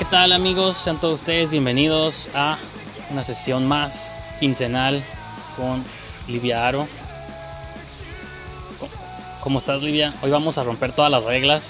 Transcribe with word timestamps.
¿Qué 0.00 0.06
tal 0.06 0.32
amigos? 0.32 0.78
Sean 0.78 0.96
todos 0.96 1.20
ustedes 1.20 1.50
bienvenidos 1.50 2.30
a 2.34 2.56
una 3.10 3.22
sesión 3.22 3.66
más 3.66 4.24
quincenal 4.40 5.04
con 5.58 5.84
Livia 6.26 6.66
Aro. 6.66 6.88
¿Cómo 9.42 9.58
estás 9.58 9.82
Livia? 9.82 10.14
Hoy 10.22 10.30
vamos 10.30 10.56
a 10.56 10.64
romper 10.64 10.92
todas 10.92 11.10
las 11.10 11.22
reglas. 11.24 11.64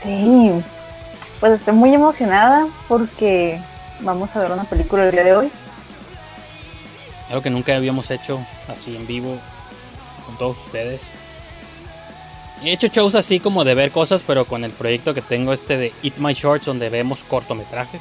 Sí, 0.00 0.52
pues 1.40 1.54
estoy 1.54 1.74
muy 1.74 1.92
emocionada 1.92 2.68
porque 2.86 3.60
vamos 3.98 4.36
a 4.36 4.42
ver 4.42 4.52
una 4.52 4.62
película 4.62 5.04
el 5.04 5.10
día 5.10 5.24
de 5.24 5.34
hoy. 5.36 5.50
Algo 7.30 7.42
que 7.42 7.50
nunca 7.50 7.74
habíamos 7.74 8.12
hecho 8.12 8.46
así 8.68 8.94
en 8.94 9.08
vivo 9.08 9.40
con 10.24 10.38
todos 10.38 10.56
ustedes. 10.66 11.02
He 12.62 12.72
hecho 12.72 12.88
shows 12.88 13.14
así 13.14 13.38
como 13.38 13.64
de 13.64 13.74
ver 13.74 13.90
cosas, 13.90 14.22
pero 14.26 14.46
con 14.46 14.64
el 14.64 14.72
proyecto 14.72 15.12
que 15.12 15.20
tengo 15.20 15.52
este 15.52 15.76
de 15.76 15.92
Eat 16.02 16.16
My 16.16 16.32
Shorts, 16.32 16.66
donde 16.66 16.88
vemos 16.88 17.22
cortometrajes. 17.24 18.00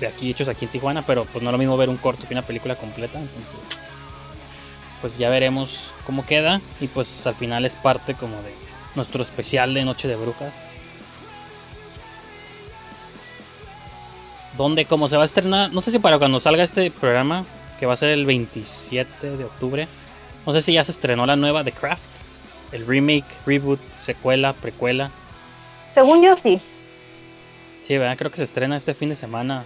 De 0.00 0.06
aquí, 0.06 0.30
hechos 0.30 0.48
aquí 0.48 0.64
en 0.64 0.70
Tijuana, 0.70 1.02
pero 1.02 1.26
pues 1.26 1.42
no 1.42 1.50
es 1.50 1.52
lo 1.52 1.58
mismo 1.58 1.76
ver 1.76 1.90
un 1.90 1.98
corto 1.98 2.26
que 2.26 2.32
una 2.32 2.42
película 2.42 2.76
completa. 2.76 3.20
Entonces, 3.20 3.60
pues 5.02 5.18
ya 5.18 5.28
veremos 5.28 5.92
cómo 6.06 6.24
queda. 6.24 6.62
Y 6.80 6.86
pues 6.88 7.26
al 7.26 7.34
final 7.34 7.66
es 7.66 7.74
parte 7.74 8.14
como 8.14 8.36
de 8.42 8.54
nuestro 8.94 9.22
especial 9.22 9.74
de 9.74 9.84
Noche 9.84 10.08
de 10.08 10.16
Brujas. 10.16 10.54
Donde 14.56 14.86
como 14.86 15.06
se 15.06 15.16
va 15.16 15.22
a 15.22 15.26
estrenar, 15.26 15.70
no 15.70 15.82
sé 15.82 15.90
si 15.90 15.98
para 15.98 16.18
cuando 16.18 16.40
salga 16.40 16.64
este 16.64 16.90
programa, 16.90 17.44
que 17.78 17.86
va 17.86 17.92
a 17.92 17.98
ser 17.98 18.10
el 18.10 18.24
27 18.24 19.36
de 19.36 19.44
octubre, 19.44 19.86
no 20.46 20.52
sé 20.54 20.62
si 20.62 20.72
ya 20.72 20.82
se 20.82 20.92
estrenó 20.92 21.26
la 21.26 21.36
nueva 21.36 21.62
The 21.62 21.72
Craft 21.72 22.19
el 22.72 22.86
remake, 22.86 23.26
reboot, 23.46 23.80
secuela, 24.00 24.52
precuela. 24.52 25.10
Según 25.94 26.22
yo 26.22 26.36
sí. 26.36 26.60
Sí, 27.80 27.98
¿verdad? 27.98 28.16
Creo 28.16 28.30
que 28.30 28.36
se 28.36 28.44
estrena 28.44 28.76
este 28.76 28.94
fin 28.94 29.08
de 29.08 29.16
semana. 29.16 29.64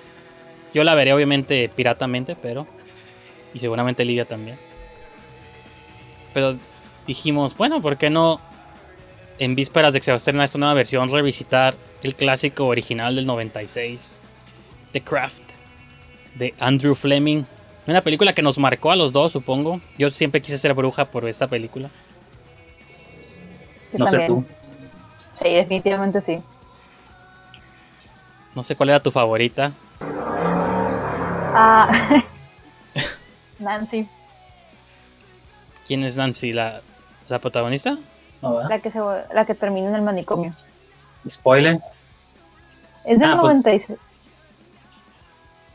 Yo 0.72 0.84
la 0.84 0.94
veré 0.94 1.12
obviamente 1.12 1.70
piratamente, 1.74 2.36
pero... 2.36 2.66
Y 3.52 3.60
seguramente 3.60 4.04
Lidia 4.04 4.24
también. 4.24 4.58
Pero 6.32 6.56
dijimos, 7.06 7.56
bueno, 7.56 7.80
¿por 7.80 7.96
qué 7.96 8.10
no 8.10 8.40
en 9.38 9.54
vísperas 9.54 9.92
de 9.92 10.00
que 10.00 10.04
se 10.04 10.10
va 10.10 10.14
a 10.14 10.16
estrenar 10.16 10.44
esta 10.44 10.58
nueva 10.58 10.74
versión 10.74 11.10
revisitar 11.10 11.76
el 12.02 12.14
clásico 12.16 12.66
original 12.66 13.14
del 13.14 13.26
96? 13.26 14.16
The 14.92 15.00
Craft, 15.00 15.42
de 16.34 16.54
Andrew 16.58 16.94
Fleming. 16.94 17.44
Una 17.86 18.00
película 18.00 18.32
que 18.32 18.42
nos 18.42 18.58
marcó 18.58 18.90
a 18.90 18.96
los 18.96 19.12
dos, 19.12 19.32
supongo. 19.32 19.80
Yo 19.98 20.10
siempre 20.10 20.40
quise 20.40 20.58
ser 20.58 20.74
bruja 20.74 21.04
por 21.04 21.28
esta 21.28 21.46
película 21.46 21.90
no 23.98 24.06
sé 24.06 24.26
tú. 24.26 24.44
Sí, 25.40 25.48
definitivamente 25.50 26.20
sí. 26.20 26.42
No 28.54 28.62
sé 28.62 28.76
cuál 28.76 28.90
era 28.90 29.00
tu 29.00 29.10
favorita. 29.10 29.72
Ah, 31.56 31.90
Nancy. 33.58 34.08
¿Quién 35.86 36.04
es 36.04 36.16
Nancy? 36.16 36.52
¿La, 36.52 36.80
la 37.28 37.38
protagonista? 37.38 37.98
la, 38.42 38.78
que 38.80 38.90
se, 38.90 39.00
la 39.00 39.44
que 39.44 39.54
termina 39.54 39.88
en 39.88 39.94
el 39.96 40.02
manicomio. 40.02 40.54
Spoiler. 41.28 41.80
Es 43.04 43.18
del 43.18 43.36
96. 43.36 43.82
Ah, 43.82 43.86
pues, 43.88 43.98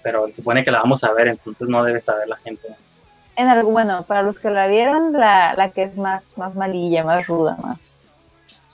pero 0.02 0.28
se 0.28 0.36
supone 0.36 0.64
que 0.64 0.72
la 0.72 0.80
vamos 0.80 1.04
a 1.04 1.12
ver, 1.12 1.28
entonces 1.28 1.70
no 1.70 1.84
debe 1.84 2.02
saber 2.02 2.28
la 2.28 2.38
gente. 2.38 2.68
En 3.36 3.48
algo, 3.48 3.72
bueno, 3.72 4.04
para 4.04 4.22
los 4.22 4.40
que 4.40 4.50
la 4.50 4.68
vieron, 4.68 5.14
la, 5.14 5.54
la 5.54 5.72
que 5.72 5.84
es 5.84 5.98
más, 5.98 6.38
más 6.38 6.56
malilla, 6.56 7.04
más 7.04 7.28
ruda, 7.28 7.58
más 7.62 8.09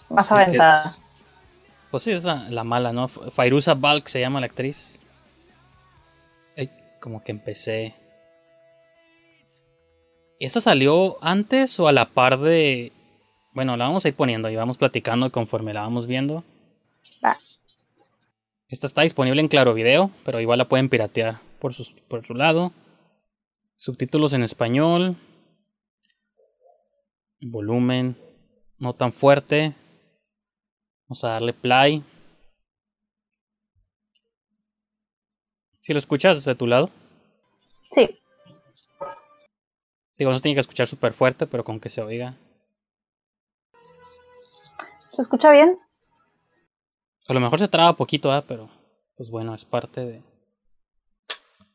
más 0.09 0.31
aventada. 0.31 0.95
pues 1.91 2.03
sí, 2.03 2.11
es 2.11 2.23
la, 2.23 2.63
mala, 2.63 2.93
¿no? 2.93 3.07
Fairuza 3.07 3.73
Balk 3.73 4.07
se 4.07 4.19
llama 4.19 4.39
la 4.39 4.47
actriz. 4.47 4.99
como 6.99 7.23
que 7.23 7.31
empecé. 7.31 7.93
¿Esa 10.39 10.59
salió 10.59 11.23
antes 11.23 11.79
o 11.79 11.87
a 11.87 11.91
la 11.91 12.09
par 12.09 12.39
de.? 12.39 12.91
Bueno, 13.53 13.77
la 13.77 13.85
vamos 13.85 14.03
a 14.03 14.07
ir 14.09 14.15
poniendo 14.15 14.49
y 14.49 14.55
vamos 14.55 14.77
platicando 14.77 15.31
conforme 15.31 15.73
la 15.73 15.81
vamos 15.81 16.07
viendo. 16.07 16.43
Esta 18.67 18.87
está 18.87 19.03
disponible 19.03 19.39
en 19.41 19.47
Claro 19.47 19.75
Video, 19.75 20.09
pero 20.23 20.41
igual 20.41 20.57
la 20.57 20.67
pueden 20.67 20.89
piratear 20.89 21.39
por, 21.59 21.73
por 22.07 22.25
su 22.25 22.33
lado. 22.33 22.71
Subtítulos 23.75 24.33
en 24.33 24.43
español. 24.43 25.15
Volumen 27.41 28.17
no 28.79 28.93
tan 28.93 29.13
fuerte. 29.13 29.73
Vamos 31.07 31.23
a 31.23 31.29
darle 31.29 31.53
play. 31.53 32.03
¿Si 35.81 35.93
lo 35.93 35.99
escuchas 35.99 36.37
desde 36.37 36.55
tu 36.55 36.65
lado? 36.65 36.89
Sí. 37.91 38.19
Digo, 40.17 40.31
no 40.31 40.37
se 40.37 40.41
tiene 40.41 40.55
que 40.55 40.61
escuchar 40.61 40.87
súper 40.87 41.13
fuerte, 41.13 41.45
pero 41.45 41.63
con 41.63 41.79
que 41.79 41.89
se 41.89 42.01
oiga. 42.01 42.35
¿Se 45.15 45.21
escucha 45.21 45.51
bien? 45.51 45.77
A 47.27 47.33
lo 47.33 47.39
mejor 47.39 47.59
se 47.59 47.67
traba 47.67 47.95
poquito, 47.95 48.35
¿eh? 48.35 48.43
pero 48.47 48.69
pues 49.15 49.29
bueno, 49.29 49.53
es 49.53 49.63
parte 49.63 50.01
de... 50.01 50.23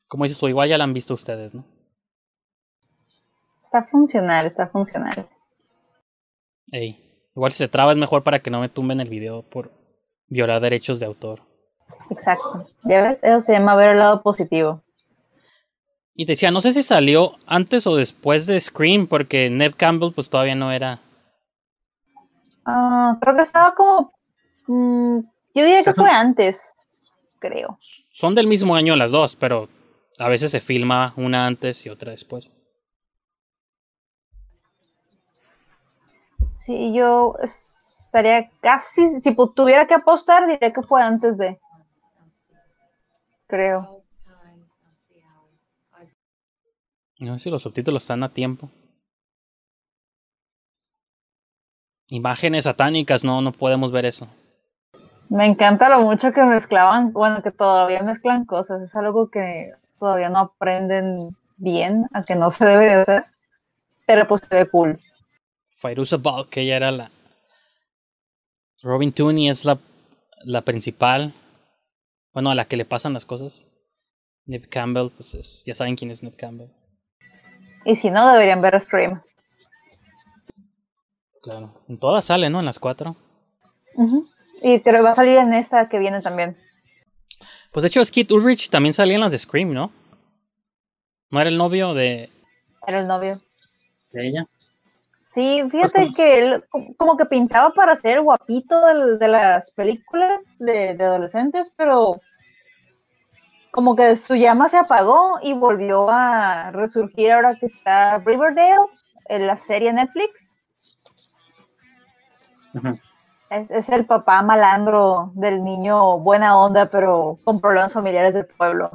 Como 0.09 0.25
dices 0.25 0.39
tú, 0.39 0.49
igual 0.49 0.69
ya 0.69 0.77
la 0.77 0.85
han 0.85 0.93
visto 0.93 1.15
ustedes, 1.15 1.55
¿no? 1.55 1.65
Está 3.63 3.87
funcional, 3.87 4.47
está 4.47 4.67
funcional. 4.69 5.29
Ey. 6.73 7.10
Igual 7.35 7.53
si 7.53 7.59
se 7.59 7.69
traba 7.69 7.93
es 7.93 7.99
mejor 7.99 8.23
para 8.23 8.41
que 8.41 8.51
no 8.51 8.61
me 8.61 8.69
tumben 8.69 9.01
el 9.01 9.09
video 9.09 9.43
por 9.43 9.71
violar 10.29 10.61
derechos 10.61 11.01
de 11.01 11.07
autor. 11.07 11.41
Exacto. 12.11 12.67
Ya 12.85 13.03
ves, 13.03 13.23
eso 13.23 13.41
se 13.41 13.53
llama 13.53 13.77
ver 13.77 13.91
el 13.91 13.99
lado 13.99 14.23
positivo. 14.23 14.83
Y 16.15 16.27
te 16.27 16.33
decía, 16.33 16.51
no 16.51 16.61
sé 16.61 16.73
si 16.73 16.83
salió 16.83 17.37
antes 17.47 17.87
o 17.87 17.97
después 17.97 18.47
de 18.47 18.61
Scream, 18.61 19.07
porque 19.07 19.49
Neb 19.49 19.77
Campbell 19.77 20.13
pues 20.13 20.29
todavía 20.29 20.55
no 20.55 20.73
era. 20.73 21.01
Ah, 22.67 23.17
creo 23.21 23.37
que 23.37 23.43
estaba 23.43 23.75
como 23.75 24.13
Mm, 24.71 25.21
yo 25.55 25.65
diría 25.65 25.83
que 25.83 25.93
fue 25.95 26.11
antes, 26.11 27.13
creo. 27.41 27.77
Son 28.13 28.37
del 28.37 28.47
mismo 28.47 28.77
año 28.77 28.95
las 28.95 29.11
dos, 29.11 29.35
pero 29.35 29.69
a 30.19 30.29
veces 30.29 30.53
se 30.53 30.61
filma 30.61 31.13
una 31.17 31.47
antes 31.47 31.85
y 31.87 31.89
otra 31.89 32.13
después. 32.13 32.53
Sí, 36.65 36.93
yo 36.93 37.37
estaría 37.43 38.51
casi, 38.61 39.19
si 39.21 39.35
tuviera 39.35 39.87
que 39.87 39.95
apostar, 39.95 40.47
diría 40.47 40.73
que 40.73 40.83
fue 40.83 41.03
antes 41.03 41.39
de. 41.39 41.59
Creo. 43.47 44.03
No 47.19 47.35
sé 47.35 47.45
si 47.45 47.51
los 47.51 47.63
subtítulos 47.63 48.03
están 48.03 48.23
a 48.23 48.29
tiempo. 48.29 48.69
Imágenes 52.09 52.65
satánicas, 52.65 53.25
no, 53.25 53.41
no 53.41 53.53
podemos 53.53 53.91
ver 53.91 54.05
eso. 54.05 54.29
Me 55.31 55.47
encanta 55.47 55.89
lo 55.89 56.01
mucho 56.01 56.33
que 56.33 56.43
mezclaban, 56.43 57.13
bueno, 57.13 57.43
que 57.43 57.53
todavía 57.53 58.03
mezclan 58.03 58.45
cosas. 58.45 58.83
Es 58.83 58.95
algo 58.97 59.31
que 59.31 59.73
todavía 59.99 60.29
no 60.29 60.41
aprenden 60.41 61.37
bien, 61.57 62.07
a 62.13 62.25
que 62.25 62.35
no 62.35 62.51
se 62.51 62.67
debe 62.67 62.87
de 62.87 62.95
hacer. 62.95 63.25
Pero 64.07 64.27
pues 64.29 64.43
se 64.43 64.55
ve 64.55 64.69
cool. 64.69 65.01
Fairuza 65.81 66.17
Balk, 66.19 66.49
que 66.51 66.61
ella 66.63 66.77
era 66.77 66.91
la. 66.91 67.11
Robin 68.83 69.13
Tooney 69.13 69.49
es 69.49 69.65
la, 69.65 69.79
la 70.45 70.63
principal. 70.63 71.33
Bueno, 72.33 72.51
a 72.51 72.55
la 72.55 72.67
que 72.67 72.77
le 72.77 72.85
pasan 72.85 73.13
las 73.15 73.25
cosas. 73.25 73.67
Nip 74.47 74.67
Campbell, 74.69 75.11
pues 75.17 75.35
es- 75.35 75.63
ya 75.67 75.75
saben 75.75 75.97
quién 75.97 76.11
es 76.11 76.23
Nip 76.23 76.37
Campbell. 76.37 76.69
Y 77.85 77.97
si 77.97 78.11
no, 78.11 78.31
deberían 78.33 78.61
ver 78.61 78.79
Scream. 78.81 79.23
Claro. 81.43 81.83
En 81.89 81.99
todas 81.99 82.25
sale, 82.27 82.51
¿no? 82.51 82.61
En 82.61 82.67
las 82.67 82.79
cuatro. 82.79 83.17
Y 84.63 84.81
creo 84.81 84.97
que 84.97 85.01
va 85.03 85.11
a 85.11 85.15
salir 85.15 85.39
en 85.39 85.55
esta 85.55 85.89
que 85.89 85.99
viene 85.99 86.21
también. 86.21 86.57
Pues 87.73 87.83
de 87.83 87.89
hecho, 87.89 88.05
Skid 88.05 88.31
Ulrich 88.33 88.69
también 88.69 88.93
salía 88.93 89.15
en 89.15 89.21
las 89.23 89.33
de 89.33 89.39
Scream, 89.39 89.73
¿no? 89.73 89.93
¿No 91.31 91.41
era 91.41 91.49
el 91.49 91.57
novio 91.57 91.95
de. 91.95 92.31
Era 92.87 93.01
el 93.01 93.07
novio. 93.07 93.41
De 94.13 94.29
ella. 94.29 94.47
Sí, 95.31 95.61
Pues 95.63 95.73
fíjate 95.93 96.13
que 96.15 96.39
él 96.39 96.65
como- 96.97 97.17
que 97.17 97.25
pintaba 97.25 97.73
para 97.73 97.95
ser 97.95 98.21
guapito 98.21 98.81
de 99.17 99.29
las 99.29 99.71
películas 99.71 100.57
de, 100.59 100.95
de 100.95 101.05
adolescentes, 101.05 101.73
pero 101.77 102.21
como 103.71 103.95
que 103.95 104.17
su 104.17 104.35
llama 104.35 104.69
se 104.69 104.79
apagó 104.79 105.39
y 105.43 105.53
volvió 105.53 106.11
a 106.11 106.73
resurgir 106.73 107.31
ahora 107.33 107.55
que 107.55 107.67
está 107.67 108.17
Riverdale, 108.19 108.77
en 109.27 109.47
la 109.47 109.57
serie 109.57 109.93
Netflix. 109.93 110.59
Es, 113.51 113.71
es 113.71 113.89
el 113.91 114.07
papá 114.07 114.43
malandro 114.43 115.31
del 115.35 115.63
niño 115.63 116.19
buena 116.19 116.59
onda, 116.59 116.87
pero 116.91 117.39
con 117.45 117.61
problemas 117.61 117.93
familiares 117.93 118.35
del 118.35 118.47
pueblo. 118.47 118.91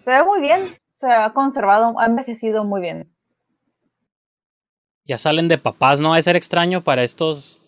Se 0.00 0.10
ve 0.10 0.24
muy 0.24 0.40
bien, 0.40 0.74
se 0.92 1.10
ha 1.12 1.32
conservado, 1.32 1.98
ha 1.98 2.06
envejecido 2.06 2.64
muy 2.64 2.80
bien. 2.80 3.13
Ya 5.06 5.18
salen 5.18 5.48
de 5.48 5.58
papás, 5.58 6.00
¿no? 6.00 6.10
Va 6.10 6.16
a 6.16 6.22
ser 6.22 6.36
extraño 6.36 6.82
para 6.82 7.02
estos 7.02 7.60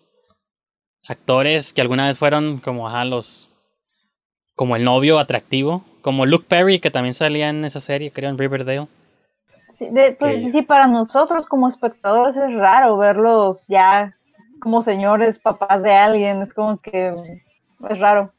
actores 1.07 1.73
que 1.73 1.81
alguna 1.83 2.07
vez 2.07 2.19
fueron 2.19 2.59
como, 2.59 2.89
ajá, 2.89 3.05
los. 3.05 3.53
como 4.55 4.77
el 4.77 4.85
novio 4.85 5.19
atractivo. 5.19 5.85
Como 6.01 6.25
Luke 6.25 6.47
Perry, 6.49 6.79
que 6.79 6.91
también 6.91 7.15
salía 7.15 7.49
en 7.49 7.65
esa 7.65 7.81
serie, 7.81 8.13
creo, 8.13 8.31
en 8.31 8.39
Riverdale. 8.39 8.87
Sí, 9.69 9.89
de- 9.91 10.13
pues, 10.13 10.37
Que- 10.45 10.51
sí, 10.51 10.63
para 10.63 10.87
nosotros 10.87 11.47
como 11.49 11.69
espectadores 11.69 12.37
es 12.37 12.55
raro 12.55 12.97
verlos 12.97 13.67
ya 13.69 14.17
como 14.61 14.81
señores, 14.83 15.39
papás 15.41 15.83
de 15.83 15.93
alguien, 15.93 16.43
es 16.43 16.55
como 16.55 16.79
que 16.81 17.09
es 17.91 17.99
raro. 17.99 18.33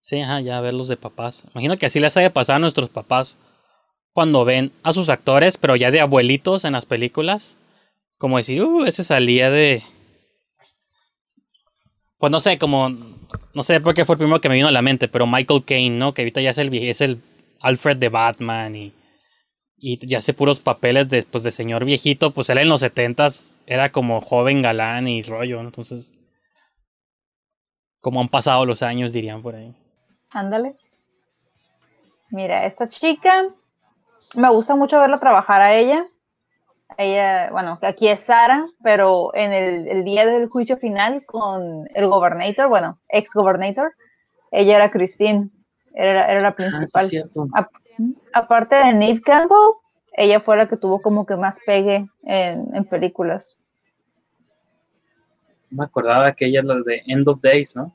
Sí, 0.00 0.20
ajá, 0.20 0.40
ya 0.40 0.60
verlos 0.60 0.88
de 0.88 0.96
papás. 0.96 1.44
Imagino 1.52 1.76
que 1.76 1.86
así 1.86 2.00
les 2.00 2.16
haya 2.16 2.32
pasado 2.32 2.56
a 2.56 2.60
nuestros 2.60 2.88
papás 2.90 3.36
cuando 4.16 4.46
ven 4.46 4.72
a 4.82 4.94
sus 4.94 5.10
actores, 5.10 5.58
pero 5.58 5.76
ya 5.76 5.90
de 5.90 6.00
abuelitos 6.00 6.64
en 6.64 6.72
las 6.72 6.86
películas. 6.86 7.58
Como 8.16 8.38
decir, 8.38 8.62
uh, 8.62 8.86
ese 8.86 9.04
salía 9.04 9.50
de. 9.50 9.82
Pues 12.16 12.32
no 12.32 12.40
sé, 12.40 12.56
como. 12.56 12.88
No 13.52 13.62
sé 13.62 13.78
por 13.78 13.92
qué 13.92 14.06
fue 14.06 14.14
el 14.14 14.20
primero 14.20 14.40
que 14.40 14.48
me 14.48 14.54
vino 14.54 14.68
a 14.68 14.72
la 14.72 14.80
mente, 14.80 15.06
pero 15.06 15.26
Michael 15.26 15.66
Caine, 15.66 15.98
¿no? 15.98 16.14
Que 16.14 16.22
ahorita 16.22 16.40
ya 16.40 16.48
es 16.48 16.56
el, 16.56 16.72
es 16.72 17.02
el 17.02 17.20
Alfred 17.60 17.98
de 17.98 18.08
Batman 18.08 18.74
y. 18.74 18.94
Y 19.76 20.06
ya 20.06 20.16
hace 20.16 20.32
puros 20.32 20.60
papeles 20.60 21.10
de, 21.10 21.22
pues, 21.22 21.44
de 21.44 21.50
señor 21.50 21.84
viejito. 21.84 22.30
Pues 22.30 22.48
él 22.48 22.56
en 22.56 22.70
los 22.70 22.80
setentas 22.80 23.62
era 23.66 23.92
como 23.92 24.22
joven 24.22 24.62
galán 24.62 25.08
y 25.08 25.20
rollo, 25.20 25.62
¿no? 25.62 25.68
Entonces. 25.68 26.14
Como 28.00 28.22
han 28.22 28.30
pasado 28.30 28.64
los 28.64 28.82
años, 28.82 29.12
dirían 29.12 29.42
por 29.42 29.56
ahí. 29.56 29.74
Ándale. 30.30 30.74
Mira, 32.30 32.64
esta 32.64 32.88
chica, 32.88 33.44
me 34.34 34.50
gusta 34.50 34.74
mucho 34.76 34.98
verla 35.00 35.18
trabajar 35.18 35.60
a 35.62 35.74
ella. 35.74 36.06
Ella, 36.98 37.50
bueno, 37.52 37.78
aquí 37.82 38.08
es 38.08 38.20
Sara, 38.20 38.66
pero 38.82 39.34
en 39.34 39.52
el, 39.52 39.88
el 39.88 40.04
día 40.04 40.26
del 40.26 40.48
juicio 40.48 40.76
final 40.78 41.24
con 41.26 41.88
el 41.94 42.06
gobernator, 42.08 42.68
bueno, 42.68 42.98
ex 43.08 43.32
gobernator, 43.34 43.94
ella 44.52 44.76
era 44.76 44.90
Christine, 44.90 45.50
era, 45.94 46.30
era 46.30 46.40
la 46.40 46.56
Ah, 46.56 46.56
principal. 46.56 47.10
A- 47.54 47.70
aparte 48.34 48.76
de 48.76 48.94
Neve 48.94 49.22
Campbell, 49.22 49.74
ella 50.14 50.40
fue 50.40 50.56
la 50.56 50.68
que 50.68 50.76
tuvo 50.78 51.02
como 51.02 51.26
que 51.26 51.36
más 51.36 51.60
pegue 51.66 52.06
en, 52.24 52.74
en 52.74 52.84
películas. 52.86 53.60
Me 55.70 55.84
acordaba 55.84 56.32
que 56.34 56.46
ella 56.46 56.58
es 56.58 56.64
la 56.64 56.74
de 56.84 57.02
End 57.06 57.28
of 57.28 57.40
Days, 57.40 57.76
¿no? 57.76 57.92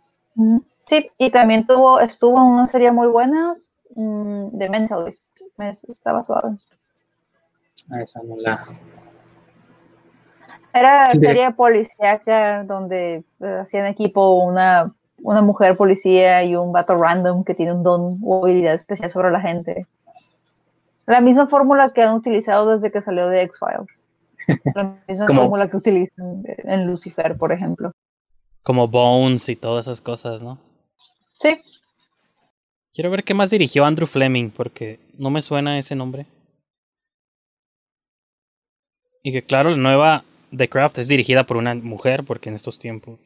Sí, 0.88 1.10
y 1.18 1.30
también 1.32 1.66
tuvo, 1.66 2.00
estuvo 2.00 2.38
en 2.38 2.44
una 2.44 2.66
serie 2.66 2.92
muy 2.92 3.08
buena 3.08 3.56
mm, 3.96 4.58
de 4.58 4.70
Mentalist. 4.70 5.42
Me- 5.58 5.70
estaba 5.70 6.22
suave. 6.22 6.58
Ah, 7.90 8.02
esa 8.02 8.22
no 8.24 8.36
la. 8.38 8.66
Era 10.74 11.12
Sí. 11.12 11.20
serie 11.20 11.52
policíaca 11.52 12.64
donde 12.64 13.24
eh, 13.42 13.58
hacían 13.62 13.88
equipo 13.88 14.42
una, 14.44 14.94
una 15.22 15.42
mujer 15.42 15.76
policía 15.76 16.44
y 16.44 16.56
un 16.56 16.72
vato 16.72 16.96
random 16.96 17.44
que 17.44 17.54
tiene 17.54 17.74
un 17.74 17.84
don 17.84 18.20
o 18.24 18.44
habilidad 18.46 18.74
especial 18.76 19.10
sobre 19.10 19.32
la 19.32 19.42
gente. 19.42 19.86
La 21.08 21.20
misma 21.20 21.48
fórmula 21.48 21.92
que 21.92 22.04
han 22.04 22.14
utilizado 22.14 22.72
desde 22.72 22.92
que 22.92 23.02
salió 23.02 23.28
de 23.28 23.42
X-Files. 23.44 24.08
La 24.76 24.96
misma 25.08 25.28
como- 25.28 25.42
fórmula 25.42 25.70
que 25.70 25.78
utilizan 25.78 26.44
en 26.46 26.88
Lucifer, 26.88 27.38
por 27.38 27.52
ejemplo. 27.52 27.92
Como 28.64 28.88
Bones 28.88 29.50
y 29.50 29.56
todas 29.56 29.88
esas 29.88 30.00
cosas, 30.02 30.42
¿no? 30.42 30.58
Sí, 31.40 31.60
Quiero 32.94 33.10
ver 33.10 33.24
qué 33.24 33.34
más 33.34 33.50
dirigió 33.50 33.86
Andrew 33.86 34.08
Fleming, 34.08 34.50
porque 34.50 35.00
no 35.18 35.30
me 35.30 35.42
suena 35.42 35.80
ese 35.80 35.96
nombre. 35.96 36.26
Y 39.24 39.32
que 39.32 39.44
claro, 39.44 39.70
la 39.70 39.78
nueva 39.78 40.26
The 40.56 40.68
Craft 40.68 41.00
es 41.00 41.08
dirigida 41.08 41.46
por 41.46 41.58
una 41.58 41.74
mujer, 41.76 42.24
porque 42.26 42.50
en 42.50 42.56
estos 42.56 42.80
tiempos 42.80 43.20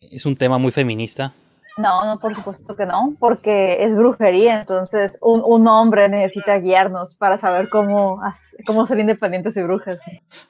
es 0.00 0.26
un 0.26 0.36
tema 0.36 0.58
muy 0.58 0.70
feminista. 0.72 1.32
No, 1.78 2.04
no, 2.04 2.18
por 2.20 2.34
supuesto 2.34 2.76
que 2.76 2.84
no, 2.84 3.16
porque 3.18 3.82
es 3.82 3.96
brujería, 3.96 4.60
entonces 4.60 5.18
un, 5.22 5.42
un 5.42 5.66
hombre 5.66 6.08
necesita 6.08 6.58
guiarnos 6.58 7.14
para 7.14 7.38
saber 7.38 7.70
cómo, 7.70 8.20
cómo 8.66 8.86
ser 8.86 8.98
independientes 8.98 9.56
y 9.56 9.62
brujas. 9.62 10.00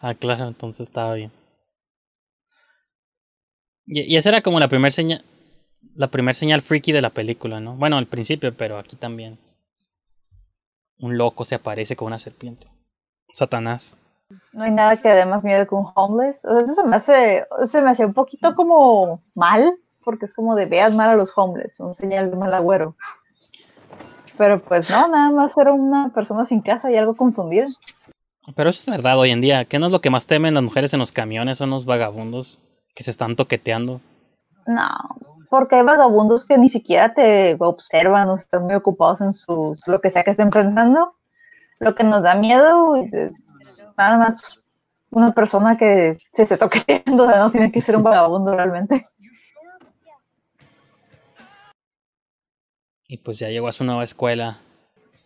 Ah, 0.00 0.14
claro, 0.14 0.49
entonces 0.49 0.88
estaba 0.88 1.14
bien. 1.14 1.31
Y, 3.87 4.00
y 4.00 4.16
esa 4.16 4.31
era 4.31 4.42
como 4.42 4.59
la 4.59 4.66
primera 4.66 4.90
señal, 4.90 5.25
la 5.94 6.08
primer 6.08 6.34
señal 6.34 6.62
freaky 6.62 6.92
de 6.92 7.02
la 7.02 7.11
película, 7.11 7.61
¿no? 7.61 7.75
Bueno, 7.75 7.96
al 7.96 8.06
principio, 8.06 8.54
pero 8.54 8.78
aquí 8.78 8.96
también. 8.96 9.38
Un 10.99 11.18
loco 11.18 11.44
se 11.44 11.54
aparece 11.54 11.96
con 11.96 12.06
una 12.06 12.18
serpiente. 12.18 12.66
Satanás. 13.32 13.96
No 14.52 14.64
hay 14.64 14.70
nada 14.70 14.96
que 14.96 15.08
dé 15.08 15.26
más 15.26 15.44
miedo 15.44 15.66
que 15.66 15.75
un 15.75 15.88
homeless. 15.94 16.44
O 16.44 16.54
sea, 16.54 16.61
eso 16.61 16.75
se 16.75 16.87
me 16.87 16.96
hace, 16.96 17.46
se 17.64 17.82
me 17.82 17.90
hace 17.90 18.06
un 18.06 18.14
poquito 18.14 18.54
como 18.54 19.22
mal, 19.34 19.75
porque 20.04 20.26
es 20.26 20.34
como 20.34 20.54
de 20.54 20.66
veas 20.66 20.92
mal 20.92 21.11
a 21.11 21.16
los 21.16 21.32
homeless, 21.37 21.80
un 21.80 21.94
señal 21.94 22.30
de 22.30 22.37
mal 22.37 22.54
agüero. 22.54 22.96
Pero 24.38 24.62
pues 24.62 24.90
no, 24.90 25.08
nada 25.08 25.30
más 25.30 25.56
era 25.58 25.72
una 25.72 26.11
persona 26.14 26.46
sin 26.46 26.62
casa 26.62 26.90
y 26.90 26.96
algo 26.96 27.14
confundida. 27.14 27.66
Pero 28.56 28.70
eso 28.70 28.80
es 28.80 28.87
verdad 28.87 29.18
hoy 29.18 29.30
en 29.30 29.40
día. 29.40 29.64
¿Qué 29.66 29.78
no 29.78 29.87
es 29.87 29.92
lo 29.92 30.00
que 30.00 30.11
más 30.11 30.26
temen 30.26 30.54
las 30.54 30.62
mujeres 30.62 30.92
en 30.94 31.00
los 31.00 31.12
camiones? 31.12 31.58
Son 31.58 31.70
los 31.70 31.84
vagabundos 31.84 32.58
que 32.94 33.04
se 33.04 33.11
están 33.11 33.37
toqueteando. 33.37 34.00
No, 34.66 34.88
porque 35.52 35.76
hay 35.76 35.82
vagabundos 35.82 36.47
que 36.47 36.56
ni 36.56 36.71
siquiera 36.71 37.12
te 37.12 37.56
observan 37.59 38.30
o 38.30 38.37
están 38.37 38.62
muy 38.62 38.75
ocupados 38.75 39.21
en 39.21 39.35
sus, 39.35 39.87
lo 39.87 40.00
que 40.00 40.11
sea 40.11 40.25
que 40.25 40.30
estén 40.30 40.49
pensando. 40.49 41.14
Lo 41.78 41.94
que 41.94 42.04
nos 42.04 42.23
da 42.23 42.35
miedo 42.35 42.97
es 42.97 43.52
nada 43.99 44.16
más 44.16 44.62
una 45.11 45.35
persona 45.35 45.76
que 45.76 46.16
se 46.32 46.44
esté 46.44 46.56
toqueteando, 46.56 47.25
o 47.26 47.26
sea, 47.28 47.38
no 47.38 47.50
tiene 47.50 47.71
que 47.71 47.82
ser 47.82 47.99
un 47.99 48.02
vagabundo 48.02 48.56
realmente. 48.56 49.06
Y 53.06 53.18
pues 53.18 53.38
ya 53.38 53.50
llegó 53.50 53.68
a 53.68 53.73
su 53.73 53.85
nueva 53.85 54.04
escuela. 54.04 54.56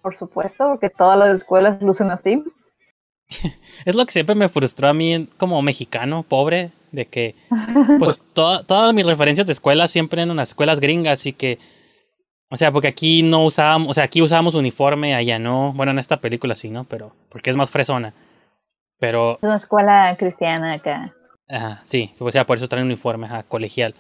Por 0.02 0.16
supuesto, 0.16 0.66
porque 0.71 0.90
todas 0.90 1.16
las 1.16 1.28
escuelas 1.37 1.80
lucen 1.80 2.11
así. 2.11 2.42
Es 3.85 3.95
lo 3.95 4.04
que 4.04 4.11
siempre 4.11 4.35
me 4.35 4.49
frustró 4.49 4.88
a 4.88 4.92
mí 4.92 5.28
como 5.38 5.62
mexicano, 5.62 6.25
pobre, 6.25 6.73
de 6.96 7.06
que 7.06 7.34
pues 8.00 8.18
toda- 8.32 8.64
todas 8.64 8.92
mis 8.92 9.06
referencias 9.06 9.46
de 9.46 9.52
escuela 9.52 9.86
siempre 9.86 10.22
eran 10.22 10.36
las 10.36 10.48
escuelas 10.48 10.80
gringas 10.80 11.24
y 11.26 11.32
que 11.32 11.58
o 12.48 12.56
sea, 12.56 12.70
porque 12.70 12.86
aquí 12.88 13.22
no 13.24 13.44
usábamos, 13.44 13.90
o 13.90 13.94
sea, 13.94 14.04
aquí 14.04 14.22
usábamos 14.22 14.54
uniforme, 14.54 15.16
allá 15.16 15.36
no. 15.40 15.72
Bueno, 15.72 15.90
en 15.90 15.98
esta 15.98 16.18
película 16.20 16.54
sí, 16.54 16.70
¿no? 16.70 16.84
Pero 16.84 17.12
porque 17.28 17.50
es 17.50 17.56
más 17.56 17.70
fresona. 17.70 18.14
Pero 19.00 19.32
Es 19.38 19.42
una 19.42 19.56
escuela 19.56 20.16
cristiana 20.16 20.74
acá. 20.74 21.12
Ajá, 21.48 21.82
sí, 21.86 22.14
o 22.20 22.30
sea, 22.30 22.46
por 22.46 22.56
eso 22.56 22.68
traen 22.68 22.86
uniforme, 22.86 23.26
ajá, 23.26 23.42
colegial. 23.42 23.94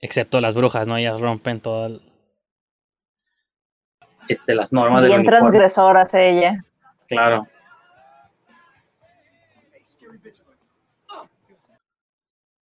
Excepto 0.00 0.40
las 0.40 0.54
brujas, 0.54 0.88
¿no? 0.88 0.96
Ellas 0.96 1.20
rompen 1.20 1.60
todo 1.60 1.86
el... 1.86 2.00
Este, 4.28 4.54
las 4.54 4.72
normas 4.72 5.02
del 5.02 5.12
Bien 5.12 5.24
transgresoras 5.24 6.12
ella. 6.14 6.64
Claro. 7.08 7.46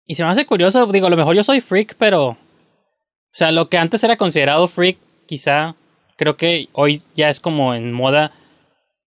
Y 0.06 0.14
se 0.14 0.24
me 0.24 0.30
hace 0.30 0.46
curioso, 0.46 0.86
digo, 0.86 1.06
a 1.06 1.10
lo 1.10 1.16
mejor 1.16 1.36
yo 1.36 1.44
soy 1.44 1.60
freak, 1.60 1.94
pero... 1.98 2.28
O 2.30 3.34
sea, 3.34 3.50
lo 3.50 3.68
que 3.68 3.78
antes 3.78 4.04
era 4.04 4.16
considerado 4.16 4.68
freak, 4.68 4.98
quizá, 5.26 5.74
creo 6.16 6.36
que 6.36 6.68
hoy 6.72 7.02
ya 7.14 7.30
es 7.30 7.40
como 7.40 7.74
en 7.74 7.92
moda, 7.92 8.32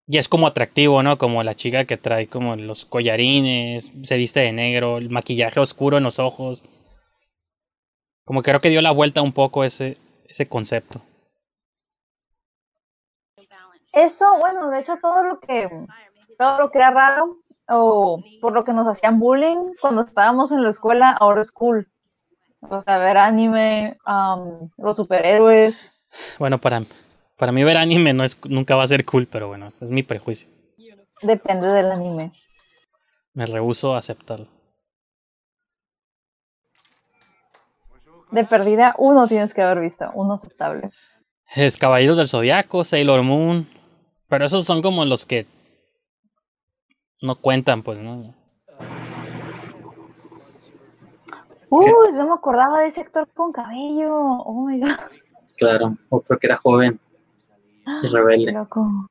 ya 0.06 0.18
es 0.18 0.28
como 0.28 0.48
atractivo, 0.48 1.02
¿no? 1.02 1.16
Como 1.16 1.42
la 1.44 1.54
chica 1.54 1.84
que 1.84 1.96
trae 1.96 2.26
como 2.26 2.56
los 2.56 2.86
collarines, 2.86 3.90
se 4.02 4.16
viste 4.16 4.40
de 4.40 4.52
negro, 4.52 4.98
el 4.98 5.10
maquillaje 5.10 5.60
oscuro 5.60 5.98
en 5.98 6.04
los 6.04 6.18
ojos. 6.18 6.64
Como 8.24 8.42
creo 8.42 8.60
que 8.60 8.70
dio 8.70 8.82
la 8.82 8.90
vuelta 8.90 9.22
un 9.22 9.32
poco 9.32 9.62
ese, 9.62 9.98
ese 10.28 10.48
concepto. 10.48 11.02
Eso, 13.92 14.26
bueno, 14.38 14.70
de 14.70 14.80
hecho 14.80 14.98
todo 15.00 15.22
lo 15.22 15.40
que 15.40 15.70
todo 16.38 16.58
lo 16.58 16.70
que 16.70 16.78
era 16.78 16.90
raro 16.90 17.38
o 17.68 18.22
por 18.40 18.52
lo 18.52 18.64
que 18.64 18.72
nos 18.72 18.86
hacían 18.86 19.18
bullying 19.18 19.74
cuando 19.80 20.02
estábamos 20.02 20.52
en 20.52 20.62
la 20.62 20.70
escuela, 20.70 21.10
ahora 21.10 21.40
es 21.40 21.52
cool. 21.52 21.88
O 22.68 22.80
sea, 22.80 22.98
ver 22.98 23.16
anime, 23.16 23.98
um, 24.06 24.70
los 24.78 24.96
superhéroes. 24.96 26.00
Bueno, 26.38 26.58
para, 26.58 26.82
para 27.36 27.52
mí 27.52 27.62
ver 27.64 27.76
anime 27.76 28.12
no 28.12 28.24
es, 28.24 28.38
nunca 28.44 28.76
va 28.76 28.84
a 28.84 28.88
ser 28.88 29.04
cool, 29.04 29.26
pero 29.26 29.48
bueno, 29.48 29.68
es 29.80 29.90
mi 29.90 30.02
prejuicio. 30.02 30.48
Depende 31.22 31.70
del 31.70 31.90
anime. 31.90 32.32
Me 33.32 33.46
rehuso 33.46 33.94
a 33.94 33.98
aceptarlo. 33.98 34.48
De 38.30 38.44
perdida, 38.44 38.94
uno 38.98 39.28
tienes 39.28 39.54
que 39.54 39.62
haber 39.62 39.80
visto, 39.80 40.10
uno 40.14 40.34
aceptable. 40.34 40.90
Es 41.54 41.76
Caballeros 41.76 42.16
del 42.16 42.28
Zodiaco, 42.28 42.84
Sailor 42.84 43.22
Moon. 43.22 43.68
Pero 44.28 44.44
esos 44.44 44.64
son 44.64 44.82
como 44.82 45.04
los 45.04 45.24
que 45.24 45.46
no 47.22 47.36
cuentan, 47.40 47.82
pues, 47.82 47.98
¿no? 47.98 48.34
Uy, 51.68 51.90
no 52.14 52.26
me 52.26 52.32
acordaba 52.34 52.80
de 52.80 52.86
ese 52.88 53.00
actor 53.00 53.28
con 53.34 53.52
cabello. 53.52 54.12
Oh 54.14 54.66
my 54.66 54.80
god, 54.80 54.90
Claro. 55.56 55.96
Otro 56.10 56.38
que 56.38 56.46
era 56.46 56.56
joven 56.58 57.00
y 58.02 58.06
rebelde. 58.08 58.52
loco. 58.52 59.08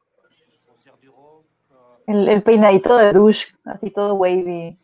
El, 2.08 2.30
el 2.30 2.44
peinadito 2.44 2.98
de 2.98 3.12
douche, 3.14 3.48
así 3.66 3.90
todo 3.90 4.14
wavy. 4.14 4.76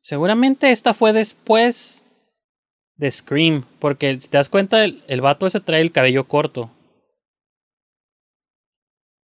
Seguramente 0.00 0.72
esta 0.72 0.92
fue 0.92 1.12
después 1.12 2.04
de 2.96 3.10
Scream. 3.10 3.64
Porque 3.78 4.18
si 4.20 4.28
te 4.28 4.38
das 4.38 4.48
cuenta, 4.48 4.84
el, 4.84 5.04
el 5.06 5.20
vato 5.20 5.46
ese 5.46 5.60
trae 5.60 5.80
el 5.82 5.92
cabello 5.92 6.26
corto. 6.26 6.70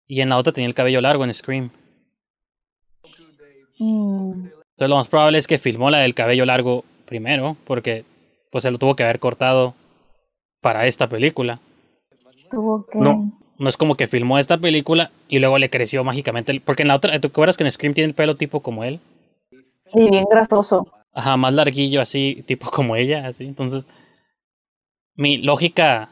Y 0.07 0.21
en 0.21 0.29
la 0.29 0.37
otra 0.37 0.53
tenía 0.53 0.67
el 0.69 0.73
cabello 0.75 1.01
largo 1.01 1.25
en 1.25 1.33
Scream. 1.33 1.71
Mm, 3.83 4.45
Entonces 4.45 4.89
lo 4.89 4.95
más 4.95 5.07
probable 5.07 5.37
es 5.37 5.47
que 5.47 5.57
filmó 5.57 5.89
la 5.89 5.99
del 5.99 6.13
cabello 6.15 6.45
largo 6.45 6.83
primero. 7.05 7.57
Porque 7.65 8.05
pues 8.51 8.63
se 8.63 8.71
lo 8.71 8.77
tuvo 8.77 8.95
que 8.95 9.03
haber 9.03 9.19
cortado 9.19 9.73
para 10.61 10.85
esta 10.87 11.07
película. 11.09 11.59
tuvo 12.49 12.85
que. 12.85 12.99
No. 12.99 13.31
No 13.59 13.69
es 13.69 13.77
como 13.77 13.95
que 13.95 14.07
filmó 14.07 14.39
esta 14.39 14.57
película 14.57 15.11
y 15.27 15.39
luego 15.39 15.57
le 15.59 15.69
creció 15.69 16.03
mágicamente. 16.03 16.51
el- 16.51 16.61
Porque 16.61 16.81
en 16.81 16.87
la 16.87 16.95
otra, 16.95 17.17
¿te 17.19 17.27
acuerdas 17.27 17.55
que 17.57 17.63
en 17.63 17.71
Scream 17.71 17.93
tiene 17.93 18.07
el 18.09 18.15
pelo 18.15 18.35
tipo 18.35 18.61
como 18.61 18.83
él? 18.83 18.99
Y 19.93 20.09
bien 20.09 20.25
grasoso. 20.29 20.87
Ajá, 21.13 21.37
más 21.37 21.53
larguillo 21.53 22.01
así, 22.01 22.43
tipo 22.47 22.71
como 22.71 22.95
ella, 22.95 23.27
así. 23.27 23.45
Entonces, 23.45 23.87
mi 25.15 25.37
lógica, 25.37 26.09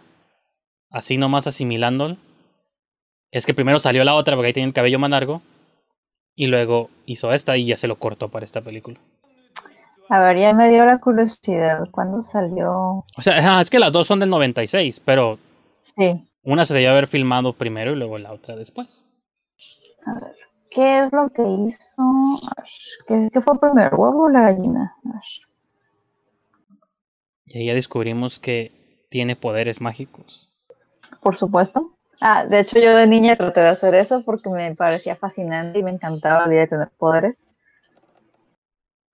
así 0.92 1.18
nomás 1.18 1.48
asimilándolo, 1.48 2.18
es 3.32 3.46
que 3.48 3.54
primero 3.56 3.80
salió 3.80 4.04
la 4.04 4.14
otra 4.14 4.36
porque 4.36 4.48
ahí 4.48 4.54
tenía 4.54 4.68
el 4.68 4.74
cabello 4.74 5.00
más 5.00 5.10
largo 5.10 5.42
y 6.42 6.48
luego 6.48 6.90
hizo 7.06 7.32
esta 7.34 7.56
y 7.56 7.68
ya 7.68 7.78
se 7.78 7.88
lo 7.88 8.00
cortó 8.00 8.30
para 8.30 8.46
esta 8.46 8.62
película. 8.62 8.98
A 10.10 10.20
ver, 10.22 10.40
ya 10.40 10.56
me 10.56 10.72
dio 10.72 10.84
la 10.88 10.98
curiosidad. 10.98 11.88
¿Cuándo 11.92 12.24
salió? 12.24 13.06
O 13.16 13.22
sea, 13.22 13.62
es 13.62 13.70
que 13.70 13.78
las 13.78 13.92
dos 13.92 14.08
son 14.08 14.20
del 14.20 14.32
96, 14.32 15.00
pero 15.06 15.38
Sí. 15.84 16.28
una 16.42 16.66
se 16.66 16.74
debió 16.74 16.90
haber 16.90 17.06
filmado 17.06 17.54
primero 17.54 17.92
y 17.92 17.96
luego 17.96 18.18
la 18.18 18.32
otra 18.34 18.56
después. 18.56 19.04
A 20.08 20.14
ver. 20.16 20.36
¿Qué 20.72 21.04
es 21.04 21.14
lo 21.14 21.30
que 21.30 21.44
hizo? 21.44 22.02
¿Qué, 23.08 23.30
qué 23.32 23.40
fue 23.42 23.60
primero, 23.60 23.96
huevo 23.98 24.24
o 24.24 24.30
la 24.30 24.42
gallina? 24.42 24.96
Y 27.46 27.60
ahí 27.60 27.66
ya 27.68 27.76
descubrimos 27.76 28.40
que 28.40 29.06
tiene 29.12 29.36
poderes 29.36 29.80
mágicos. 29.80 30.52
Por 31.22 31.38
supuesto. 31.38 31.92
Ah, 32.24 32.46
de 32.46 32.60
hecho 32.60 32.80
yo 32.80 32.96
de 32.96 33.08
niña 33.08 33.36
traté 33.36 33.62
de 33.62 33.70
hacer 33.70 33.96
eso 33.96 34.24
porque 34.24 34.48
me 34.48 34.76
parecía 34.76 35.16
fascinante 35.16 35.80
y 35.80 35.84
me 35.84 35.90
encantaba 35.90 36.46
la 36.46 36.54
idea 36.54 36.62
de 36.62 36.68
tener 36.68 36.90
poderes. 36.92 37.50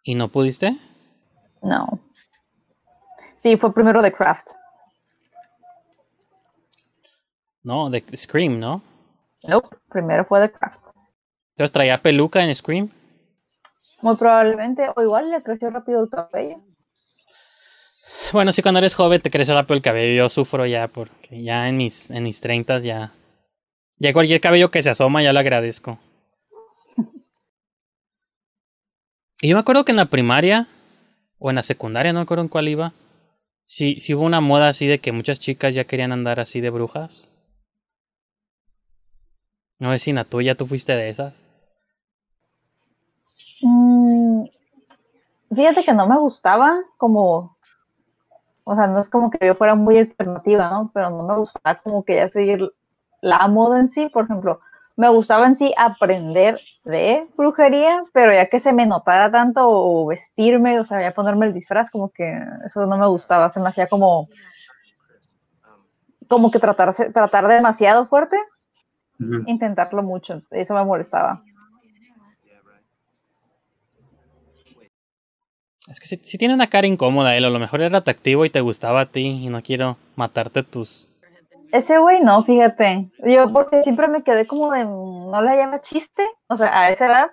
¿Y 0.03 0.15
no 0.15 0.27
pudiste? 0.27 0.77
No. 1.63 1.99
Sí, 3.37 3.55
fue 3.55 3.73
primero 3.73 4.01
de 4.01 4.11
Craft. 4.11 4.49
No, 7.63 7.89
de 7.89 8.03
Scream, 8.13 8.59
¿no? 8.59 8.81
Nope, 9.43 9.77
primero 9.89 10.25
fue 10.25 10.41
de 10.41 10.51
Craft. 10.51 10.89
Entonces 11.51 11.71
traía 11.71 12.01
peluca 12.01 12.43
en 12.43 12.53
Scream. 12.53 12.89
Muy 14.01 14.17
probablemente, 14.17 14.85
o 14.93 15.01
igual 15.01 15.29
le 15.29 15.41
creció 15.43 15.69
rápido 15.69 16.03
el 16.03 16.09
cabello. 16.09 16.61
Bueno, 18.33 18.51
sí, 18.51 18.61
cuando 18.61 18.79
eres 18.79 18.95
joven 18.95 19.21
te 19.21 19.31
crece 19.31 19.53
rápido 19.53 19.75
el 19.75 19.81
cabello. 19.81 20.23
Yo 20.23 20.29
sufro 20.29 20.65
ya 20.65 20.87
porque 20.87 21.41
ya 21.43 21.69
en 21.69 21.77
mis, 21.77 22.09
en 22.09 22.23
mis 22.23 22.41
30 22.41 22.79
ya. 22.79 23.13
Ya 23.99 24.13
cualquier 24.13 24.41
cabello 24.41 24.69
que 24.69 24.81
se 24.81 24.89
asoma 24.89 25.23
ya 25.23 25.33
lo 25.33 25.39
agradezco. 25.39 25.99
Y 29.39 29.49
yo 29.49 29.55
me 29.55 29.59
acuerdo 29.59 29.85
que 29.85 29.91
en 29.91 29.97
la 29.97 30.05
primaria 30.05 30.67
o 31.37 31.51
en 31.51 31.57
la 31.57 31.61
secundaria, 31.61 32.11
no 32.11 32.17
me 32.17 32.23
acuerdo 32.23 32.43
en 32.43 32.49
cuál 32.49 32.69
iba. 32.69 32.93
Sí, 33.65 33.99
sí 33.99 34.15
hubo 34.15 34.23
una 34.23 34.41
moda 34.41 34.69
así 34.69 34.87
de 34.87 34.97
que 34.97 35.11
muchas 35.11 35.39
chicas 35.39 35.75
ya 35.75 35.83
querían 35.83 36.11
andar 36.11 36.39
así 36.39 36.59
de 36.59 36.71
brujas. 36.71 37.29
No 39.77 39.91
sé 39.91 39.99
si 39.99 40.09
en 40.09 40.15
la 40.15 40.23
tuya 40.23 40.55
tú 40.55 40.65
fuiste 40.65 40.95
de 40.95 41.09
esas. 41.09 41.39
Mm, 43.61 44.45
fíjate 45.53 45.83
que 45.83 45.93
no 45.93 46.07
me 46.07 46.17
gustaba 46.17 46.79
como, 46.97 47.56
o 48.69 48.75
sea, 48.75 48.87
no 48.87 48.99
es 48.99 49.09
como 49.09 49.31
que 49.31 49.47
yo 49.47 49.55
fuera 49.55 49.75
muy 49.75 49.97
alternativa, 49.97 50.69
¿no? 50.69 50.91
Pero 50.93 51.09
no 51.09 51.23
me 51.23 51.37
gustaba 51.37 51.79
como 51.79 52.03
que 52.03 52.17
ya 52.17 52.27
seguir 52.27 52.69
la 53.21 53.47
moda 53.47 53.79
en 53.79 53.87
sí, 53.87 54.09
por 54.09 54.25
ejemplo, 54.25 54.59
me 54.97 55.07
gustaba 55.07 55.47
en 55.47 55.55
sí 55.55 55.73
aprender 55.77 56.59
de 56.83 57.25
brujería, 57.37 58.03
pero 58.11 58.33
ya 58.33 58.47
que 58.47 58.59
se 58.59 58.73
me 58.73 58.85
notara 58.85 59.31
tanto 59.31 59.61
o 59.63 60.05
vestirme, 60.07 60.81
o 60.81 60.85
sea, 60.85 61.01
ya 61.01 61.13
ponerme 61.13 61.45
el 61.45 61.53
disfraz, 61.53 61.89
como 61.89 62.09
que 62.09 62.39
eso 62.65 62.85
no 62.85 62.97
me 62.97 63.07
gustaba, 63.07 63.49
se 63.49 63.61
me 63.61 63.69
hacía 63.69 63.87
como, 63.87 64.27
como 66.27 66.51
que 66.51 66.59
tratarse, 66.59 67.09
tratar 67.11 67.47
demasiado 67.47 68.07
fuerte, 68.07 68.35
intentarlo 69.45 70.03
mucho, 70.03 70.41
eso 70.51 70.73
me 70.73 70.83
molestaba. 70.83 71.41
Es 75.87 75.99
que 76.01 76.07
si, 76.07 76.17
si 76.17 76.37
tiene 76.37 76.53
una 76.53 76.67
cara 76.67 76.85
incómoda 76.85 77.35
él, 77.35 77.45
a 77.45 77.49
lo 77.49 77.59
mejor 77.59 77.81
era 77.81 77.99
atractivo 77.99 78.43
y 78.45 78.49
te 78.49 78.61
gustaba 78.61 79.01
a 79.01 79.05
ti 79.05 79.25
y 79.25 79.49
no 79.49 79.61
quiero 79.63 79.97
matarte 80.15 80.63
tus... 80.63 81.09
Ese 81.71 81.97
güey 81.97 82.21
no, 82.21 82.43
fíjate. 82.43 83.09
Yo 83.25 83.51
porque 83.51 83.83
siempre 83.83 84.07
me 84.07 84.23
quedé 84.23 84.47
como 84.47 84.71
de, 84.71 84.85
no 84.85 85.41
le 85.41 85.57
llama 85.57 85.81
chiste, 85.81 86.23
o 86.47 86.55
sea, 86.55 86.77
a 86.77 86.89
esa 86.89 87.07
edad, 87.07 87.31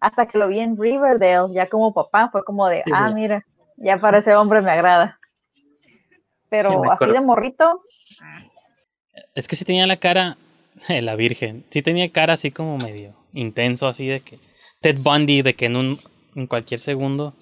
hasta 0.00 0.26
que 0.26 0.38
lo 0.38 0.48
vi 0.48 0.60
en 0.60 0.76
Riverdale, 0.76 1.54
ya 1.54 1.68
como 1.68 1.94
papá, 1.94 2.28
fue 2.30 2.44
como 2.44 2.68
de, 2.68 2.82
Sí, 2.82 2.90
ah, 2.92 3.08
sí. 3.08 3.14
mira, 3.14 3.44
ya 3.76 3.98
para 3.98 4.18
ese 4.18 4.34
hombre 4.34 4.62
me 4.62 4.72
agrada. 4.72 5.18
Pero 6.48 6.70
Sí, 6.70 6.88
así 6.90 7.06
de 7.12 7.20
morrito, 7.20 7.82
Es 9.34 9.46
que 9.48 9.56
si 9.56 9.64
tenía 9.64 9.86
la 9.86 9.96
cara... 9.96 10.36
La 10.88 11.16
virgen. 11.16 11.64
Sí 11.70 11.82
tenía 11.82 12.10
cara 12.10 12.34
así 12.34 12.52
como 12.52 12.78
medio 12.78 13.14
intenso, 13.32 13.88
así 13.88 14.06
de 14.06 14.20
que... 14.20 14.38
Ted 14.80 14.98
Bundy, 14.98 15.42
de 15.42 15.54
que 15.54 15.66
en 15.66 15.76
un... 15.76 15.98
En 16.36 16.46
cualquier 16.46 16.78
segundo... 16.80 17.34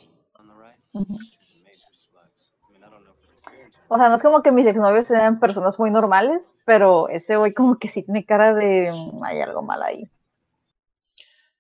o 3.89 3.99
sea, 3.99 4.09
no 4.09 4.15
es 4.17 4.23
como 4.23 4.43
que 4.43 4.53
mis 4.53 4.67
exnovios 4.67 5.07
sean 5.07 5.39
personas 5.39 5.79
muy 5.79 5.91
normales, 5.91 6.57
pero 6.65 7.09
ese 7.09 7.37
güey 7.37 7.53
como 7.53 7.79
que 7.79 7.89
sí 7.89 8.03
tiene 8.03 8.25
cara 8.25 8.55
de, 8.55 8.93
mm, 8.93 9.25
hay 9.25 9.41
algo 9.41 9.63
mal 9.63 9.83
ahí. 9.83 10.09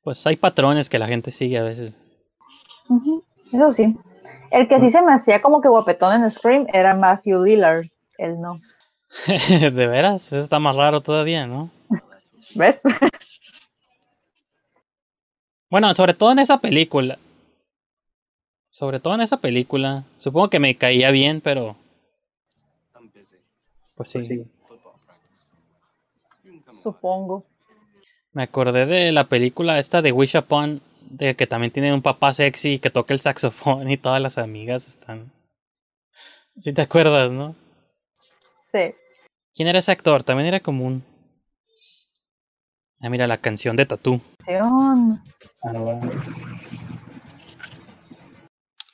Pues 0.02 0.26
hay 0.26 0.36
patrones 0.36 0.88
que 0.88 0.98
la 0.98 1.06
gente 1.06 1.30
sigue 1.30 1.58
a 1.58 1.62
veces. 1.62 1.94
Eso 3.52 3.72
sí. 3.72 3.96
El 4.50 4.68
que 4.68 4.80
sí 4.80 4.90
se 4.90 5.02
me 5.02 5.12
hacía 5.12 5.42
como 5.42 5.60
que 5.60 5.68
guapetón 5.68 6.22
en 6.22 6.30
Scream 6.30 6.66
era 6.72 6.94
Matthew 6.94 7.42
Lillard. 7.44 7.86
Él 8.18 8.40
no. 8.40 8.56
de 9.26 9.86
veras, 9.86 10.26
eso 10.26 10.38
está 10.38 10.58
más 10.58 10.76
raro 10.76 11.00
todavía, 11.00 11.46
¿no? 11.46 11.70
¿Ves? 12.54 12.82
Bueno, 15.68 15.92
sobre 15.94 16.14
todo 16.14 16.30
en 16.30 16.38
esa 16.38 16.60
película. 16.60 17.18
Sobre 18.76 19.00
todo 19.00 19.14
en 19.14 19.22
esa 19.22 19.38
película. 19.38 20.04
Supongo 20.18 20.50
que 20.50 20.60
me 20.60 20.76
caía 20.76 21.10
bien, 21.10 21.40
pero. 21.40 21.76
Pues 23.94 24.10
sí. 24.10 24.18
Pues 24.18 24.26
sí. 24.26 24.44
Supongo. 26.82 27.46
Me 28.34 28.42
acordé 28.42 28.84
de 28.84 29.12
la 29.12 29.30
película 29.30 29.78
esta 29.78 30.02
de 30.02 30.12
Wish 30.12 30.36
Upon, 30.36 30.82
de 31.00 31.34
que 31.36 31.46
también 31.46 31.72
tiene 31.72 31.94
un 31.94 32.02
papá 32.02 32.34
sexy 32.34 32.78
que 32.78 32.90
toca 32.90 33.14
el 33.14 33.20
saxofón 33.20 33.90
y 33.90 33.96
todas 33.96 34.20
las 34.20 34.36
amigas 34.36 34.86
están. 34.86 35.32
Si 36.58 36.74
te 36.74 36.82
acuerdas, 36.82 37.30
¿no? 37.30 37.56
Sí. 38.70 38.94
¿Quién 39.54 39.68
era 39.68 39.78
ese 39.78 39.92
actor? 39.92 40.22
También 40.22 40.48
era 40.48 40.60
común. 40.60 41.02
Ah, 43.00 43.08
mira, 43.08 43.26
la 43.26 43.38
canción 43.38 43.74
de 43.74 43.86
Tatú. 43.86 44.20
Ah, 44.46 45.16
bueno. 45.72 46.10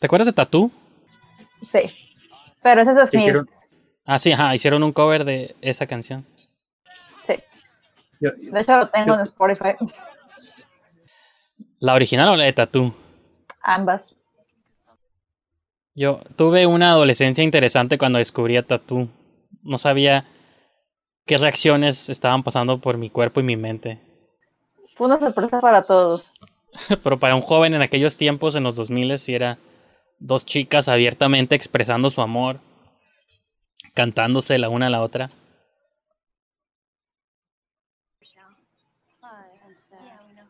¿Te 0.02 0.06
acuerdas 0.06 0.26
de 0.26 0.32
Tatú? 0.32 0.68
Sí. 1.70 1.78
Pero 2.60 2.80
ese 2.82 2.90
es 2.90 3.08
Smith. 3.08 3.22
Hicieron- 3.22 3.48
Ah, 4.04 4.18
sí, 4.18 4.32
ajá, 4.32 4.52
hicieron 4.52 4.82
un 4.82 4.92
cover 4.92 5.24
de 5.24 5.54
esa 5.60 5.86
canción. 5.86 6.26
Sí. 7.22 7.34
Yo- 8.20 8.32
De 8.36 8.60
hecho 8.62 8.78
lo 8.78 8.88
tengo 8.88 9.14
en 9.14 9.20
Spotify. 9.20 9.74
¿La 11.78 11.94
original 11.94 12.30
o 12.30 12.36
la 12.36 12.42
de 12.46 12.52
Tatú? 12.52 12.92
Ambas. 13.62 14.16
Yo 15.94 16.18
tuve 16.34 16.66
una 16.66 16.90
adolescencia 16.90 17.44
interesante 17.44 17.96
cuando 17.96 18.18
descubrí 18.18 18.56
a 18.56 18.66
Tatú. 18.66 19.08
No 19.62 19.78
sabía 19.78 20.24
qué 21.26 21.38
reacciones 21.38 22.08
estaban 22.08 22.42
pasando 22.42 22.80
por 22.80 22.98
mi 22.98 23.08
cuerpo 23.08 23.38
y 23.38 23.44
mi 23.44 23.56
mente. 23.56 24.00
Fue 24.96 25.06
una 25.06 25.20
sorpresa 25.20 25.60
para 25.60 25.84
todos. 25.84 26.34
Pero 27.04 27.20
para 27.20 27.36
un 27.36 27.42
joven 27.42 27.74
en 27.74 27.82
aquellos 27.82 28.16
tiempos, 28.16 28.56
en 28.56 28.64
los 28.64 28.74
2000, 28.74 29.16
sí 29.20 29.36
era 29.36 29.58
dos 30.22 30.46
chicas 30.46 30.88
abiertamente 30.88 31.54
expresando 31.54 32.08
su 32.08 32.22
amor, 32.22 32.60
cantándose 33.92 34.58
la 34.58 34.68
una 34.68 34.86
a 34.86 34.90
la 34.90 35.02
otra. 35.02 35.30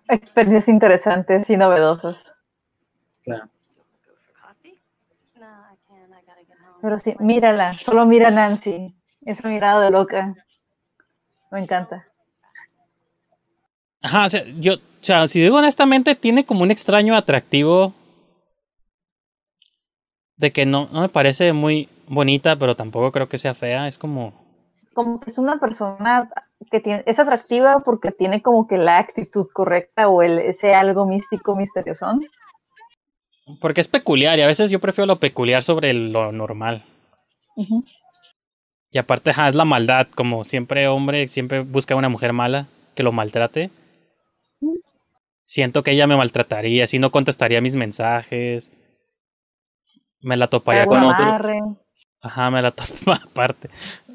Experiencias 0.09 0.69
interesantes 0.69 1.49
y 1.49 1.57
novedosas. 1.57 2.37
Claro. 3.25 3.49
Pero 6.83 6.99
sí, 6.99 7.15
mírala. 7.19 7.79
Solo 7.79 8.05
mira 8.05 8.29
a 8.29 8.31
Nancy. 8.31 8.95
Esa 9.25 9.49
mirada 9.49 9.85
de 9.85 9.91
loca. 9.93 10.35
Me 11.51 11.61
encanta. 11.61 12.07
Ajá, 14.03 14.27
o 14.27 14.31
sea, 14.31 14.45
yo, 14.59 14.75
o 14.75 14.79
sea, 15.01 15.29
si 15.29 15.41
digo 15.41 15.59
honestamente, 15.59 16.17
tiene 16.17 16.45
como 16.45 16.63
un 16.63 16.73
extraño 16.73 17.17
atractivo 17.17 17.95
de 20.37 20.53
que 20.53 20.67
no, 20.67 20.89
no 20.93 21.01
me 21.03 21.09
parece 21.09 21.53
muy 21.53 21.89
bonita, 22.09 22.57
pero 22.57 22.77
tampoco 22.77 23.13
creo 23.13 23.29
que 23.29 23.39
sea 23.39 23.55
fea. 23.55 23.89
Es 23.89 23.99
como, 23.99 24.33
Como 24.95 25.21
que 25.21 25.31
es 25.31 25.39
una 25.39 25.59
persona 25.61 26.31
que 26.71 26.81
tiene, 26.81 27.03
es 27.07 27.19
atractiva 27.19 27.81
porque 27.85 28.13
tiene 28.13 28.43
como 28.43 28.67
que 28.67 28.79
la 28.79 28.99
actitud 28.99 29.47
correcta 29.53 30.09
o 30.09 30.23
el, 30.23 30.39
ese 30.39 30.75
algo 30.75 31.07
místico, 31.07 31.57
misterioso. 31.57 32.07
porque 33.61 33.81
es 33.81 33.89
peculiar 33.89 34.39
y 34.39 34.43
a 34.43 34.47
veces 34.47 34.71
yo 34.71 34.81
prefiero 34.81 35.07
lo 35.07 35.17
peculiar 35.17 35.63
sobre 35.63 35.93
lo 35.95 36.33
normal. 36.33 36.85
Y 38.91 38.99
aparte, 38.99 39.31
ajá, 39.31 39.49
es 39.49 39.57
la 39.57 39.65
maldad, 39.65 40.07
como 40.15 40.45
siempre 40.45 40.87
hombre 40.89 41.27
siempre 41.29 41.61
busca 41.63 41.97
una 41.97 42.09
mujer 42.09 42.33
mala 42.33 42.69
que 42.95 43.03
lo 43.03 43.13
maltrate. 43.13 43.71
Siento 45.45 45.83
que 45.83 45.93
ella 45.93 46.07
me 46.07 46.17
maltrataría, 46.17 46.87
si 46.87 46.99
no 46.99 47.11
contestaría 47.11 47.61
mis 47.61 47.77
mensajes. 47.77 48.71
Me 50.23 50.37
la 50.37 50.49
toparía 50.49 50.87
con 50.87 51.03
otro. 51.03 51.79
Ajá, 52.21 52.51
me 52.51 52.63
la 52.63 52.71
topa 52.71 53.15
aparte. 53.25 53.69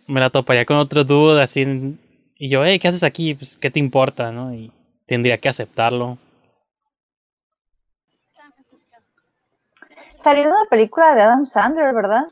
Me 0.08 0.20
la 0.20 0.30
toparía 0.30 0.66
con 0.66 0.78
otro 0.78 1.04
dude 1.04 1.42
así. 1.42 1.62
en- 1.62 2.00
Y 2.38 2.50
yo, 2.50 2.64
hey, 2.64 2.80
¿qué 2.80 2.88
haces 2.88 3.04
aquí? 3.04 3.36
Pues, 3.36 3.58
¿qué 3.58 3.70
te 3.70 3.80
importa? 3.80 4.32
¿no? 4.32 4.54
Y 4.54 4.72
tendría 5.06 5.38
que 5.38 5.50
aceptarlo. 5.50 6.18
Salió 10.20 10.48
una 10.48 10.66
película 10.70 11.14
de 11.16 11.22
Adam 11.22 11.46
Sandler, 11.46 11.94
¿verdad? 11.94 12.24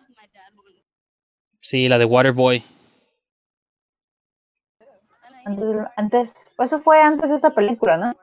Sí, 1.61 1.87
la 1.87 1.97
de 1.97 2.05
Waterboy. 2.05 2.63
Antes, 5.45 5.75
antes, 5.95 6.47
eso 6.57 6.81
fue 6.81 7.01
antes 7.01 7.29
de 7.29 7.35
esta 7.35 7.51
película, 7.53 7.97
¿no? 7.97 8.15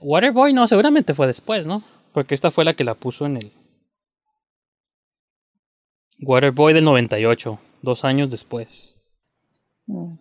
Waterboy 0.00 0.52
no, 0.52 0.66
seguramente 0.66 1.14
fue 1.14 1.26
después, 1.26 1.66
¿no? 1.66 1.82
Porque 2.12 2.34
esta 2.34 2.50
fue 2.50 2.64
la 2.64 2.74
que 2.74 2.84
la 2.84 2.94
puso 2.94 3.26
en 3.26 3.36
el. 3.36 3.52
Waterboy 6.20 6.72
del 6.72 6.84
98, 6.84 7.58
dos 7.82 8.04
años 8.04 8.30
después. 8.30 8.96
Mm. 9.86 10.16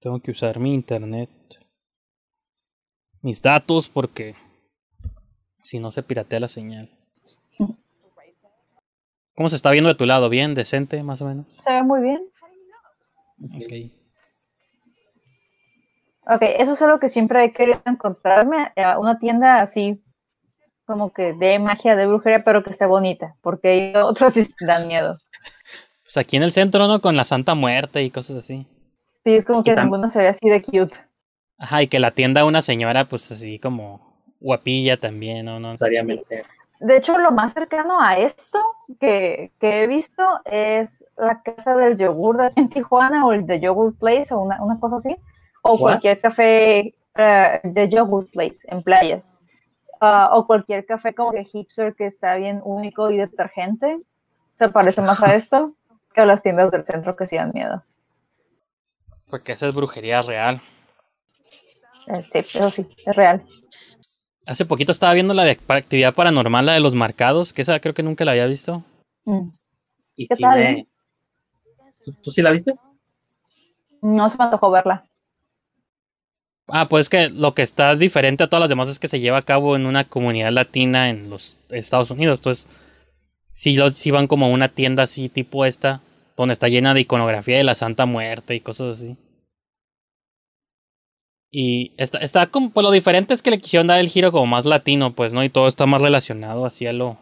Tengo 0.00 0.20
que 0.20 0.30
usar 0.30 0.58
mi 0.58 0.74
internet. 0.74 1.30
Mis 3.20 3.42
datos 3.42 3.88
porque 3.88 4.36
si 5.62 5.80
no 5.80 5.90
se 5.90 6.02
piratea 6.02 6.40
la 6.40 6.48
señal. 6.48 6.88
¿Cómo 9.34 9.48
se 9.48 9.56
está 9.56 9.70
viendo 9.70 9.88
de 9.88 9.94
tu 9.94 10.06
lado? 10.06 10.28
¿Bien? 10.28 10.54
¿Decente, 10.54 11.02
más 11.02 11.20
o 11.20 11.26
menos? 11.26 11.46
Se 11.58 11.72
ve 11.72 11.82
muy 11.82 12.00
bien. 12.00 12.28
Ok. 13.54 13.97
Ok, 16.30 16.42
eso 16.42 16.72
es 16.72 16.82
algo 16.82 16.98
que 16.98 17.08
siempre 17.08 17.42
he 17.42 17.52
querido 17.52 17.80
encontrarme, 17.86 18.70
eh, 18.76 18.84
una 18.98 19.18
tienda 19.18 19.62
así 19.62 20.02
como 20.84 21.12
que 21.12 21.32
de 21.32 21.58
magia, 21.58 21.96
de 21.96 22.06
brujería, 22.06 22.44
pero 22.44 22.62
que 22.62 22.70
esté 22.70 22.84
bonita, 22.84 23.34
porque 23.40 23.68
hay 23.68 23.92
otros 24.02 24.34
sí 24.34 24.46
dan 24.60 24.88
miedo. 24.88 25.16
Pues 26.02 26.16
aquí 26.18 26.36
en 26.36 26.42
el 26.42 26.52
centro, 26.52 26.86
¿no? 26.86 27.00
Con 27.00 27.16
la 27.16 27.24
Santa 27.24 27.54
Muerte 27.54 28.02
y 28.02 28.10
cosas 28.10 28.38
así. 28.38 28.66
Sí, 29.24 29.36
es 29.36 29.46
como 29.46 29.64
que 29.64 29.74
ninguno 29.74 30.10
se 30.10 30.18
ve 30.18 30.28
así 30.28 30.48
de 30.48 30.62
cute. 30.62 30.96
Ajá, 31.58 31.82
y 31.82 31.88
que 31.88 31.98
la 31.98 32.10
tienda 32.10 32.44
una 32.44 32.62
señora, 32.62 33.06
pues 33.06 33.30
así 33.32 33.58
como 33.58 34.22
guapilla 34.38 34.98
también, 34.98 35.46
¿no? 35.46 35.58
no 35.58 35.70
necesariamente. 35.70 36.44
De 36.80 36.96
hecho, 36.96 37.18
lo 37.18 37.32
más 37.32 37.54
cercano 37.54 38.00
a 38.00 38.18
esto 38.18 38.58
que, 39.00 39.50
que 39.58 39.82
he 39.82 39.86
visto 39.86 40.22
es 40.44 41.04
la 41.16 41.42
casa 41.42 41.74
del 41.76 41.96
yogur 41.96 42.36
de 42.36 42.46
aquí 42.46 42.60
en 42.60 42.68
Tijuana 42.68 43.26
o 43.26 43.32
el 43.32 43.46
de 43.46 43.60
Yogurt 43.60 43.98
Place 43.98 44.32
o 44.32 44.40
una, 44.40 44.62
una 44.62 44.78
cosa 44.78 44.96
así. 44.96 45.16
O 45.62 45.72
What? 45.72 45.78
cualquier 45.78 46.20
café 46.20 46.94
eh, 47.14 47.60
de 47.62 47.88
Yogurt 47.88 48.30
Place 48.30 48.58
en 48.68 48.82
playas. 48.82 49.40
Ah, 50.00 50.30
o 50.32 50.46
cualquier 50.46 50.86
café 50.86 51.14
como 51.14 51.32
que 51.32 51.44
hipster 51.44 51.94
que 51.94 52.06
está 52.06 52.36
bien 52.36 52.60
único 52.64 53.10
y 53.10 53.16
detergente. 53.16 53.98
Se 54.52 54.68
parece 54.68 55.02
más 55.02 55.22
a 55.22 55.34
esto 55.34 55.74
que 56.14 56.20
a 56.20 56.26
las 56.26 56.42
tiendas 56.42 56.70
del 56.70 56.84
centro 56.84 57.16
que 57.16 57.26
sí 57.26 57.36
dan 57.36 57.52
miedo. 57.52 57.82
Porque 59.28 59.52
esa 59.52 59.68
es 59.68 59.74
brujería 59.74 60.22
real. 60.22 60.62
Eh, 62.06 62.26
sí, 62.32 62.38
eso 62.38 62.70
sí, 62.70 62.88
es 63.04 63.16
real. 63.16 63.44
Hace 64.46 64.64
poquito 64.64 64.92
estaba 64.92 65.12
viendo 65.12 65.34
la 65.34 65.44
de 65.44 65.58
actividad 65.68 66.14
paranormal, 66.14 66.64
la 66.64 66.72
de 66.72 66.80
los 66.80 66.94
marcados, 66.94 67.52
que 67.52 67.62
esa 67.62 67.78
creo 67.80 67.92
que 67.92 68.02
nunca 68.02 68.24
la 68.24 68.30
había 68.30 68.46
visto. 68.46 68.82
Mm. 69.24 69.50
Y 70.16 70.26
¿Qué 70.26 70.36
sí 70.36 70.42
tal, 70.42 70.58
me-? 70.58 70.86
¿Tú, 72.04 72.12
tú 72.22 72.30
sí 72.30 72.40
la 72.40 72.50
viste? 72.50 72.72
No 74.00 74.30
se 74.30 74.38
me 74.38 74.44
antojó 74.44 74.70
verla. 74.70 75.07
Ah, 76.68 76.88
pues 76.88 77.08
que 77.08 77.30
lo 77.30 77.54
que 77.54 77.62
está 77.62 77.96
diferente 77.96 78.44
a 78.44 78.48
todas 78.48 78.60
las 78.60 78.68
demás 78.68 78.88
es 78.88 78.98
que 78.98 79.08
se 79.08 79.20
lleva 79.20 79.38
a 79.38 79.42
cabo 79.42 79.74
en 79.74 79.86
una 79.86 80.04
comunidad 80.04 80.50
latina 80.50 81.08
en 81.08 81.30
los 81.30 81.58
Estados 81.70 82.10
Unidos. 82.10 82.40
Entonces, 82.40 82.66
sí, 83.54 83.74
lo- 83.76 83.90
sí 83.90 84.10
van 84.10 84.26
como 84.26 84.46
a 84.46 84.50
una 84.50 84.68
tienda 84.68 85.04
así 85.04 85.28
tipo 85.28 85.64
esta, 85.64 86.02
donde 86.36 86.52
está 86.52 86.68
llena 86.68 86.92
de 86.94 87.00
iconografía 87.00 87.56
de 87.56 87.64
la 87.64 87.74
Santa 87.74 88.04
Muerte 88.06 88.54
y 88.54 88.60
cosas 88.60 88.98
así. 89.00 89.16
Y 91.50 91.94
está, 91.96 92.18
está 92.18 92.46
como, 92.48 92.70
pues 92.70 92.84
lo 92.84 92.90
diferente 92.90 93.32
es 93.32 93.40
que 93.40 93.50
le 93.50 93.60
quisieron 93.60 93.86
dar 93.86 93.98
el 94.00 94.08
giro 94.10 94.30
como 94.30 94.44
más 94.44 94.66
latino, 94.66 95.14
pues, 95.14 95.32
¿no? 95.32 95.42
Y 95.42 95.48
todo 95.48 95.66
está 95.66 95.86
más 95.86 96.02
relacionado 96.02 96.66
hacia 96.66 96.92
lo, 96.92 97.16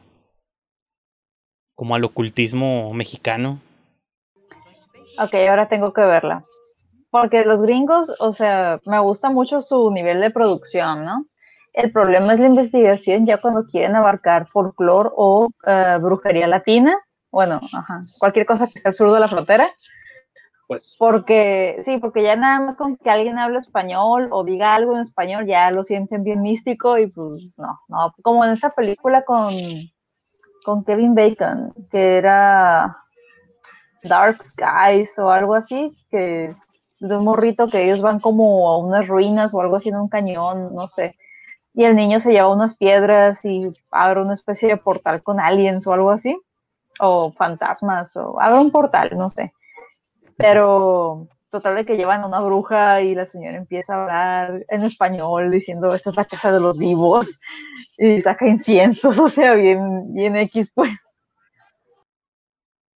como 1.76 1.94
al 1.94 2.02
ocultismo 2.04 2.92
mexicano. 2.92 3.60
Ok, 5.18 5.34
ahora 5.48 5.68
tengo 5.68 5.92
que 5.92 6.00
verla. 6.02 6.42
Porque 7.20 7.44
los 7.44 7.62
gringos, 7.62 8.12
o 8.20 8.32
sea, 8.32 8.80
me 8.84 8.98
gusta 9.00 9.30
mucho 9.30 9.62
su 9.62 9.90
nivel 9.90 10.20
de 10.20 10.30
producción, 10.30 11.04
¿no? 11.04 11.26
El 11.72 11.92
problema 11.92 12.34
es 12.34 12.40
la 12.40 12.46
investigación 12.46 13.26
ya 13.26 13.40
cuando 13.40 13.66
quieren 13.66 13.96
abarcar 13.96 14.48
folclore 14.48 15.10
o 15.14 15.48
eh, 15.66 15.98
brujería 16.00 16.46
latina, 16.46 16.98
bueno, 17.30 17.60
ajá, 17.72 18.02
cualquier 18.18 18.46
cosa 18.46 18.66
que 18.66 18.78
esté 18.78 18.88
al 18.88 18.94
sur 18.94 19.12
de 19.12 19.20
la 19.20 19.28
frontera, 19.28 19.70
pues 20.66 20.96
Porque, 20.98 21.78
sí, 21.82 21.98
porque 21.98 22.24
ya 22.24 22.34
nada 22.34 22.60
más 22.60 22.76
con 22.76 22.96
que 22.96 23.08
alguien 23.08 23.38
hable 23.38 23.58
español 23.58 24.28
o 24.32 24.42
diga 24.42 24.74
algo 24.74 24.94
en 24.94 25.02
español, 25.02 25.46
ya 25.46 25.70
lo 25.70 25.84
sienten 25.84 26.24
bien 26.24 26.42
místico 26.42 26.98
y 26.98 27.06
pues 27.06 27.56
no, 27.56 27.80
no, 27.88 28.12
como 28.22 28.44
en 28.44 28.50
esa 28.50 28.70
película 28.70 29.24
con, 29.24 29.54
con 30.64 30.84
Kevin 30.84 31.14
Bacon, 31.14 31.72
que 31.90 32.18
era 32.18 32.96
Dark 34.02 34.44
Skies 34.44 35.16
o 35.20 35.30
algo 35.30 35.54
así, 35.54 35.96
que 36.10 36.46
es 36.46 36.75
de 37.00 37.16
un 37.16 37.24
morrito 37.24 37.68
que 37.68 37.84
ellos 37.84 38.00
van 38.00 38.20
como 38.20 38.68
a 38.70 38.78
unas 38.78 39.06
ruinas 39.06 39.54
o 39.54 39.60
algo 39.60 39.76
así 39.76 39.90
en 39.90 39.96
un 39.96 40.08
cañón, 40.08 40.74
no 40.74 40.88
sé. 40.88 41.16
Y 41.74 41.84
el 41.84 41.94
niño 41.94 42.20
se 42.20 42.32
lleva 42.32 42.52
unas 42.52 42.76
piedras 42.76 43.44
y 43.44 43.70
abre 43.90 44.22
una 44.22 44.34
especie 44.34 44.68
de 44.68 44.76
portal 44.76 45.22
con 45.22 45.40
aliens 45.40 45.86
o 45.86 45.92
algo 45.92 46.10
así, 46.10 46.38
o 47.00 47.32
fantasmas, 47.32 48.16
o 48.16 48.40
abre 48.40 48.60
un 48.60 48.70
portal, 48.70 49.10
no 49.16 49.28
sé. 49.28 49.52
Pero 50.38 51.28
total 51.50 51.76
de 51.76 51.86
que 51.86 51.96
llevan 51.96 52.22
a 52.22 52.26
una 52.26 52.40
bruja 52.40 53.00
y 53.02 53.14
la 53.14 53.26
señora 53.26 53.56
empieza 53.56 53.94
a 53.94 54.02
hablar 54.02 54.64
en 54.68 54.82
español 54.84 55.50
diciendo 55.50 55.94
esta 55.94 56.10
es 56.10 56.16
la 56.16 56.24
casa 56.24 56.52
de 56.52 56.60
los 56.60 56.76
vivos 56.76 57.40
y 57.98 58.20
saca 58.20 58.46
inciensos, 58.46 59.18
o 59.20 59.28
sea, 59.28 59.54
bien, 59.54 60.14
bien 60.14 60.36
X 60.36 60.72
pues. 60.74 60.90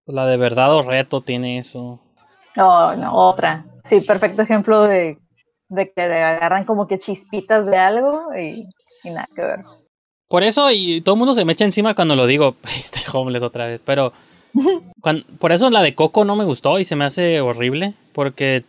La 0.06 0.26
de 0.26 0.38
verdad 0.38 0.74
o 0.74 0.82
reto 0.82 1.22
tiene 1.22 1.60
eso. 1.60 2.00
No, 2.56 2.96
no, 2.96 3.14
otra. 3.14 3.64
Sí, 3.86 4.02
perfecto 4.02 4.42
ejemplo 4.42 4.84
de, 4.84 5.18
de 5.70 5.92
que 5.92 6.08
le 6.08 6.24
agarran 6.24 6.66
como 6.66 6.88
que 6.88 7.00
chispitas 7.00 7.66
de 7.66 7.78
algo 7.78 8.36
y, 8.36 8.66
y 9.04 9.10
nada 9.10 9.28
que 9.36 9.42
ver. 9.42 9.60
Por 10.28 10.44
eso, 10.44 10.70
y 10.72 11.02
todo 11.02 11.16
el 11.16 11.20
mundo 11.20 11.34
se 11.34 11.44
me 11.44 11.54
echa 11.54 11.66
encima 11.66 11.96
cuando 11.96 12.16
lo 12.16 12.28
digo, 12.28 12.56
este 12.64 13.00
homeless 13.12 13.44
otra 13.44 13.66
vez, 13.68 13.82
pero 13.84 14.14
por 15.40 15.52
eso 15.52 15.70
la 15.70 15.82
de 15.82 15.96
Coco 15.96 16.24
no 16.26 16.36
me 16.36 16.46
gustó 16.46 16.80
y 16.80 16.86
se 16.86 16.96
me 16.96 17.06
hace 17.06 17.42
horrible, 17.42 17.94
porque 18.14 18.64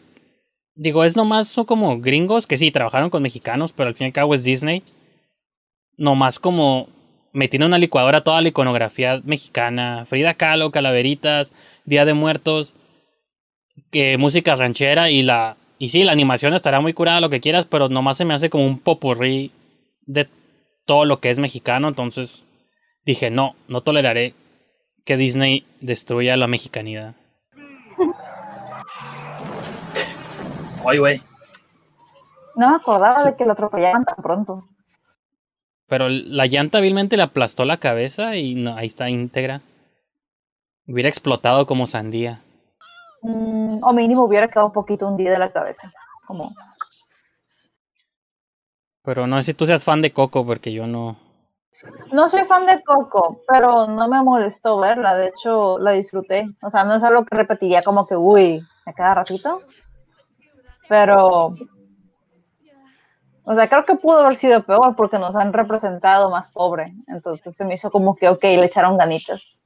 digo, 0.74 1.04
es 1.04 1.16
nomás 1.16 1.48
son 1.48 1.66
como 1.66 2.00
gringos 2.00 2.46
que 2.46 2.56
sí, 2.56 2.70
trabajaron 2.70 3.10
con 3.10 3.22
mexicanos, 3.22 3.72
pero 3.72 3.88
al 3.88 3.94
fin 3.94 4.06
y 4.06 4.08
al 4.08 4.14
cabo 4.14 4.34
es 4.34 4.44
Disney. 4.44 4.82
Nomás 5.96 6.38
como 6.38 6.88
metiendo 7.32 7.66
en 7.66 7.70
una 7.70 7.78
licuadora 7.78 8.24
toda 8.24 8.40
la 8.40 8.48
iconografía 8.48 9.20
mexicana, 9.24 10.04
Frida 10.06 10.34
Kahlo, 10.34 10.70
calaveritas, 10.70 11.52
Día 11.84 12.04
de 12.04 12.14
Muertos, 12.14 12.74
que 13.90 14.18
música 14.18 14.56
ranchera 14.56 15.10
y 15.10 15.22
la 15.22 15.56
y 15.80 15.88
sí, 15.88 16.04
la 16.04 16.12
animación 16.12 16.52
estará 16.52 16.82
muy 16.82 16.92
curada, 16.92 17.22
lo 17.22 17.30
que 17.30 17.40
quieras, 17.40 17.64
pero 17.64 17.88
nomás 17.88 18.18
se 18.18 18.26
me 18.26 18.34
hace 18.34 18.50
como 18.50 18.66
un 18.66 18.78
popurrí 18.78 19.50
de 20.02 20.28
todo 20.84 21.06
lo 21.06 21.20
que 21.20 21.30
es 21.30 21.38
mexicano, 21.38 21.88
entonces 21.88 22.46
dije, 23.06 23.30
no, 23.30 23.54
no 23.66 23.80
toleraré 23.80 24.34
que 25.06 25.16
Disney 25.16 25.64
destruya 25.80 26.36
la 26.36 26.48
mexicanidad. 26.48 27.14
Oye, 30.84 30.98
güey. 30.98 31.22
No 32.56 32.68
me 32.68 32.76
acordaba 32.76 33.24
de 33.24 33.34
que 33.36 33.46
lo 33.46 33.52
atropellaban 33.52 34.04
tan 34.04 34.22
pronto. 34.22 34.68
Pero 35.86 36.10
la 36.10 36.46
llanta 36.46 36.80
vilmente 36.80 37.16
le 37.16 37.22
aplastó 37.22 37.64
la 37.64 37.78
cabeza 37.78 38.36
y 38.36 38.54
no, 38.54 38.76
ahí 38.76 38.86
está 38.86 39.08
íntegra. 39.08 39.62
Hubiera 40.86 41.08
explotado 41.08 41.66
como 41.66 41.86
sandía. 41.86 42.42
Mm, 43.22 43.82
o 43.82 43.92
mínimo 43.92 44.24
hubiera 44.24 44.48
quedado 44.48 44.66
un 44.66 44.72
poquito 44.72 45.06
hundida 45.06 45.32
de 45.32 45.38
la 45.38 45.50
cabeza. 45.50 45.92
Como, 46.26 46.54
Pero 49.02 49.26
no 49.26 49.36
sé 49.36 49.42
si 49.44 49.54
tú 49.54 49.66
seas 49.66 49.84
fan 49.84 50.02
de 50.02 50.12
Coco, 50.12 50.44
porque 50.44 50.72
yo 50.72 50.86
no. 50.86 51.16
no 52.12 52.28
soy 52.28 52.44
fan 52.44 52.66
de 52.66 52.82
Coco, 52.82 53.42
pero 53.48 53.86
no 53.86 54.08
me 54.08 54.22
molestó 54.22 54.78
verla. 54.78 55.14
De 55.14 55.28
hecho, 55.28 55.78
la 55.78 55.92
disfruté. 55.92 56.48
O 56.62 56.70
sea, 56.70 56.84
no 56.84 56.94
es 56.94 57.02
algo 57.02 57.24
que 57.24 57.36
repetiría 57.36 57.82
como 57.82 58.06
que, 58.06 58.16
uy, 58.16 58.62
a 58.86 58.92
cada 58.92 59.14
ratito. 59.14 59.62
Pero, 60.88 61.54
o 63.44 63.54
sea, 63.54 63.68
creo 63.68 63.84
que 63.84 63.94
pudo 63.96 64.20
haber 64.20 64.36
sido 64.36 64.62
peor 64.64 64.94
porque 64.96 65.18
nos 65.18 65.34
han 65.36 65.52
representado 65.52 66.30
más 66.30 66.50
pobre. 66.52 66.92
Entonces 67.06 67.56
se 67.56 67.64
me 67.64 67.74
hizo 67.74 67.90
como 67.90 68.16
que, 68.16 68.28
ok, 68.28 68.42
le 68.42 68.66
echaron 68.66 68.98
ganitas. 68.98 69.60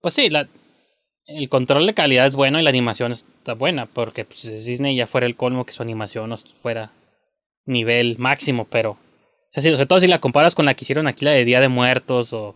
Pues 0.00 0.14
sí, 0.14 0.30
la, 0.30 0.46
el 1.36 1.48
control 1.48 1.86
de 1.86 1.94
calidad 1.94 2.26
es 2.26 2.34
bueno 2.34 2.58
y 2.58 2.62
la 2.62 2.70
animación 2.70 3.12
está 3.12 3.54
buena, 3.54 3.86
porque 3.86 4.24
pues, 4.24 4.44
es 4.44 4.64
Disney 4.64 4.96
ya 4.96 5.06
fuera 5.06 5.26
el 5.26 5.36
colmo 5.36 5.64
que 5.64 5.72
su 5.72 5.82
animación 5.82 6.30
no 6.30 6.36
fuera 6.36 6.90
nivel 7.66 8.18
máximo, 8.18 8.66
pero. 8.70 8.96
Sobre 9.50 9.86
todo 9.86 10.00
si 10.00 10.06
la 10.06 10.20
comparas 10.20 10.54
con 10.54 10.64
la 10.64 10.74
que 10.74 10.84
hicieron 10.84 11.06
aquí, 11.06 11.24
la 11.24 11.32
de 11.32 11.44
Día 11.44 11.60
de 11.60 11.68
Muertos 11.68 12.32
o. 12.32 12.54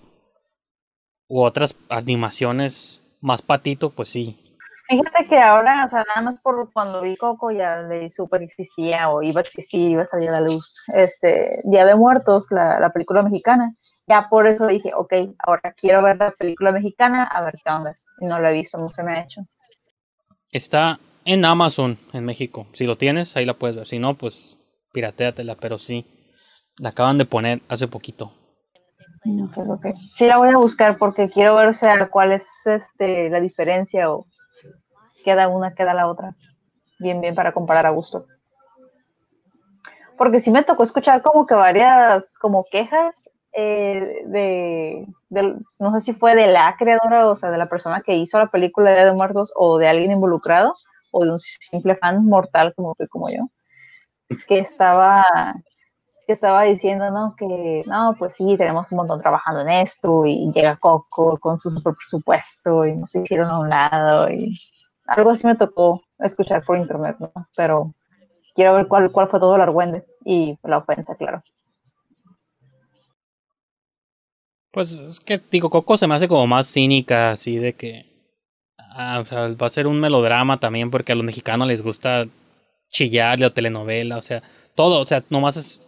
u 1.29 1.43
otras 1.43 1.77
animaciones 1.89 3.03
más 3.21 3.43
patito, 3.43 3.91
pues 3.91 4.09
sí. 4.09 4.39
Fíjate 4.89 5.27
que 5.29 5.39
ahora, 5.39 5.85
o 5.85 5.89
sea, 5.89 6.05
nada 6.09 6.23
más 6.23 6.41
por 6.41 6.73
cuando 6.73 7.03
vi 7.03 7.17
Coco 7.17 7.51
ya 7.51 7.83
le 7.83 8.09
supe 8.09 8.39
que 8.39 8.45
existía 8.45 9.11
o 9.11 9.21
iba 9.21 9.41
a 9.41 9.45
existir, 9.45 9.91
iba 9.91 10.03
a 10.03 10.07
salir 10.07 10.29
a 10.29 10.41
la 10.41 10.41
luz. 10.43 10.81
Este, 10.95 11.61
Día 11.65 11.85
de 11.85 11.97
Muertos, 11.97 12.49
la, 12.51 12.79
la 12.79 12.91
película 12.91 13.23
mexicana. 13.23 13.75
Ya 14.07 14.29
por 14.31 14.47
eso 14.47 14.69
dije, 14.69 14.93
ok, 14.95 15.13
ahora 15.41 15.73
quiero 15.73 16.03
ver 16.03 16.17
la 16.19 16.31
película 16.31 16.71
mexicana, 16.71 17.25
a 17.25 17.43
ver 17.43 17.55
qué 17.63 17.71
onda. 17.71 17.99
No 18.19 18.39
la 18.39 18.51
he 18.51 18.55
visto, 18.55 18.79
no 18.79 18.89
se 18.89 19.03
me 19.03 19.13
ha 19.13 19.23
hecho. 19.23 19.43
Está 20.51 20.99
en 21.25 21.45
Amazon 21.45 21.99
en 22.13 22.25
México. 22.25 22.67
Si 22.73 22.87
lo 22.87 22.97
tienes, 22.97 23.37
ahí 23.37 23.45
la 23.45 23.55
puedes 23.55 23.77
ver. 23.77 23.87
Si 23.87 23.99
no, 23.99 24.15
pues 24.15 24.59
pirateatela, 24.93 25.57
pero 25.57 25.79
sí. 25.79 26.07
La 26.79 26.91
acaban 26.91 27.19
de 27.19 27.25
poner 27.25 27.63
hace 27.69 27.89
poquito. 27.89 28.33
Ok, 29.45 29.59
ok. 29.69 29.87
Sí 30.15 30.27
la 30.27 30.39
voy 30.39 30.51
a 30.51 30.59
buscar 30.59 30.99
porque 30.99 31.29
quiero 31.29 31.57
ver, 31.57 31.69
o 31.69 31.75
sea, 31.75 32.09
cuál 32.09 32.33
es 32.33 32.47
este, 32.65 33.29
la 33.29 33.41
diferencia 33.41 34.11
o 34.11 34.27
queda 35.25 35.49
una, 35.49 35.75
queda 35.75 35.95
la 35.95 36.07
otra. 36.09 36.37
Bien, 36.99 37.21
bien, 37.21 37.35
para 37.35 37.53
comparar 37.53 37.87
a 37.87 37.91
gusto. 37.91 38.27
Porque 40.17 40.41
sí 40.41 40.51
me 40.51 40.65
tocó 40.65 40.83
escuchar 40.83 41.23
como 41.23 41.45
que 41.45 41.55
varias 41.55 42.39
como 42.39 42.65
quejas 42.71 43.26
eh, 43.57 44.23
de, 44.27 45.07
no 45.79 45.93
sé 45.95 46.01
si 46.01 46.13
fue 46.13 46.35
de 46.35 46.47
la 46.47 46.77
creadora, 46.79 47.29
o 47.29 47.37
sea, 47.37 47.51
de 47.51 47.59
la 47.59 47.69
persona 47.69 48.03
que 48.03 48.15
hizo 48.17 48.39
la 48.39 48.51
película 48.51 48.91
de 48.93 49.05
de 49.07 49.13
Muertos 49.13 49.53
o 49.57 49.79
de 49.79 49.89
alguien 49.89 50.13
involucrado 50.13 50.75
o 51.11 51.25
de 51.25 51.33
un 51.33 51.39
simple 51.39 51.97
fan 51.97 52.25
mortal 52.25 52.75
como 52.75 52.95
como 53.11 53.31
yo, 53.31 53.49
que 54.49 54.59
estaba 54.59 55.25
que 56.27 56.33
estaba 56.33 56.65
diciendo, 56.65 57.11
¿no? 57.11 57.35
Que, 57.39 57.85
no, 57.87 58.17
pues 58.19 58.35
sí, 58.35 58.57
tenemos 58.59 58.91
un 58.93 58.99
montón 58.99 59.21
trabajando 59.21 59.61
en 59.63 59.71
esto 59.71 60.27
y 60.27 60.51
llega 60.53 60.77
Coco 60.77 61.39
con 61.39 61.57
su 61.59 61.71
super 61.71 61.95
presupuesto 61.95 62.85
y 62.85 62.97
nos 62.97 63.15
hicieron 63.15 63.49
a 63.49 63.61
un 63.61 63.69
lado 63.71 64.29
y 64.31 64.59
algo 65.07 65.31
así 65.31 65.47
me 65.47 65.55
tocó 65.57 66.03
escuchar 66.19 66.65
por 66.65 66.79
internet. 66.79 67.17
Pero 67.57 67.95
quiero 68.55 68.75
ver 68.75 68.89
cuál, 68.89 69.13
cuál 69.13 69.29
fue 69.29 69.41
todo 69.41 69.55
el 69.57 69.63
argüende 69.63 70.05
y 70.25 70.59
la 70.65 70.79
ofensa, 70.79 71.15
claro. 71.15 71.43
Pues 74.77 74.93
es 74.93 75.21
que, 75.21 75.41
digo, 75.51 75.71
Coco 75.71 75.97
se 75.97 76.07
me 76.07 76.17
hace 76.17 76.29
como 76.29 76.47
más 76.47 76.67
cínica, 76.67 77.31
así 77.31 77.57
de 77.57 77.73
que. 77.73 78.05
ah, 78.79 79.21
o 79.21 79.25
sea, 79.25 79.49
va 79.55 79.69
a 79.69 79.71
ser 79.71 79.87
un 79.87 79.99
melodrama 79.99 80.61
también, 80.61 80.91
porque 80.91 81.13
a 81.13 81.15
los 81.15 81.25
mexicanos 81.25 81.67
les 81.67 81.81
gusta 81.81 82.27
chillarle 82.91 83.47
o 83.47 83.53
telenovela, 83.55 84.19
o 84.19 84.23
sea, 84.23 84.43
todo, 84.75 85.01
o 85.01 85.07
sea, 85.07 85.23
nomás 85.31 85.57
es. 85.57 85.81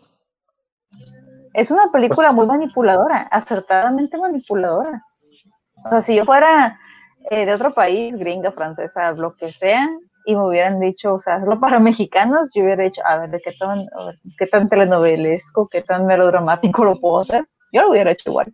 Es 1.52 1.70
una 1.70 1.90
película 1.92 2.28
Pues- 2.28 2.36
muy 2.36 2.46
manipuladora, 2.46 3.28
acertadamente 3.30 4.16
manipuladora. 4.16 5.02
O 5.84 5.90
sea, 5.90 6.00
si 6.00 6.16
yo 6.16 6.24
fuera 6.24 6.80
eh, 7.30 7.44
de 7.44 7.52
otro 7.52 7.74
país, 7.74 8.16
gringa, 8.16 8.52
francesa, 8.52 9.12
lo 9.12 9.36
que 9.36 9.52
sea, 9.52 9.86
y 10.24 10.34
me 10.34 10.46
hubieran 10.46 10.80
dicho, 10.80 11.12
o 11.12 11.20
sea, 11.20 11.34
hazlo 11.34 11.60
para 11.60 11.78
mexicanos, 11.78 12.50
yo 12.54 12.62
hubiera 12.62 12.84
dicho, 12.84 13.02
a 13.04 13.18
ver, 13.18 13.30
¿de 13.32 13.40
qué 13.42 13.52
tan, 13.52 13.80
a 13.80 14.04
ver, 14.06 14.18
qué 14.38 14.46
tan 14.46 14.70
telenovelesco, 14.70 15.68
qué 15.68 15.82
tan 15.82 16.06
melodramático 16.06 16.86
lo 16.86 16.98
puedo 16.98 17.20
hacer? 17.20 17.46
Yo 17.70 17.82
lo 17.82 17.90
hubiera 17.90 18.12
hecho 18.12 18.30
igual. 18.30 18.50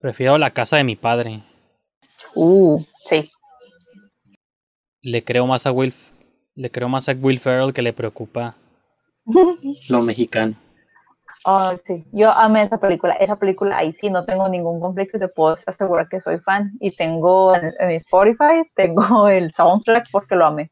Prefiero 0.00 0.38
la 0.38 0.50
casa 0.50 0.78
de 0.78 0.84
mi 0.84 0.96
padre. 0.96 1.42
Uh, 2.34 2.82
sí. 3.04 3.30
Le 5.02 5.22
creo 5.22 5.46
más 5.46 5.66
a 5.66 5.72
Will. 5.72 5.94
Le 6.54 6.70
creo 6.70 6.88
más 6.88 7.08
a 7.08 7.12
Will 7.12 7.38
Ferrell 7.38 7.74
que 7.74 7.82
le 7.82 7.92
preocupa. 7.92 8.56
Lo 9.88 10.00
mexicano. 10.00 10.54
Oh, 11.44 11.72
sí, 11.84 12.04
yo 12.12 12.30
amé 12.30 12.62
esa 12.62 12.78
película. 12.78 13.14
Esa 13.14 13.36
película, 13.36 13.76
ahí 13.76 13.92
sí, 13.92 14.10
no 14.10 14.24
tengo 14.24 14.48
ningún 14.48 14.80
conflicto 14.80 15.16
y 15.16 15.20
te 15.20 15.28
puedo 15.28 15.56
asegurar 15.66 16.08
que 16.08 16.20
soy 16.20 16.38
fan. 16.40 16.72
Y 16.80 16.96
tengo 16.96 17.54
en, 17.54 17.72
en 17.78 17.88
mi 17.88 17.94
Spotify, 17.96 18.62
tengo 18.74 19.28
el 19.28 19.52
soundtrack 19.52 20.08
porque 20.10 20.34
lo 20.34 20.46
amé. 20.46 20.70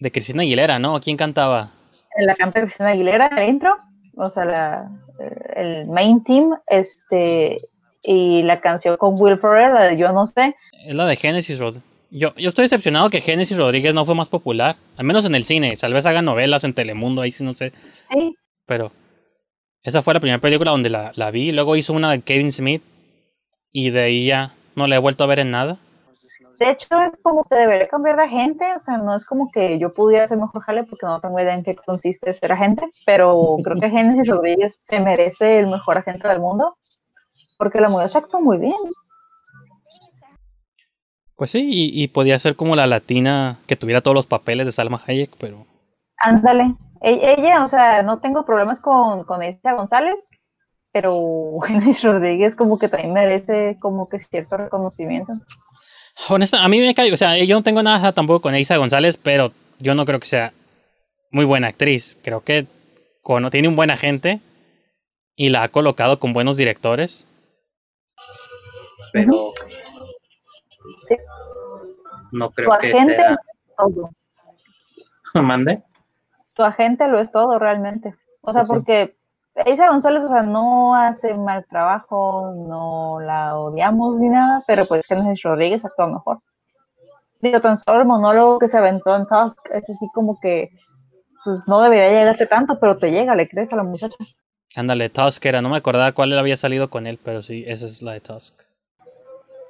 De 0.00 0.10
Cristina 0.10 0.42
Aguilera, 0.42 0.78
¿no? 0.78 1.00
¿Quién 1.00 1.16
cantaba? 1.16 1.70
En 2.16 2.26
la 2.26 2.34
canta 2.34 2.60
Cristina 2.60 2.90
Aguilera, 2.90 3.28
el 3.28 3.48
intro, 3.48 3.76
o 4.16 4.28
sea, 4.30 4.44
la, 4.44 4.90
eh, 5.20 5.52
el 5.56 5.86
main 5.86 6.22
team, 6.24 6.58
este, 6.66 7.58
y 8.02 8.42
la 8.42 8.60
canción 8.60 8.96
con 8.96 9.14
Will 9.18 9.38
Ferrell, 9.38 9.74
la 9.74 9.86
de 9.86 9.96
Yo 9.96 10.12
No 10.12 10.26
Sé. 10.26 10.56
Es 10.86 10.94
la 10.94 11.06
de 11.06 11.16
Genesis 11.16 11.58
Rodríguez. 11.58 11.88
Yo, 12.10 12.34
yo 12.34 12.50
estoy 12.50 12.64
decepcionado 12.64 13.08
que 13.08 13.22
Genesis 13.22 13.56
Rodríguez 13.56 13.94
no 13.94 14.04
fue 14.04 14.14
más 14.14 14.28
popular. 14.28 14.76
Al 14.98 15.06
menos 15.06 15.24
en 15.24 15.34
el 15.34 15.44
cine. 15.44 15.74
Tal 15.80 15.94
vez 15.94 16.04
haga 16.04 16.20
novelas 16.20 16.64
en 16.64 16.74
Telemundo, 16.74 17.22
ahí 17.22 17.30
sí 17.30 17.42
no 17.42 17.54
sé. 17.54 17.72
Sí, 17.90 18.36
Pero 18.66 18.92
esa 19.82 20.02
fue 20.02 20.12
la 20.12 20.20
primera 20.20 20.40
película 20.40 20.72
donde 20.72 20.90
la, 20.90 21.12
la 21.14 21.30
vi. 21.30 21.52
Luego 21.52 21.74
hizo 21.74 21.94
una 21.94 22.10
de 22.10 22.20
Kevin 22.20 22.52
Smith. 22.52 22.82
Y 23.72 23.90
de 23.90 24.00
ahí 24.00 24.26
ya 24.26 24.54
no 24.76 24.86
la 24.86 24.96
he 24.96 24.98
vuelto 24.98 25.24
a 25.24 25.26
ver 25.26 25.38
en 25.38 25.50
nada. 25.50 25.78
De 26.58 26.70
hecho, 26.70 26.86
es 27.02 27.10
como 27.22 27.44
que 27.44 27.56
debería 27.56 27.88
cambiar 27.88 28.16
de 28.16 28.22
agente, 28.22 28.64
o 28.76 28.78
sea, 28.78 28.96
no 28.98 29.16
es 29.16 29.26
como 29.26 29.50
que 29.50 29.80
yo 29.80 29.92
pudiera 29.94 30.26
ser 30.28 30.38
mejor 30.38 30.62
jale 30.62 30.84
porque 30.84 31.06
no 31.06 31.20
tengo 31.20 31.40
idea 31.40 31.54
en 31.54 31.64
qué 31.64 31.74
consiste 31.74 32.32
ser 32.34 32.52
agente, 32.52 32.84
pero 33.04 33.56
creo 33.64 33.80
que 33.80 33.90
Génesis 33.90 34.28
Rodríguez 34.28 34.76
se 34.78 35.00
merece 35.00 35.58
el 35.58 35.66
mejor 35.66 35.98
agente 35.98 36.28
del 36.28 36.38
mundo, 36.38 36.76
porque 37.58 37.80
la 37.80 37.88
muchacha 37.88 38.18
actuó 38.20 38.40
muy 38.40 38.58
bien. 38.58 38.74
Pues 41.36 41.50
sí, 41.50 41.68
y, 41.70 42.02
y 42.02 42.08
podía 42.08 42.38
ser 42.38 42.56
como 42.56 42.76
la 42.76 42.86
latina 42.86 43.58
que 43.66 43.76
tuviera 43.76 44.00
todos 44.00 44.14
los 44.14 44.26
papeles 44.26 44.66
de 44.66 44.72
Salma 44.72 45.02
Hayek, 45.06 45.30
pero 45.38 45.66
Ándale. 46.18 46.74
E- 47.02 47.34
Ella, 47.38 47.64
o 47.64 47.68
sea, 47.68 48.02
no 48.02 48.20
tengo 48.20 48.44
problemas 48.44 48.80
con, 48.80 49.24
con 49.24 49.42
Elisa 49.42 49.72
González, 49.72 50.30
pero 50.92 51.58
Génesis 51.66 52.02
Rodríguez 52.04 52.56
como 52.56 52.78
que 52.78 52.88
también 52.88 53.12
merece 53.12 53.76
como 53.80 54.08
que 54.08 54.18
cierto 54.20 54.56
reconocimiento. 54.56 55.32
honesta, 56.28 56.62
a 56.62 56.68
mí 56.68 56.78
me 56.78 56.94
cae, 56.94 57.12
o 57.12 57.16
sea, 57.16 57.36
yo 57.38 57.56
no 57.56 57.62
tengo 57.62 57.82
nada 57.82 58.12
tampoco 58.12 58.40
con 58.42 58.54
Isa 58.56 58.76
González, 58.76 59.16
pero 59.16 59.52
yo 59.78 59.94
no 59.94 60.04
creo 60.04 60.20
que 60.20 60.26
sea 60.26 60.52
muy 61.30 61.44
buena 61.44 61.68
actriz. 61.68 62.18
Creo 62.22 62.42
que 62.42 62.66
cuando 63.22 63.50
tiene 63.50 63.68
un 63.68 63.76
buen 63.76 63.90
agente 63.90 64.40
y 65.36 65.48
la 65.48 65.64
ha 65.64 65.68
colocado 65.68 66.20
con 66.20 66.32
buenos 66.32 66.56
directores. 66.56 67.26
Pero 69.12 69.52
Sí. 71.06 71.16
no 72.32 72.48
Tu 72.48 72.54
creo 72.54 72.78
que 72.80 72.92
agente 72.92 73.16
sea. 73.16 73.36
todo. 73.76 74.10
Mande. 75.34 75.82
Tu 76.54 76.62
agente 76.62 77.08
lo 77.08 77.18
es 77.20 77.32
todo 77.32 77.58
realmente. 77.58 78.14
O 78.42 78.52
sea, 78.52 78.64
sí. 78.64 78.72
porque 78.72 79.16
Isa 79.66 79.88
González, 79.88 80.24
o 80.24 80.28
sea, 80.28 80.42
no 80.42 80.94
hace 80.94 81.34
mal 81.34 81.64
trabajo, 81.66 82.52
no 82.56 83.20
la 83.20 83.56
odiamos 83.56 84.18
ni 84.18 84.28
nada, 84.28 84.62
pero 84.66 84.86
pues 84.86 85.06
Génesis 85.06 85.42
Rodríguez 85.42 85.84
actúa 85.84 86.06
mejor. 86.06 86.40
Digo, 87.40 87.60
tan 87.60 87.76
solo 87.76 88.00
el 88.00 88.06
monólogo 88.06 88.58
que 88.58 88.68
se 88.68 88.78
aventó 88.78 89.14
en 89.16 89.26
Tusk 89.26 89.58
es 89.72 89.90
así 89.90 90.06
como 90.14 90.38
que 90.40 90.70
pues 91.44 91.60
no 91.66 91.80
debería 91.82 92.08
llegarte 92.08 92.46
tanto, 92.46 92.78
pero 92.78 92.98
te 92.98 93.10
llega, 93.10 93.34
le 93.34 93.48
crees 93.48 93.72
a 93.72 93.76
la 93.76 93.82
muchacha. 93.82 94.16
Ándale, 94.76 95.10
Tusk 95.10 95.44
era, 95.44 95.60
no 95.60 95.68
me 95.68 95.76
acordaba 95.76 96.12
cuál 96.12 96.38
había 96.38 96.56
salido 96.56 96.88
con 96.88 97.06
él, 97.06 97.18
pero 97.22 97.42
sí, 97.42 97.64
esa 97.66 97.86
es 97.86 98.00
la 98.00 98.12
de 98.12 98.20
Tusk. 98.20 98.54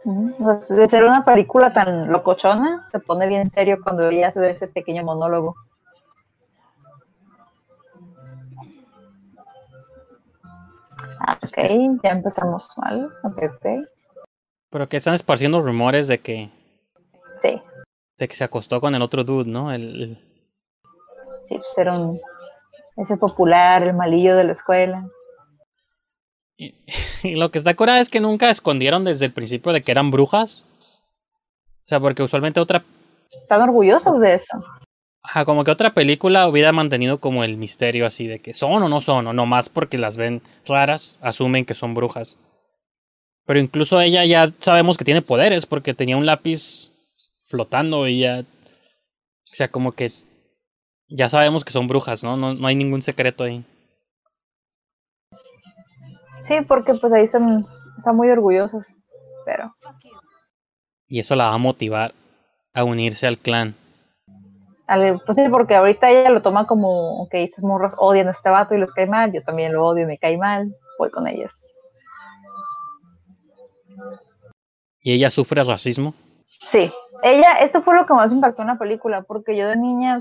O 0.05 0.61
sea, 0.61 0.77
de 0.77 0.89
ser 0.89 1.05
una 1.05 1.25
película 1.25 1.73
tan 1.73 2.11
locochona, 2.11 2.85
se 2.87 2.99
pone 2.99 3.27
bien 3.29 3.49
serio 3.49 3.79
cuando 3.83 4.09
ella 4.09 4.29
hace 4.29 4.51
ese 4.51 4.67
pequeño 4.69 5.05
monólogo. 5.05 5.55
Ah, 11.21 11.39
ok, 11.43 12.01
ya 12.03 12.11
empezamos 12.11 12.69
mal. 12.79 13.11
Ok, 13.23 13.39
ok. 13.55 13.67
Pero 14.71 14.89
que 14.89 14.97
están 14.97 15.15
esparciendo 15.15 15.63
rumores 15.63 16.09
de 16.09 16.21
que, 16.21 16.51
Sí, 17.39 17.61
de 18.19 18.29
que 18.29 18.35
se 18.35 18.45
acostó 18.45 18.81
con 18.81 18.95
el 18.95 19.03
otro 19.03 19.25
dude, 19.25 19.49
¿no? 19.51 19.73
El, 19.73 20.03
el- 20.03 20.19
sí, 21.45 21.57
pues 21.59 21.79
era 21.79 21.99
un, 21.99 22.21
ese 22.97 23.17
popular, 23.17 23.83
el 23.83 23.95
malillo 23.95 24.37
de 24.37 24.45
la 24.45 24.53
escuela. 24.53 25.07
Y, 26.57 26.75
y 27.23 27.35
lo 27.35 27.51
que 27.51 27.59
está 27.59 27.75
curada 27.75 28.01
es 28.01 28.09
que 28.09 28.21
nunca 28.21 28.51
escondieron 28.51 29.05
desde 29.05 29.27
el 29.27 29.33
principio 29.33 29.73
de 29.73 29.83
que 29.83 29.93
eran 29.93 30.11
brujas. 30.11 30.65
O 31.85 31.89
sea, 31.89 32.01
porque 32.01 32.23
usualmente 32.23 32.61
otra 32.61 32.85
Están 33.31 33.63
orgullosos 33.63 34.21
de 34.21 34.35
eso. 34.35 34.63
Ajá, 35.23 35.45
como 35.45 35.63
que 35.63 35.71
otra 35.71 35.95
película 35.95 36.49
hubiera 36.49 36.73
mantenido 36.73 37.19
como 37.21 37.45
el 37.45 37.57
misterio 37.57 38.07
así 38.07 38.27
de 38.27 38.41
que 38.41 38.55
son 38.55 38.83
o 38.83 38.89
no 38.89 39.01
son, 39.01 39.29
o 39.29 39.33
nomás 39.33 39.69
porque 39.69 39.97
las 39.97 40.17
ven 40.17 40.43
raras, 40.67 41.17
asumen 41.21 41.65
que 41.65 41.75
son 41.75 41.95
brujas. 41.95 42.39
Pero 43.47 43.61
incluso 43.61 44.01
ella 44.01 44.25
ya 44.25 44.53
sabemos 44.59 44.97
que 44.97 45.05
tiene 45.05 45.23
poderes 45.23 45.67
porque 45.67 45.95
tenía 45.95 46.17
un 46.17 46.27
lápiz 46.27 46.91
flotando 47.43 48.09
y 48.09 48.21
ya... 48.21 48.41
O 48.41 49.55
sea, 49.55 49.69
como 49.69 49.93
que 49.93 50.13
ya 51.09 51.29
sabemos 51.29 51.65
que 51.65 51.73
son 51.73 51.87
brujas, 51.87 52.25
¿no? 52.25 52.37
No, 52.37 52.55
no 52.55 52.67
hay 52.67 52.75
ningún 52.75 53.03
secreto 53.03 53.45
ahí. 53.45 53.65
Sí, 56.45 56.57
porque 56.67 56.95
pues 56.95 57.13
ahí 57.13 57.25
están, 57.25 57.67
están 57.99 58.17
muy 58.17 58.31
orgullosos. 58.31 58.99
Pero 59.45 59.75
Y 61.09 61.19
eso 61.19 61.35
la 61.37 61.49
va 61.49 61.55
a 61.55 61.59
motivar 61.59 62.13
a 62.75 62.85
unirse 62.85 63.27
al 63.27 63.39
clan. 63.39 63.75
al- 64.87 65.21
pues 65.25 65.37
sí, 65.37 65.49
porque 65.51 65.75
ahorita 65.75 66.11
ella 66.11 66.31
lo 66.31 66.43
toma 66.43 66.67
como, 66.67 67.23
ok, 67.23 67.31
estas 67.35 67.65
morras 67.65 67.95
odian 67.99 68.29
a 68.29 68.33
este 68.33 68.51
vato 68.51 68.75
y 68.75 68.79
les 68.79 68.93
cae 68.93 69.07
mal, 69.07 69.33
yo 69.33 69.43
también 69.43 69.73
lo 69.73 69.87
odio 69.87 70.05
y 70.05 70.07
me 70.07 70.19
cae 70.19 70.37
mal, 70.37 70.75
voy 70.99 71.11
con 71.11 71.27
ellas. 71.27 71.67
Y 75.01 75.13
ella 75.15 75.31
sufre 75.31 75.65
racismo. 75.65 76.15
Sí, 76.63 76.93
ella, 77.23 77.55
esto 77.61 77.83
fue 77.83 77.97
lo 77.97 78.07
que 78.07 78.15
más 78.15 78.33
impactó 78.33 78.63
en 78.63 78.69
la 78.69 78.79
película, 78.79 79.23
porque 79.23 79.57
yo 79.57 79.67
de 79.69 79.77
niña, 79.77 80.19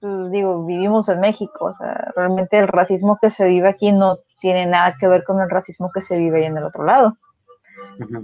pues, 0.00 0.30
digo, 0.30 0.64
vivimos 0.66 1.08
en 1.08 1.20
México, 1.20 1.66
o 1.66 1.72
sea, 1.72 2.12
realmente 2.16 2.58
el 2.58 2.68
racismo 2.68 3.18
que 3.20 3.30
se 3.30 3.46
vive 3.46 3.68
aquí 3.68 3.92
no 3.92 4.18
tiene 4.40 4.66
nada 4.66 4.96
que 4.98 5.08
ver 5.08 5.24
con 5.24 5.40
el 5.40 5.50
racismo 5.50 5.90
que 5.92 6.02
se 6.02 6.18
vive 6.18 6.38
ahí 6.40 6.44
en 6.46 6.56
el 6.56 6.64
otro 6.64 6.84
lado. 6.84 7.16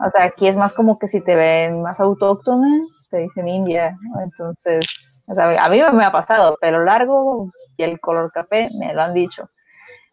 O 0.05 0.11
sea, 0.11 0.25
aquí 0.25 0.49
es 0.49 0.57
más 0.57 0.73
como 0.73 0.99
que 0.99 1.09
si 1.09 1.21
te 1.21 1.35
ven 1.35 1.83
más 1.83 2.01
autóctona, 2.01 2.69
te 3.11 3.19
dicen 3.19 3.49
india, 3.49 3.97
¿no? 4.01 4.21
entonces, 4.21 5.15
o 5.27 5.35
sea, 5.35 5.65
a 5.65 5.69
mí 5.69 5.81
me 5.93 6.05
ha 6.05 6.13
pasado, 6.13 6.57
pelo 6.61 6.85
largo 6.85 7.51
y 7.77 7.83
el 7.83 8.01
color 8.01 8.31
café, 8.33 8.71
me 8.79 8.93
lo 8.95 9.03
han 9.03 9.15
dicho. 9.15 9.49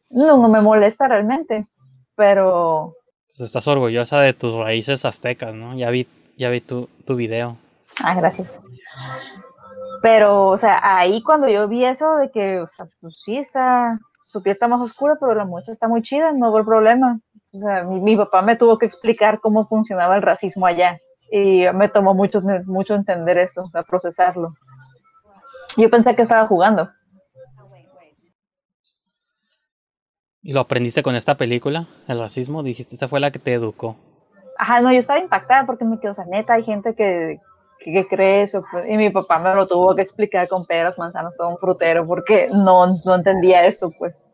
No, 0.09 0.37
no 0.37 0.47
me 0.47 0.61
molesta 0.61 1.07
realmente, 1.07 1.67
pero 2.15 2.95
Pues 3.27 3.41
estás 3.41 3.67
orgullosa 3.67 4.21
de 4.21 4.33
tus 4.33 4.55
raíces 4.55 5.05
aztecas, 5.05 5.53
¿no? 5.53 5.75
Ya 5.75 5.89
vi, 5.89 6.07
ya 6.37 6.49
vi 6.49 6.61
tu, 6.61 6.87
tu 7.05 7.15
video. 7.15 7.57
Ah, 8.03 8.15
gracias. 8.15 8.47
Pero, 10.01 10.47
o 10.47 10.57
sea, 10.57 10.79
ahí 10.81 11.21
cuando 11.23 11.49
yo 11.49 11.67
vi 11.67 11.83
eso 11.83 12.17
de 12.17 12.29
que, 12.31 12.59
o 12.59 12.67
sea, 12.67 12.87
pues 13.01 13.15
sí 13.23 13.37
está, 13.37 13.99
su 14.27 14.43
piel 14.43 14.53
está 14.53 14.67
más 14.67 14.81
oscura, 14.81 15.15
pero 15.19 15.33
la 15.33 15.45
muchacha 15.45 15.71
está 15.71 15.87
muy 15.87 16.01
chida, 16.01 16.31
no 16.33 16.49
hubo 16.51 16.63
problema. 16.63 17.19
O 17.53 17.57
sea, 17.57 17.83
mi, 17.83 17.99
mi 17.99 18.15
papá 18.15 18.41
me 18.41 18.55
tuvo 18.55 18.77
que 18.77 18.85
explicar 18.85 19.39
cómo 19.39 19.67
funcionaba 19.67 20.15
el 20.15 20.21
racismo 20.21 20.65
allá. 20.65 20.99
Y 21.31 21.65
me 21.73 21.89
tomó 21.89 22.13
mucho, 22.13 22.41
mucho 22.65 22.95
entender 22.95 23.37
eso, 23.37 23.63
o 23.63 23.69
sea, 23.69 23.83
procesarlo. 23.83 24.53
Yo 25.75 25.89
pensé 25.89 26.15
que 26.15 26.21
estaba 26.21 26.47
jugando. 26.47 26.89
¿Y 30.41 30.53
lo 30.53 30.61
aprendiste 30.61 31.03
con 31.03 31.15
esta 31.15 31.35
película? 31.35 31.87
El 32.07 32.19
racismo, 32.19 32.63
dijiste, 32.63 32.95
esta 32.95 33.09
fue 33.09 33.19
la 33.19 33.31
que 33.31 33.39
te 33.39 33.53
educó. 33.53 33.97
Ajá, 34.57 34.79
no, 34.79 34.91
yo 34.93 34.99
estaba 34.99 35.19
impactada 35.19 35.65
porque 35.65 35.83
me 35.83 35.99
quedo, 35.99 36.11
o 36.11 36.13
sea, 36.13 36.25
neta, 36.25 36.53
hay 36.53 36.63
gente 36.63 36.95
que, 36.95 37.41
que, 37.87 37.93
que 37.93 38.07
cree 38.07 38.41
eso. 38.43 38.63
pues, 38.71 38.85
y 38.89 38.97
mi 38.97 39.09
papá 39.09 39.39
me 39.39 39.53
lo 39.55 39.67
tuvo 39.67 39.95
que 39.95 40.01
explicar 40.01 40.47
con 40.47 40.65
peras, 40.65 40.97
manzanas, 40.97 41.37
todo 41.37 41.49
un 41.49 41.57
frutero, 41.57 42.05
porque 42.05 42.49
no, 42.51 42.99
no 43.05 43.15
entendía 43.15 43.65
eso, 43.65 43.91
pues. 43.97 44.25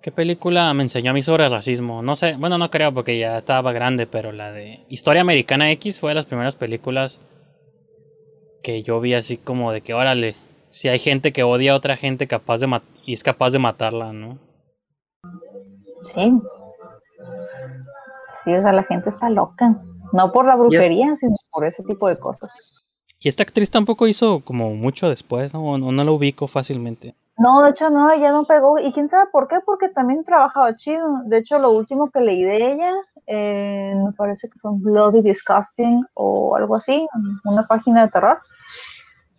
¿Qué 0.00 0.12
película 0.12 0.72
me 0.74 0.82
enseñó 0.82 1.12
a 1.12 1.14
mí 1.14 1.22
sobre 1.22 1.46
el 1.46 1.50
racismo? 1.50 2.02
No 2.02 2.14
sé, 2.14 2.36
bueno, 2.38 2.58
no 2.58 2.70
creo 2.70 2.92
porque 2.92 3.18
ya 3.18 3.38
estaba 3.38 3.72
grande, 3.72 4.06
pero 4.06 4.32
la 4.32 4.52
de 4.52 4.84
Historia 4.88 5.22
Americana 5.22 5.70
X 5.72 5.98
fue 5.98 6.10
de 6.10 6.16
las 6.16 6.26
primeras 6.26 6.56
películas 6.56 7.20
que 8.62 8.82
yo 8.82 9.00
vi 9.00 9.14
así 9.14 9.38
como 9.38 9.72
de 9.72 9.80
que, 9.80 9.94
órale, 9.94 10.36
si 10.70 10.88
hay 10.88 10.98
gente 10.98 11.32
que 11.32 11.42
odia 11.42 11.72
a 11.72 11.76
otra 11.76 11.96
gente 11.96 12.26
capaz 12.26 12.58
de 12.58 12.80
y 13.06 13.14
es 13.14 13.22
capaz 13.22 13.50
de 13.50 13.58
matarla, 13.58 14.12
¿no? 14.12 14.38
Sí. 16.02 16.38
Sí, 18.42 18.54
o 18.54 18.60
sea, 18.60 18.72
la 18.72 18.82
gente 18.82 19.08
está 19.08 19.30
loca. 19.30 19.74
No 20.14 20.30
por 20.30 20.46
la 20.46 20.54
brujería, 20.54 21.16
sino 21.16 21.34
por 21.50 21.66
ese 21.66 21.82
tipo 21.82 22.08
de 22.08 22.16
cosas. 22.16 22.86
Y 23.18 23.28
esta 23.28 23.42
actriz 23.42 23.68
tampoco 23.68 24.06
hizo 24.06 24.44
como 24.44 24.72
mucho 24.74 25.08
después, 25.08 25.52
¿no? 25.52 25.64
O 25.64 25.76
no, 25.76 25.90
no 25.90 26.04
la 26.04 26.12
ubico 26.12 26.46
fácilmente. 26.46 27.16
No, 27.36 27.64
de 27.64 27.70
hecho 27.70 27.90
no, 27.90 28.12
ella 28.12 28.30
no 28.30 28.44
pegó. 28.44 28.78
Y 28.78 28.92
quién 28.92 29.08
sabe 29.08 29.28
por 29.32 29.48
qué, 29.48 29.56
porque 29.66 29.88
también 29.88 30.22
trabajaba 30.22 30.76
chido. 30.76 31.24
De 31.24 31.38
hecho, 31.38 31.58
lo 31.58 31.72
último 31.72 32.12
que 32.12 32.20
leí 32.20 32.44
de 32.44 32.74
ella, 32.74 32.92
eh, 33.26 33.92
me 33.96 34.12
parece 34.12 34.48
que 34.48 34.56
fue 34.60 34.70
un 34.70 34.82
Bloody 34.82 35.20
Disgusting 35.20 36.06
o 36.14 36.54
algo 36.54 36.76
así, 36.76 37.08
una 37.44 37.66
página 37.66 38.02
de 38.02 38.12
terror. 38.12 38.38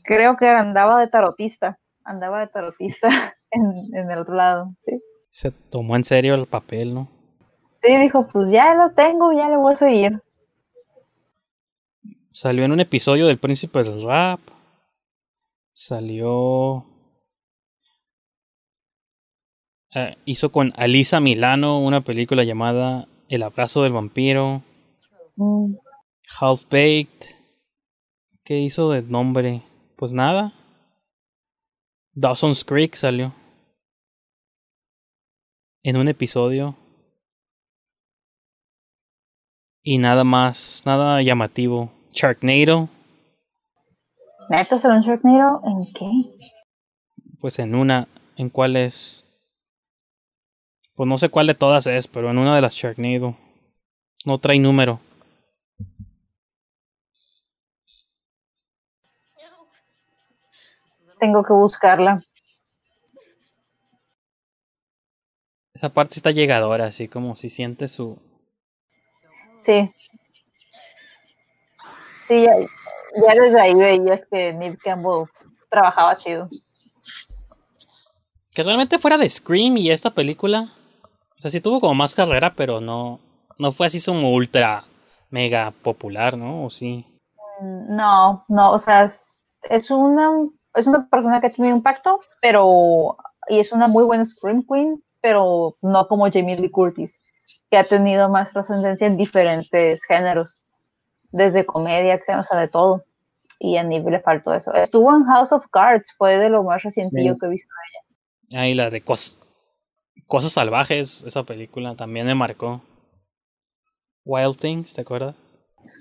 Creo 0.04 0.36
que 0.36 0.50
andaba 0.50 1.00
de 1.00 1.08
tarotista, 1.08 1.80
andaba 2.04 2.42
de 2.42 2.48
tarotista 2.48 3.08
en, 3.52 3.96
en 3.96 4.12
el 4.12 4.20
otro 4.20 4.36
lado, 4.36 4.74
sí. 4.80 5.02
Se 5.30 5.52
tomó 5.52 5.96
en 5.96 6.04
serio 6.04 6.36
el 6.36 6.48
papel, 6.48 6.94
¿no? 6.94 7.08
Sí, 7.82 7.96
dijo, 7.96 8.28
pues 8.28 8.52
ya 8.52 8.76
lo 8.76 8.92
tengo, 8.92 9.32
ya 9.32 9.48
le 9.48 9.56
voy 9.56 9.72
a 9.72 9.76
seguir. 9.76 10.22
Salió 12.36 12.66
en 12.66 12.74
un 12.74 12.82
episodio 12.82 13.28
del 13.28 13.38
Príncipe 13.38 13.82
del 13.82 14.04
Rap. 14.04 14.42
Salió. 15.72 16.86
Eh, 19.94 20.18
hizo 20.26 20.52
con 20.52 20.74
Alisa 20.76 21.22
Milano 21.22 21.80
una 21.80 22.02
película 22.02 22.44
llamada 22.44 23.08
El 23.30 23.42
abrazo 23.42 23.84
del 23.84 23.94
vampiro. 23.94 24.64
Half 26.38 26.66
Baked. 26.66 27.30
¿Qué 28.44 28.60
hizo 28.60 28.92
de 28.92 29.02
nombre? 29.02 29.64
Pues 29.96 30.12
nada. 30.12 30.52
Dawson's 32.12 32.66
Creek 32.66 32.96
salió. 32.96 33.34
En 35.84 35.96
un 35.96 36.10
episodio. 36.10 36.76
Y 39.82 40.00
nada 40.00 40.26
más, 40.26 40.84
nada 40.86 41.22
llamativo. 41.22 41.95
Sharknado, 42.16 42.88
¿Neta 44.50 44.78
será 44.78 44.96
un 44.96 45.02
Sharknado? 45.02 45.62
¿En 45.66 45.94
qué? 45.94 46.06
pues 47.42 47.60
en 47.60 47.76
una, 47.76 48.08
¿en 48.38 48.50
cuál 48.50 48.78
es? 48.78 49.26
Pues 50.96 51.10
no 51.10 51.18
sé 51.18 51.28
cuál 51.28 51.48
de 51.48 51.56
todas 51.56 51.86
es, 51.88 52.08
pero 52.08 52.32
en 52.32 52.38
una 52.38 52.56
de 52.56 52.62
las 52.62 52.74
Sharknado. 52.74 53.36
No 54.24 54.40
trae 54.40 54.60
número. 54.60 55.02
Tengo 61.20 61.44
que 61.44 61.54
buscarla. 61.54 62.24
Esa 65.74 65.90
parte 65.90 66.16
está 66.16 66.32
llegadora, 66.32 66.86
así 66.86 67.10
como 67.10 67.36
si 67.36 67.50
siente 67.50 67.90
su... 67.90 68.18
Sí. 69.62 69.92
Sí, 72.28 72.44
ya, 72.44 72.54
ya 72.58 73.42
desde 73.42 73.62
ahí 73.62 73.76
veías 73.76 74.22
que 74.32 74.54
Neve 74.54 74.78
Campbell 74.84 75.26
trabajaba 75.70 76.16
chido. 76.16 76.48
Que 78.54 78.64
realmente 78.64 79.00
fuera 79.00 79.18
de 79.18 79.30
Scream 79.30 79.78
y 79.78 79.92
esta 79.92 80.12
película. 80.12 80.70
O 81.38 81.42
sea, 81.42 81.52
sí 81.52 81.60
tuvo 81.60 81.82
como 81.82 81.94
más 81.94 82.16
carrera, 82.16 82.54
pero 82.56 82.80
no. 82.80 83.20
No 83.58 83.72
fue 83.72 83.88
así 83.88 84.04
como 84.04 84.34
ultra 84.34 84.84
mega 85.30 85.72
popular, 85.72 86.38
¿no? 86.38 86.66
¿O 86.66 86.70
sí? 86.70 87.06
Mm, 87.62 87.96
No, 87.96 88.46
no, 88.48 88.72
o 88.72 88.80
sea, 88.80 89.04
es, 89.04 89.46
es 89.64 89.92
una, 89.92 90.30
es 90.74 90.88
una 90.88 91.08
persona 91.10 91.42
que 91.42 91.48
ha 91.48 91.52
tenido 91.52 91.76
impacto, 91.76 92.20
pero, 92.42 93.18
y 93.48 93.60
es 93.60 93.72
una 93.72 93.88
muy 93.88 94.04
buena 94.04 94.26
Scream 94.26 94.66
Queen, 94.70 95.04
pero 95.22 95.78
no 95.82 96.08
como 96.08 96.30
Jamie 96.32 96.58
Lee 96.58 96.70
Curtis, 96.70 97.24
que 97.70 97.78
ha 97.78 97.88
tenido 97.88 98.30
más 98.30 98.52
trascendencia 98.52 99.08
en 99.08 99.18
diferentes 99.18 100.04
géneros, 100.06 100.64
desde 101.36 101.66
comedia, 101.66 102.14
acción, 102.14 102.40
o 102.40 102.44
sea, 102.44 102.60
de 102.60 102.68
todo. 102.68 103.04
Y 103.60 103.78
a 103.78 103.84
Neve 103.84 104.12
le 104.12 104.20
faltó 104.20 104.54
eso. 104.54 104.74
Estuvo 104.74 105.16
en 105.16 105.24
House 105.26 105.52
of 105.52 105.66
Cards, 105.72 106.14
fue 106.18 106.38
de 106.38 106.50
lo 106.50 106.64
más 106.64 106.82
recientillo 106.84 107.34
Sí. 107.34 107.40
que 107.40 107.46
he 107.46 107.50
visto. 107.50 107.74
Ahí 108.54 108.74
la 108.74 108.90
de 108.90 109.02
cos 109.02 109.40
Cosas 110.28 110.54
Salvajes, 110.54 111.24
esa 111.24 111.44
película 111.44 111.96
también 111.96 112.26
me 112.26 112.36
marcó. 112.36 112.82
Wild 114.26 114.58
Things, 114.60 114.94
¿te 114.94 115.02
acuerdas? 115.02 115.36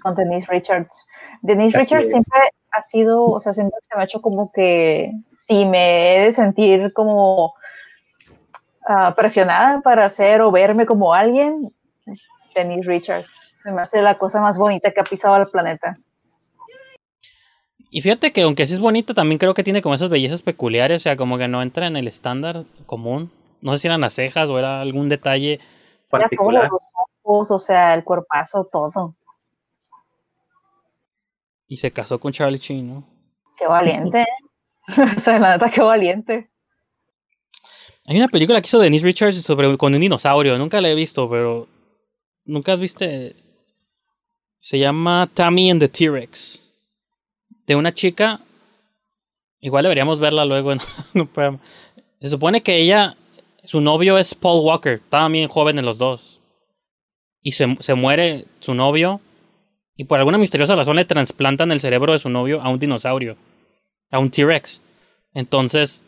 con 0.02 0.14
Denise 0.14 0.46
Richards. 0.50 1.06
Denise 1.42 1.76
Así 1.76 1.84
Richards 1.94 2.06
es. 2.06 2.12
siempre 2.12 2.40
ha 2.72 2.82
sido, 2.82 3.24
o 3.26 3.38
sea, 3.38 3.52
siempre 3.52 3.78
se 3.82 3.94
me 3.96 4.02
ha 4.02 4.06
hecho 4.06 4.22
como 4.22 4.50
que 4.50 5.12
si 5.28 5.66
me 5.66 6.16
he 6.16 6.20
de 6.24 6.32
sentir 6.32 6.92
como 6.94 7.52
ah, 8.88 9.14
presionada 9.14 9.82
para 9.82 10.06
hacer 10.06 10.40
o 10.40 10.50
verme 10.50 10.86
como 10.86 11.12
alguien, 11.12 11.70
Denise 12.54 12.88
Richards. 12.88 13.52
Se 13.56 13.70
me 13.72 13.82
hace 13.82 14.02
la 14.02 14.18
cosa 14.18 14.40
más 14.40 14.58
bonita 14.58 14.90
que 14.90 15.00
ha 15.00 15.04
pisado 15.04 15.36
el 15.36 15.46
planeta. 15.48 15.98
Y 17.90 18.00
fíjate 18.00 18.32
que 18.32 18.42
aunque 18.42 18.66
sí 18.66 18.74
es 18.74 18.80
bonita, 18.80 19.14
también 19.14 19.38
creo 19.38 19.54
que 19.54 19.62
tiene 19.62 19.80
como 19.80 19.94
esas 19.94 20.08
bellezas 20.08 20.42
peculiares, 20.42 20.96
o 20.96 21.04
sea, 21.04 21.16
como 21.16 21.38
que 21.38 21.46
no 21.46 21.62
entra 21.62 21.86
en 21.86 21.96
el 21.96 22.08
estándar 22.08 22.64
común. 22.86 23.30
No 23.60 23.72
sé 23.72 23.78
si 23.78 23.86
eran 23.86 24.00
las 24.00 24.14
cejas 24.14 24.50
o 24.50 24.58
era 24.58 24.80
algún 24.80 25.08
detalle. 25.08 25.60
Particular. 26.10 26.68
los 26.70 26.80
ojos, 27.22 27.50
o 27.52 27.58
sea, 27.58 27.94
el 27.94 28.02
cuerpazo, 28.02 28.68
todo. 28.70 29.14
Y 31.68 31.76
se 31.76 31.92
casó 31.92 32.18
con 32.18 32.32
Charlie 32.32 32.58
Sheen, 32.58 32.94
¿no? 32.94 33.04
Qué 33.56 33.66
valiente. 33.66 34.22
¿eh? 34.22 34.26
o 35.16 35.20
sea, 35.20 35.38
la 35.38 35.52
neta, 35.52 35.70
qué 35.70 35.80
valiente. 35.80 36.50
Hay 38.06 38.16
una 38.18 38.28
película 38.28 38.60
que 38.60 38.66
hizo 38.66 38.78
Denise 38.78 39.04
Richards 39.04 39.40
sobre 39.40 39.78
con 39.78 39.94
un 39.94 40.00
dinosaurio, 40.00 40.58
nunca 40.58 40.80
la 40.80 40.90
he 40.90 40.94
visto, 40.94 41.30
pero 41.30 41.68
nunca 42.44 42.76
viste. 42.76 43.36
Se 44.60 44.78
llama 44.78 45.30
Tammy 45.34 45.70
and 45.70 45.80
the 45.80 45.88
T-Rex. 45.88 46.62
De 47.66 47.76
una 47.76 47.92
chica. 47.92 48.40
Igual 49.60 49.84
deberíamos 49.84 50.18
verla 50.18 50.44
luego. 50.44 50.72
en- 50.72 50.80
un 51.14 51.26
programa. 51.26 51.58
Se 52.20 52.28
supone 52.28 52.62
que 52.62 52.76
ella, 52.76 53.16
su 53.64 53.80
novio 53.80 54.18
es 54.18 54.34
Paul 54.34 54.64
Walker, 54.64 54.94
estaban 54.94 55.32
bien 55.32 55.48
jóvenes 55.48 55.84
los 55.84 55.98
dos. 55.98 56.40
Y 57.42 57.52
se, 57.52 57.76
se 57.80 57.94
muere 57.94 58.46
su 58.60 58.74
novio. 58.74 59.20
Y 59.96 60.04
por 60.04 60.18
alguna 60.18 60.38
misteriosa 60.38 60.74
razón 60.74 60.96
le 60.96 61.04
trasplantan 61.04 61.70
el 61.70 61.80
cerebro 61.80 62.12
de 62.12 62.18
su 62.18 62.28
novio 62.30 62.60
a 62.62 62.68
un 62.68 62.78
dinosaurio. 62.78 63.36
A 64.10 64.18
un 64.18 64.30
T-Rex. 64.30 64.80
Entonces, 65.34 66.02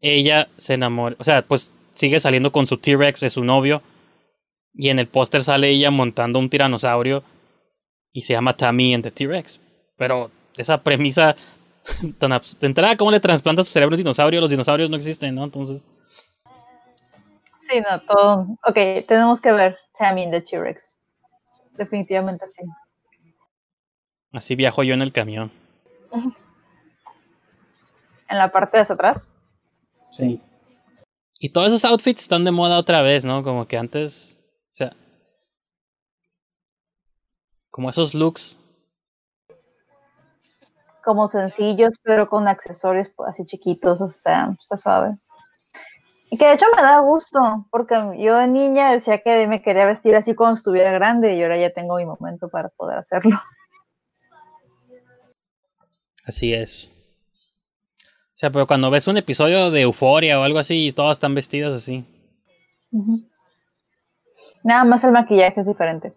ella 0.00 0.48
se 0.56 0.74
enamora, 0.74 1.14
o 1.18 1.24
sea, 1.24 1.42
pues 1.42 1.70
sigue 1.94 2.18
saliendo 2.18 2.50
con 2.50 2.66
su 2.66 2.76
T-Rex 2.78 3.20
de 3.20 3.30
su 3.30 3.44
novio 3.44 3.82
y 4.74 4.88
en 4.88 4.98
el 4.98 5.08
póster 5.08 5.42
sale 5.44 5.68
ella 5.70 5.90
montando 5.90 6.38
un 6.38 6.48
tiranosaurio 6.50 7.22
y 8.12 8.22
se 8.22 8.32
llama 8.34 8.56
Tammy 8.56 8.94
and 8.94 9.04
the 9.04 9.10
T-Rex. 9.10 9.60
Pero 9.96 10.30
esa 10.56 10.82
premisa 10.82 11.34
tan 12.18 12.32
abs- 12.32 12.58
de 12.58 12.66
entrada, 12.66 12.96
¿cómo 12.96 13.10
le 13.10 13.20
trasplanta 13.20 13.62
su 13.62 13.70
cerebro 13.70 13.94
a 13.94 13.96
un 13.96 14.02
dinosaurio? 14.02 14.40
Los 14.40 14.50
dinosaurios 14.50 14.90
no 14.90 14.96
existen, 14.96 15.34
¿no? 15.34 15.44
Entonces, 15.44 15.86
Sí, 17.70 17.80
no, 17.80 18.00
todo. 18.02 18.48
Ok, 18.66 19.06
tenemos 19.06 19.40
que 19.40 19.50
ver 19.52 19.78
Tammy 19.98 20.24
and 20.24 20.32
the 20.32 20.40
T-Rex. 20.42 20.98
Definitivamente 21.78 22.46
sí. 22.46 22.62
así 24.32 24.56
viajo 24.56 24.82
yo 24.82 24.92
en 24.94 25.02
el 25.02 25.12
camión. 25.12 25.50
En 28.28 28.38
la 28.38 28.50
parte 28.50 28.78
de 28.78 28.82
hacia 28.82 28.94
atrás. 28.94 29.30
Sí. 30.10 30.40
Y 31.38 31.50
todos 31.50 31.68
esos 31.68 31.84
outfits 31.84 32.22
están 32.22 32.44
de 32.44 32.50
moda 32.50 32.78
otra 32.78 33.02
vez, 33.02 33.26
¿no? 33.26 33.42
Como 33.42 33.66
que 33.68 33.76
antes, 33.76 34.40
o 34.70 34.74
sea, 34.74 34.96
como 37.72 37.90
esos 37.90 38.14
looks 38.14 38.56
como 41.02 41.28
sencillos, 41.28 41.98
pero 42.02 42.28
con 42.28 42.48
accesorios 42.48 43.08
así 43.26 43.44
chiquitos, 43.44 44.00
o 44.00 44.08
sea, 44.08 44.54
está 44.58 44.76
suave. 44.76 45.16
Y 46.30 46.38
que 46.38 46.46
de 46.46 46.54
hecho 46.54 46.66
me 46.74 46.80
da 46.80 47.00
gusto, 47.00 47.66
porque 47.70 47.94
yo 48.18 48.38
de 48.38 48.46
niña 48.46 48.92
decía 48.92 49.18
que 49.22 49.46
me 49.46 49.60
quería 49.60 49.84
vestir 49.84 50.14
así 50.16 50.34
cuando 50.34 50.54
estuviera 50.54 50.90
grande 50.92 51.34
y 51.34 51.42
ahora 51.42 51.58
ya 51.58 51.70
tengo 51.70 51.96
mi 51.96 52.06
momento 52.06 52.48
para 52.48 52.70
poder 52.70 52.98
hacerlo. 52.98 53.38
Así 56.24 56.54
es. 56.54 56.90
O 58.28 58.38
sea, 58.42 58.50
pero 58.50 58.66
cuando 58.66 58.90
ves 58.90 59.08
un 59.08 59.18
episodio 59.18 59.70
de 59.70 59.82
Euforia 59.82 60.40
o 60.40 60.42
algo 60.42 60.58
así 60.58 60.86
y 60.86 60.92
todas 60.92 61.16
están 61.16 61.34
vestidas 61.34 61.74
así. 61.74 62.04
Nada 64.64 64.84
más 64.84 65.04
el 65.04 65.12
maquillaje 65.12 65.60
es 65.60 65.66
diferente. 65.66 66.14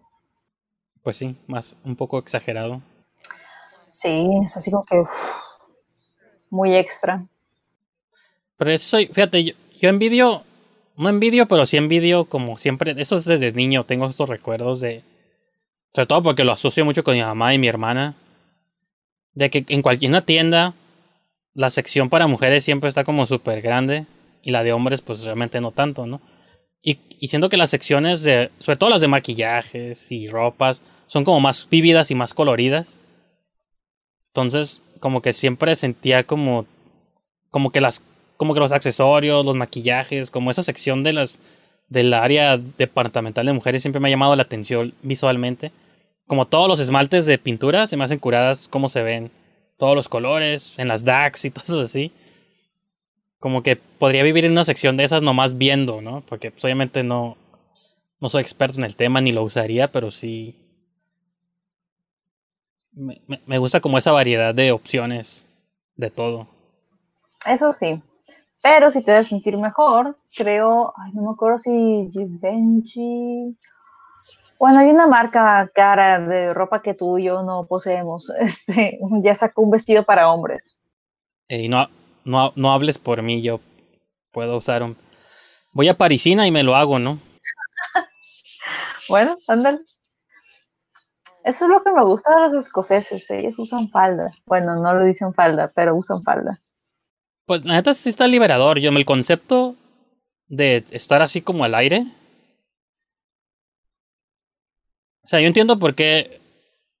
Pues 1.06 1.18
sí, 1.18 1.36
más 1.46 1.76
un 1.84 1.94
poco 1.94 2.18
exagerado. 2.18 2.82
Sí, 3.92 4.28
es 4.42 4.56
así 4.56 4.72
como 4.72 4.84
que 4.84 4.98
uf, 4.98 5.08
muy 6.50 6.74
extra. 6.74 7.24
Pero 8.56 8.72
eso 8.72 8.88
soy, 8.88 9.06
fíjate, 9.06 9.44
yo, 9.44 9.54
yo 9.80 9.88
envidio, 9.88 10.42
no 10.96 11.08
envidio, 11.08 11.46
pero 11.46 11.64
sí 11.64 11.76
envidio 11.76 12.24
como 12.24 12.58
siempre, 12.58 12.92
eso 12.98 13.18
es 13.18 13.24
desde 13.24 13.52
niño, 13.52 13.84
tengo 13.84 14.08
estos 14.08 14.28
recuerdos 14.28 14.80
de, 14.80 15.04
sobre 15.94 16.08
todo 16.08 16.24
porque 16.24 16.42
lo 16.42 16.50
asocio 16.50 16.84
mucho 16.84 17.04
con 17.04 17.14
mi 17.14 17.22
mamá 17.22 17.54
y 17.54 17.58
mi 17.58 17.68
hermana, 17.68 18.16
de 19.32 19.48
que 19.48 19.64
en 19.68 19.82
cualquier 19.82 20.10
una 20.10 20.26
tienda 20.26 20.74
la 21.54 21.70
sección 21.70 22.10
para 22.10 22.26
mujeres 22.26 22.64
siempre 22.64 22.88
está 22.88 23.04
como 23.04 23.26
súper 23.26 23.62
grande 23.62 24.06
y 24.42 24.50
la 24.50 24.64
de 24.64 24.72
hombres 24.72 25.02
pues 25.02 25.22
realmente 25.22 25.60
no 25.60 25.70
tanto, 25.70 26.04
¿no? 26.04 26.20
Y, 26.82 26.98
y 27.20 27.28
siento 27.28 27.48
que 27.48 27.56
las 27.56 27.70
secciones 27.70 28.22
de, 28.22 28.50
sobre 28.58 28.76
todo 28.76 28.90
las 28.90 29.00
de 29.00 29.08
maquillajes 29.08 30.10
y 30.10 30.28
ropas, 30.28 30.82
son 31.06 31.24
como 31.24 31.40
más 31.40 31.68
vívidas 31.70 32.10
y 32.10 32.14
más 32.14 32.34
coloridas. 32.34 32.88
Entonces, 34.28 34.82
como 35.00 35.22
que 35.22 35.32
siempre 35.32 35.74
sentía 35.76 36.24
como, 36.24 36.66
como 37.50 37.70
que 37.70 37.80
las, 37.80 38.02
como 38.36 38.54
que 38.54 38.60
los 38.60 38.72
accesorios, 38.72 39.44
los 39.44 39.56
maquillajes, 39.56 40.30
como 40.30 40.50
esa 40.50 40.62
sección 40.62 41.02
de 41.02 41.12
las, 41.12 41.40
del 41.88 42.12
área 42.12 42.56
departamental 42.58 43.46
de 43.46 43.52
mujeres 43.52 43.82
siempre 43.82 44.00
me 44.00 44.08
ha 44.08 44.10
llamado 44.10 44.36
la 44.36 44.42
atención 44.42 44.94
visualmente. 45.02 45.72
Como 46.26 46.46
todos 46.46 46.68
los 46.68 46.80
esmaltes 46.80 47.24
de 47.26 47.38
pintura 47.38 47.86
se 47.86 47.96
me 47.96 48.04
hacen 48.04 48.18
curadas, 48.18 48.68
cómo 48.68 48.88
se 48.88 49.02
ven, 49.02 49.30
todos 49.78 49.94
los 49.94 50.08
colores, 50.08 50.78
en 50.78 50.88
las 50.88 51.04
DAX 51.04 51.44
y 51.44 51.50
cosas 51.52 51.78
así. 51.78 52.12
Como 53.38 53.62
que 53.62 53.76
podría 53.76 54.22
vivir 54.22 54.44
en 54.44 54.52
una 54.52 54.64
sección 54.64 54.96
de 54.96 55.04
esas 55.04 55.22
nomás 55.22 55.56
viendo, 55.56 56.00
¿no? 56.00 56.22
Porque 56.28 56.50
pues, 56.50 56.64
obviamente 56.64 57.02
no, 57.02 57.36
no 58.20 58.28
soy 58.28 58.42
experto 58.42 58.78
en 58.78 58.84
el 58.84 58.96
tema 58.96 59.20
ni 59.20 59.32
lo 59.32 59.42
usaría, 59.42 59.92
pero 59.92 60.10
sí. 60.10 60.56
Me, 62.96 63.20
me, 63.46 63.58
gusta 63.58 63.80
como 63.80 63.98
esa 63.98 64.10
variedad 64.10 64.54
de 64.54 64.72
opciones 64.72 65.46
de 65.96 66.10
todo. 66.10 66.48
Eso 67.44 67.72
sí. 67.72 68.02
Pero 68.62 68.90
si 68.90 69.02
te 69.02 69.12
debes 69.12 69.28
sentir 69.28 69.58
mejor, 69.58 70.16
creo, 70.34 70.94
ay, 70.96 71.12
no 71.12 71.22
me 71.22 71.30
acuerdo 71.32 71.58
si 71.58 72.08
Givenchy. 72.10 73.56
Bueno, 74.58 74.78
hay 74.78 74.88
una 74.88 75.06
marca 75.06 75.70
cara 75.74 76.18
de 76.18 76.54
ropa 76.54 76.80
que 76.80 76.94
tú 76.94 77.18
y 77.18 77.24
yo 77.24 77.42
no 77.42 77.66
poseemos. 77.66 78.32
Este, 78.40 78.98
ya 79.22 79.34
sacó 79.34 79.62
un 79.62 79.70
vestido 79.70 80.02
para 80.04 80.30
hombres. 80.30 80.80
Eh, 81.48 81.64
Y 81.64 81.68
no, 81.68 81.88
no, 82.24 82.52
no 82.56 82.72
hables 82.72 82.96
por 82.96 83.22
mí, 83.22 83.42
yo 83.42 83.60
puedo 84.32 84.56
usar 84.56 84.82
un... 84.82 84.96
Voy 85.74 85.88
a 85.88 85.98
Parisina 85.98 86.46
y 86.46 86.50
me 86.50 86.62
lo 86.62 86.74
hago, 86.74 86.98
¿no? 86.98 87.20
Bueno, 89.08 89.36
ándale. 89.46 89.78
Eso 91.46 91.66
es 91.66 91.70
lo 91.70 91.80
que 91.84 91.92
me 91.92 92.02
gusta 92.02 92.34
de 92.34 92.54
los 92.54 92.66
escoceses, 92.66 93.30
ellos 93.30 93.56
usan 93.56 93.88
falda. 93.88 94.32
Bueno, 94.46 94.82
no 94.82 94.94
lo 94.94 95.04
dicen 95.04 95.32
falda, 95.32 95.70
pero 95.72 95.94
usan 95.94 96.24
falda. 96.24 96.60
Pues 97.46 97.64
la 97.64 97.74
neta 97.74 97.94
sí 97.94 98.08
está 98.08 98.26
liberador. 98.26 98.80
Yo, 98.80 98.90
el 98.90 99.04
concepto 99.04 99.76
de 100.48 100.84
estar 100.90 101.22
así 101.22 101.42
como 101.42 101.62
al 101.62 101.76
aire. 101.76 102.04
O 105.22 105.28
sea, 105.28 105.40
yo 105.40 105.46
entiendo 105.46 105.78
por 105.78 105.94
qué. 105.94 106.40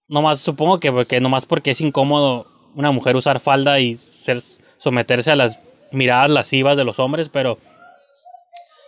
Nomás, 0.06 0.38
supongo 0.38 0.78
que 0.78 0.92
porque 0.92 1.20
nomás 1.20 1.44
porque 1.44 1.72
es 1.72 1.80
incómodo 1.80 2.46
una 2.76 2.92
mujer 2.92 3.16
usar 3.16 3.40
falda 3.40 3.80
y 3.80 3.96
ser, 3.96 4.40
someterse 4.78 5.32
a 5.32 5.36
las 5.36 5.58
miradas 5.90 6.30
lascivas 6.30 6.76
de 6.76 6.84
los 6.84 7.00
hombres, 7.00 7.28
pero 7.28 7.58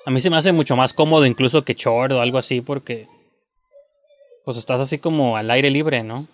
a 0.07 0.11
mí 0.13 0.21
se 0.21 0.31
me 0.31 0.37
hace 0.37 0.53
mucho 0.53 0.77
más 0.77 0.93
cómodo 0.93 1.27
incluso 1.27 1.65
que 1.65 1.75
short 1.75 2.13
o 2.13 2.21
algo 2.21 2.39
así 2.39 2.61
porque 2.61 3.09
pues 4.49 4.57
estás 4.57 4.81
así 4.81 4.99
como 4.99 5.37
al 5.37 5.51
aire 5.51 5.69
libre, 5.69 6.03
¿no? 6.03 6.27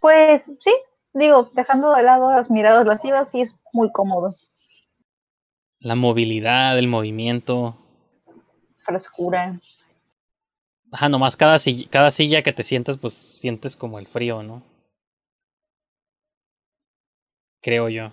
Pues 0.00 0.44
sí, 0.60 0.72
digo, 1.12 1.50
dejando 1.54 1.92
de 1.96 2.04
lado 2.04 2.30
las 2.30 2.52
miradas 2.52 2.86
lascivas, 2.86 3.32
sí 3.32 3.40
es 3.40 3.58
muy 3.72 3.90
cómodo. 3.90 4.36
La 5.80 5.96
movilidad, 5.96 6.78
el 6.78 6.86
movimiento. 6.86 7.74
Frescura. 8.84 9.58
Ajá, 10.92 11.08
nomás 11.08 11.36
cada 11.36 11.58
silla, 11.58 11.88
cada 11.90 12.12
silla 12.12 12.44
que 12.44 12.52
te 12.52 12.62
sientas, 12.62 12.96
pues 12.96 13.14
sientes 13.14 13.74
como 13.74 13.98
el 13.98 14.06
frío, 14.06 14.44
¿no? 14.44 14.62
Creo 17.60 17.88
yo. 17.88 18.12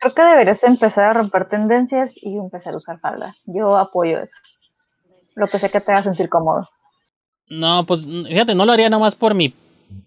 Creo 0.00 0.14
que 0.16 0.22
deberías 0.22 0.64
empezar 0.64 1.04
a 1.04 1.12
romper 1.12 1.48
tendencias 1.48 2.16
y 2.20 2.36
empezar 2.36 2.74
a 2.74 2.78
usar 2.78 2.98
falda. 2.98 3.36
Yo 3.44 3.76
apoyo 3.76 4.20
eso. 4.20 4.34
Lo 5.34 5.46
que 5.46 5.58
sé 5.58 5.70
que 5.70 5.80
te 5.80 5.92
haga 5.92 6.02
sentir 6.02 6.28
cómodo. 6.28 6.68
No, 7.48 7.84
pues 7.84 8.06
fíjate, 8.06 8.54
no 8.54 8.64
lo 8.64 8.72
haría 8.72 8.90
nomás 8.90 9.14
por 9.14 9.34
mi 9.34 9.54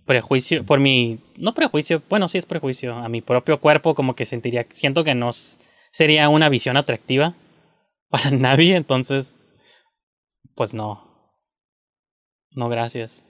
prejuicio, 0.05 0.65
por 0.65 0.80
mi, 0.80 1.19
no 1.38 1.53
prejuicio, 1.53 2.01
bueno, 2.09 2.30
sí 2.30 2.38
es 2.38 2.45
prejuicio, 2.45 2.95
a 2.95 3.09
mi 3.09 3.21
propio 3.21 3.59
cuerpo 3.59 3.95
como 3.95 4.15
que 4.15 4.26
sentiría, 4.26 4.65
siento 4.71 5.03
que 5.03 5.13
no 5.13 5.32
sería 5.91 6.30
una 6.30 6.47
visión 6.49 6.78
atractiva 6.78 7.34
para 8.09 8.32
nadie, 8.32 8.76
entonces, 8.76 9.36
pues 10.55 10.74
no. 10.74 11.11
No, 12.51 12.69
gracias. 12.69 13.26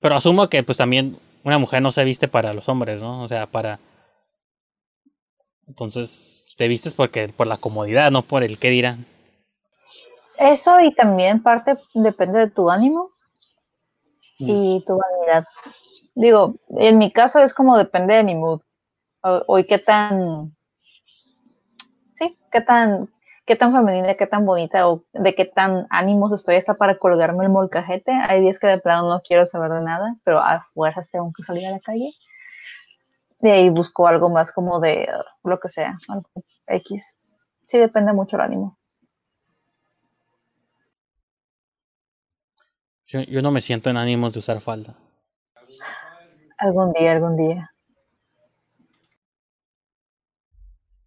Pero 0.00 0.14
asumo 0.16 0.48
que 0.48 0.62
pues 0.62 0.78
también 0.78 1.18
una 1.44 1.58
mujer 1.58 1.82
no 1.82 1.92
se 1.92 2.04
viste 2.04 2.28
para 2.28 2.54
los 2.54 2.68
hombres, 2.68 3.00
¿no? 3.00 3.22
O 3.22 3.28
sea, 3.28 3.46
para... 3.46 3.78
Entonces, 5.72 6.54
te 6.58 6.68
vistes 6.68 6.92
porque 6.92 7.28
por 7.34 7.46
la 7.46 7.56
comodidad, 7.56 8.10
no 8.10 8.20
por 8.20 8.42
el 8.42 8.58
qué 8.58 8.68
dirán. 8.68 9.06
Eso 10.36 10.78
y 10.80 10.94
también 10.94 11.42
parte 11.42 11.78
depende 11.94 12.40
de 12.40 12.50
tu 12.50 12.68
ánimo 12.68 13.08
y 14.38 14.84
tu 14.86 14.98
vanidad. 14.98 15.46
Digo, 16.14 16.56
en 16.76 16.98
mi 16.98 17.10
caso 17.10 17.42
es 17.42 17.54
como 17.54 17.78
depende 17.78 18.14
de 18.16 18.22
mi 18.22 18.34
mood. 18.34 18.60
Hoy 19.22 19.64
qué 19.64 19.78
tan, 19.78 20.54
sí, 22.12 22.36
qué 22.50 22.60
tan, 22.60 23.08
qué 23.46 23.56
tan 23.56 23.72
femenina, 23.72 24.14
qué 24.14 24.26
tan 24.26 24.44
bonita 24.44 24.90
o 24.90 25.04
de 25.14 25.34
qué 25.34 25.46
tan 25.46 25.86
ánimos 25.88 26.34
estoy 26.34 26.56
hasta 26.56 26.74
para 26.74 26.98
colgarme 26.98 27.44
el 27.44 27.50
molcajete. 27.50 28.12
Hay 28.12 28.42
días 28.42 28.58
que 28.58 28.66
de 28.66 28.78
plano 28.78 29.08
no 29.08 29.22
quiero 29.26 29.46
saber 29.46 29.70
de 29.70 29.80
nada, 29.80 30.16
pero 30.22 30.38
a 30.40 30.66
fuerzas 30.74 31.10
tengo 31.10 31.32
que 31.34 31.42
salir 31.44 31.66
a 31.66 31.70
la 31.70 31.80
calle. 31.80 32.12
De 33.42 33.52
ahí 33.52 33.68
busco 33.68 34.06
algo 34.06 34.30
más 34.30 34.52
como 34.52 34.80
de 34.80 35.06
lo 35.44 35.60
que 35.60 35.68
sea, 35.68 35.98
algo 36.08 36.30
X. 36.66 37.18
Sí, 37.66 37.78
depende 37.78 38.12
mucho 38.14 38.36
el 38.36 38.42
ánimo. 38.42 38.78
Yo, 43.04 43.20
yo 43.22 43.42
no 43.42 43.50
me 43.50 43.60
siento 43.60 43.90
en 43.90 43.98
ánimos 43.98 44.32
de 44.32 44.38
usar 44.38 44.60
falda. 44.60 44.96
Algún 46.56 46.92
día, 46.92 47.12
algún 47.12 47.36
día. 47.36 47.70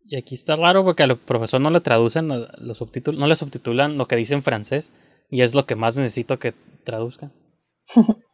Y 0.03 0.17
aquí 0.17 0.35
está 0.35 0.55
raro 0.55 0.83
porque 0.83 1.01
al 1.01 1.17
profesor 1.17 1.61
no 1.61 1.71
le 1.71 1.81
traducen 1.81 2.27
los 2.27 2.77
subtítulos, 2.77 3.19
no 3.19 3.25
le 3.25 3.35
subtitulan 3.35 3.97
lo 3.97 4.05
que 4.05 4.17
dice 4.17 4.35
en 4.35 4.43
francés 4.43 4.91
y 5.31 5.41
es 5.41 5.55
lo 5.55 5.65
que 5.65 5.75
más 5.75 5.97
necesito 5.97 6.37
que 6.37 6.53
traduzcan. 6.83 7.31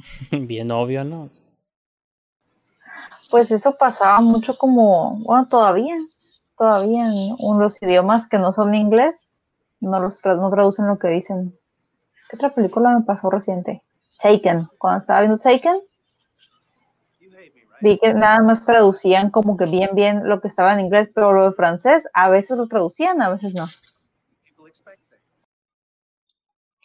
Bien 0.30 0.70
obvio, 0.70 1.04
¿no? 1.04 1.30
Pues 3.30 3.50
eso 3.50 3.76
pasaba 3.76 4.20
mucho 4.20 4.58
como, 4.58 5.16
bueno, 5.16 5.46
todavía, 5.48 5.96
todavía 6.56 7.06
en 7.06 7.58
los 7.58 7.80
idiomas 7.80 8.28
que 8.28 8.38
no 8.38 8.52
son 8.52 8.74
inglés, 8.74 9.30
no 9.80 10.00
los 10.00 10.20
no 10.24 10.50
traducen 10.50 10.88
lo 10.88 10.98
que 10.98 11.08
dicen. 11.08 11.56
¿Qué 12.28 12.36
otra 12.36 12.54
película 12.54 12.90
me 12.90 13.04
pasó 13.04 13.30
reciente? 13.30 13.82
Taken. 14.20 14.68
Cuando 14.78 14.98
estaba 14.98 15.20
viendo 15.20 15.38
Taken, 15.38 15.80
vi 17.80 17.98
que 17.98 18.12
nada 18.14 18.40
más 18.40 18.66
traducían 18.66 19.30
como 19.30 19.56
que 19.56 19.64
bien, 19.64 19.90
bien 19.94 20.28
lo 20.28 20.40
que 20.40 20.48
estaba 20.48 20.72
en 20.72 20.80
inglés, 20.80 21.10
pero 21.14 21.32
lo 21.32 21.50
de 21.50 21.56
francés 21.56 22.08
a 22.12 22.28
veces 22.28 22.58
lo 22.58 22.68
traducían, 22.68 23.22
a 23.22 23.30
veces 23.30 23.54
no. 23.54 23.66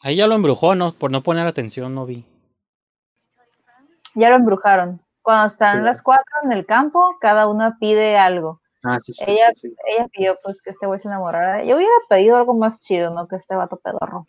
Ahí 0.01 0.15
ya 0.17 0.27
lo 0.27 0.35
embrujó, 0.35 0.75
¿no? 0.75 0.93
Por 0.93 1.11
no 1.11 1.23
poner 1.23 1.47
atención, 1.47 1.95
no 1.95 2.05
vi. 2.05 2.23
Ya 4.13 4.29
lo 4.29 4.35
embrujaron. 4.35 5.01
Cuando 5.25 5.47
están 5.47 5.83
las 5.83 6.03
cuatro 6.03 6.35
en 6.43 6.51
el 6.51 6.67
campo, 6.67 7.17
cada 7.19 7.47
una 7.47 7.79
pide 7.79 8.15
algo. 8.15 8.61
Ah, 8.83 8.99
ella, 9.25 9.51
ella 9.87 10.07
pidió 10.09 10.37
pues 10.43 10.61
que 10.61 10.69
este 10.69 10.85
güey 10.85 10.99
se 10.99 11.07
enamorara. 11.07 11.63
Yo 11.63 11.77
hubiera 11.77 11.91
pedido 12.07 12.37
algo 12.37 12.53
más 12.53 12.79
chido, 12.79 13.11
¿no? 13.11 13.27
Que 13.27 13.37
este 13.37 13.55
vato 13.55 13.77
pedorro. 13.77 14.27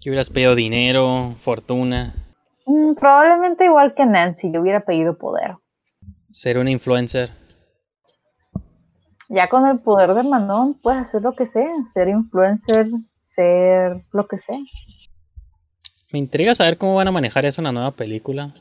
¿Qué 0.00 0.10
hubieras 0.10 0.30
pedido? 0.30 0.56
¿Dinero? 0.56 1.36
¿Fortuna? 1.38 2.12
Mm, 2.64 2.94
probablemente 2.94 3.66
igual 3.66 3.94
que 3.94 4.04
Nancy, 4.04 4.50
yo 4.50 4.60
hubiera 4.60 4.80
pedido 4.80 5.16
poder. 5.16 5.58
¿Ser 6.32 6.58
un 6.58 6.66
influencer? 6.66 7.30
Ya 9.28 9.48
con 9.48 9.64
el 9.68 9.78
poder 9.78 10.12
de 10.12 10.24
Manon 10.24 10.74
puedes 10.74 11.02
hacer 11.02 11.22
lo 11.22 11.36
que 11.36 11.46
sea, 11.46 11.70
ser 11.84 12.08
influencer, 12.08 12.88
ser 13.20 14.02
lo 14.10 14.26
que 14.26 14.40
sea. 14.40 14.58
Me 16.12 16.18
intriga 16.20 16.54
saber 16.54 16.78
cómo 16.78 16.94
van 16.94 17.08
a 17.08 17.12
manejar 17.12 17.46
eso 17.46 17.60
en 17.60 17.64
la 17.64 17.72
nueva 17.72 17.90
película. 17.90 18.54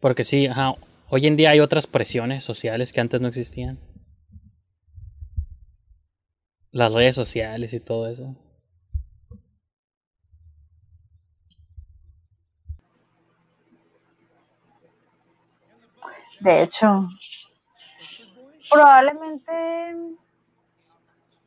Porque 0.00 0.22
sí, 0.22 0.48
hoy 1.08 1.26
en 1.26 1.36
día 1.36 1.50
hay 1.50 1.60
otras 1.60 1.86
presiones 1.86 2.44
sociales 2.44 2.92
que 2.92 3.00
antes 3.00 3.20
no 3.20 3.28
existían. 3.28 3.78
Las 6.70 6.92
redes 6.92 7.14
sociales 7.14 7.72
y 7.72 7.80
todo 7.80 8.08
eso. 8.08 8.36
De 16.40 16.62
hecho, 16.62 17.08
probablemente, 18.70 19.52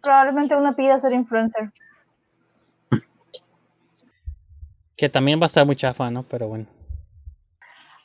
probablemente 0.01 0.55
una 0.55 0.75
pida 0.75 0.99
ser 0.99 1.13
influencer. 1.13 1.71
Que 5.01 5.09
también 5.09 5.39
va 5.39 5.45
a 5.45 5.47
estar 5.47 5.65
muy 5.65 5.75
chafa, 5.75 6.11
¿no? 6.11 6.21
Pero 6.21 6.47
bueno. 6.47 6.67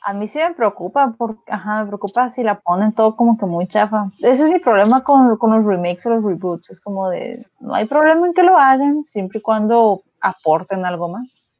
A 0.01 0.13
mí 0.13 0.25
sí 0.25 0.39
me 0.39 0.55
preocupa, 0.55 1.13
porque, 1.15 1.43
ajá, 1.51 1.83
me 1.83 1.89
preocupa 1.89 2.27
si 2.29 2.41
la 2.41 2.59
ponen 2.59 2.91
todo 2.91 3.15
como 3.15 3.37
que 3.37 3.45
muy 3.45 3.67
chafa. 3.67 4.11
Ese 4.17 4.45
es 4.45 4.49
mi 4.49 4.57
problema 4.57 5.03
con, 5.03 5.37
con 5.37 5.55
los 5.55 5.63
remakes 5.63 6.07
o 6.07 6.15
los 6.15 6.23
reboots. 6.23 6.71
Es 6.71 6.81
como 6.81 7.07
de, 7.11 7.45
no 7.59 7.75
hay 7.75 7.85
problema 7.85 8.25
en 8.25 8.33
que 8.33 8.41
lo 8.41 8.57
hagan, 8.57 9.03
siempre 9.03 9.37
y 9.37 9.41
cuando 9.43 10.01
aporten 10.21 10.87
algo 10.87 11.07
más. 11.07 11.53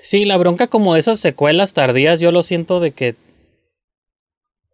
Sí, 0.00 0.24
la 0.24 0.38
bronca 0.38 0.68
como 0.68 0.94
de 0.94 1.00
esas 1.00 1.20
secuelas 1.20 1.74
tardías, 1.74 2.18
yo 2.18 2.32
lo 2.32 2.42
siento 2.42 2.80
de 2.80 2.92
que, 2.92 3.14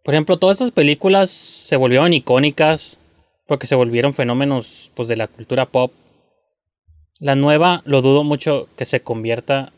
por 0.01 0.13
ejemplo, 0.13 0.39
todas 0.39 0.61
esas 0.61 0.71
películas 0.71 1.29
se 1.29 1.75
volvieron 1.75 2.13
icónicas 2.13 2.99
porque 3.53 3.67
se 3.67 3.75
volvieron 3.75 4.15
fenómenos 4.15 4.91
pues 4.95 5.07
de 5.07 5.15
la 5.15 5.27
cultura 5.27 5.67
pop 5.67 5.93
la 7.19 7.35
nueva 7.35 7.83
lo 7.85 8.01
dudo 8.01 8.23
mucho 8.23 8.67
que 8.75 8.85
se 8.85 9.03
convierta 9.03 9.73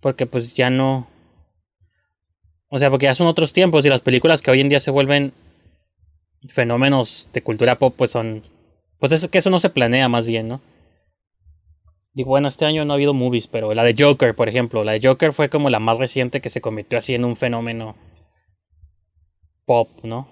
porque 0.00 0.26
pues 0.26 0.54
ya 0.54 0.68
no... 0.68 1.06
O 2.68 2.80
sea, 2.80 2.90
porque 2.90 3.06
ya 3.06 3.14
son 3.14 3.28
otros 3.28 3.52
tiempos 3.52 3.86
y 3.86 3.88
las 3.88 4.00
películas 4.00 4.42
que 4.42 4.50
hoy 4.50 4.60
en 4.60 4.68
día 4.68 4.80
se 4.80 4.90
vuelven 4.90 5.32
fenómenos 6.48 7.30
de 7.32 7.42
cultura 7.44 7.78
pop 7.78 7.94
pues 7.96 8.10
son... 8.10 8.42
Pues 8.98 9.12
es 9.12 9.28
que 9.28 9.38
eso 9.38 9.50
no 9.50 9.60
se 9.60 9.70
planea 9.70 10.08
más 10.08 10.26
bien, 10.26 10.48
¿no? 10.48 10.60
Digo, 12.14 12.30
bueno, 12.30 12.48
este 12.48 12.64
año 12.64 12.84
no 12.84 12.94
ha 12.94 12.96
habido 12.96 13.14
movies, 13.14 13.46
pero 13.46 13.72
la 13.74 13.84
de 13.84 13.94
Joker, 13.96 14.34
por 14.34 14.48
ejemplo, 14.48 14.82
la 14.82 14.90
de 14.90 15.06
Joker 15.06 15.32
fue 15.32 15.48
como 15.50 15.70
la 15.70 15.78
más 15.78 15.98
reciente 15.98 16.40
que 16.40 16.50
se 16.50 16.60
convirtió 16.60 16.98
así 16.98 17.14
en 17.14 17.24
un 17.24 17.36
fenómeno 17.36 17.94
pop, 19.66 19.88
¿no? 20.02 20.26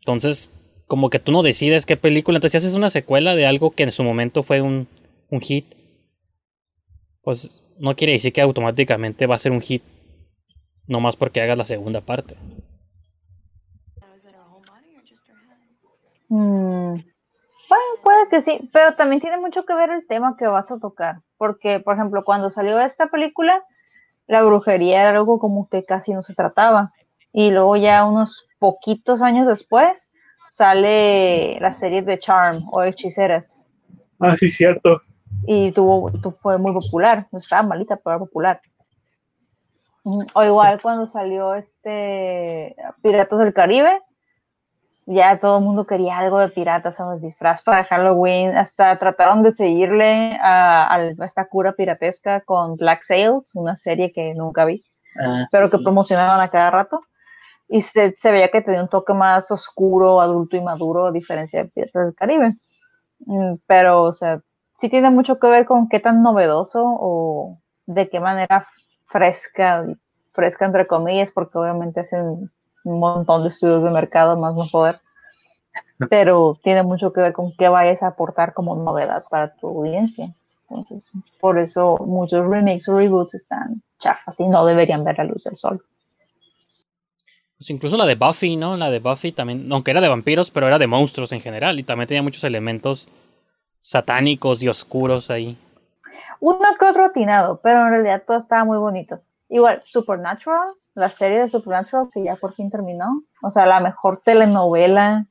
Entonces, 0.00 0.50
como 0.92 1.08
que 1.08 1.18
tú 1.18 1.32
no 1.32 1.42
decides 1.42 1.86
qué 1.86 1.96
película, 1.96 2.36
entonces 2.36 2.60
si 2.60 2.66
haces 2.66 2.76
una 2.76 2.90
secuela 2.90 3.34
de 3.34 3.46
algo 3.46 3.70
que 3.70 3.82
en 3.82 3.92
su 3.92 4.04
momento 4.04 4.42
fue 4.42 4.60
un 4.60 4.86
un 5.30 5.40
hit, 5.40 5.64
pues 7.22 7.64
no 7.78 7.96
quiere 7.96 8.12
decir 8.12 8.30
que 8.34 8.42
automáticamente 8.42 9.26
va 9.26 9.36
a 9.36 9.38
ser 9.38 9.52
un 9.52 9.62
hit. 9.62 9.82
No 10.86 11.00
más 11.00 11.16
porque 11.16 11.40
hagas 11.40 11.56
la 11.56 11.64
segunda 11.64 12.02
parte. 12.02 12.36
Mm, 16.28 16.96
Bueno, 17.70 17.84
puede 18.04 18.28
que 18.30 18.42
sí, 18.42 18.68
pero 18.70 18.94
también 18.94 19.22
tiene 19.22 19.38
mucho 19.38 19.64
que 19.64 19.74
ver 19.74 19.88
el 19.88 20.06
tema 20.06 20.36
que 20.38 20.46
vas 20.46 20.70
a 20.70 20.78
tocar. 20.78 21.22
Porque, 21.38 21.80
por 21.80 21.94
ejemplo, 21.94 22.22
cuando 22.22 22.50
salió 22.50 22.78
esta 22.80 23.06
película, 23.06 23.64
la 24.26 24.42
brujería 24.42 25.00
era 25.00 25.16
algo 25.18 25.38
como 25.38 25.66
que 25.70 25.86
casi 25.86 26.12
no 26.12 26.20
se 26.20 26.34
trataba. 26.34 26.92
Y 27.32 27.50
luego 27.50 27.76
ya 27.76 28.04
unos 28.04 28.46
poquitos 28.58 29.22
años 29.22 29.46
después 29.46 30.11
sale 30.52 31.58
la 31.60 31.72
serie 31.72 32.02
de 32.02 32.18
Charm 32.18 32.68
o 32.70 32.82
Hechiceras. 32.82 33.66
Ah, 34.20 34.36
sí, 34.36 34.50
cierto. 34.50 35.00
y 35.46 35.72
tuvo, 35.72 36.10
tu- 36.12 36.32
fue 36.32 36.58
muy 36.58 36.72
popular. 36.72 37.26
No 37.32 37.38
estaba 37.38 37.62
malita, 37.62 37.96
pero 37.96 38.10
era 38.16 38.18
popular. 38.18 38.60
Ujú. 40.04 40.26
O 40.34 40.44
igual 40.44 40.80
cuando 40.82 41.06
salió 41.06 41.54
este 41.54 42.76
Piratas 43.02 43.38
del 43.38 43.54
Caribe, 43.54 44.00
ya 45.06 45.38
todo 45.40 45.58
el 45.58 45.64
mundo 45.64 45.86
quería 45.86 46.18
algo 46.18 46.38
de 46.38 46.48
piratas, 46.50 46.96
¿sabes? 46.96 47.22
Disfraz 47.22 47.62
para 47.62 47.84
Halloween. 47.84 48.56
Hasta 48.56 48.98
trataron 48.98 49.42
de 49.42 49.50
seguirle 49.52 50.38
a, 50.40 50.98
esta 51.24 51.46
cura 51.46 51.72
piratesca 51.72 52.42
con 52.42 52.76
Black 52.76 53.02
Sails, 53.02 53.54
una 53.56 53.76
serie 53.76 54.12
que 54.12 54.34
nunca 54.34 54.64
vi 54.66 54.84
Ah, 55.18 55.46
pero 55.50 55.66
sí, 55.66 55.72
que 55.72 55.78
sí. 55.78 55.82
promocionaban 55.84 56.40
a 56.40 56.48
cada 56.50 56.70
rato. 56.70 57.00
Y 57.72 57.80
se, 57.82 58.14
se 58.18 58.32
veía 58.32 58.50
que 58.50 58.62
tenía 58.62 58.82
un 58.82 58.88
toque 58.88 59.14
más 59.14 59.50
oscuro, 59.50 60.20
adulto 60.20 60.56
y 60.56 60.60
maduro, 60.60 61.06
a 61.06 61.12
diferencia 61.12 61.62
de 61.64 61.70
Piratas 61.70 62.06
del 62.06 62.14
Caribe. 62.14 62.56
Mm, 63.26 63.54
Pero, 63.66 64.04
o 64.04 64.12
sea, 64.12 64.40
sí 64.80 64.88
tiene 64.90 65.10
mucho 65.10 65.38
que 65.40 65.48
ver 65.48 65.66
con 65.66 65.88
qué 65.88 66.00
tan 66.00 66.22
novedoso 66.22 66.82
o 66.84 67.58
de 67.86 68.08
qué 68.10 68.20
manera 68.20 68.66
fresca, 69.06 69.86
fresca 70.32 70.66
entre 70.66 70.86
comillas, 70.88 71.32
porque 71.32 71.58
obviamente 71.58 72.00
hacen 72.00 72.50
un 72.84 73.00
montón 73.00 73.42
de 73.44 73.50
estudios 73.50 73.84
de 73.84 73.90
mercado, 73.90 74.38
más 74.38 74.56
no 74.56 74.66
poder. 74.72 75.00
Pero 76.10 76.58
tiene 76.62 76.82
mucho 76.82 77.12
que 77.12 77.20
ver 77.22 77.32
con 77.32 77.52
qué 77.56 77.68
vayas 77.68 78.02
a 78.02 78.08
aportar 78.08 78.52
como 78.54 78.76
novedad 78.76 79.24
para 79.30 79.54
tu 79.54 79.68
audiencia. 79.68 80.34
Entonces, 80.68 81.12
por 81.40 81.58
eso 81.58 81.96
muchos 81.98 82.46
remakes 82.46 82.88
o 82.88 82.96
reboots 82.98 83.34
están 83.34 83.82
chafas 83.98 84.38
y 84.40 84.48
no 84.48 84.64
deberían 84.66 85.04
ver 85.04 85.18
la 85.18 85.24
luz 85.24 85.42
del 85.44 85.56
sol. 85.56 85.82
Pues 87.62 87.70
incluso 87.70 87.96
la 87.96 88.06
de 88.06 88.16
Buffy, 88.16 88.56
¿no? 88.56 88.76
La 88.76 88.90
de 88.90 88.98
Buffy 88.98 89.30
también, 89.30 89.70
aunque 89.70 89.92
era 89.92 90.00
de 90.00 90.08
vampiros, 90.08 90.50
pero 90.50 90.66
era 90.66 90.80
de 90.80 90.88
monstruos 90.88 91.30
en 91.30 91.38
general 91.40 91.78
y 91.78 91.84
también 91.84 92.08
tenía 92.08 92.20
muchos 92.20 92.42
elementos 92.42 93.06
satánicos 93.80 94.64
y 94.64 94.68
oscuros 94.68 95.30
ahí. 95.30 95.56
Uno 96.40 96.58
que 96.76 96.86
otro 96.86 97.04
atinado, 97.04 97.60
pero 97.62 97.82
en 97.86 97.90
realidad 97.90 98.24
todo 98.26 98.36
estaba 98.36 98.64
muy 98.64 98.78
bonito. 98.78 99.20
Igual, 99.48 99.80
Supernatural, 99.84 100.70
la 100.96 101.08
serie 101.08 101.38
de 101.38 101.48
Supernatural 101.48 102.08
que 102.12 102.24
ya 102.24 102.34
por 102.34 102.52
fin 102.54 102.68
terminó. 102.68 103.22
O 103.44 103.52
sea, 103.52 103.64
la 103.64 103.78
mejor 103.78 104.22
telenovela 104.24 105.26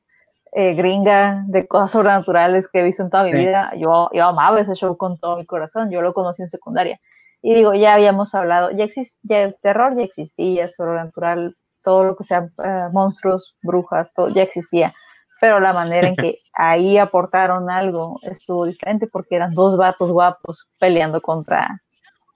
eh, 0.52 0.72
gringa 0.72 1.44
de 1.48 1.66
cosas 1.66 1.90
sobrenaturales 1.90 2.66
que 2.66 2.80
he 2.80 2.82
visto 2.82 3.02
en 3.02 3.10
toda 3.10 3.24
mi 3.24 3.32
Sí. 3.32 3.36
vida. 3.36 3.72
Yo, 3.76 4.08
yo 4.14 4.24
amaba 4.24 4.58
ese 4.58 4.74
show 4.74 4.96
con 4.96 5.18
todo 5.18 5.36
mi 5.36 5.44
corazón. 5.44 5.90
Yo 5.90 6.00
lo 6.00 6.14
conocí 6.14 6.40
en 6.40 6.48
secundaria. 6.48 6.98
Y 7.42 7.52
digo, 7.52 7.74
ya 7.74 7.92
habíamos 7.92 8.34
hablado, 8.34 8.70
ya 8.70 8.84
existe, 8.84 9.18
ya 9.22 9.42
el 9.42 9.56
terror 9.60 9.94
ya 9.98 10.04
existía, 10.04 10.68
sobrenatural, 10.68 11.56
todo 11.82 12.04
lo 12.04 12.16
que 12.16 12.24
sea 12.24 12.48
eh, 12.64 12.88
monstruos, 12.92 13.56
brujas, 13.62 14.12
todo 14.14 14.30
ya 14.30 14.42
existía. 14.42 14.94
Pero 15.40 15.60
la 15.60 15.72
manera 15.72 16.08
en 16.08 16.16
que 16.18 16.40
ahí 16.54 16.98
aportaron 16.98 17.70
algo 17.70 18.20
estuvo 18.22 18.66
diferente 18.66 19.06
porque 19.08 19.36
eran 19.36 19.54
dos 19.54 19.76
vatos 19.76 20.10
guapos 20.12 20.68
peleando 20.78 21.20
contra 21.22 21.82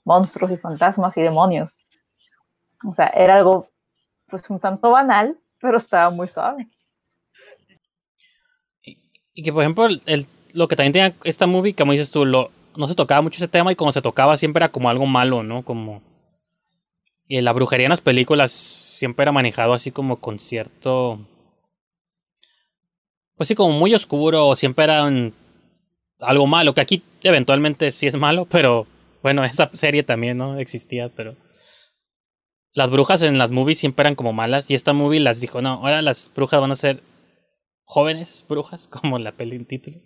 monstruos 0.04 0.52
y 0.52 0.56
fantasmas 0.58 1.16
y 1.18 1.22
demonios. 1.22 1.80
O 2.86 2.94
sea, 2.94 3.08
era 3.08 3.36
algo 3.36 3.68
pues 4.28 4.48
un 4.50 4.60
tanto 4.60 4.90
banal, 4.92 5.38
pero 5.60 5.78
estaba 5.78 6.10
muy 6.10 6.28
suave. 6.28 6.68
Y 9.34 9.42
que, 9.42 9.52
por 9.52 9.62
ejemplo, 9.62 9.86
el, 9.86 10.02
el- 10.06 10.26
lo 10.52 10.68
que 10.68 10.76
también 10.76 10.92
tenía 10.92 11.14
esta 11.24 11.46
movie, 11.46 11.74
como 11.74 11.92
dices 11.92 12.10
tú, 12.10 12.24
lo, 12.24 12.50
no 12.76 12.86
se 12.86 12.94
tocaba 12.94 13.20
mucho 13.22 13.36
ese 13.36 13.48
tema 13.48 13.72
y 13.72 13.76
como 13.76 13.92
se 13.92 14.02
tocaba 14.02 14.36
siempre 14.36 14.60
era 14.64 14.72
como 14.72 14.88
algo 14.88 15.06
malo, 15.06 15.42
¿no? 15.42 15.62
Como... 15.62 16.02
Y 17.28 17.40
la 17.40 17.52
brujería 17.52 17.86
en 17.86 17.90
las 17.90 18.00
películas 18.00 18.52
siempre 18.96 19.24
era 19.24 19.32
manejado 19.32 19.74
así 19.74 19.90
como 19.90 20.16
con 20.16 20.38
cierto... 20.38 21.20
Pues 23.36 23.48
sí, 23.48 23.54
como 23.54 23.78
muy 23.78 23.94
oscuro, 23.94 24.56
siempre 24.56 24.84
era 24.84 25.06
algo 26.20 26.46
malo, 26.46 26.74
que 26.74 26.80
aquí 26.80 27.02
eventualmente 27.22 27.92
sí 27.92 28.06
es 28.06 28.16
malo, 28.16 28.44
pero 28.50 28.86
bueno, 29.22 29.44
esa 29.44 29.70
serie 29.74 30.02
también, 30.02 30.38
¿no? 30.38 30.58
Existía, 30.58 31.10
pero... 31.10 31.36
Las 32.72 32.90
brujas 32.90 33.22
en 33.22 33.38
las 33.38 33.52
movies 33.52 33.78
siempre 33.78 34.02
eran 34.02 34.14
como 34.14 34.34
malas 34.34 34.70
y 34.70 34.74
esta 34.74 34.92
movie 34.92 35.20
las 35.20 35.40
dijo, 35.40 35.62
no, 35.62 35.74
ahora 35.74 36.02
las 36.02 36.30
brujas 36.34 36.60
van 36.60 36.72
a 36.72 36.76
ser 36.76 37.02
jóvenes 37.84 38.44
brujas, 38.48 38.88
como 38.88 39.18
la 39.18 39.32
peli 39.32 39.56
en 39.56 39.64
título, 39.64 39.98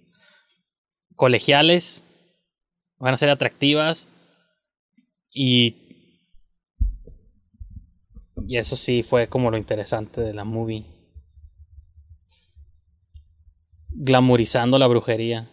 colegiales, 1.16 2.04
van 2.98 3.14
a 3.14 3.16
ser 3.16 3.30
atractivas 3.30 4.08
y 5.32 5.89
y 8.50 8.58
eso 8.58 8.74
sí 8.74 9.04
fue 9.04 9.28
como 9.28 9.48
lo 9.48 9.56
interesante 9.56 10.20
de 10.22 10.34
la 10.34 10.42
movie. 10.42 10.84
Glamorizando 13.90 14.76
la 14.76 14.88
brujería. 14.88 15.48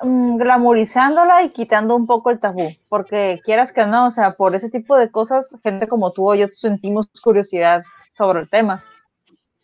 Mm, 0.00 0.38
glamorizándola 0.38 1.42
y 1.42 1.50
quitando 1.50 1.94
un 1.94 2.06
poco 2.06 2.30
el 2.30 2.40
tabú, 2.40 2.70
porque 2.88 3.42
quieras 3.44 3.70
que 3.70 3.84
no, 3.84 4.06
o 4.06 4.10
sea, 4.10 4.32
por 4.32 4.54
ese 4.54 4.70
tipo 4.70 4.96
de 4.96 5.10
cosas, 5.10 5.58
gente 5.62 5.88
como 5.88 6.12
tú 6.12 6.30
o 6.30 6.34
yo 6.34 6.48
sentimos 6.48 7.06
curiosidad 7.22 7.84
sobre 8.12 8.40
el 8.40 8.48
tema. 8.48 8.82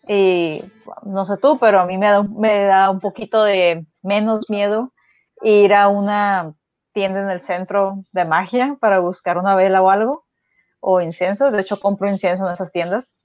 Y 0.06 0.62
no 1.04 1.24
sé 1.24 1.38
tú, 1.38 1.56
pero 1.58 1.80
a 1.80 1.86
mí 1.86 1.96
me 1.96 2.08
da, 2.08 2.22
me 2.22 2.64
da 2.64 2.90
un 2.90 3.00
poquito 3.00 3.44
de 3.44 3.86
menos 4.02 4.50
miedo 4.50 4.92
ir 5.40 5.72
a 5.72 5.88
una 5.88 6.52
tienda 6.92 7.22
en 7.22 7.30
el 7.30 7.40
centro 7.40 8.04
de 8.12 8.26
magia 8.26 8.76
para 8.78 8.98
buscar 8.98 9.38
una 9.38 9.54
vela 9.54 9.80
o 9.80 9.88
algo, 9.88 10.26
o 10.82 11.00
incienso. 11.00 11.50
De 11.50 11.62
hecho, 11.62 11.80
compro 11.80 12.10
incienso 12.10 12.46
en 12.46 12.52
esas 12.52 12.72
tiendas 12.72 13.16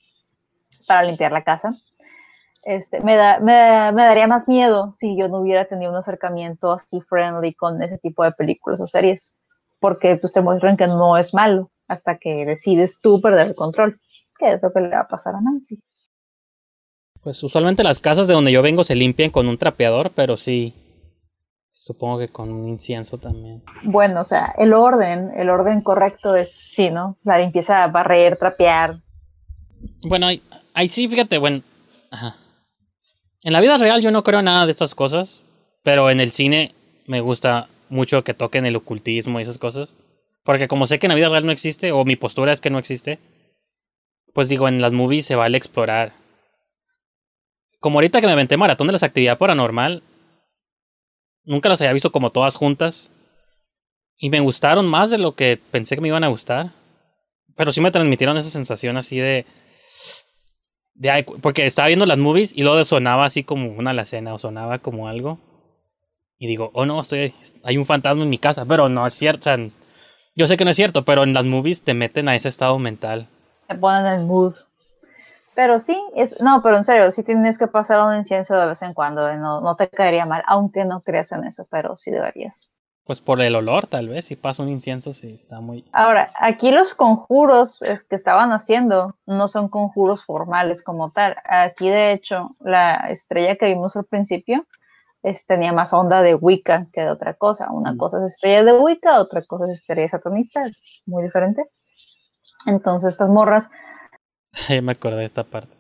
para 0.88 1.04
limpiar 1.04 1.34
la 1.34 1.44
casa. 1.44 1.76
Este, 2.64 3.02
me, 3.02 3.16
da, 3.16 3.40
me, 3.40 3.54
da- 3.54 3.92
me 3.92 4.04
daría 4.04 4.28
más 4.28 4.48
miedo 4.48 4.92
si 4.94 5.18
yo 5.18 5.28
no 5.28 5.40
hubiera 5.40 5.66
tenido 5.66 5.92
un 5.92 5.98
acercamiento 5.98 6.72
así 6.72 7.02
friendly 7.02 7.54
con 7.54 7.82
ese 7.82 7.98
tipo 7.98 8.24
de 8.24 8.32
películas 8.34 8.80
o 8.80 8.86
series, 8.86 9.36
porque 9.80 10.18
pues 10.18 10.34
te 10.34 10.42
muestran 10.42 10.78
que 10.78 10.88
no 10.88 11.18
es 11.18 11.34
malo 11.34 11.72
hasta 11.88 12.18
que 12.18 12.46
decides 12.46 13.02
tú 13.02 13.22
perder 13.22 13.48
el 13.48 13.56
control, 13.56 14.00
que 14.38 14.52
es 14.54 14.62
lo 14.62 14.72
que 14.72 14.82
le 14.82 14.90
va 14.90 15.02
a 15.02 15.08
pasar 15.08 15.36
a 15.36 15.42
Nancy. 15.42 15.80
Pues 17.22 17.42
usualmente 17.44 17.84
las 17.84 18.00
casas 18.00 18.28
de 18.28 18.34
donde 18.34 18.52
yo 18.52 18.62
vengo 18.62 18.84
se 18.84 18.96
limpian 18.96 19.32
con 19.32 19.48
un 19.48 19.58
trapeador, 19.58 20.12
pero 20.16 20.38
sí, 20.38 20.74
supongo 21.78 22.18
que 22.18 22.28
con 22.28 22.52
un 22.52 22.68
incienso 22.68 23.20
también. 23.20 23.64
Bueno, 23.84 24.22
o 24.22 24.24
sea, 24.24 24.54
el 24.58 24.74
orden, 24.74 25.32
el 25.36 25.50
orden 25.50 25.82
correcto 25.82 26.36
es 26.36 26.52
sí, 26.52 26.90
¿no? 26.90 27.18
La 27.24 27.38
limpieza, 27.38 27.86
barrer, 27.88 28.38
trapear. 28.38 29.04
Bueno, 30.08 30.26
ahí, 30.26 30.42
ahí 30.74 30.90
sí, 30.90 31.08
fíjate, 31.08 31.38
bueno, 31.38 31.62
ajá. 32.10 32.36
En 33.44 33.54
la 33.54 33.62
vida 33.62 33.78
real 33.78 34.02
yo 34.02 34.10
no 34.10 34.24
creo 34.24 34.42
nada 34.42 34.66
de 34.66 34.72
estas 34.72 34.96
cosas, 34.96 35.46
pero 35.84 36.10
en 36.10 36.20
el 36.20 36.32
cine 36.32 36.74
me 37.06 37.22
gusta 37.22 37.70
mucho 37.90 38.24
que 38.24 38.34
toquen 38.34 38.66
el 38.66 38.76
ocultismo 38.76 39.40
y 39.40 39.44
esas 39.44 39.60
cosas. 39.60 39.96
Porque 40.44 40.68
como 40.68 40.88
sé 40.88 40.98
que 40.98 41.06
en 41.06 41.10
la 41.10 41.16
vida 41.16 41.30
real 41.30 41.46
no 41.46 41.52
existe, 41.52 41.92
o 41.92 42.04
mi 42.06 42.16
postura 42.16 42.54
es 42.54 42.60
que 42.60 42.72
no 42.72 42.80
existe, 42.80 43.20
pues 44.34 44.50
digo, 44.50 44.68
en 44.68 44.82
las 44.82 44.94
movies 44.94 45.28
se 45.28 45.36
vale 45.36 45.58
explorar. 45.58 46.14
Como 47.80 48.00
ahorita 48.00 48.20
que 48.20 48.28
me 48.28 48.34
aventé 48.34 48.58
maratón 48.58 48.88
de 48.88 48.94
las 48.94 49.04
actividades 49.04 49.38
paranormal, 49.38 50.02
nunca 51.48 51.70
las 51.70 51.82
había 51.82 51.94
visto 51.94 52.12
como 52.12 52.32
todas 52.32 52.56
juntas. 52.56 53.10
Y 54.20 54.30
me 54.30 54.40
gustaron 54.40 54.88
más 54.88 55.10
de 55.10 55.18
lo 55.18 55.34
que 55.36 55.60
pensé 55.72 55.96
que 55.96 56.02
me 56.02 56.08
iban 56.10 56.24
a 56.24 56.28
gustar. 56.28 56.72
Pero 57.56 57.72
sí 57.72 57.82
me 57.82 57.92
transmitieron 57.92 58.38
esa 58.38 58.50
sensación 58.50 58.98
así 58.98 59.18
de 59.18 59.46
de 60.98 61.26
porque 61.42 61.66
estaba 61.66 61.88
viendo 61.88 62.06
las 62.06 62.18
movies 62.18 62.52
y 62.56 62.64
luego 62.64 62.84
sonaba 62.84 63.26
así 63.26 63.44
como 63.44 63.70
una 63.70 63.92
alacena 63.92 64.34
o 64.34 64.40
sonaba 64.40 64.80
como 64.80 65.08
algo. 65.08 65.40
Y 66.40 66.48
digo, 66.48 66.72
oh 66.74 66.86
no, 66.86 67.00
estoy, 67.02 67.34
hay 67.64 67.78
un 67.78 67.86
fantasma 67.86 68.24
en 68.24 68.30
mi 68.30 68.38
casa, 68.38 68.66
pero 68.66 68.90
no 68.90 69.08
es 69.08 69.14
cierto. 69.14 69.50
yo 70.36 70.48
sé 70.48 70.58
que 70.58 70.66
no 70.66 70.72
es 70.72 70.76
cierto, 70.76 71.04
pero 71.04 71.24
en 71.24 71.34
las 71.34 71.46
movies 71.46 71.82
te 71.82 71.94
meten 71.94 72.30
a 72.30 72.36
ese 72.36 72.50
estado 72.50 72.78
mental. 72.78 73.28
te 73.68 73.76
ponen 73.76 74.06
el 74.06 74.26
mood. 74.26 74.54
Pero 75.58 75.80
sí, 75.80 76.00
es, 76.16 76.40
no, 76.40 76.62
pero 76.62 76.78
en 76.78 76.84
serio, 76.84 77.10
sí 77.10 77.24
tienes 77.24 77.58
que 77.58 77.66
pasar 77.66 78.00
un 78.08 78.16
incienso 78.16 78.56
de 78.56 78.68
vez 78.68 78.84
en 78.84 78.94
cuando, 78.94 79.28
eh, 79.28 79.38
no, 79.38 79.60
no 79.60 79.76
te 79.76 79.90
caería 79.90 80.24
mal, 80.28 80.44
aunque 80.46 80.86
no 80.86 81.02
creas 81.02 81.32
en 81.32 81.46
eso, 81.46 81.66
pero 81.72 81.98
sí 81.98 82.12
deberías. 82.12 82.72
Pues 83.08 83.22
por 83.22 83.42
el 83.42 83.56
olor, 83.56 83.88
tal 83.88 84.08
vez, 84.08 84.26
si 84.26 84.36
pasa 84.36 84.62
un 84.62 84.70
incienso, 84.70 85.14
sí 85.14 85.34
está 85.34 85.60
muy. 85.60 85.84
Ahora, 85.94 86.32
aquí 86.40 86.70
los 86.72 86.94
conjuros 86.94 87.82
es, 87.82 88.06
que 88.06 88.16
estaban 88.16 88.52
haciendo 88.52 89.16
no 89.26 89.48
son 89.48 89.68
conjuros 89.68 90.24
formales 90.26 90.84
como 90.84 91.10
tal. 91.10 91.36
Aquí, 91.46 91.90
de 91.90 92.12
hecho, 92.12 92.56
la 92.60 93.08
estrella 93.10 93.56
que 93.56 93.66
vimos 93.66 93.96
al 93.96 94.06
principio 94.06 94.64
es, 95.24 95.48
tenía 95.48 95.74
más 95.74 95.92
onda 95.92 96.22
de 96.22 96.36
Wicca 96.36 96.86
que 96.94 97.02
de 97.02 97.10
otra 97.10 97.34
cosa. 97.34 97.72
Una 97.72 97.94
Mm. 97.94 97.98
cosa 97.98 98.18
es 98.20 98.34
estrella 98.34 98.64
de 98.64 98.74
Wicca, 98.74 99.20
otra 99.22 99.42
cosa 99.42 99.66
es 99.72 99.80
estrella 99.80 100.10
satanista, 100.10 100.68
es 100.68 100.88
muy 101.08 101.24
diferente. 101.24 101.66
Entonces 102.68 103.14
estas 103.14 103.30
morras, 103.30 103.72
Ya 104.70 104.82
me 104.82 104.94
acordé 104.94 105.18
de 105.18 105.26
esta 105.26 105.44
parte. 105.44 105.74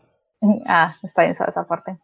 ah, 0.68 0.96
está 1.04 1.24
bien 1.24 1.32
esa 1.32 1.46
esa 1.46 1.66
parte. 1.66 1.98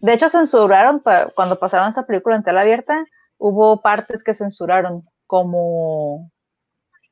De 0.00 0.12
hecho 0.12 0.28
censuraron, 0.28 1.02
cuando 1.34 1.58
pasaron 1.58 1.88
esa 1.88 2.06
película 2.06 2.36
en 2.36 2.42
tela 2.42 2.62
abierta, 2.62 3.04
hubo 3.38 3.80
partes 3.80 4.22
que 4.22 4.34
censuraron, 4.34 5.08
como 5.26 6.30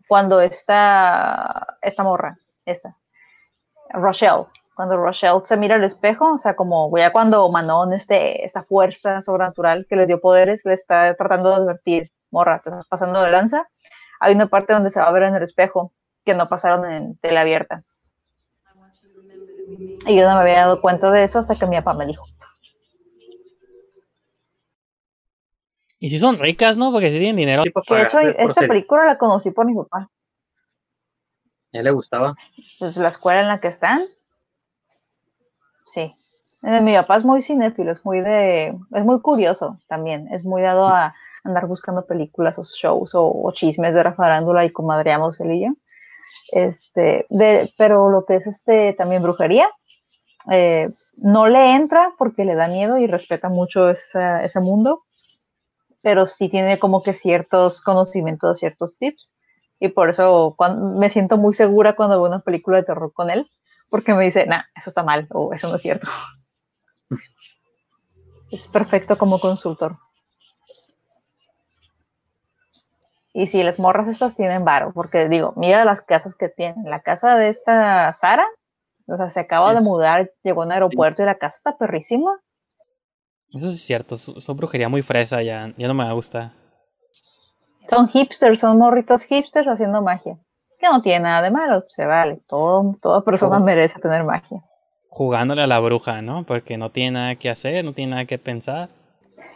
cuando 0.09 0.41
esta, 0.41 1.79
esta 1.81 2.03
morra, 2.03 2.37
esta, 2.67 2.97
Rochelle, 3.91 4.47
cuando 4.75 4.97
Rochelle 4.97 5.41
se 5.45 5.57
mira 5.57 5.77
al 5.77 5.85
espejo, 5.85 6.35
o 6.35 6.39
sea, 6.39 6.57
como 6.57 6.95
ya 6.97 7.13
cuando 7.13 7.49
Manon, 7.51 7.93
este, 7.93 8.45
esta 8.45 8.63
fuerza 8.63 9.23
sobrenatural 9.23 9.87
que 9.89 9.97
les 9.97 10.09
dio 10.09 10.21
poderes, 10.21 10.65
le 10.65 10.75
está 10.75 11.15
tratando 11.15 11.51
de 11.51 11.57
advertir, 11.57 12.13
morra, 12.31 12.61
te 12.61 12.71
estás 12.71 12.87
pasando 12.89 13.23
de 13.23 13.31
lanza. 13.31 13.69
Hay 14.21 14.35
una 14.35 14.47
parte 14.47 14.73
donde 14.73 14.91
se 14.91 15.01
va 15.01 15.07
a 15.07 15.13
ver 15.13 15.25
en 15.25 15.35
el 15.35 15.43
espejo 15.43 15.93
que 16.25 16.35
no 16.35 16.49
pasaron 16.49 16.91
en 16.91 17.17
tele 17.19 17.39
abierta. 17.39 17.85
Y 20.07 20.17
yo 20.17 20.29
no 20.29 20.35
me 20.37 20.41
había 20.43 20.59
dado 20.61 20.81
cuenta 20.81 21.11
de 21.11 21.23
eso 21.25 21.39
hasta 21.39 21.57
que 21.57 21.67
mi 21.67 21.77
papá 21.77 21.95
me 21.95 22.07
dijo. 22.07 22.25
Y 25.99 26.11
si 26.11 26.19
son 26.19 26.39
ricas, 26.39 26.77
¿no? 26.79 26.91
Porque 26.91 27.11
si 27.11 27.19
tienen 27.19 27.37
dinero. 27.37 27.63
Que 27.63 27.95
de 27.95 28.03
hecho, 28.03 28.19
esta 28.19 28.55
ser- 28.55 28.69
película 28.69 29.05
la 29.05 29.19
conocí 29.19 29.51
por 29.53 29.67
mi 29.67 29.75
papá. 29.75 30.11
¿A 31.75 31.79
él 31.79 31.85
le 31.85 31.91
gustaba? 31.93 32.35
Pues 32.79 32.97
la 32.97 33.09
escuela 33.09 33.41
en 33.41 33.49
la 33.49 33.61
que 33.61 33.69
están. 33.69 34.03
Sí. 35.87 36.15
Eh, 36.65 36.81
Mi 36.81 36.95
papá 36.95 37.17
es 37.17 37.25
muy 37.25 37.43
cinéfilo, 37.43 37.93
es 37.93 38.05
muy 38.05 38.21
de, 38.21 38.69
es 38.93 39.05
muy 39.05 39.21
curioso 39.21 39.79
también, 39.89 40.29
es 40.33 40.45
muy 40.45 40.63
dado 40.63 40.87
a 40.89 41.15
andar 41.45 41.67
buscando 41.67 42.07
películas 42.07 42.59
o 42.59 42.63
shows 42.63 43.15
o, 43.17 43.25
o 43.27 43.53
chismes 43.53 43.95
de 43.95 44.05
la 44.05 44.13
farándula 44.15 44.65
y 44.65 44.71
comadreamos 44.71 45.41
él 45.41 45.53
y 45.53 45.65
yo. 45.67 45.73
Este, 46.53 47.27
de, 47.31 47.73
pero 47.79 48.11
lo 48.11 48.27
que 48.27 48.37
es 48.37 48.47
este 48.49 48.95
también 48.95 49.23
brujería, 49.25 49.69
eh, 50.53 50.91
no 51.17 51.49
le 51.49 51.75
entra 51.75 52.15
porque 52.19 52.45
le 52.45 52.55
da 52.57 52.69
miedo 52.69 52.99
y 52.99 53.07
respeta 53.09 53.49
mucho 53.51 53.91
esa- 53.91 54.45
ese 54.45 54.61
mundo, 54.61 55.03
pero 56.03 56.27
sí 56.27 56.49
tiene 56.49 56.79
como 56.79 57.03
que 57.03 57.15
ciertos 57.15 57.81
conocimientos, 57.83 58.59
ciertos 58.59 58.97
tips. 58.99 59.37
Y 59.81 59.89
por 59.89 60.11
eso 60.11 60.57
me 60.97 61.11
siento 61.11 61.37
muy 61.39 61.55
segura 61.55 61.97
cuando 61.97 62.21
veo 62.21 62.29
una 62.31 62.41
película 62.41 62.79
de 62.79 62.85
terror 62.85 63.13
con 63.13 63.31
él, 63.31 63.49
porque 63.91 64.15
me 64.15 64.25
dice, 64.25 64.47
nah, 64.47 64.63
eso 64.77 64.91
está 64.91 65.03
mal 65.03 65.27
o 65.31 65.53
eso 65.53 65.69
no 65.69 65.77
es 65.77 65.83
cierto. 65.83 66.09
es 68.51 68.69
perfecto 68.69 69.19
como 69.19 69.41
consultor. 69.41 69.99
Y 73.35 73.47
si 73.47 73.63
las 73.63 73.79
morras 73.79 74.09
estas 74.09 74.37
tienen 74.37 74.65
varo, 74.65 74.93
porque 74.93 75.29
digo, 75.29 75.55
mira 75.57 75.85
las 75.85 76.03
casas 76.03 76.35
que 76.37 76.49
tienen. 76.49 76.85
La 76.85 77.01
casa 77.01 77.37
de 77.37 77.49
esta 77.49 78.13
Sara, 78.13 78.47
o 79.07 79.17
sea, 79.17 79.31
se 79.31 79.41
acaba 79.41 79.75
de 79.75 79.81
mudar, 79.81 80.31
llegó 80.43 80.63
a 80.63 80.67
un 80.67 80.73
aeropuerto 80.73 81.23
y 81.23 81.27
la 81.27 81.39
casa 81.39 81.57
está 81.57 81.77
perrísima. 81.79 82.41
Eso 83.51 83.71
sí 83.71 83.77
es 83.77 83.83
cierto. 83.83 84.17
Son 84.17 84.57
brujería 84.57 84.89
muy 84.89 85.03
fresa 85.03 85.43
ya. 85.43 85.73
Ya 85.77 85.89
no 85.89 85.95
me 85.95 86.11
gusta. 86.13 86.53
Son 87.89 88.09
hipsters, 88.09 88.61
son 88.61 88.79
morritos 88.79 89.25
hipsters 89.25 89.69
haciendo 89.69 90.03
magia. 90.03 90.39
Que 90.79 90.89
no 90.89 91.03
tiene 91.03 91.25
nada 91.25 91.43
de 91.43 91.51
malo, 91.51 91.85
se 91.89 92.07
vale. 92.07 92.41
Todo, 92.49 92.95
toda 93.01 93.23
persona 93.23 93.61
merece 93.61 94.01
tener 94.01 94.25
magia. 94.25 94.63
Jugándole 95.09 95.63
a 95.63 95.67
la 95.67 95.79
bruja, 95.81 96.23
¿no? 96.23 96.45
Porque 96.45 96.79
no 96.79 96.91
tiene 96.91 97.13
nada 97.13 97.37
que 97.37 97.51
hacer, 97.51 97.85
no 97.85 97.93
tiene 97.93 98.13
nada 98.13 98.25
que 98.25 98.39
pensar. 98.39 98.89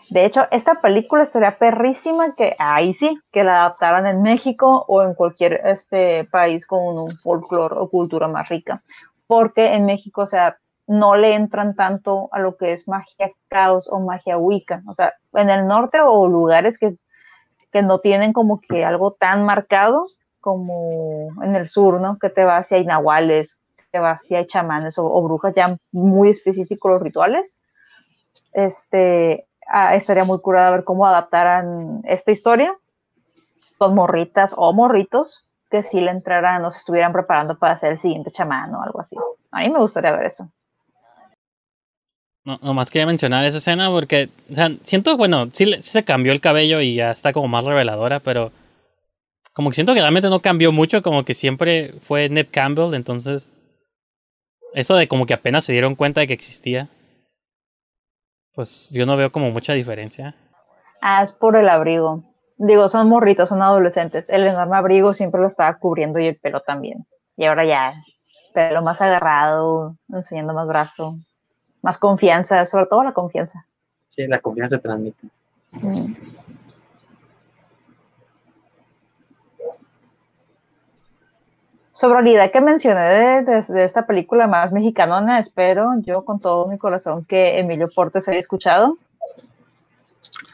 De 0.09 0.25
hecho, 0.25 0.47
esta 0.51 0.81
película 0.81 1.25
estaría 1.25 1.59
perrísima 1.59 2.35
que 2.35 2.55
ahí 2.59 2.95
sí, 2.95 3.19
que 3.33 3.43
la 3.43 3.63
adaptaran 3.63 4.07
en 4.07 4.23
México 4.23 4.85
o 4.87 5.03
en 5.03 5.15
cualquier 5.15 5.61
este 5.65 6.25
país 6.31 6.67
con 6.67 6.99
un 6.99 7.11
folclore 7.11 7.75
o 7.77 7.89
cultura 7.89 8.29
más 8.29 8.49
rica. 8.49 8.83
Porque 9.27 9.75
en 9.75 9.85
México, 9.85 10.23
o 10.23 10.27
sea, 10.27 10.59
no 10.87 11.17
le 11.17 11.35
entran 11.35 11.75
tanto 11.75 12.29
a 12.31 12.39
lo 12.39 12.57
que 12.57 12.73
es 12.73 12.87
magia 12.87 13.33
caos 13.49 13.89
o 13.91 13.99
magia 13.99 14.39
wicca. 14.39 14.83
O 14.87 14.95
sea, 14.95 15.15
en 15.33 15.51
el 15.51 15.67
norte 15.67 15.99
o 16.01 16.29
lugares 16.29 16.79
que, 16.79 16.97
que 17.73 17.83
no 17.83 17.99
tienen 17.99 18.33
como 18.33 18.61
que 18.61 18.85
algo 18.85 19.13
tan 19.13 19.45
marcado 19.45 20.07
como 20.41 21.31
en 21.43 21.57
el 21.57 21.67
sur, 21.67 22.01
¿no? 22.01 22.19
Que 22.19 22.31
te 22.31 22.45
va 22.45 22.59
hacia 22.59 22.81
nahuales, 22.85 23.61
te 23.91 23.99
va 23.99 24.13
hacia 24.13 24.47
chamanes 24.47 24.97
o, 24.99 25.05
o 25.05 25.23
brujas 25.23 25.53
ya 25.55 25.77
muy 25.91 26.31
específicos 26.31 26.93
los 26.93 27.03
rituales. 27.03 27.61
Este, 28.53 29.47
ah, 29.69 29.95
estaría 29.95 30.25
muy 30.25 30.41
curada 30.41 30.71
ver 30.71 30.85
cómo 30.85 31.07
adaptaran 31.07 32.03
esta 32.05 32.33
historia 32.33 32.77
con 33.79 33.95
morritas 33.95 34.55
o 34.57 34.73
morritos 34.73 35.47
que 35.71 35.83
sí 35.83 36.01
le 36.01 36.11
entraran 36.11 36.65
o 36.65 36.71
se 36.71 36.79
estuvieran 36.79 37.13
preparando 37.13 37.59
para 37.59 37.75
hacer 37.75 37.93
el 37.93 37.99
siguiente 37.99 38.31
chamán 38.31 38.75
o 38.75 38.83
algo 38.83 39.01
así. 39.01 39.17
A 39.51 39.61
mí 39.61 39.71
me 39.71 39.79
gustaría 39.79 40.13
ver 40.13 40.27
eso. 40.27 40.49
No, 42.45 42.61
nomás 42.63 42.91
quería 42.91 43.07
mencionar 43.07 43.45
esa 43.45 43.59
escena 43.59 43.91
porque, 43.91 44.29
o 44.51 44.55
sea, 44.55 44.71
siento, 44.85 45.17
bueno, 45.17 45.51
sí, 45.53 45.75
se 45.81 46.05
cambió 46.05 46.33
el 46.33 46.41
cabello 46.41 46.81
y 46.81 46.95
ya 46.95 47.11
está 47.11 47.33
como 47.33 47.49
más 47.49 47.65
reveladora, 47.65 48.21
pero 48.21 48.53
como 49.53 49.71
que 49.71 49.75
siento 49.75 49.95
que 49.95 50.01
realmente 50.01 50.31
no 50.31 50.39
cambió 50.39 50.71
mucho, 50.71 51.03
como 51.03 51.25
que 51.25 51.35
siempre 51.35 51.95
fue 52.03 52.29
Ned 52.29 52.47
Campbell, 52.53 52.95
entonces 52.95 53.51
eso 54.75 54.95
de 54.95 55.09
como 55.09 55.27
que 55.27 55.35
apenas 55.35 55.65
se 55.65 55.73
dieron 55.73 55.97
cuenta 55.97 56.21
de 56.21 56.29
que 56.29 56.35
existía, 56.35 56.89
pues 58.57 58.91
yo 58.91 59.05
no 59.05 59.17
veo 59.19 59.31
como 59.31 59.51
mucha 59.51 59.75
diferencia. 59.75 60.35
Ah, 61.03 61.23
es 61.23 61.31
por 61.31 61.57
el 61.57 61.69
abrigo. 61.69 62.25
Digo, 62.57 62.89
son 62.89 63.07
morritos, 63.09 63.51
son 63.51 63.61
adolescentes. 63.61 64.31
El 64.31 64.47
enorme 64.47 64.77
abrigo 64.77 65.13
siempre 65.13 65.43
lo 65.43 65.47
estaba 65.47 65.79
cubriendo 65.79 66.19
y 66.19 66.29
el 66.29 66.37
pelo 66.37 66.63
también. 66.63 67.07
Y 67.37 67.45
ahora 67.45 67.67
ya, 67.67 68.03
pelo 68.55 68.81
más 68.81 69.03
agarrado, 69.03 69.97
enseñando 70.09 70.55
más 70.55 70.67
brazo, 70.67 71.19
más 71.83 71.99
confianza, 71.99 72.65
sobre 72.65 72.87
todo 72.87 73.05
la 73.05 73.13
confianza. 73.13 73.67
Sí, 74.09 74.27
la 74.27 74.41
confianza 74.41 74.77
se 74.77 74.83
transmite. 74.83 75.29
Mm. 75.73 76.15
Sobre 81.97 82.23
la 82.23 82.29
idea 82.31 82.53
que 82.53 82.61
mencioné 82.61 83.01
de, 83.01 83.43
de- 83.43 83.63
de 83.73 83.85
esta 83.85 84.07
película 84.07 84.47
más 84.47 84.71
mexicanona, 84.71 85.39
espero 85.39 85.93
yo 86.03 86.27
con 86.27 86.41
todo 86.41 86.67
mi 86.67 86.77
corazón 86.77 87.25
que 87.25 87.59
Emilio 87.59 87.89
Portes 87.89 88.29
haya 88.29 88.39
escuchado. 88.39 88.99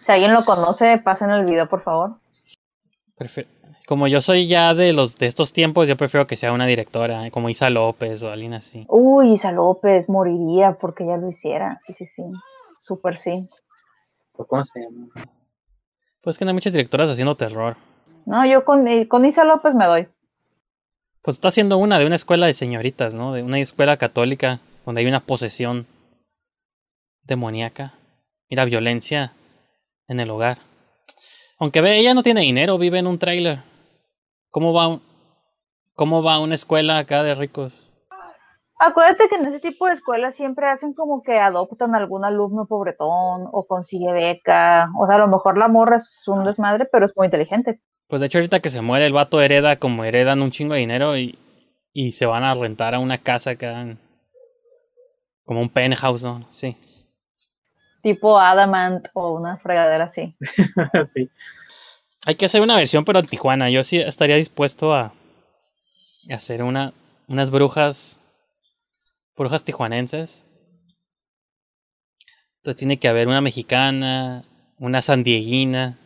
Si 0.04 0.12
alguien 0.12 0.32
lo 0.32 0.44
conoce, 0.44 0.98
pasen 0.98 1.30
el 1.32 1.44
video, 1.44 1.68
por 1.68 1.82
favor. 1.82 2.12
Prefi- 3.18 3.46
como 3.88 4.06
yo 4.06 4.20
soy 4.20 4.46
ya 4.46 4.72
de 4.74 4.92
los 4.92 5.18
de 5.18 5.26
estos 5.26 5.52
tiempos, 5.52 5.88
yo 5.88 5.96
prefiero 5.96 6.28
que 6.28 6.36
sea 6.36 6.52
una 6.52 6.66
directora, 6.66 7.28
como 7.32 7.48
Isa 7.48 7.70
López 7.70 8.22
o 8.22 8.30
alguien 8.30 8.54
así. 8.54 8.86
Uy, 8.88 9.32
Isa 9.32 9.50
López 9.50 10.08
moriría 10.08 10.74
porque 10.74 11.02
ella 11.02 11.16
lo 11.16 11.28
hiciera. 11.28 11.80
Sí, 11.84 11.92
sí, 11.92 12.04
sí. 12.04 12.22
Súper 12.78 13.18
sí. 13.18 13.48
¿Por 14.36 14.46
¿Cómo 14.46 14.64
se 14.64 14.80
llama? 14.80 15.08
Pues 16.20 16.38
que 16.38 16.44
no 16.44 16.50
hay 16.50 16.54
muchas 16.54 16.72
directoras 16.72 17.10
haciendo 17.10 17.36
terror. 17.36 17.76
No, 18.26 18.46
yo 18.46 18.64
con, 18.64 18.86
eh, 18.86 19.08
con 19.08 19.24
Isa 19.24 19.42
López 19.44 19.74
me 19.74 19.86
doy. 19.86 20.08
Pues 21.22 21.36
está 21.36 21.48
haciendo 21.48 21.78
una 21.78 21.98
de 21.98 22.06
una 22.06 22.16
escuela 22.16 22.46
de 22.46 22.52
señoritas, 22.52 23.14
¿no? 23.14 23.32
De 23.32 23.44
una 23.44 23.60
escuela 23.60 23.96
católica 23.96 24.58
donde 24.84 25.02
hay 25.02 25.06
una 25.06 25.20
posesión 25.20 25.86
demoníaca 27.22 27.94
y 28.48 28.56
la 28.56 28.64
violencia 28.64 29.32
en 30.08 30.18
el 30.18 30.30
hogar. 30.30 30.58
Aunque 31.60 31.80
ve, 31.80 31.96
ella 31.96 32.14
no 32.14 32.24
tiene 32.24 32.40
dinero, 32.40 32.76
vive 32.76 32.98
en 32.98 33.06
un 33.06 33.20
tráiler. 33.20 33.60
¿Cómo 34.50 34.72
va 34.72 34.98
cómo 35.94 36.24
va 36.24 36.40
una 36.40 36.56
escuela 36.56 36.98
acá 36.98 37.22
de 37.22 37.36
ricos? 37.36 37.72
Acuérdate 38.80 39.28
que 39.28 39.36
en 39.36 39.46
ese 39.46 39.60
tipo 39.60 39.86
de 39.86 39.92
escuelas 39.92 40.34
siempre 40.34 40.66
hacen 40.66 40.92
como 40.92 41.22
que 41.22 41.38
adoptan 41.38 41.94
algún 41.94 42.24
alumno 42.24 42.66
pobretón 42.66 43.48
o 43.52 43.64
consigue 43.68 44.12
beca. 44.12 44.90
O 44.98 45.06
sea, 45.06 45.14
a 45.14 45.18
lo 45.20 45.28
mejor 45.28 45.56
la 45.56 45.68
morra 45.68 45.96
es 45.96 46.26
un 46.26 46.42
desmadre, 46.42 46.88
pero 46.90 47.04
es 47.04 47.12
muy 47.16 47.26
inteligente. 47.26 47.80
Pues 48.12 48.20
de 48.20 48.26
hecho 48.26 48.36
ahorita 48.36 48.60
que 48.60 48.68
se 48.68 48.82
muere 48.82 49.06
el 49.06 49.14
vato 49.14 49.40
hereda 49.40 49.76
como 49.76 50.04
heredan 50.04 50.42
un 50.42 50.50
chingo 50.50 50.74
de 50.74 50.80
dinero 50.80 51.16
y, 51.16 51.38
y 51.94 52.12
se 52.12 52.26
van 52.26 52.44
a 52.44 52.52
rentar 52.52 52.94
a 52.94 52.98
una 52.98 53.16
casa 53.16 53.52
acá 53.52 53.80
en- 53.80 53.98
como 55.46 55.62
un 55.62 55.70
penthouse, 55.70 56.22
¿no? 56.22 56.46
Sí. 56.50 56.76
Tipo 58.02 58.38
Adamant 58.38 59.08
o 59.14 59.32
una 59.32 59.56
fregadera 59.56 60.04
así. 60.04 60.36
sí. 61.06 61.30
Hay 62.26 62.34
que 62.34 62.44
hacer 62.44 62.60
una 62.60 62.76
versión 62.76 63.06
pero 63.06 63.18
en 63.18 63.26
Tijuana. 63.28 63.70
Yo 63.70 63.82
sí 63.82 63.96
estaría 63.96 64.36
dispuesto 64.36 64.92
a 64.92 65.14
a 66.30 66.34
hacer 66.34 66.62
una 66.62 66.92
unas 67.28 67.48
brujas 67.48 68.18
brujas 69.38 69.64
tijuanenses. 69.64 70.44
Entonces 72.58 72.76
tiene 72.76 72.98
que 72.98 73.08
haber 73.08 73.26
una 73.26 73.40
mexicana, 73.40 74.44
una 74.78 75.00
sandieguina, 75.00 75.96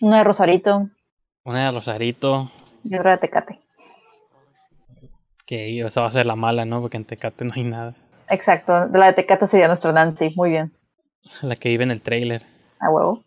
Una 0.00 0.18
de 0.18 0.24
Rosarito 0.24 0.90
una 1.46 1.66
de 1.66 1.70
Rosarito, 1.70 2.50
y 2.82 2.96
otra 2.96 3.12
de 3.12 3.18
Tecate. 3.18 3.60
que 5.46 5.80
esa 5.80 6.00
va 6.00 6.08
a 6.08 6.10
ser 6.10 6.26
la 6.26 6.34
mala, 6.34 6.64
¿no? 6.64 6.80
Porque 6.80 6.96
en 6.96 7.04
Tecate 7.04 7.44
no 7.44 7.52
hay 7.54 7.62
nada. 7.62 7.94
Exacto. 8.28 8.88
De 8.88 8.98
la 8.98 9.06
de 9.06 9.12
Tecate 9.12 9.46
sería 9.46 9.68
nuestra 9.68 9.92
Nancy. 9.92 10.32
Muy 10.34 10.50
bien. 10.50 10.72
La 11.42 11.54
que 11.54 11.68
vive 11.68 11.84
en 11.84 11.92
el 11.92 12.02
trailer. 12.02 12.42
A 12.80 12.90
huevo. 12.90 13.22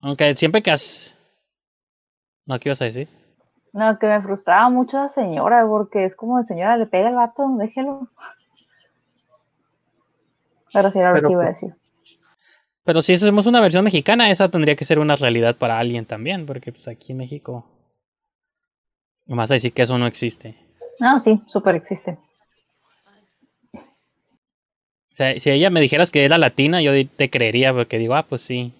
Aunque 0.00 0.34
siempre 0.34 0.60
que 0.60 0.72
has... 0.72 1.14
No, 2.46 2.58
¿qué 2.58 2.68
ibas 2.68 2.82
a 2.82 2.86
decir? 2.86 3.08
No, 3.72 3.96
que 4.00 4.08
me 4.08 4.20
frustraba 4.20 4.68
mucho 4.70 4.98
la 4.98 5.08
señora, 5.08 5.64
porque 5.66 6.04
es 6.04 6.16
como 6.16 6.38
de 6.38 6.44
señora, 6.44 6.76
le 6.76 6.86
pega 6.86 7.10
el 7.10 7.14
vato, 7.14 7.48
déjelo. 7.58 8.08
Pero 10.74 10.90
sí 10.90 10.98
era 10.98 11.10
lo 11.10 11.14
Pero, 11.14 11.28
que 11.28 11.32
iba 11.32 11.42
a 11.42 11.46
pues, 11.46 11.60
decir. 11.60 11.74
Pero 12.84 13.00
si 13.00 13.14
hacemos 13.14 13.46
una 13.46 13.62
versión 13.62 13.84
mexicana, 13.84 14.30
esa 14.30 14.50
tendría 14.50 14.76
que 14.76 14.84
ser 14.84 14.98
una 14.98 15.16
realidad 15.16 15.56
para 15.56 15.78
alguien 15.78 16.04
también, 16.04 16.44
porque 16.44 16.72
pues 16.72 16.86
aquí 16.88 17.12
en 17.12 17.18
México... 17.18 17.64
A 19.26 19.46
decir 19.46 19.72
que 19.72 19.82
eso 19.82 19.96
no 19.96 20.06
existe. 20.06 20.54
No, 21.00 21.18
sí, 21.18 21.40
súper 21.46 21.76
existe. 21.76 22.18
O 23.72 25.16
sea, 25.16 25.38
si 25.40 25.50
ella 25.50 25.70
me 25.70 25.80
dijeras 25.80 26.10
que 26.10 26.24
era 26.24 26.36
latina, 26.36 26.82
yo 26.82 26.90
te 27.08 27.30
creería, 27.30 27.72
porque 27.72 27.98
digo, 27.98 28.16
ah, 28.16 28.26
pues 28.28 28.42
sí. 28.42 28.74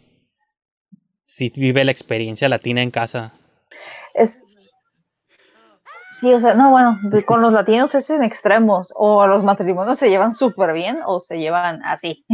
Sí 1.22 1.51
vive 1.55 1.84
la 1.84 1.92
experiencia 1.92 2.49
latina 2.49 2.82
en 2.82 2.90
casa. 2.90 3.32
Es. 4.12 4.47
Sí, 6.20 6.32
o 6.32 6.40
sea, 6.40 6.54
no, 6.54 6.70
bueno, 6.70 7.00
con 7.26 7.40
los 7.42 7.52
latinos 7.52 7.94
es 7.94 8.08
en 8.10 8.22
extremos. 8.22 8.92
O 8.94 9.26
los 9.26 9.42
matrimonios 9.42 9.98
se 9.98 10.08
llevan 10.08 10.32
súper 10.32 10.72
bien 10.72 11.00
o 11.04 11.20
se 11.20 11.38
llevan 11.38 11.82
así. 11.84 12.24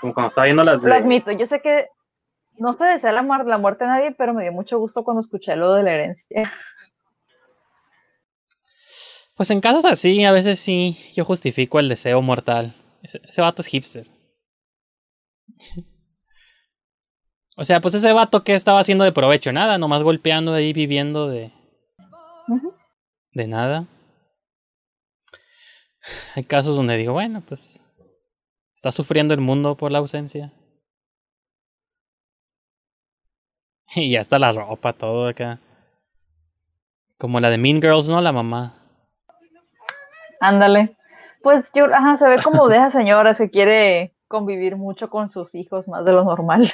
Como 0.00 0.14
cuando 0.14 0.28
estaba 0.28 0.44
viendo 0.44 0.62
las 0.62 0.82
Lo 0.82 0.90
de... 0.90 0.96
admito, 0.96 1.32
yo 1.32 1.46
sé 1.46 1.60
que 1.60 1.88
no 2.56 2.72
se 2.72 2.84
desea 2.84 3.12
la, 3.12 3.22
muer- 3.22 3.46
la 3.46 3.58
muerte 3.58 3.84
a 3.84 3.88
nadie, 3.88 4.12
pero 4.12 4.34
me 4.34 4.42
dio 4.42 4.52
mucho 4.52 4.78
gusto 4.78 5.02
cuando 5.02 5.20
escuché 5.20 5.56
lo 5.56 5.74
de 5.74 5.82
la 5.82 5.92
herencia. 5.94 6.52
Pues 9.36 9.50
en 9.50 9.60
casas 9.60 9.84
así, 9.84 10.24
a 10.24 10.32
veces 10.32 10.58
sí, 10.58 10.98
yo 11.14 11.24
justifico 11.24 11.78
el 11.80 11.88
deseo 11.88 12.20
mortal. 12.22 12.74
Ese, 13.02 13.20
ese 13.24 13.40
vato 13.40 13.62
es 13.62 13.68
hipster. 13.68 14.06
O 17.60 17.64
sea, 17.64 17.80
pues 17.80 17.92
ese 17.94 18.12
vato 18.12 18.44
que 18.44 18.54
estaba 18.54 18.78
haciendo 18.78 19.02
de 19.02 19.10
provecho, 19.10 19.52
nada, 19.52 19.78
nomás 19.78 20.04
golpeando 20.04 20.54
ahí, 20.54 20.72
viviendo 20.72 21.26
de, 21.26 21.50
de 23.32 23.46
nada. 23.48 23.84
Hay 26.36 26.44
casos 26.44 26.76
donde 26.76 26.96
digo, 26.96 27.14
bueno, 27.14 27.40
pues 27.40 27.84
está 28.76 28.92
sufriendo 28.92 29.34
el 29.34 29.40
mundo 29.40 29.76
por 29.76 29.90
la 29.90 29.98
ausencia. 29.98 30.52
Y 33.96 34.12
ya 34.12 34.20
está 34.20 34.38
la 34.38 34.52
ropa, 34.52 34.92
todo 34.92 35.26
acá. 35.26 35.58
Como 37.16 37.40
la 37.40 37.50
de 37.50 37.58
Mean 37.58 37.82
Girls, 37.82 38.08
¿no? 38.08 38.20
La 38.20 38.30
mamá. 38.30 38.74
Ándale. 40.40 40.96
Pues 41.42 41.68
yo, 41.74 41.86
ajá, 41.86 42.16
se 42.18 42.28
ve 42.28 42.40
como 42.40 42.68
de 42.68 42.76
esa 42.76 42.90
señora, 42.90 43.34
se 43.34 43.50
quiere 43.50 44.14
convivir 44.28 44.76
mucho 44.76 45.10
con 45.10 45.28
sus 45.28 45.56
hijos, 45.56 45.88
más 45.88 46.04
de 46.04 46.12
lo 46.12 46.22
normal. 46.22 46.72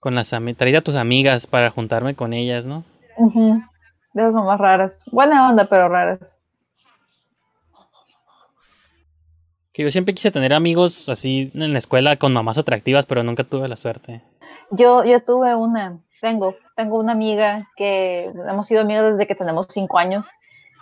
Con 0.00 0.14
las 0.14 0.34
traía 0.56 0.78
a 0.78 0.82
tus 0.82 0.94
amigas 0.94 1.46
para 1.46 1.70
juntarme 1.70 2.14
con 2.14 2.32
ellas, 2.32 2.66
¿no? 2.66 2.84
Ujú. 3.16 3.62
De 4.12 4.22
esas 4.22 4.34
mamás 4.34 4.60
raras. 4.60 4.98
Buena 5.10 5.48
onda, 5.48 5.64
pero 5.64 5.88
raras. 5.88 6.40
Que 9.72 9.82
yo 9.82 9.90
siempre 9.90 10.14
quise 10.14 10.30
tener 10.30 10.52
amigos 10.54 11.08
así 11.08 11.50
en 11.54 11.72
la 11.72 11.78
escuela 11.78 12.16
con 12.16 12.32
mamás 12.32 12.58
atractivas, 12.58 13.06
pero 13.06 13.22
nunca 13.22 13.44
tuve 13.44 13.68
la 13.68 13.76
suerte. 13.76 14.22
Yo, 14.70 15.04
yo 15.04 15.22
tuve 15.22 15.54
una, 15.54 15.98
tengo, 16.20 16.56
tengo 16.76 16.98
una 16.98 17.12
amiga 17.12 17.68
que 17.76 18.32
hemos 18.48 18.66
sido 18.66 18.80
amigas 18.80 19.12
desde 19.12 19.26
que 19.26 19.34
tenemos 19.34 19.66
cinco 19.68 19.98
años 19.98 20.30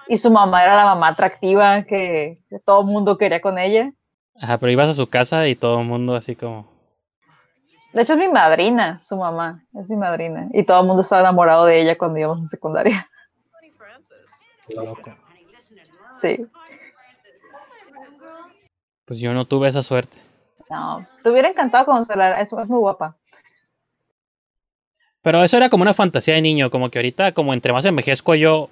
y 0.09 0.19
su 0.19 0.31
mamá 0.31 0.63
era 0.63 0.77
la 0.77 0.85
mamá 0.85 1.09
atractiva 1.09 1.83
que, 1.83 2.43
que 2.49 2.59
todo 2.59 2.81
el 2.83 2.87
mundo 2.87 3.19
quería 3.19 3.41
con 3.41 3.59
ella. 3.59 3.93
Ajá, 4.41 4.59
pero 4.59 4.73
ibas 4.73 4.89
a 4.89 4.95
su 4.95 5.07
casa 5.09 5.49
y 5.49 5.57
todo 5.57 5.81
el 5.81 5.87
mundo 5.87 6.15
así 6.15 6.37
como... 6.37 6.76
De 7.97 8.03
hecho 8.03 8.13
es 8.13 8.19
mi 8.19 8.29
madrina, 8.29 8.99
su 8.99 9.17
mamá, 9.17 9.65
es 9.73 9.89
mi 9.89 9.97
madrina 9.97 10.49
y 10.53 10.65
todo 10.65 10.83
el 10.83 10.87
mundo 10.87 11.01
estaba 11.01 11.23
enamorado 11.23 11.65
de 11.65 11.81
ella 11.81 11.97
cuando 11.97 12.19
íbamos 12.19 12.43
en 12.43 12.49
secundaria. 12.51 13.09
loco. 14.77 15.15
Sí, 16.21 16.47
Pues 19.07 19.19
yo 19.19 19.33
no 19.33 19.47
tuve 19.47 19.69
esa 19.69 19.83
suerte. 19.83 20.19
no, 20.69 21.09
te 21.23 21.31
hubiera 21.31 21.49
encantado 21.49 21.87
conocerla, 21.87 22.39
es, 22.39 22.53
es 22.53 22.69
muy 22.69 22.81
guapa. 22.81 23.17
Pero 25.23 25.43
eso 25.43 25.57
era 25.57 25.71
como 25.71 25.81
una 25.81 25.95
fantasía 25.95 26.35
de 26.35 26.43
niño, 26.43 26.71
como 26.71 26.91
que 26.91 26.99
ahorita, 26.99 27.33
como 27.33 27.55
entre 27.55 27.73
más 27.73 27.87
envejezco 27.87 28.35
yo, 28.35 28.69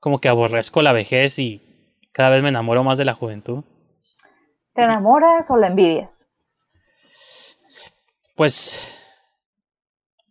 como 0.00 0.18
que 0.18 0.28
aborrezco 0.28 0.82
la 0.82 0.92
vejez 0.92 1.38
y 1.38 1.62
cada 2.10 2.30
vez 2.30 2.42
me 2.42 2.48
enamoro 2.48 2.82
más 2.82 2.98
de 2.98 3.04
la 3.04 3.14
juventud. 3.14 3.62
¿Te 4.74 4.82
enamoras 4.82 5.48
o 5.52 5.56
la 5.56 5.68
envidias? 5.68 6.29
Pues... 8.40 8.80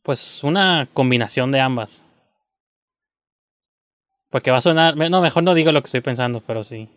Pues 0.02 0.44
una 0.44 0.90
combinación 0.96 1.52
de 1.52 1.60
ambas. 1.60 2.04
Porque 4.32 4.50
va 4.50 4.58
a 4.58 4.62
sonar... 4.62 4.98
No, 4.98 5.22
mejor 5.22 5.44
no 5.44 5.54
digo 5.54 5.72
lo 5.72 5.80
que 5.84 5.86
estoy 5.86 6.02
pensando, 6.02 6.42
pero 6.42 6.64
sí. 6.64 6.90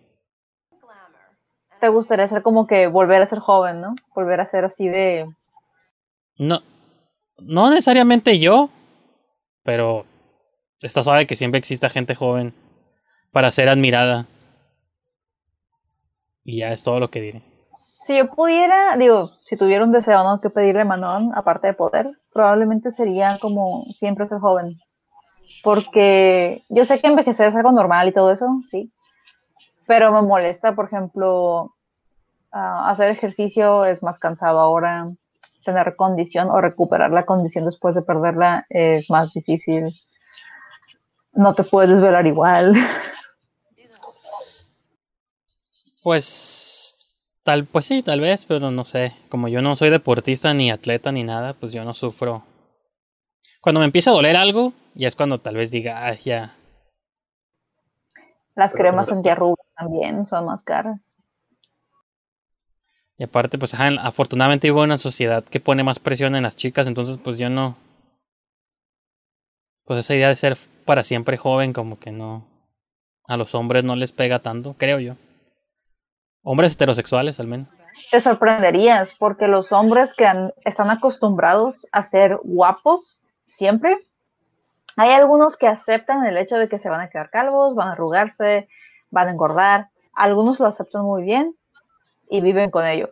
¿Te 1.80 1.88
gustaría 1.90 2.26
ser 2.28 2.40
como 2.40 2.66
que 2.66 2.86
volver 2.86 3.20
a 3.20 3.26
ser 3.26 3.40
joven, 3.40 3.82
no? 3.82 3.94
Volver 4.14 4.40
a 4.40 4.46
ser 4.46 4.64
así 4.64 4.88
de... 4.88 5.26
No, 6.38 6.62
no 7.36 7.68
necesariamente 7.68 8.38
yo, 8.38 8.70
pero 9.64 10.06
está 10.80 11.02
suave 11.02 11.26
que 11.26 11.36
siempre 11.36 11.58
exista 11.58 11.90
gente 11.90 12.14
joven 12.14 12.54
para 13.32 13.50
ser 13.50 13.68
admirada. 13.68 14.28
Y 16.42 16.60
ya 16.60 16.72
es 16.72 16.82
todo 16.82 17.00
lo 17.00 17.10
que 17.10 17.20
diré. 17.20 17.51
Si 18.02 18.16
yo 18.16 18.28
pudiera, 18.28 18.96
digo, 18.96 19.30
si 19.44 19.56
tuviera 19.56 19.84
un 19.84 19.92
deseo, 19.92 20.24
¿no? 20.24 20.40
Que 20.40 20.50
pedirle 20.50 20.80
a 20.80 20.84
Manon, 20.84 21.30
aparte 21.36 21.68
de 21.68 21.74
poder, 21.74 22.10
probablemente 22.32 22.90
sería 22.90 23.38
como 23.40 23.84
siempre 23.92 24.26
ser 24.26 24.40
joven. 24.40 24.80
Porque 25.62 26.64
yo 26.68 26.84
sé 26.84 27.00
que 27.00 27.06
envejecer 27.06 27.46
es 27.48 27.54
algo 27.54 27.70
normal 27.70 28.08
y 28.08 28.12
todo 28.12 28.32
eso, 28.32 28.48
sí. 28.64 28.92
Pero 29.86 30.10
me 30.10 30.20
molesta, 30.20 30.74
por 30.74 30.86
ejemplo, 30.86 31.76
ah, 32.50 32.90
hacer 32.90 33.08
ejercicio 33.08 33.84
es 33.84 34.02
más 34.02 34.18
cansado 34.18 34.58
ahora. 34.58 35.08
Tener 35.64 35.94
condición 35.94 36.50
o 36.50 36.60
recuperar 36.60 37.12
la 37.12 37.24
condición 37.24 37.66
después 37.66 37.94
de 37.94 38.02
perderla 38.02 38.66
es 38.68 39.10
más 39.10 39.32
difícil. 39.32 39.94
No 41.34 41.54
te 41.54 41.62
puedes 41.62 41.90
desvelar 41.90 42.26
igual. 42.26 42.74
Pues 46.04 46.61
tal, 47.44 47.66
pues 47.66 47.86
sí, 47.86 48.02
tal 48.02 48.20
vez, 48.20 48.44
pero 48.46 48.70
no 48.70 48.84
sé. 48.84 49.14
Como 49.28 49.48
yo 49.48 49.62
no 49.62 49.76
soy 49.76 49.90
deportista 49.90 50.54
ni 50.54 50.70
atleta 50.70 51.12
ni 51.12 51.24
nada, 51.24 51.54
pues 51.54 51.72
yo 51.72 51.84
no 51.84 51.94
sufro. 51.94 52.44
Cuando 53.60 53.80
me 53.80 53.86
empieza 53.86 54.10
a 54.10 54.14
doler 54.14 54.36
algo, 54.36 54.72
ya 54.94 55.08
es 55.08 55.14
cuando 55.14 55.40
tal 55.40 55.56
vez 55.56 55.70
diga, 55.70 56.06
ah, 56.06 56.14
ya. 56.14 56.56
Las 58.54 58.72
Pero 58.72 58.82
cremas 58.82 59.10
antiarrugas 59.10 59.66
también 59.76 60.26
son 60.26 60.46
más 60.46 60.64
caras. 60.64 61.16
Y 63.18 63.24
aparte, 63.24 63.58
pues 63.58 63.72
ajá, 63.74 63.88
afortunadamente 64.00 64.66
vivo 64.66 64.80
en 64.80 64.90
una 64.90 64.98
sociedad 64.98 65.44
que 65.44 65.60
pone 65.60 65.84
más 65.84 65.98
presión 65.98 66.34
en 66.34 66.42
las 66.42 66.56
chicas, 66.56 66.86
entonces 66.86 67.18
pues 67.18 67.38
yo 67.38 67.48
no. 67.48 67.76
Pues 69.84 70.00
esa 70.00 70.14
idea 70.14 70.28
de 70.28 70.36
ser 70.36 70.56
para 70.84 71.02
siempre 71.02 71.36
joven, 71.36 71.72
como 71.72 71.98
que 71.98 72.10
no. 72.10 72.44
A 73.26 73.36
los 73.36 73.54
hombres 73.54 73.84
no 73.84 73.94
les 73.94 74.12
pega 74.12 74.40
tanto, 74.40 74.74
creo 74.76 74.98
yo. 74.98 75.14
Hombres 76.42 76.74
heterosexuales, 76.74 77.38
al 77.40 77.46
menos. 77.46 77.68
Te 78.10 78.20
sorprenderías 78.20 79.14
porque 79.18 79.46
los 79.48 79.70
hombres 79.72 80.14
que 80.14 80.26
han- 80.26 80.52
están 80.64 80.90
acostumbrados 80.90 81.86
a 81.92 82.02
ser 82.02 82.38
guapos 82.42 83.22
siempre, 83.44 83.98
hay 84.96 85.10
algunos 85.10 85.56
que 85.56 85.66
aceptan 85.68 86.26
el 86.26 86.36
hecho 86.36 86.56
de 86.56 86.68
que 86.68 86.78
se 86.78 86.88
van 86.90 87.00
a 87.00 87.08
quedar 87.10 87.30
calvos, 87.30 87.74
van 87.74 87.88
a 87.88 87.92
arrugarse, 87.92 88.68
van 89.10 89.28
a 89.28 89.30
engordar. 89.30 89.88
Algunos 90.14 90.58
lo 90.60 90.66
aceptan 90.66 91.02
muy 91.04 91.22
bien 91.22 91.56
y 92.28 92.40
viven 92.40 92.70
con 92.70 92.86
ello. 92.86 93.10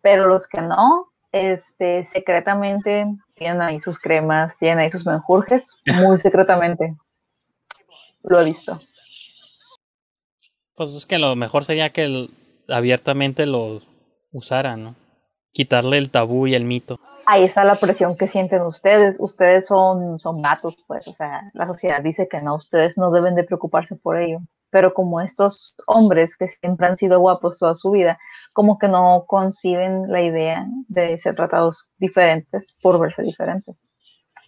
Pero 0.00 0.26
los 0.26 0.46
que 0.48 0.60
no, 0.62 1.10
este, 1.32 2.04
secretamente 2.04 3.06
tienen 3.34 3.60
ahí 3.60 3.80
sus 3.80 3.98
cremas, 4.00 4.56
tienen 4.58 4.78
ahí 4.78 4.90
sus 4.90 5.04
menjurjes, 5.04 5.82
muy 5.86 6.16
secretamente. 6.18 6.96
Lo 8.22 8.40
he 8.40 8.44
visto. 8.44 8.80
Pues 10.74 10.90
es 10.94 11.04
que 11.06 11.18
lo 11.18 11.34
mejor 11.36 11.64
sería 11.64 11.90
que 11.90 12.04
el- 12.04 12.30
abiertamente 12.68 13.46
lo 13.46 13.80
usaran, 14.32 14.84
¿no? 14.84 14.94
Quitarle 15.52 15.98
el 15.98 16.10
tabú 16.10 16.46
y 16.46 16.54
el 16.54 16.64
mito. 16.64 16.98
ahí 17.26 17.44
está 17.44 17.64
la 17.64 17.74
presión 17.74 18.16
que 18.16 18.26
sienten 18.28 18.62
ustedes. 18.62 19.16
Ustedes 19.20 19.66
son, 19.66 20.18
son 20.18 20.40
gatos, 20.42 20.76
pues, 20.86 21.06
o 21.08 21.12
sea, 21.14 21.50
la 21.54 21.66
sociedad 21.66 22.02
dice 22.02 22.26
que 22.28 22.40
no, 22.40 22.56
ustedes 22.56 22.96
no 22.96 23.10
deben 23.10 23.34
de 23.34 23.44
preocuparse 23.44 23.96
por 23.96 24.16
ello. 24.18 24.38
pero 24.70 24.92
como 24.92 25.22
estos 25.22 25.74
hombres 25.86 26.36
que 26.36 26.46
siempre 26.46 26.86
han 26.86 26.98
sido 26.98 27.18
guapos 27.20 27.58
toda 27.58 27.74
su 27.74 27.90
vida, 27.90 28.18
como 28.52 28.78
que 28.78 28.86
no 28.88 29.24
conciben 29.26 30.12
la 30.12 30.20
idea 30.20 30.66
de 30.88 31.18
ser 31.18 31.34
tratados 31.36 31.90
diferentes 31.98 32.76
por 32.82 32.98
verse 33.00 33.22
diferentes. 33.22 33.76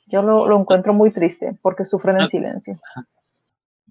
Yo 0.06 0.20
lo, 0.20 0.46
lo 0.46 0.60
encuentro 0.60 0.92
muy 0.92 1.10
triste 1.10 1.58
porque 1.62 1.86
sufren 1.86 2.16
en 2.16 2.22
Ah. 2.24 2.28
silencio. 2.28 2.78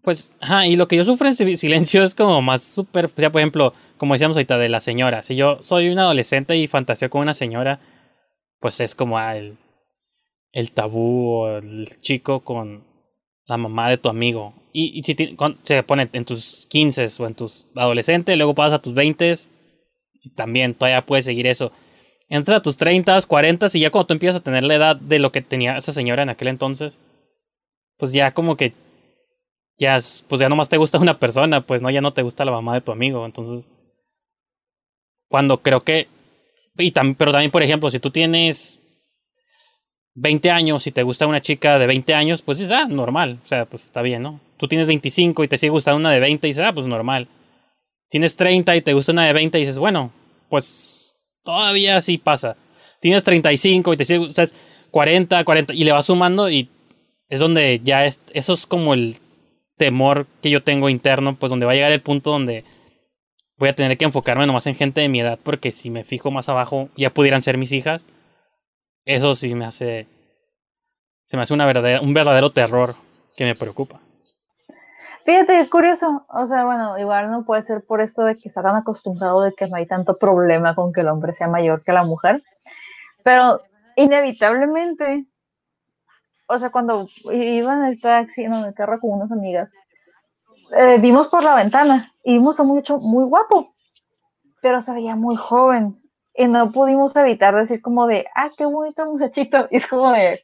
Pues, 0.03 0.31
ajá, 0.39 0.65
y 0.67 0.75
lo 0.75 0.87
que 0.87 0.95
yo 0.95 1.03
sufro 1.03 1.27
en 1.27 1.35
si- 1.35 1.57
silencio 1.57 2.03
es 2.03 2.15
como 2.15 2.41
más 2.41 2.63
súper, 2.63 3.05
o 3.05 3.11
sea, 3.15 3.31
por 3.31 3.41
ejemplo, 3.41 3.73
como 3.97 4.13
decíamos 4.13 4.37
ahorita, 4.37 4.57
de 4.57 4.69
la 4.69 4.79
señora. 4.79 5.23
Si 5.23 5.35
yo 5.35 5.59
soy 5.63 5.89
un 5.89 5.99
adolescente 5.99 6.55
y 6.57 6.67
fantaseo 6.67 7.09
con 7.09 7.21
una 7.21 7.33
señora, 7.33 7.79
pues 8.59 8.79
es 8.79 8.95
como 8.95 9.17
ah, 9.17 9.35
el, 9.37 9.57
el 10.51 10.71
tabú 10.71 11.31
o 11.43 11.57
el 11.57 11.87
chico 12.01 12.41
con 12.41 12.83
la 13.47 13.57
mamá 13.57 13.89
de 13.89 13.97
tu 13.97 14.09
amigo. 14.09 14.53
Y, 14.73 14.99
y 14.99 15.03
si 15.03 15.15
se 15.63 15.83
pone 15.83 16.09
en 16.13 16.25
tus 16.25 16.67
15 16.69 17.07
o 17.19 17.27
en 17.27 17.35
tus 17.35 17.67
adolescentes, 17.75 18.37
luego 18.37 18.55
pasas 18.55 18.79
a 18.79 18.81
tus 18.81 18.93
20 18.93 19.33
y 20.23 20.29
también 20.31 20.75
todavía 20.75 21.05
puedes 21.05 21.25
seguir 21.25 21.47
eso. 21.47 21.71
Entras 22.29 22.59
a 22.59 22.61
tus 22.61 22.77
30, 22.77 23.19
40 23.27 23.67
y 23.73 23.79
ya 23.79 23.89
cuando 23.89 24.07
tú 24.07 24.13
empiezas 24.13 24.41
a 24.41 24.43
tener 24.43 24.63
la 24.63 24.75
edad 24.75 24.95
de 24.95 25.19
lo 25.19 25.31
que 25.31 25.41
tenía 25.41 25.77
esa 25.77 25.93
señora 25.93 26.23
en 26.23 26.29
aquel 26.29 26.47
entonces, 26.49 26.99
pues 27.97 28.13
ya 28.13 28.31
como 28.33 28.55
que 28.55 28.73
ya, 29.79 29.97
es- 29.97 30.25
pues 30.27 30.41
ya 30.41 30.49
nomás 30.49 30.69
te 30.69 30.77
gusta 30.77 30.99
una 30.99 31.19
persona, 31.19 31.61
pues 31.65 31.81
no, 31.81 31.89
ya 31.89 32.01
no 32.01 32.13
te 32.13 32.21
gusta 32.21 32.45
la 32.45 32.51
mamá 32.51 32.75
de 32.75 32.81
tu 32.81 32.91
amigo. 32.91 33.25
Entonces, 33.25 33.69
cuando 35.29 35.61
creo 35.61 35.81
que, 35.81 36.07
y 36.77 36.91
tam- 36.91 37.15
pero 37.17 37.31
también, 37.31 37.51
por 37.51 37.63
ejemplo, 37.63 37.89
si 37.89 37.99
tú 37.99 38.09
tienes 38.11 38.79
20 40.15 40.51
años 40.51 40.85
y 40.87 40.91
te 40.91 41.03
gusta 41.03 41.27
una 41.27 41.41
chica 41.41 41.79
de 41.79 41.87
20 41.87 42.13
años, 42.13 42.41
pues 42.41 42.57
dices, 42.57 42.73
ah, 42.73 42.85
normal, 42.89 43.39
o 43.43 43.47
sea, 43.47 43.65
pues 43.65 43.85
está 43.85 44.01
bien, 44.01 44.21
¿no? 44.21 44.39
Tú 44.57 44.67
tienes 44.67 44.87
25 44.87 45.43
y 45.43 45.47
te 45.47 45.57
sigue 45.57 45.69
gustando 45.69 45.97
una 45.97 46.11
de 46.11 46.19
20 46.19 46.47
y 46.47 46.49
dices, 46.51 46.65
ah, 46.65 46.73
pues 46.73 46.87
normal. 46.87 47.27
Tienes 48.09 48.35
30 48.35 48.75
y 48.75 48.81
te 48.81 48.93
gusta 48.93 49.11
una 49.11 49.25
de 49.25 49.33
20 49.33 49.57
y 49.57 49.61
dices, 49.61 49.77
bueno, 49.77 50.11
pues 50.49 51.17
todavía 51.43 52.01
sí 52.01 52.17
pasa. 52.17 52.57
Tienes 52.99 53.23
35 53.23 53.93
y 53.93 53.97
te 53.97 54.03
sigue, 54.05 54.19
o 54.27 54.31
sea, 54.31 54.43
es 54.45 54.53
40, 54.91 55.43
40 55.45 55.73
y 55.73 55.83
le 55.85 55.91
vas 55.93 56.07
sumando 56.07 56.49
y 56.49 56.69
es 57.29 57.39
donde 57.39 57.79
ya 57.83 58.05
es, 58.05 58.19
eso 58.33 58.53
es 58.53 58.65
como 58.65 58.93
el 58.93 59.17
temor 59.79 60.27
que 60.43 60.51
yo 60.51 60.61
tengo 60.61 60.89
interno, 60.89 61.37
pues 61.37 61.49
donde 61.49 61.65
va 61.65 61.71
a 61.71 61.75
llegar 61.75 61.91
el 61.91 62.01
punto 62.01 62.29
donde 62.29 62.65
voy 63.57 63.69
a 63.69 63.75
tener 63.75 63.97
que 63.97 64.05
enfocarme 64.05 64.45
nomás 64.45 64.67
en 64.67 64.75
gente 64.75 65.01
de 65.01 65.09
mi 65.09 65.21
edad, 65.21 65.39
porque 65.41 65.71
si 65.71 65.89
me 65.89 66.03
fijo 66.03 66.29
más 66.29 66.49
abajo, 66.49 66.89
ya 66.95 67.09
pudieran 67.09 67.41
ser 67.41 67.57
mis 67.57 67.71
hijas. 67.71 68.05
Eso 69.05 69.33
sí 69.35 69.55
me 69.55 69.65
hace. 69.65 70.07
Se 71.25 71.37
me 71.37 71.43
hace 71.43 71.53
una 71.53 71.65
un 72.01 72.13
verdadero 72.13 72.51
terror 72.51 72.95
que 73.35 73.45
me 73.45 73.55
preocupa. 73.55 74.01
Fíjate, 75.25 75.61
qué 75.61 75.69
curioso. 75.69 76.25
O 76.27 76.45
sea, 76.45 76.65
bueno, 76.65 76.97
igual 76.97 77.31
no 77.31 77.45
puede 77.45 77.63
ser 77.63 77.85
por 77.85 78.01
esto 78.01 78.23
de 78.23 78.37
que 78.37 78.49
está 78.49 78.61
tan 78.61 78.75
acostumbrado 78.75 79.41
de 79.43 79.53
que 79.53 79.67
no 79.67 79.77
hay 79.77 79.85
tanto 79.85 80.17
problema 80.17 80.75
con 80.75 80.91
que 80.91 81.01
el 81.01 81.07
hombre 81.07 81.33
sea 81.33 81.47
mayor 81.47 81.83
que 81.83 81.93
la 81.93 82.03
mujer. 82.03 82.43
Pero 83.23 83.61
inevitablemente, 83.95 85.25
o 86.49 86.57
sea, 86.57 86.71
cuando 86.71 87.07
iba 87.31 87.73
en 87.73 87.83
el 87.85 88.01
taxi, 88.01 88.43
en 88.43 88.53
el 88.53 88.73
carro 88.73 88.99
con 88.99 89.11
unas 89.11 89.31
amigas, 89.31 89.73
eh, 90.75 90.97
vimos 90.99 91.27
por 91.27 91.43
la 91.43 91.55
ventana 91.55 92.11
y 92.23 92.33
vimos 92.33 92.59
a 92.59 92.63
un 92.63 92.69
muchacho 92.69 92.97
muy 92.97 93.23
guapo, 93.23 93.75
pero 94.61 94.81
se 94.81 94.93
veía 94.93 95.15
muy 95.15 95.35
joven. 95.35 96.01
Y 96.33 96.47
no 96.47 96.71
pudimos 96.71 97.15
evitar 97.15 97.55
decir 97.55 97.81
como 97.81 98.07
de, 98.07 98.25
ah, 98.35 98.49
qué 98.57 98.65
bonito 98.65 99.05
muchachito. 99.05 99.67
Y 99.69 99.77
es 99.77 99.87
como 99.87 100.11
de, 100.11 100.39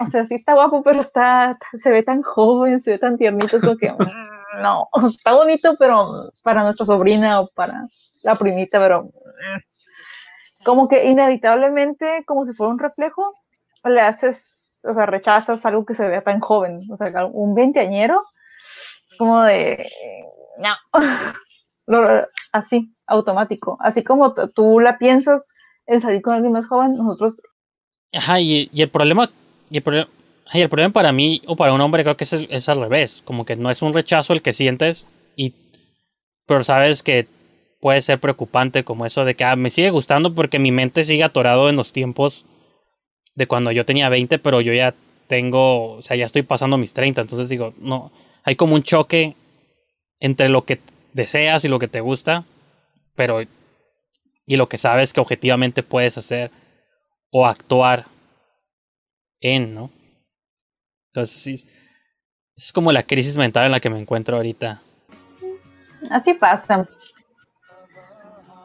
o 0.00 0.06
sea, 0.06 0.26
sí 0.26 0.34
está 0.34 0.54
guapo, 0.54 0.82
pero 0.82 1.00
está, 1.00 1.56
se 1.76 1.90
ve 1.90 2.02
tan 2.02 2.22
joven, 2.22 2.80
se 2.80 2.92
ve 2.92 2.98
tan 2.98 3.16
tiernito, 3.16 3.60
como 3.60 3.76
que, 3.76 3.92
mm, 3.92 4.62
no, 4.62 4.88
está 5.08 5.34
bonito, 5.34 5.76
pero 5.78 6.30
para 6.42 6.64
nuestra 6.64 6.86
sobrina 6.86 7.40
o 7.40 7.48
para 7.54 7.86
la 8.22 8.36
primita, 8.36 8.80
pero 8.80 9.04
mm. 9.04 10.64
como 10.64 10.88
que 10.88 11.04
inevitablemente, 11.04 12.24
como 12.26 12.44
si 12.44 12.54
fuera 12.54 12.72
un 12.72 12.78
reflejo, 12.78 13.34
le 13.84 14.00
haces, 14.00 14.63
o 14.84 14.94
sea, 14.94 15.06
rechazas 15.06 15.64
algo 15.66 15.84
que 15.84 15.94
se 15.94 16.08
vea 16.08 16.22
tan 16.22 16.40
joven, 16.40 16.82
o 16.90 16.96
sea, 16.96 17.26
un 17.26 17.54
veinteañero, 17.54 18.22
es 19.08 19.16
como 19.16 19.42
de, 19.42 19.88
no, 20.58 20.74
así, 22.52 22.94
automático, 23.06 23.78
así 23.80 24.02
como 24.02 24.34
tú 24.54 24.80
la 24.80 24.98
piensas 24.98 25.48
en 25.86 26.00
salir 26.00 26.22
con 26.22 26.34
alguien 26.34 26.52
más 26.52 26.66
joven, 26.66 26.96
nosotros 26.96 27.40
Ajá, 28.14 28.40
y, 28.40 28.70
y 28.72 28.82
el 28.82 28.88
problema. 28.88 29.30
Y 29.70 29.78
el, 29.78 29.82
problema 29.82 30.08
y 30.52 30.60
el 30.60 30.68
problema 30.68 30.92
para 30.92 31.12
mí 31.12 31.42
o 31.46 31.56
para 31.56 31.72
un 31.72 31.80
hombre 31.80 32.04
creo 32.04 32.16
que 32.16 32.24
es, 32.24 32.32
es 32.32 32.68
al 32.68 32.80
revés. 32.80 33.22
Como 33.24 33.44
que 33.44 33.56
no 33.56 33.70
es 33.70 33.82
un 33.82 33.92
rechazo 33.92 34.32
el 34.32 34.42
que 34.42 34.52
sientes, 34.52 35.06
y, 35.36 35.54
pero 36.46 36.62
sabes 36.62 37.02
que 37.02 37.26
puede 37.80 38.00
ser 38.00 38.18
preocupante 38.20 38.84
como 38.84 39.04
eso 39.04 39.24
de 39.24 39.34
que 39.34 39.44
ah, 39.44 39.56
me 39.56 39.70
sigue 39.70 39.90
gustando 39.90 40.34
porque 40.34 40.58
mi 40.58 40.72
mente 40.72 41.04
sigue 41.04 41.24
atorado 41.24 41.68
en 41.68 41.76
los 41.76 41.92
tiempos 41.92 42.46
de 43.34 43.46
cuando 43.46 43.72
yo 43.72 43.84
tenía 43.84 44.08
20, 44.08 44.38
pero 44.38 44.60
yo 44.60 44.72
ya 44.72 44.94
tengo, 45.26 45.94
o 45.94 46.02
sea, 46.02 46.16
ya 46.16 46.26
estoy 46.26 46.42
pasando 46.42 46.76
mis 46.76 46.94
30, 46.94 47.20
entonces 47.20 47.48
digo, 47.48 47.74
no, 47.78 48.12
hay 48.42 48.56
como 48.56 48.74
un 48.74 48.82
choque 48.82 49.36
entre 50.20 50.48
lo 50.48 50.64
que 50.64 50.80
deseas 51.12 51.64
y 51.64 51.68
lo 51.68 51.78
que 51.78 51.88
te 51.88 52.00
gusta, 52.00 52.44
pero 53.14 53.42
y 54.46 54.56
lo 54.56 54.68
que 54.68 54.78
sabes 54.78 55.12
que 55.12 55.20
objetivamente 55.20 55.82
puedes 55.82 56.18
hacer 56.18 56.50
o 57.30 57.46
actuar 57.46 58.06
en, 59.40 59.74
¿no? 59.74 59.90
Entonces, 61.12 61.66
es 62.56 62.72
como 62.72 62.92
la 62.92 63.04
crisis 63.04 63.36
mental 63.36 63.66
en 63.66 63.72
la 63.72 63.80
que 63.80 63.90
me 63.90 63.98
encuentro 63.98 64.36
ahorita. 64.36 64.82
Así 66.10 66.34
pasa. 66.34 66.88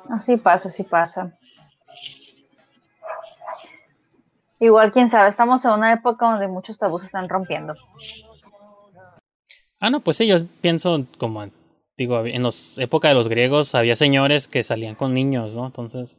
Así 0.10 0.38
pasa, 0.38 0.68
así 0.68 0.84
pasa. 0.84 1.39
Igual, 4.60 4.92
quién 4.92 5.10
sabe, 5.10 5.30
estamos 5.30 5.64
en 5.66 5.72
una 5.72 5.94
época 5.94 6.26
donde 6.30 6.48
muchos 6.48 6.78
tabús 6.78 7.02
se 7.02 7.06
están 7.08 7.30
rompiendo. 7.30 7.76
Ah, 9.80 9.90
no, 9.90 10.02
pues 10.02 10.18
sí, 10.18 10.28
yo 10.28 10.46
pienso 10.62 11.06
como, 11.18 11.48
digo, 11.98 12.26
en 12.26 12.44
las 12.44 12.78
épocas 12.78 13.12
de 13.12 13.16
los 13.16 13.30
griegos 13.30 13.74
había 13.76 13.96
señores 13.96 14.48
que 14.50 14.64
salían 14.64 14.96
con 14.96 15.14
niños, 15.14 15.56
¿no? 15.56 15.66
Entonces, 15.68 16.18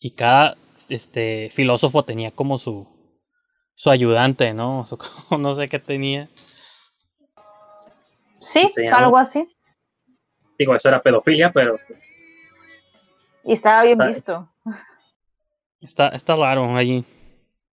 y 0.00 0.12
cada 0.12 0.56
este 0.88 1.50
filósofo 1.52 2.04
tenía 2.04 2.30
como 2.30 2.58
su 2.58 2.86
su 3.74 3.90
ayudante, 3.90 4.54
¿no? 4.54 4.86
Su- 4.86 4.98
no 5.38 5.54
sé 5.54 5.68
qué 5.68 5.78
tenía. 5.78 6.30
Sí, 8.40 8.72
algo 8.92 9.18
así. 9.18 9.46
Digo, 10.58 10.74
eso 10.74 10.88
era 10.88 11.00
pedofilia, 11.02 11.52
pero 11.52 11.78
pues, 11.86 12.02
Y 13.44 13.52
estaba 13.52 13.82
bien 13.82 14.00
Está- 14.00 14.06
visto. 14.06 14.52
Está, 15.80 16.08
está 16.08 16.36
raro 16.36 16.76
allí. 16.76 17.04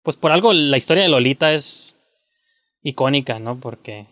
Pues 0.03 0.17
por 0.17 0.33
algo 0.33 0.53
la 0.53 0.77
historia 0.77 1.05
de 1.05 1.09
Lolita 1.09 1.53
es 1.53 1.95
icónica, 2.83 3.39
¿no? 3.39 3.59
Porque 3.61 4.07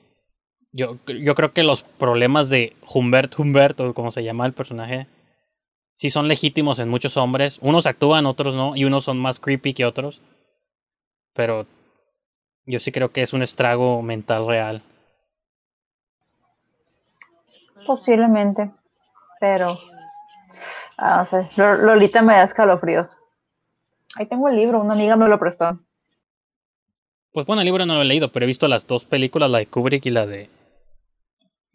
yo, 0.72 0.99
yo 1.07 1.34
creo 1.34 1.53
que 1.53 1.64
los 1.64 1.82
problemas 1.82 2.49
de 2.49 2.76
Humbert, 2.95 3.38
Humbert, 3.38 3.80
o 3.80 3.95
como 3.95 4.11
se 4.11 4.22
llama 4.22 4.47
el 4.47 4.53
personaje, 4.53 5.09
sí 5.97 6.11
son 6.11 6.28
legítimos 6.28 6.78
en 6.78 6.88
muchos 6.88 7.16
hombres. 7.16 7.59
Unos 7.61 7.86
actúan, 7.86 8.26
otros 8.26 8.55
no, 8.55 8.76
y 8.76 8.84
unos 8.84 9.05
son 9.05 9.18
más 9.18 9.41
creepy 9.41 9.74
que 9.74 9.84
otros. 9.84 10.20
Pero 11.34 11.66
yo 12.66 12.78
sí 12.80 12.93
creo 12.93 13.11
que 13.12 13.22
es 13.22 13.32
un 13.32 13.43
estrago 13.43 14.01
mental 14.03 14.47
real. 14.47 14.82
Posiblemente. 17.86 18.70
Pero. 19.41 19.78
ah, 20.99 21.18
no 21.18 21.24
sé. 21.24 21.51
Lo- 21.57 21.76
Lolita 21.76 22.22
me 22.22 22.34
da 22.34 22.45
escalofríos. 22.45 23.16
Ahí 24.16 24.26
tengo 24.26 24.48
el 24.48 24.56
libro, 24.56 24.80
una 24.80 24.94
amiga 24.94 25.16
me 25.16 25.28
lo 25.28 25.38
prestó. 25.38 25.78
Pues 27.32 27.46
bueno, 27.46 27.62
el 27.62 27.66
libro 27.66 27.86
no 27.86 27.94
lo 27.94 28.02
he 28.02 28.06
leído, 28.06 28.32
pero 28.32 28.44
he 28.44 28.46
visto 28.46 28.66
las 28.66 28.86
dos 28.86 29.04
películas, 29.04 29.50
la 29.50 29.58
de 29.58 29.66
Kubrick 29.66 30.04
y 30.06 30.11
la 30.11 30.26
de... 30.26 30.50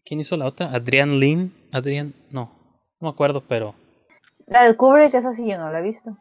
¿Quién 0.03 0.19
hizo 0.19 0.35
la 0.35 0.45
otra? 0.45 0.71
¿Adrian 0.73 1.19
Lin? 1.19 1.53
Adrian... 1.71 2.13
No, 2.29 2.51
no 2.99 3.07
me 3.07 3.09
acuerdo, 3.09 3.41
pero... 3.47 3.73
La 4.47 4.67
de 4.67 4.75
Kubrick, 4.75 5.13
esa 5.13 5.33
sí 5.33 5.47
yo 5.47 5.57
no 5.57 5.71
la 5.71 5.79
he 5.79 5.83
visto. 5.83 6.17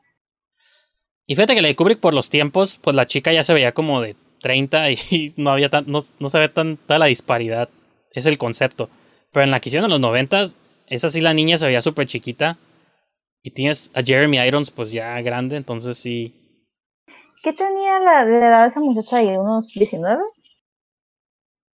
Y 1.27 1.35
fíjate 1.35 1.55
que 1.55 1.63
la 1.63 1.69
de 1.69 1.77
Kubrick 1.77 2.01
por 2.01 2.15
los 2.15 2.31
tiempos, 2.31 2.79
pues 2.81 2.95
la 2.95 3.07
chica 3.07 3.33
ya 3.33 3.43
se 3.43 3.55
veía 3.55 3.73
como 3.73 4.01
de 4.01 4.15
30 4.41 4.91
y 4.91 5.35
no 5.37 5.51
había 5.51 5.69
tan, 5.69 5.87
no, 5.89 6.01
no 6.19 6.29
se 6.29 6.39
ve 6.39 6.49
tanta 6.49 6.99
la 6.99 7.07
disparidad. 7.07 7.69
Es 8.13 8.27
el 8.27 8.39
concepto. 8.39 8.89
Pero 9.33 9.45
en 9.45 9.51
la 9.51 9.59
que 9.59 9.69
hicieron 9.69 9.87
en 9.87 9.91
los 9.91 10.01
90, 10.01 10.45
esa 10.87 11.11
sí 11.11 11.21
la 11.21 11.35
niña 11.35 11.59
se 11.59 11.67
veía 11.67 11.81
súper 11.81 12.07
chiquita. 12.07 12.57
Y 13.47 13.51
tienes 13.51 13.91
a 13.95 14.03
Jeremy 14.03 14.39
Irons 14.39 14.71
pues 14.71 14.91
ya 14.91 15.21
grande, 15.21 15.57
entonces 15.57 15.99
sí. 15.99 16.35
¿Qué 17.43 17.53
tenía 17.53 18.01
la, 18.01 18.25
la 18.25 18.49
edad 18.49 18.63
de 18.63 18.69
esa 18.69 18.81
muchacha 18.81 19.19
ahí? 19.19 19.37
¿Unos 19.37 19.71
19? 19.75 20.23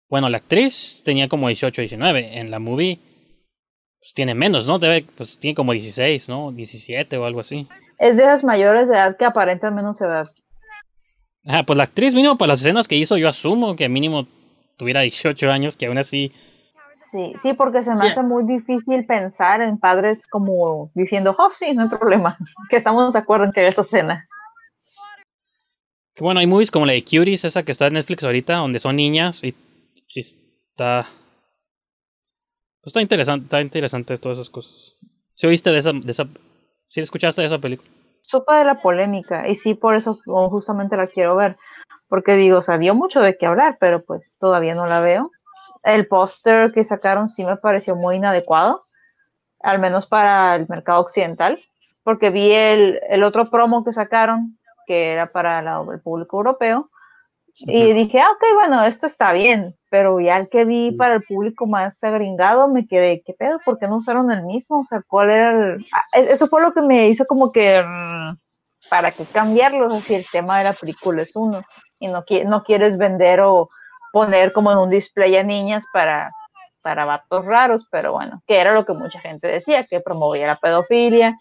Bueno, 0.09 0.27
la 0.27 0.39
actriz 0.39 1.01
tenía 1.05 1.29
como 1.29 1.47
18, 1.47 1.81
19. 1.81 2.39
En 2.39 2.51
la 2.51 2.59
movie 2.59 2.99
pues 4.01 4.13
tiene 4.13 4.35
menos, 4.35 4.67
¿no? 4.67 4.79
Debe, 4.79 5.05
pues 5.15 5.39
tiene 5.39 5.55
como 5.55 5.71
16, 5.71 6.27
¿no? 6.27 6.51
17 6.51 7.17
o 7.17 7.25
algo 7.25 7.39
así. 7.39 7.69
Es 7.99 8.17
de 8.17 8.23
esas 8.23 8.43
mayores 8.43 8.89
de 8.89 8.95
edad 8.95 9.15
que 9.15 9.23
aparentan 9.23 9.73
menos 9.73 10.01
edad. 10.01 10.29
Ah, 11.45 11.63
pues 11.65 11.77
la 11.77 11.83
actriz 11.83 12.13
mínimo 12.13 12.35
para 12.35 12.49
las 12.49 12.59
escenas 12.59 12.89
que 12.89 12.95
hizo 12.95 13.15
yo 13.15 13.29
asumo 13.29 13.77
que 13.77 13.87
mínimo 13.87 14.27
tuviera 14.75 15.01
18 15.01 15.49
años, 15.49 15.77
que 15.77 15.85
aún 15.85 15.99
así 15.99 16.33
Sí, 17.11 17.33
sí, 17.41 17.53
porque 17.53 17.83
se 17.83 17.91
me 17.91 17.97
Sí. 17.97 18.07
hace 18.07 18.23
muy 18.23 18.45
difícil 18.45 19.05
pensar 19.05 19.61
en 19.61 19.77
padres 19.77 20.27
como 20.27 20.91
diciendo, 20.95 21.35
oh, 21.37 21.49
sí, 21.51 21.73
no 21.73 21.83
hay 21.83 21.89
problema, 21.89 22.37
que 22.69 22.77
estamos 22.77 23.11
de 23.11 23.19
acuerdo 23.19 23.45
en 23.45 23.51
que 23.51 23.67
esta 23.67 23.81
escena. 23.81 24.27
Que 26.15 26.23
bueno, 26.23 26.39
hay 26.39 26.47
movies 26.47 26.71
como 26.71 26.85
la 26.85 26.93
de 26.93 27.03
Cuties, 27.03 27.45
esa 27.45 27.63
que 27.63 27.71
está 27.71 27.87
en 27.87 27.93
Netflix 27.93 28.23
ahorita, 28.23 28.55
donde 28.55 28.79
son 28.79 28.95
niñas 28.95 29.43
y, 29.43 29.55
y 30.13 30.19
está. 30.19 31.05
Pues 32.81 32.87
está 32.87 33.01
interesante, 33.01 33.43
está 33.45 33.61
interesante 33.61 34.17
todas 34.17 34.37
esas 34.39 34.49
cosas. 34.49 34.97
¿Sí 35.35 35.47
oíste 35.47 35.69
de 35.71 35.79
esa, 35.79 35.91
de 35.93 36.11
esa, 36.11 36.27
sí 36.85 36.99
escuchaste 36.99 37.41
de 37.41 37.47
esa 37.47 37.59
película? 37.59 37.89
Supe 38.21 38.53
de 38.53 38.65
la 38.65 38.75
polémica 38.81 39.47
y 39.47 39.55
sí, 39.55 39.73
por 39.73 39.95
eso 39.95 40.19
oh, 40.27 40.49
justamente 40.49 40.97
la 40.97 41.07
quiero 41.07 41.35
ver, 41.35 41.57
porque 42.07 42.35
digo, 42.35 42.57
o 42.59 42.61
sea, 42.61 42.77
dio 42.77 42.95
mucho 42.95 43.19
de 43.21 43.37
qué 43.37 43.45
hablar, 43.45 43.77
pero 43.79 44.03
pues 44.03 44.37
todavía 44.39 44.75
no 44.75 44.85
la 44.87 44.99
veo. 44.99 45.31
El 45.83 46.07
póster 46.07 46.71
que 46.73 46.83
sacaron 46.83 47.27
sí 47.27 47.43
me 47.45 47.57
pareció 47.57 47.95
muy 47.95 48.17
inadecuado, 48.17 48.85
al 49.61 49.79
menos 49.79 50.05
para 50.07 50.55
el 50.55 50.67
mercado 50.67 51.01
occidental, 51.01 51.59
porque 52.03 52.29
vi 52.29 52.51
el, 52.51 52.99
el 53.09 53.23
otro 53.23 53.49
promo 53.49 53.83
que 53.83 53.93
sacaron, 53.93 54.57
que 54.87 55.11
era 55.13 55.31
para 55.31 55.61
la- 55.61 55.85
el 55.93 56.01
público 56.01 56.37
europeo, 56.37 56.89
y 57.53 57.93
dije, 57.93 58.19
ah, 58.19 58.31
ok, 58.31 58.43
bueno, 58.55 58.83
esto 58.85 59.05
está 59.07 59.33
bien, 59.33 59.75
pero 59.89 60.19
ya 60.19 60.37
el 60.37 60.49
que 60.49 60.65
vi 60.65 60.91
para 60.93 61.15
el 61.15 61.23
público 61.23 61.67
más 61.67 62.03
agringado, 62.03 62.67
me 62.67 62.87
quedé, 62.87 63.21
¿qué 63.23 63.33
pedo? 63.33 63.59
¿Por 63.63 63.77
qué 63.77 63.87
no 63.87 63.97
usaron 63.97 64.31
el 64.31 64.43
mismo? 64.43 64.79
O 64.79 64.83
sea, 64.85 65.03
¿cuál 65.07 65.29
era 65.29 65.51
el...? 65.51 65.85
Ah, 65.93 66.03
es- 66.13 66.27
Eso 66.29 66.47
fue 66.47 66.61
lo 66.61 66.73
que 66.73 66.81
me 66.81 67.07
hizo 67.09 67.25
como 67.25 67.51
que, 67.51 67.81
mm, 67.83 68.37
¿para 68.89 69.11
qué 69.11 69.25
cambiarlo? 69.25 69.87
O 69.87 69.89
sea, 69.91 69.99
si 70.01 70.15
el 70.15 70.25
tema 70.31 70.57
de 70.59 70.63
la 70.65 70.73
película 70.73 71.21
es 71.21 71.35
uno, 71.35 71.61
y 71.99 72.07
no, 72.07 72.23
no 72.47 72.63
quieres 72.63 72.97
vender 72.97 73.41
o 73.41 73.69
poner 74.11 74.51
como 74.53 74.71
en 74.71 74.77
un 74.77 74.89
display 74.89 75.35
a 75.37 75.43
niñas 75.43 75.85
para, 75.93 76.31
para 76.81 77.05
vatos 77.05 77.45
raros, 77.45 77.87
pero 77.91 78.13
bueno, 78.13 78.41
que 78.47 78.59
era 78.59 78.73
lo 78.73 78.85
que 78.85 78.93
mucha 78.93 79.19
gente 79.19 79.47
decía, 79.47 79.85
que 79.85 80.01
promovía 80.01 80.47
la 80.47 80.59
pedofilia, 80.59 81.37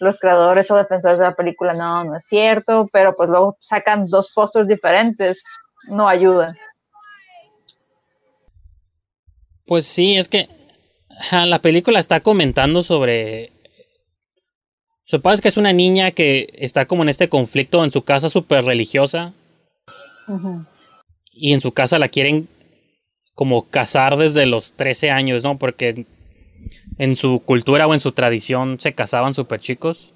los 0.00 0.18
creadores 0.18 0.70
o 0.70 0.76
defensores 0.76 1.18
de 1.18 1.24
la 1.24 1.34
película, 1.34 1.74
no, 1.74 2.04
no 2.04 2.16
es 2.16 2.24
cierto, 2.24 2.88
pero 2.92 3.16
pues 3.16 3.28
luego 3.28 3.56
sacan 3.60 4.06
dos 4.06 4.32
pósters 4.32 4.68
diferentes, 4.68 5.42
no 5.88 6.08
ayuda. 6.08 6.54
Pues 9.66 9.86
sí, 9.86 10.16
es 10.16 10.28
que 10.28 10.48
la 11.32 11.60
película 11.60 11.98
está 11.98 12.20
comentando 12.20 12.82
sobre. 12.82 13.52
Supongo 15.04 15.38
que 15.42 15.48
es 15.48 15.56
una 15.56 15.72
niña 15.72 16.10
que 16.12 16.48
está 16.54 16.86
como 16.86 17.02
en 17.02 17.08
este 17.08 17.28
conflicto 17.28 17.84
en 17.84 17.92
su 17.92 18.02
casa 18.02 18.28
súper 18.28 18.64
religiosa 18.64 19.32
y 21.34 21.52
en 21.52 21.60
su 21.60 21.72
casa 21.72 21.98
la 21.98 22.08
quieren 22.08 22.48
como 23.34 23.64
casar 23.68 24.16
desde 24.16 24.46
los 24.46 24.72
13 24.74 25.10
años, 25.10 25.42
¿no? 25.42 25.58
Porque 25.58 26.06
en 26.98 27.16
su 27.16 27.40
cultura 27.44 27.86
o 27.86 27.94
en 27.94 28.00
su 28.00 28.12
tradición 28.12 28.78
se 28.80 28.94
casaban 28.94 29.34
súper 29.34 29.60
chicos. 29.60 30.14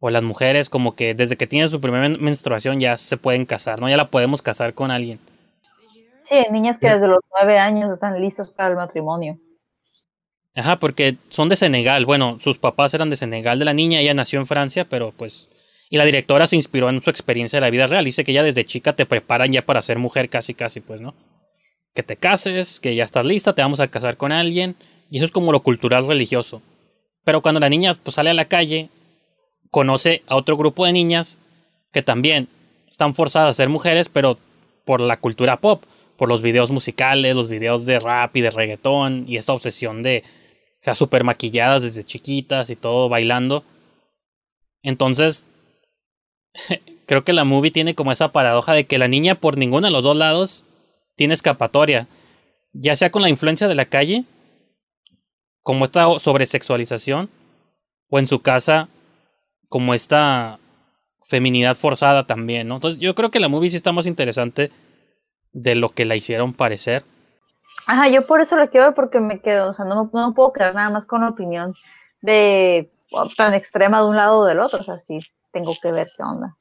O 0.00 0.10
las 0.10 0.22
mujeres 0.22 0.68
como 0.68 0.94
que 0.96 1.14
desde 1.14 1.36
que 1.36 1.46
tienen 1.46 1.68
su 1.70 1.80
primera 1.80 2.08
men- 2.08 2.22
menstruación 2.22 2.78
ya 2.78 2.96
se 2.98 3.16
pueden 3.16 3.46
casar, 3.46 3.80
¿no? 3.80 3.88
Ya 3.88 3.96
la 3.96 4.10
podemos 4.10 4.42
casar 4.42 4.74
con 4.74 4.90
alguien. 4.90 5.18
Sí, 6.24 6.34
hay 6.34 6.50
niñas 6.50 6.78
que 6.78 6.88
desde 6.90 7.06
los 7.06 7.20
nueve 7.38 7.58
años 7.58 7.92
están 7.92 8.20
listas 8.20 8.48
para 8.48 8.70
el 8.70 8.76
matrimonio. 8.76 9.38
Ajá, 10.54 10.78
porque 10.78 11.16
son 11.30 11.48
de 11.48 11.56
Senegal. 11.56 12.04
Bueno, 12.06 12.38
sus 12.40 12.58
papás 12.58 12.92
eran 12.94 13.10
de 13.10 13.16
Senegal 13.16 13.58
de 13.58 13.64
la 13.64 13.72
niña, 13.74 14.00
ella 14.00 14.14
nació 14.14 14.40
en 14.40 14.46
Francia, 14.46 14.86
pero 14.88 15.12
pues... 15.12 15.48
Y 15.90 15.98
la 15.98 16.04
directora 16.04 16.46
se 16.46 16.56
inspiró 16.56 16.88
en 16.88 17.00
su 17.02 17.10
experiencia 17.10 17.58
de 17.58 17.60
la 17.62 17.70
vida 17.70 17.86
real. 17.86 18.04
Dice 18.04 18.24
que 18.24 18.32
ya 18.32 18.42
desde 18.42 18.64
chica 18.64 18.94
te 18.94 19.06
preparan 19.06 19.52
ya 19.52 19.62
para 19.62 19.82
ser 19.82 19.98
mujer 19.98 20.28
casi 20.28 20.54
casi, 20.54 20.80
pues, 20.80 21.00
¿no? 21.00 21.14
Que 21.94 22.02
te 22.02 22.16
cases, 22.16 22.80
que 22.80 22.94
ya 22.94 23.04
estás 23.04 23.24
lista, 23.24 23.54
te 23.54 23.62
vamos 23.62 23.80
a 23.80 23.88
casar 23.88 24.16
con 24.16 24.32
alguien. 24.32 24.76
Y 25.10 25.18
eso 25.18 25.26
es 25.26 25.32
como 25.32 25.52
lo 25.52 25.62
cultural 25.62 26.06
religioso. 26.06 26.62
Pero 27.24 27.42
cuando 27.42 27.60
la 27.60 27.68
niña 27.68 27.98
pues, 28.02 28.14
sale 28.14 28.30
a 28.30 28.34
la 28.34 28.46
calle, 28.46 28.88
conoce 29.70 30.22
a 30.26 30.36
otro 30.36 30.56
grupo 30.56 30.86
de 30.86 30.92
niñas 30.92 31.38
que 31.92 32.02
también 32.02 32.48
están 32.90 33.14
forzadas 33.14 33.50
a 33.50 33.54
ser 33.54 33.68
mujeres, 33.68 34.08
pero 34.08 34.38
por 34.84 35.00
la 35.00 35.18
cultura 35.18 35.60
pop, 35.60 35.84
por 36.16 36.28
los 36.28 36.42
videos 36.42 36.70
musicales, 36.70 37.34
los 37.34 37.48
videos 37.48 37.86
de 37.86 37.98
rap 37.98 38.36
y 38.36 38.40
de 38.40 38.50
reggaetón, 38.50 39.24
y 39.26 39.36
esta 39.36 39.52
obsesión 39.52 40.02
de, 40.02 40.22
o 40.80 40.84
sea, 40.84 40.94
súper 40.94 41.24
maquilladas 41.24 41.82
desde 41.82 42.04
chiquitas 42.04 42.70
y 42.70 42.76
todo 42.76 43.08
bailando. 43.08 43.64
Entonces, 44.82 45.46
creo 47.06 47.24
que 47.24 47.32
la 47.32 47.44
movie 47.44 47.70
tiene 47.70 47.94
como 47.94 48.12
esa 48.12 48.32
paradoja 48.32 48.72
de 48.72 48.84
que 48.84 48.98
la 48.98 49.08
niña 49.08 49.34
por 49.34 49.56
ninguno 49.56 49.86
de 49.86 49.92
los 49.92 50.02
dos 50.02 50.16
lados 50.16 50.64
tiene 51.16 51.34
escapatoria, 51.34 52.08
ya 52.72 52.96
sea 52.96 53.10
con 53.10 53.22
la 53.22 53.28
influencia 53.28 53.68
de 53.68 53.74
la 53.74 53.84
calle, 53.86 54.24
como 55.62 55.84
esta 55.84 56.06
sobresexualización, 56.18 57.30
o 58.10 58.18
en 58.18 58.26
su 58.26 58.42
casa, 58.42 58.88
como 59.68 59.94
esta 59.94 60.58
feminidad 61.24 61.76
forzada 61.76 62.26
también, 62.26 62.68
¿no? 62.68 62.76
Entonces 62.76 63.00
yo 63.00 63.14
creo 63.14 63.30
que 63.30 63.40
la 63.40 63.48
movie 63.48 63.70
sí 63.70 63.76
está 63.76 63.92
más 63.92 64.06
interesante 64.06 64.70
de 65.52 65.74
lo 65.74 65.88
que 65.90 66.04
la 66.04 66.16
hicieron 66.16 66.52
parecer. 66.52 67.04
Ajá, 67.86 68.08
yo 68.08 68.26
por 68.26 68.40
eso 68.40 68.56
la 68.56 68.68
quiero 68.68 68.86
ver 68.86 68.94
porque 68.94 69.20
me 69.20 69.40
quedo, 69.40 69.70
o 69.70 69.72
sea, 69.72 69.84
no, 69.84 70.10
no 70.12 70.34
puedo 70.34 70.52
quedar 70.52 70.74
nada 70.74 70.90
más 70.90 71.06
con 71.06 71.22
la 71.22 71.30
opinión 71.30 71.74
de 72.20 72.90
o, 73.10 73.28
tan 73.36 73.54
extrema 73.54 74.00
de 74.00 74.08
un 74.08 74.16
lado 74.16 74.38
o 74.38 74.44
del 74.44 74.60
otro, 74.60 74.80
o 74.80 74.84
sea, 74.84 74.98
sí, 74.98 75.20
tengo 75.54 75.72
que 75.80 75.90
ver 75.92 76.08
qué 76.14 76.22
onda. 76.22 76.54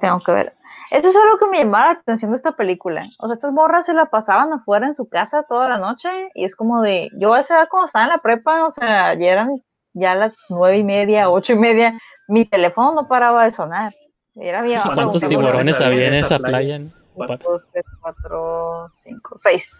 Tengo 0.00 0.20
que 0.20 0.32
ver. 0.32 0.54
Eso 0.90 1.08
es 1.08 1.16
algo 1.16 1.38
que 1.38 1.46
me 1.46 1.58
llamaba 1.58 1.86
la 1.92 2.00
atención 2.00 2.32
de 2.32 2.36
esta 2.36 2.52
película. 2.52 3.04
O 3.18 3.26
sea, 3.26 3.34
estas 3.34 3.52
morras 3.52 3.86
se 3.86 3.94
la 3.94 4.06
pasaban 4.06 4.52
afuera 4.52 4.86
en 4.86 4.94
su 4.94 5.08
casa 5.08 5.44
toda 5.48 5.68
la 5.68 5.78
noche 5.78 6.08
y 6.34 6.44
es 6.44 6.56
como 6.56 6.82
de, 6.82 7.10
yo 7.18 7.34
a 7.34 7.40
esa 7.40 7.58
edad 7.58 7.68
cuando 7.70 7.86
estaba 7.86 8.04
en 8.06 8.10
la 8.10 8.18
prepa, 8.18 8.66
o 8.66 8.70
sea, 8.70 9.14
ya 9.14 9.26
eran 9.30 9.62
ya 9.92 10.14
las 10.16 10.36
nueve 10.48 10.78
y 10.78 10.82
media, 10.82 11.30
ocho 11.30 11.52
y 11.52 11.58
media, 11.58 11.96
mi 12.26 12.44
teléfono 12.44 12.94
no 12.94 13.06
paraba 13.06 13.44
de 13.44 13.52
sonar. 13.52 13.94
Era 14.34 14.62
bien. 14.62 14.80
¿Cuántos 14.82 15.22
tiburones 15.26 15.80
había 15.80 16.08
en 16.08 16.14
esa 16.14 16.38
playa. 16.38 16.80
playa? 17.14 17.38
dos, 17.44 17.62
tres, 17.72 17.84
cuatro, 18.00 18.88
cinco, 18.90 19.36
seis. 19.38 19.70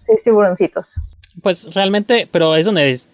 Seis 0.00 0.22
tiburoncitos. 0.22 1.00
Pues 1.42 1.74
realmente, 1.74 2.28
pero 2.30 2.54
es 2.56 2.66
donde 2.66 2.90
es- 2.90 3.10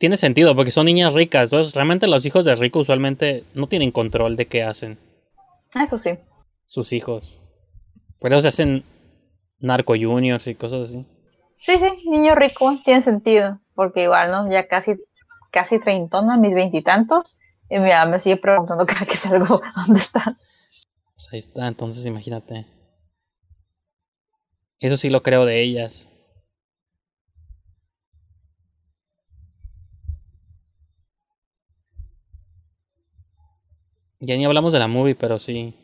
tiene 0.00 0.16
sentido, 0.16 0.56
porque 0.56 0.70
son 0.70 0.86
niñas 0.86 1.12
ricas. 1.12 1.52
Entonces, 1.52 1.74
realmente 1.74 2.06
los 2.06 2.24
hijos 2.24 2.46
de 2.46 2.54
ricos 2.54 2.82
usualmente 2.82 3.44
no 3.52 3.66
tienen 3.66 3.92
control 3.92 4.34
de 4.34 4.46
qué 4.46 4.62
hacen 4.62 4.98
Eso 5.74 5.98
sí. 5.98 6.18
sus 6.64 6.94
hijos. 6.94 7.38
Por 8.18 8.32
eso 8.32 8.40
se 8.40 8.48
hacen 8.48 8.82
narco 9.58 9.92
juniors 9.92 10.46
y 10.46 10.54
cosas 10.54 10.88
así. 10.88 11.04
Sí, 11.58 11.76
sí, 11.78 12.08
niño 12.08 12.34
rico, 12.34 12.80
tiene 12.82 13.02
sentido. 13.02 13.60
Porque 13.74 14.04
igual, 14.04 14.30
¿no? 14.30 14.50
Ya 14.50 14.68
casi, 14.68 14.94
casi 15.50 15.78
treintona, 15.78 16.38
mis 16.38 16.54
veintitantos. 16.54 17.38
Y 17.68 17.78
me 17.78 18.18
sigue 18.18 18.38
preguntando 18.38 18.86
cada 18.86 19.04
que 19.04 19.16
salgo, 19.16 19.60
¿dónde 19.76 20.00
estás? 20.00 20.48
Pues 21.14 21.28
ahí 21.30 21.38
está, 21.40 21.68
entonces 21.68 22.06
imagínate. 22.06 22.64
Eso 24.78 24.96
sí 24.96 25.10
lo 25.10 25.22
creo 25.22 25.44
de 25.44 25.60
ellas. 25.60 26.08
Ya 34.20 34.36
ni 34.36 34.44
hablamos 34.44 34.72
de 34.72 34.78
la 34.78 34.86
movie, 34.86 35.14
pero 35.14 35.38
sí. 35.38 35.74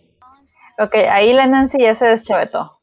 Ok, 0.78 0.94
ahí 1.10 1.32
la 1.32 1.46
Nancy 1.46 1.78
ya 1.80 1.94
se 1.94 2.06
deschavetó. 2.06 2.78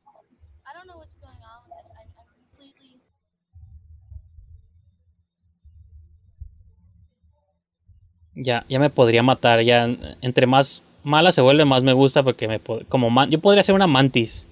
Ya, 8.35 8.65
ya 8.67 8.79
me 8.79 8.89
podría 8.89 9.21
matar. 9.21 9.61
Ya, 9.61 9.85
entre 10.21 10.47
más 10.47 10.81
mala 11.03 11.31
se 11.31 11.41
vuelve, 11.41 11.65
más 11.65 11.83
me 11.83 11.93
gusta 11.93 12.23
porque 12.23 12.47
me 12.47 12.59
como 12.89 13.09
man- 13.11 13.29
yo 13.29 13.39
podría 13.39 13.61
ser 13.63 13.75
una 13.75 13.85
mantis. 13.87 14.47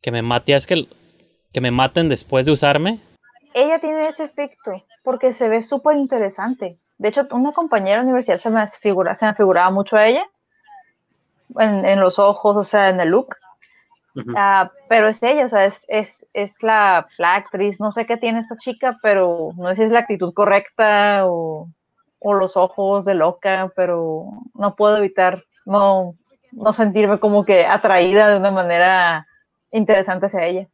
Que 0.00 0.12
me 0.12 0.22
mate, 0.22 0.54
es 0.54 0.66
que 0.66 0.86
que 1.52 1.60
me 1.60 1.70
maten 1.70 2.08
después 2.08 2.46
de 2.46 2.52
usarme. 2.52 3.00
Ella 3.54 3.78
tiene 3.80 4.06
ese 4.08 4.24
efecto 4.24 4.84
porque 5.02 5.32
se 5.32 5.48
ve 5.48 5.62
súper 5.62 5.96
interesante. 5.96 6.78
De 6.98 7.08
hecho, 7.08 7.26
una 7.32 7.52
compañera 7.52 7.98
de 7.98 8.04
la 8.04 8.10
universidad 8.10 8.38
se 8.38 8.50
me, 8.50 8.66
figura, 8.66 9.14
se 9.14 9.26
me 9.26 9.34
figuraba 9.34 9.70
mucho 9.70 9.96
a 9.96 10.06
ella 10.06 10.24
en, 11.58 11.84
en 11.84 12.00
los 12.00 12.18
ojos, 12.18 12.56
o 12.56 12.64
sea, 12.64 12.88
en 12.88 13.00
el 13.00 13.10
look. 13.10 13.36
Ah, 14.34 14.70
pero 14.88 15.08
es 15.08 15.22
ella, 15.22 15.44
o 15.44 15.48
sea, 15.48 15.66
es, 15.66 15.84
es, 15.88 16.26
es 16.32 16.62
la, 16.62 17.06
la 17.18 17.34
actriz, 17.34 17.80
no 17.80 17.90
sé 17.90 18.06
qué 18.06 18.16
tiene 18.16 18.38
esta 18.38 18.56
chica, 18.56 18.98
pero 19.02 19.50
no 19.56 19.68
sé 19.68 19.76
si 19.76 19.82
es 19.82 19.90
la 19.90 20.00
actitud 20.00 20.32
correcta 20.32 21.26
o, 21.26 21.68
o 22.18 22.34
los 22.34 22.56
ojos 22.56 23.04
de 23.04 23.14
loca, 23.14 23.70
pero 23.76 24.24
no 24.54 24.74
puedo 24.74 24.96
evitar 24.96 25.44
no, 25.66 26.14
no 26.52 26.72
sentirme 26.72 27.20
como 27.20 27.44
que 27.44 27.66
atraída 27.66 28.30
de 28.30 28.38
una 28.38 28.50
manera 28.50 29.26
interesante 29.70 30.26
hacia 30.26 30.46
ella. 30.46 30.68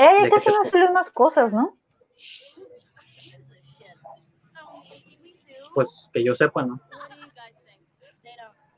Ella 0.00 0.12
¿De 0.12 0.18
ya 0.18 0.24
qué 0.24 0.30
casi 0.30 0.48
no 0.48 0.60
hace 0.62 0.92
más 0.92 1.10
cosas, 1.10 1.52
¿no? 1.52 1.76
Oh. 4.64 5.74
Pues 5.74 6.08
que 6.10 6.24
yo 6.24 6.34
sepa, 6.34 6.62
¿no? 6.62 6.80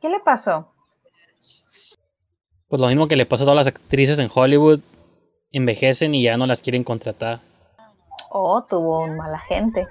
¿Qué 0.00 0.08
le 0.08 0.18
pasó? 0.18 0.74
Pues 2.66 2.80
lo 2.80 2.88
mismo 2.88 3.06
que 3.06 3.14
le 3.14 3.24
pasa 3.24 3.44
a 3.44 3.46
todas 3.46 3.66
las 3.66 3.66
actrices 3.68 4.18
en 4.18 4.28
Hollywood, 4.34 4.80
envejecen 5.52 6.12
y 6.16 6.24
ya 6.24 6.36
no 6.36 6.48
las 6.48 6.60
quieren 6.60 6.82
contratar. 6.82 7.40
O 8.30 8.64
tuvo 8.68 9.06
mala 9.06 9.38
gente. 9.46 9.86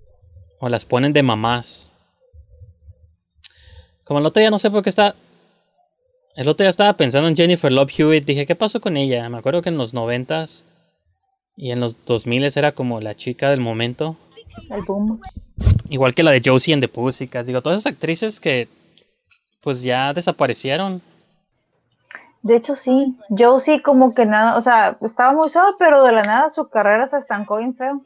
O 0.60 0.68
las 0.68 0.84
ponen 0.84 1.14
de 1.14 1.24
mamás. 1.24 1.94
Como 4.04 4.20
el 4.20 4.26
otro 4.26 4.42
día 4.42 4.52
no 4.52 4.60
sé 4.60 4.70
por 4.70 4.84
qué 4.84 4.90
está. 4.90 5.16
El 6.36 6.50
otro 6.50 6.66
día 6.66 6.72
estaba 6.72 6.92
pensando 6.98 7.30
en 7.30 7.38
Jennifer 7.38 7.72
Love 7.72 7.98
Hewitt. 7.98 8.26
Dije, 8.26 8.46
¿qué 8.46 8.56
pasó 8.58 8.82
con 8.82 8.98
ella? 8.98 9.30
Me 9.30 9.38
acuerdo 9.38 9.62
que 9.62 9.70
en 9.70 9.78
los 9.78 9.94
noventas 9.94 10.66
y 11.62 11.70
en 11.70 11.80
los 11.80 11.96
2000 12.06 12.52
era 12.56 12.72
como 12.72 13.00
la 13.02 13.16
chica 13.16 13.52
del 13.52 13.60
momento. 13.60 14.18
El 14.72 14.82
boom. 14.82 15.22
Igual 15.90 16.16
que 16.16 16.24
la 16.24 16.32
de 16.32 16.42
Josie 16.44 16.74
en 16.74 16.80
The 16.80 16.88
Pussycats. 16.88 17.46
Digo, 17.46 17.62
todas 17.62 17.80
esas 17.80 17.94
actrices 17.94 18.40
que 18.40 18.68
pues 19.62 19.84
ya 19.84 20.12
desaparecieron. 20.12 21.04
De 22.42 22.56
hecho, 22.56 22.76
sí. 22.76 23.16
Sí, 23.60 23.80
como 23.80 24.16
que 24.16 24.26
nada, 24.26 24.58
o 24.58 24.62
sea, 24.64 24.98
estaba 25.02 25.34
muy 25.34 25.52
suave, 25.52 25.74
pero 25.78 26.04
de 26.04 26.12
la 26.12 26.24
nada 26.24 26.50
su 26.50 26.68
carrera 26.68 27.08
se 27.08 27.20
estancó 27.20 27.58
bien 27.58 27.76
feo. 27.76 28.02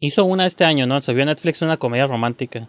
Hizo 0.00 0.24
una 0.24 0.46
este 0.46 0.64
año, 0.64 0.84
¿no? 0.88 1.00
Se 1.00 1.14
vio 1.14 1.22
en 1.22 1.28
Netflix 1.28 1.62
una 1.62 1.76
comedia 1.76 2.08
romántica. 2.08 2.68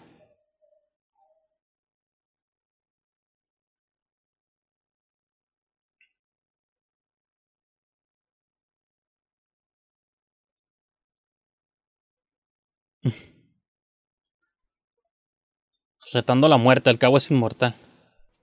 Retando 16.13 16.47
la 16.47 16.57
muerte, 16.57 16.89
el 16.89 16.99
cabo 16.99 17.17
es 17.17 17.29
inmortal. 17.31 17.73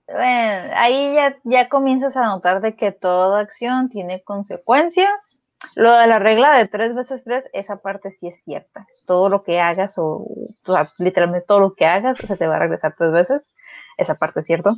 Bueno, 0.06 0.72
ahí 0.76 1.14
ya, 1.14 1.36
ya 1.44 1.68
comienzas 1.68 2.16
a 2.16 2.24
notar 2.26 2.60
de 2.60 2.76
que 2.76 2.92
toda 2.92 3.40
acción 3.40 3.88
tiene 3.88 4.22
consecuencias. 4.22 5.40
Lo 5.74 5.96
de 5.96 6.06
la 6.06 6.18
regla 6.18 6.58
de 6.58 6.68
tres 6.68 6.94
veces 6.94 7.24
tres, 7.24 7.48
esa 7.54 7.76
parte 7.76 8.10
sí 8.10 8.28
es 8.28 8.42
cierta. 8.44 8.86
Todo 9.06 9.30
lo 9.30 9.42
que 9.44 9.60
hagas, 9.60 9.96
o, 9.98 10.26
o 10.66 10.72
sea, 10.72 10.92
literalmente 10.98 11.46
todo 11.46 11.60
lo 11.60 11.74
que 11.74 11.86
hagas, 11.86 12.18
se 12.18 12.36
te 12.36 12.46
va 12.46 12.56
a 12.56 12.58
regresar 12.58 12.94
tres 12.98 13.12
veces. 13.12 13.52
Esa 13.96 14.16
parte 14.16 14.40
es 14.40 14.46
cierto. 14.46 14.76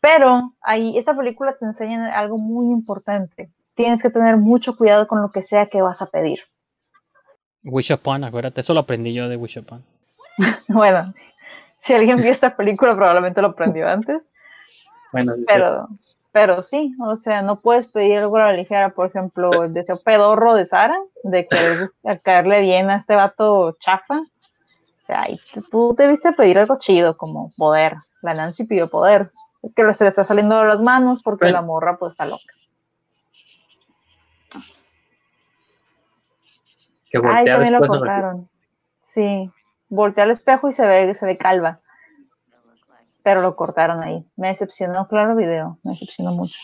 Pero 0.00 0.54
ahí, 0.60 0.96
esta 0.96 1.16
película 1.16 1.56
te 1.58 1.64
enseña 1.64 2.16
algo 2.16 2.38
muy 2.38 2.66
importante. 2.72 3.50
Tienes 3.74 4.02
que 4.02 4.10
tener 4.10 4.36
mucho 4.36 4.76
cuidado 4.76 5.08
con 5.08 5.20
lo 5.20 5.32
que 5.32 5.42
sea 5.42 5.66
que 5.66 5.82
vas 5.82 6.00
a 6.00 6.06
pedir. 6.06 6.40
Wish 7.64 7.92
Upon, 7.92 8.22
acuérdate, 8.22 8.60
eso 8.60 8.72
lo 8.72 8.80
aprendí 8.80 9.12
yo 9.12 9.28
de 9.28 9.36
Wish 9.36 9.58
Upon. 9.58 9.84
Bueno, 10.68 11.12
si 11.76 11.94
alguien 11.94 12.18
vio 12.18 12.30
esta 12.30 12.56
película 12.56 12.94
probablemente 12.94 13.40
lo 13.42 13.48
aprendió 13.48 13.88
antes. 13.88 14.32
Bueno, 15.12 15.32
sí, 15.34 15.42
sí. 15.42 15.46
Pero, 15.48 15.88
pero 16.32 16.60
sí, 16.60 16.94
o 17.00 17.16
sea, 17.16 17.40
no 17.40 17.60
puedes 17.60 17.86
pedir 17.86 18.18
algo 18.18 18.36
a 18.36 18.46
la 18.46 18.52
ligera, 18.52 18.90
por 18.90 19.06
ejemplo, 19.06 19.64
el 19.64 19.72
deseo 19.72 19.98
pedorro 20.02 20.54
de 20.54 20.66
Sara, 20.66 20.98
de 21.22 21.46
querer 21.46 21.92
caerle 22.22 22.60
bien 22.60 22.90
a 22.90 22.96
este 22.96 23.14
vato 23.14 23.76
chafa. 23.78 24.18
O 24.18 25.06
sea, 25.06 25.26
tú 25.70 25.94
debiste 25.96 26.32
pedir 26.32 26.58
algo 26.58 26.76
chido, 26.78 27.16
como 27.16 27.52
poder. 27.56 27.94
La 28.20 28.34
Nancy 28.34 28.64
pidió 28.64 28.90
poder, 28.90 29.30
que 29.74 29.94
se 29.94 30.04
le 30.04 30.10
está 30.10 30.24
saliendo 30.24 30.58
de 30.58 30.66
las 30.66 30.82
manos 30.82 31.22
porque 31.22 31.50
la 31.50 31.62
morra 31.62 31.96
pues 31.96 32.10
está 32.12 32.26
loca. 32.26 32.52
que 37.08 37.18
Ay, 37.24 37.44
también 37.44 37.72
lo 37.72 37.86
cortaron. 37.86 38.48
Sí, 39.00 39.50
voltea 39.88 40.24
al 40.24 40.30
espejo 40.30 40.68
y 40.68 40.72
se 40.72 40.86
ve, 40.86 41.14
se 41.14 41.26
ve 41.26 41.36
calva. 41.36 41.80
Pero 43.22 43.40
lo 43.42 43.56
cortaron 43.56 44.02
ahí. 44.02 44.24
Me 44.36 44.48
decepcionó, 44.48 45.08
claro, 45.08 45.34
video. 45.34 45.78
Me 45.82 45.92
decepcionó 45.92 46.32
mucho. 46.32 46.58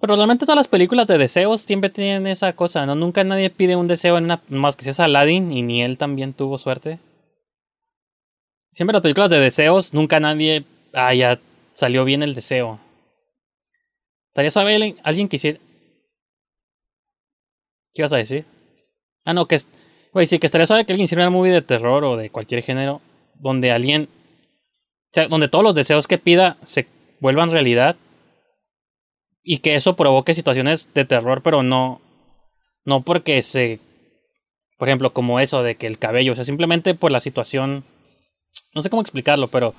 Pero 0.00 0.16
realmente 0.16 0.46
todas 0.46 0.56
las 0.56 0.68
películas 0.68 1.06
de 1.06 1.18
deseos 1.18 1.60
siempre 1.60 1.90
tienen 1.90 2.26
esa 2.26 2.54
cosa, 2.54 2.86
¿no? 2.86 2.94
Nunca 2.94 3.22
nadie 3.22 3.50
pide 3.50 3.76
un 3.76 3.86
deseo 3.86 4.16
en 4.16 4.24
una, 4.24 4.40
más 4.48 4.76
que 4.76 4.84
si 4.84 4.90
es 4.90 5.00
Aladdin 5.00 5.52
y 5.52 5.62
ni 5.62 5.82
él 5.82 5.98
también 5.98 6.32
tuvo 6.32 6.56
suerte. 6.56 6.98
Siempre 8.72 8.94
las 8.94 9.02
películas 9.02 9.30
de 9.30 9.40
deseos, 9.40 9.92
nunca 9.92 10.20
nadie, 10.20 10.64
ah, 10.94 11.12
ya 11.12 11.38
salió 11.74 12.04
bien 12.04 12.22
el 12.22 12.34
deseo. 12.34 12.78
Estaría 14.28 14.50
suave 14.50 14.76
alguien, 14.76 14.96
alguien 15.02 15.28
quisiera... 15.28 15.58
¿Qué 17.92 18.02
ibas 18.02 18.12
a 18.12 18.18
decir? 18.18 18.46
Ah, 19.24 19.34
no, 19.34 19.46
que... 19.46 19.58
Güey, 20.12 20.26
sí, 20.26 20.38
que 20.38 20.46
estaría 20.46 20.66
suave 20.66 20.84
que 20.84 20.92
alguien 20.92 21.04
hiciera 21.04 21.24
una 21.24 21.30
movie 21.36 21.52
de 21.52 21.62
terror 21.62 22.04
o 22.04 22.16
de 22.16 22.30
cualquier 22.30 22.62
género 22.62 23.00
donde 23.34 23.70
alguien... 23.72 24.08
O 25.10 25.12
sea, 25.12 25.28
donde 25.28 25.48
todos 25.48 25.64
los 25.64 25.74
deseos 25.74 26.06
que 26.06 26.18
pida 26.18 26.56
se 26.64 26.86
vuelvan 27.20 27.50
realidad 27.50 27.96
y 29.42 29.58
que 29.58 29.74
eso 29.74 29.96
provoque 29.96 30.34
situaciones 30.34 30.92
de 30.94 31.04
terror, 31.04 31.42
pero 31.42 31.62
no, 31.62 32.00
no 32.84 33.02
porque 33.02 33.42
se, 33.42 33.80
por 34.78 34.88
ejemplo, 34.88 35.12
como 35.12 35.40
eso 35.40 35.62
de 35.62 35.74
que 35.76 35.86
el 35.88 35.98
cabello, 35.98 36.32
o 36.32 36.34
sea, 36.34 36.44
simplemente 36.44 36.94
por 36.94 37.10
la 37.10 37.18
situación, 37.20 37.82
no 38.74 38.82
sé 38.82 38.90
cómo 38.90 39.02
explicarlo, 39.02 39.48
pero 39.48 39.74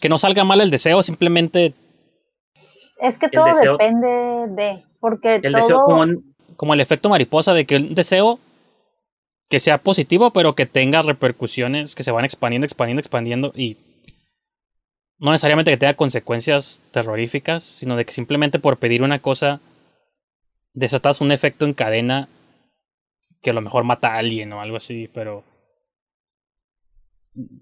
que 0.00 0.08
no 0.10 0.18
salga 0.18 0.44
mal 0.44 0.60
el 0.60 0.70
deseo, 0.70 1.02
simplemente 1.02 1.72
Es 3.00 3.18
que 3.18 3.28
todo 3.30 3.46
deseo- 3.46 3.78
depende 3.78 4.08
de. 4.48 4.82
Porque 5.00 5.36
El 5.36 5.52
todo. 5.52 5.62
deseo 5.62 5.82
como 5.84 6.00
un- 6.02 6.34
como 6.56 6.74
el 6.74 6.80
efecto 6.80 7.08
mariposa 7.08 7.54
de 7.54 7.64
que 7.64 7.76
un 7.76 7.94
deseo 7.94 8.38
que 9.52 9.60
sea 9.60 9.76
positivo, 9.76 10.30
pero 10.30 10.54
que 10.54 10.64
tenga 10.64 11.02
repercusiones 11.02 11.94
que 11.94 12.04
se 12.04 12.10
van 12.10 12.24
expandiendo, 12.24 12.64
expandiendo, 12.64 13.00
expandiendo 13.00 13.52
y 13.54 13.76
no 15.18 15.30
necesariamente 15.30 15.70
que 15.70 15.76
tenga 15.76 15.92
consecuencias 15.92 16.80
terroríficas, 16.90 17.62
sino 17.62 17.94
de 17.94 18.06
que 18.06 18.14
simplemente 18.14 18.58
por 18.58 18.78
pedir 18.78 19.02
una 19.02 19.20
cosa 19.20 19.60
desatas 20.72 21.20
un 21.20 21.32
efecto 21.32 21.66
en 21.66 21.74
cadena 21.74 22.30
que 23.42 23.50
a 23.50 23.52
lo 23.52 23.60
mejor 23.60 23.84
mata 23.84 24.14
a 24.14 24.18
alguien 24.20 24.50
o 24.54 24.62
algo 24.62 24.78
así, 24.78 25.10
pero 25.12 25.44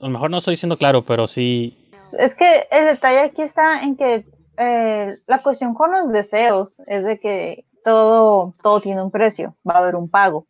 a 0.01 0.07
lo 0.07 0.11
mejor 0.11 0.30
no 0.30 0.38
estoy 0.38 0.53
diciendo 0.53 0.76
claro, 0.76 1.05
pero 1.05 1.26
sí 1.26 1.91
Es 2.20 2.36
que 2.36 2.68
el 2.70 2.84
detalle 2.84 3.18
aquí 3.18 3.43
está 3.43 3.80
en 3.80 3.97
que 3.97 4.24
eh, 4.59 5.16
la 5.26 5.43
cuestión 5.43 5.74
con 5.74 5.91
los 5.91 6.12
deseos 6.12 6.80
es 6.86 7.03
de 7.03 7.18
que 7.18 7.64
todo, 7.82 8.55
todo 8.62 8.80
tiene 8.80 9.03
un 9.03 9.11
precio, 9.11 9.57
va 9.68 9.74
a 9.74 9.78
haber 9.78 9.97
un 9.97 10.09
pago. 10.09 10.47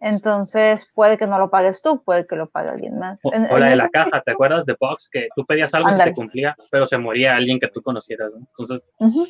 Entonces 0.00 0.90
puede 0.94 1.16
que 1.16 1.26
no 1.26 1.38
lo 1.38 1.50
pagues 1.50 1.80
tú, 1.82 2.02
puede 2.02 2.26
que 2.26 2.36
lo 2.36 2.48
pague 2.48 2.68
alguien 2.68 2.98
más. 2.98 3.20
O, 3.24 3.32
En- 3.32 3.46
o 3.50 3.58
la 3.58 3.66
en 3.66 3.70
de 3.70 3.76
la 3.76 3.88
caja, 3.88 4.20
¿te 4.20 4.32
acuerdas 4.32 4.66
de 4.66 4.76
Box? 4.78 5.08
Que 5.10 5.28
tú 5.34 5.44
pedías 5.46 5.72
algo 5.74 5.90
y 5.90 5.96
te 5.96 6.12
cumplía, 6.14 6.54
pero 6.70 6.86
se 6.86 6.98
moría 6.98 7.34
alguien 7.36 7.58
que 7.58 7.68
tú 7.68 7.82
conocieras, 7.82 8.32
¿no? 8.34 8.40
Entonces, 8.40 8.88
Ujú. 8.98 9.26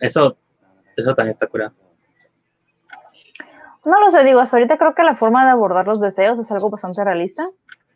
eso, 0.00 0.36
eso 0.96 1.14
también 1.14 1.30
está 1.30 1.46
curado. 1.48 1.72
No 3.84 3.98
lo 3.98 4.10
sé, 4.10 4.22
digo, 4.22 4.38
hasta 4.38 4.56
ahorita 4.56 4.78
creo 4.78 4.94
que 4.94 5.02
la 5.02 5.16
forma 5.16 5.44
de 5.44 5.50
abordar 5.50 5.86
los 5.88 6.00
deseos 6.00 6.38
es 6.38 6.50
algo 6.52 6.70
bastante 6.70 7.02
realista. 7.02 7.44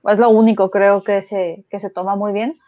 Es 0.05 0.18
lo 0.18 0.31
único, 0.31 0.70
creo, 0.70 1.05
que 1.05 1.23
se, 1.23 1.64
que 1.70 1.78
se 1.78 1.90
toma 1.90 2.16
muy 2.16 2.32
bien. 2.32 2.59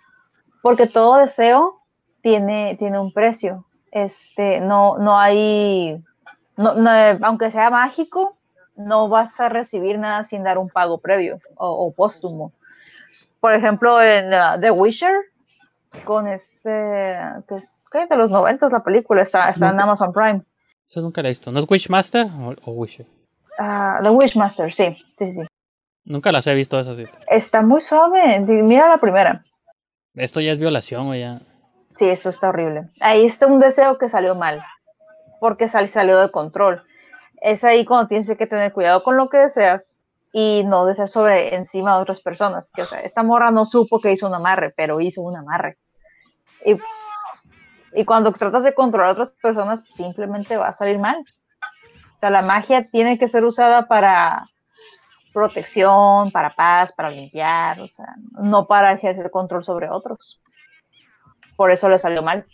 Porque 0.63 0.87
todo 0.87 1.17
deseo 1.17 1.81
tiene, 2.23 2.77
tiene 2.79 2.99
un 2.99 3.13
precio. 3.13 3.67
Este, 3.91 4.61
no, 4.61 4.99
no 4.99 5.19
hay, 5.19 6.01
no, 6.57 6.75
no, 6.75 6.91
aunque 7.23 7.51
sea 7.51 7.71
mágico, 7.71 8.38
no 8.79 9.09
vas 9.09 9.39
a 9.41 9.49
recibir 9.51 9.99
nada 9.99 10.23
sin 10.25 10.43
dar 10.45 10.57
un 10.57 10.69
pago 10.71 10.99
previo 10.99 11.41
o, 11.57 11.69
o 11.87 11.93
póstumo. 11.93 12.53
Por 13.41 13.53
ejemplo, 13.53 14.01
en 14.01 14.33
uh, 14.33 14.59
The 14.61 14.71
Witcher, 14.71 15.15
con 16.05 16.27
este, 16.27 16.69
que 17.49 17.55
es 17.57 17.77
¿qué? 17.93 18.07
de 18.07 18.17
los 18.17 18.31
90 18.31 18.69
la 18.71 18.83
película, 18.83 19.23
está, 19.23 19.49
está 19.51 19.71
en 19.71 19.81
Amazon 19.81 20.13
Prime. 20.13 20.43
eso 20.89 21.01
nunca 21.01 21.21
lo 21.23 21.29
he 21.29 21.31
visto. 21.31 21.53
¿No 21.53 21.61
es 21.61 21.67
Wishmaster 21.69 22.27
o, 22.27 22.55
o 22.65 22.73
Wisher? 22.73 23.07
Ah, 23.59 24.01
The 24.03 24.11
Wishmaster, 24.11 24.73
sí, 24.73 24.97
sí, 25.19 25.33
sí. 25.33 25.43
Nunca 26.05 26.33
las 26.33 26.47
he 26.47 26.55
visto 26.55 26.81
esas. 26.81 26.97
Está 27.29 27.61
muy 27.63 27.81
suave. 27.81 28.41
Mira 28.41 28.89
la 28.89 28.99
primera. 28.99 29.45
Esto 30.15 30.41
ya 30.41 30.53
es 30.53 30.59
violación, 30.59 31.07
güey, 31.09 31.21
ya. 31.21 31.41
Sí, 31.97 32.09
eso 32.09 32.31
está 32.31 32.49
horrible. 32.49 32.89
Ahí 33.01 33.27
está 33.27 33.47
un 33.47 33.61
deseo 33.61 33.99
que 33.99 34.09
salió 34.09 34.35
mal. 34.35 34.65
Porque 35.41 35.69
sal- 35.69 35.91
salió 35.91 36.19
de 36.19 36.31
control. 36.31 36.83
Es 37.41 37.65
ahí 37.65 37.85
cuando 37.85 38.09
tienes 38.09 38.29
que 38.37 38.47
tener 38.47 38.73
cuidado 38.73 39.03
con 39.03 39.17
lo 39.17 39.29
que 39.29 39.39
deseas 39.39 39.99
y 40.33 40.65
no 40.65 40.87
deseas 40.87 41.11
sobre 41.11 41.55
encima 41.55 41.97
de 41.97 42.03
otras 42.03 42.21
personas. 42.21 42.71
O 42.79 42.85
sea, 42.85 43.01
esta 43.01 43.23
morra 43.23 43.51
no 43.51 43.65
supo 43.65 44.01
que 44.01 44.13
hizo 44.13 44.27
un 44.27 44.35
amarre, 44.35 44.73
pero 44.77 45.01
hizo 45.01 45.23
un 45.23 45.37
amarre. 45.37 45.79
Y, 46.65 46.77
y 47.93 48.05
cuando 48.05 48.33
tratas 48.33 48.65
de 48.65 48.75
controlar 48.75 49.11
a 49.11 49.13
otras 49.13 49.31
personas, 49.43 49.83
simplemente 49.95 50.57
va 50.57 50.69
a 50.69 50.73
salir 50.73 50.99
mal. 50.99 51.17
O 52.15 52.17
sea, 52.19 52.31
la 52.31 52.43
magia 52.43 52.89
tiene 52.91 53.19
que 53.19 53.29
ser 53.29 53.45
usada 53.45 53.87
para 53.87 54.49
protección, 55.33 56.33
para 56.33 56.55
paz, 56.55 56.93
para 56.93 57.11
limpiar, 57.11 57.81
o 57.81 57.87
sea, 57.87 58.15
no 58.33 58.67
para 58.67 58.93
ejercer 58.93 59.31
control 59.31 59.63
sobre 59.63 59.89
otros. 59.89 60.41
Por 61.57 61.71
eso 61.71 61.89
le 61.89 61.99
salió 61.99 62.23
mal. 62.23 62.45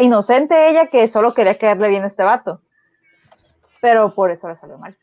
Inocente 0.00 0.68
ella 0.70 0.86
que 0.86 1.08
solo 1.08 1.34
quería 1.34 1.58
caerle 1.58 1.88
bien 1.88 2.04
a 2.04 2.06
este 2.06 2.22
vato. 2.22 2.60
Pero 3.80 4.14
por 4.14 4.30
eso 4.30 4.48
le 4.48 4.56
salió 4.56 4.78
mal. 4.78 4.96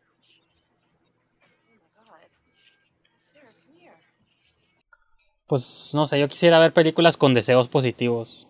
Pues 5.48 5.92
no 5.94 6.08
sé, 6.08 6.20
yo 6.20 6.28
quisiera 6.28 6.60
ver 6.60 6.74
películas 6.74 7.18
con 7.18 7.34
deseos 7.34 7.68
positivos. 7.68 8.48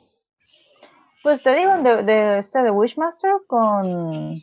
Pues 1.24 1.42
te 1.42 1.56
digo, 1.56 1.76
de, 1.78 2.04
de 2.04 2.38
este 2.40 2.62
de 2.64 2.72
Wishmaster 2.72 3.32
con, 3.48 4.36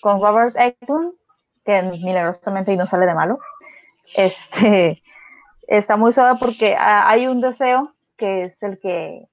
con 0.00 0.20
Robert 0.20 0.56
Eglund, 0.56 1.12
que 1.64 1.82
milagrosamente 1.82 2.74
no 2.76 2.86
sale 2.86 3.06
de 3.06 3.14
malo. 3.14 3.38
Este 4.16 5.02
está 5.66 5.96
muy 5.96 6.12
suave 6.12 6.38
porque 6.40 6.74
ha- 6.76 7.08
hay 7.08 7.26
un 7.26 7.40
deseo 7.40 7.94
que 8.16 8.44
es 8.44 8.62
el 8.62 8.78
que, 8.80 9.26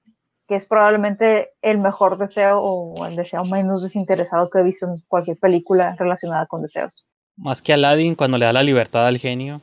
que 0.48 0.54
es 0.56 0.66
probablemente 0.66 1.50
el 1.62 1.78
mejor 1.78 2.18
deseo 2.18 2.60
o 2.60 3.04
el 3.06 3.16
deseo 3.16 3.44
menos 3.44 3.82
desinteresado 3.82 4.48
que 4.50 4.60
he 4.60 4.62
visto 4.62 4.86
en 4.86 5.02
cualquier 5.08 5.36
película 5.38 5.96
relacionada 5.98 6.46
con 6.46 6.62
deseos. 6.62 7.06
Más 7.36 7.60
que 7.60 7.72
Aladdin 7.72 8.14
cuando 8.14 8.38
le 8.38 8.46
da 8.46 8.52
la 8.52 8.62
libertad 8.62 9.06
al 9.06 9.18
genio. 9.18 9.60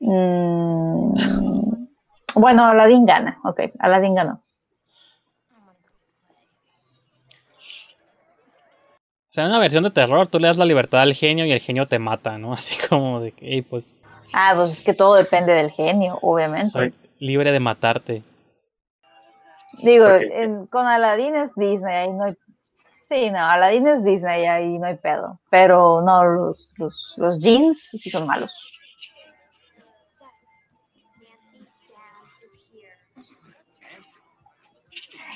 Mm, 0.00 1.14
bueno, 2.34 2.66
Aladdin 2.66 3.04
gana, 3.06 3.38
ok, 3.44 3.60
Aladdin 3.78 4.14
ganó. 4.14 4.42
O 9.30 9.34
sea, 9.34 9.44
en 9.44 9.50
una 9.50 9.60
versión 9.60 9.82
de 9.84 9.90
terror, 9.90 10.26
tú 10.28 10.38
le 10.38 10.48
das 10.48 10.58
la 10.58 10.64
libertad 10.66 11.00
al 11.00 11.14
genio 11.14 11.46
y 11.46 11.52
el 11.52 11.60
genio 11.60 11.86
te 11.88 11.98
mata, 11.98 12.36
¿no? 12.38 12.52
Así 12.52 12.76
como 12.88 13.20
de 13.20 13.32
que, 13.32 13.54
"Ey, 13.54 13.62
pues, 13.62 14.04
Ah, 14.34 14.52
pues 14.56 14.70
es 14.70 14.80
que 14.80 14.94
todo 14.94 15.14
depende 15.14 15.52
del 15.52 15.70
genio, 15.70 16.18
obviamente. 16.22 16.70
soy 16.70 16.94
libre 17.18 17.52
de 17.52 17.60
matarte. 17.60 18.22
Digo, 19.78 20.06
Porque- 20.06 20.42
en- 20.42 20.66
con 20.66 20.86
Aladdin 20.86 21.34
es 21.36 21.54
Disney, 21.54 21.94
ahí 21.94 22.12
no 22.12 22.24
hay... 22.24 22.36
Sí, 23.08 23.30
no, 23.30 23.38
Aladdin 23.38 23.86
es 23.88 24.04
Disney, 24.04 24.46
ahí 24.46 24.78
no 24.78 24.86
hay 24.86 24.96
pedo. 24.96 25.38
Pero 25.50 26.00
no, 26.02 26.24
los, 26.24 26.72
los, 26.78 27.14
los 27.18 27.38
jeans 27.40 27.90
sí 27.92 28.10
son 28.10 28.26
malos. 28.26 28.54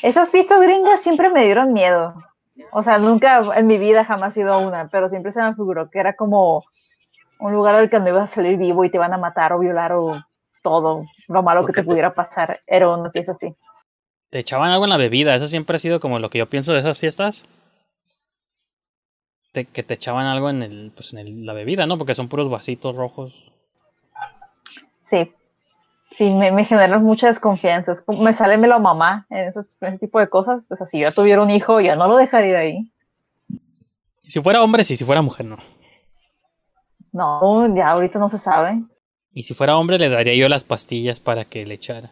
Esas 0.03 0.31
fiestas 0.31 0.61
gringas 0.61 1.01
siempre 1.03 1.31
me 1.31 1.45
dieron 1.45 1.73
miedo. 1.73 2.15
O 2.73 2.83
sea, 2.83 2.99
nunca 2.99 3.43
en 3.55 3.67
mi 3.67 3.79
vida 3.79 4.05
jamás 4.05 4.37
he 4.37 4.41
ido 4.41 4.53
a 4.53 4.59
una, 4.59 4.89
pero 4.89 5.09
siempre 5.09 5.33
se 5.33 5.43
me 5.43 5.55
figuró 5.55 5.91
que 5.91 5.99
era 6.01 6.15
como 6.17 6.65
un 7.41 7.53
lugar 7.53 7.77
del 7.77 7.91
que 7.91 8.01
no 8.01 8.09
ibas 8.09 8.31
a 8.31 8.35
salir 8.35 8.57
vivo 8.57 8.85
y 8.85 8.91
te 8.91 8.99
van 8.99 9.13
a 9.13 9.19
matar 9.19 9.53
o 9.53 9.59
violar 9.59 9.93
o 9.93 10.19
todo 10.63 11.05
lo 11.29 11.43
malo 11.43 11.67
que 11.67 11.73
te 11.73 11.83
pudiera 11.83 12.15
pasar. 12.15 12.61
Era 12.67 12.89
una 12.91 13.11
fiesta 13.11 13.33
así. 13.33 13.55
Te 14.31 14.39
echaban 14.41 14.71
algo 14.71 14.85
en 14.85 14.91
la 14.91 14.97
bebida, 14.97 15.35
eso 15.35 15.49
siempre 15.49 15.77
ha 15.77 15.79
sido 15.79 16.01
como 16.01 16.19
lo 16.19 16.31
que 16.31 16.39
yo 16.39 16.49
pienso 16.49 16.73
de 16.73 16.81
esas 16.81 16.99
fiestas. 16.99 17.45
Te- 19.53 19.65
que 19.67 19.83
te 19.83 19.95
echaban 19.95 20.27
algo 20.27 20.51
en 20.51 20.63
el, 20.63 20.93
pues 20.95 21.13
en 21.13 21.21
el- 21.21 21.47
la 21.47 21.53
bebida, 21.55 21.87
¿no? 21.87 21.97
Porque 21.97 22.15
son 22.15 22.29
puros 22.29 22.51
vasitos 22.51 22.95
rojos. 22.97 23.33
Sí. 25.01 25.33
Sí, 26.13 26.31
me, 26.31 26.51
me 26.51 26.65
generan 26.65 27.03
mucha 27.05 27.27
desconfianza. 27.29 27.93
Es 27.93 28.03
como- 28.03 28.23
me 28.23 28.33
sale 28.33 28.57
me 28.59 28.69
lo 28.69 28.79
mamá 28.81 29.27
en 29.31 29.49
esos, 29.49 29.77
en 29.81 29.89
ese 29.89 29.99
tipo 29.99 30.19
de 30.19 30.29
cosas. 30.29 30.71
O 30.71 30.77
sea, 30.77 30.87
si 30.87 30.99
yo 31.01 31.13
tuviera 31.13 31.43
un 31.43 31.51
hijo, 31.51 31.81
ya 31.81 31.95
no 31.97 32.09
lo 32.09 32.17
dejaría 32.17 32.59
ahí. 32.59 32.91
Si 34.21 34.41
fuera 34.41 34.63
hombre, 34.63 34.83
sí, 34.85 34.97
si 34.97 35.05
fuera 35.05 35.23
mujer, 35.23 35.47
no. 35.47 35.57
No, 37.13 37.75
ya 37.75 37.91
ahorita 37.91 38.19
no 38.19 38.29
se 38.29 38.39
sabe. 38.39 38.83
Y 39.33 39.45
si 39.45 39.55
fuera 39.55 39.77
hombre, 39.77 39.99
le 39.99 40.09
daría 40.09 40.35
yo 40.35 40.49
las 40.49 40.65
pastillas 40.65 41.21
para 41.21 41.45
que 41.45 41.65
le 41.65 41.75
echara. 41.75 42.11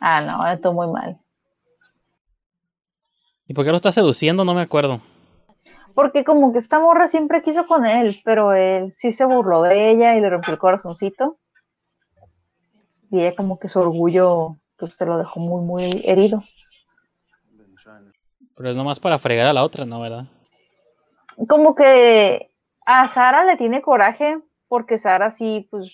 Ah, 0.00 0.20
no, 0.20 0.46
esto 0.50 0.72
muy 0.72 0.88
mal. 0.88 1.18
¿Y 3.46 3.54
por 3.54 3.64
qué 3.64 3.70
lo 3.70 3.76
está 3.76 3.92
seduciendo? 3.92 4.44
No 4.44 4.54
me 4.54 4.62
acuerdo. 4.62 5.00
Porque 5.94 6.24
como 6.24 6.52
que 6.52 6.58
esta 6.58 6.80
morra 6.80 7.08
siempre 7.08 7.42
quiso 7.42 7.66
con 7.66 7.86
él, 7.86 8.20
pero 8.24 8.52
él 8.52 8.92
sí 8.92 9.12
se 9.12 9.24
burló 9.24 9.62
de 9.62 9.90
ella 9.90 10.16
y 10.16 10.20
le 10.20 10.30
rompió 10.30 10.52
el 10.52 10.58
corazoncito. 10.58 11.38
Y 13.10 13.20
ella 13.20 13.36
como 13.36 13.58
que 13.58 13.68
su 13.68 13.80
orgullo 13.80 14.56
pues 14.76 14.96
se 14.96 15.06
lo 15.06 15.18
dejó 15.18 15.38
muy, 15.40 15.62
muy 15.62 16.02
herido. 16.04 16.42
Pero 18.56 18.70
es 18.70 18.76
nomás 18.76 18.98
para 18.98 19.18
fregar 19.18 19.46
a 19.46 19.52
la 19.52 19.64
otra, 19.64 19.84
¿no? 19.84 20.00
¿Verdad? 20.00 20.26
Como 21.48 21.74
que 21.74 22.50
a 22.86 23.08
Sara 23.08 23.44
le 23.44 23.56
tiene 23.56 23.82
coraje 23.82 24.38
porque 24.68 24.98
Sara 24.98 25.30
sí, 25.30 25.68
pues 25.70 25.92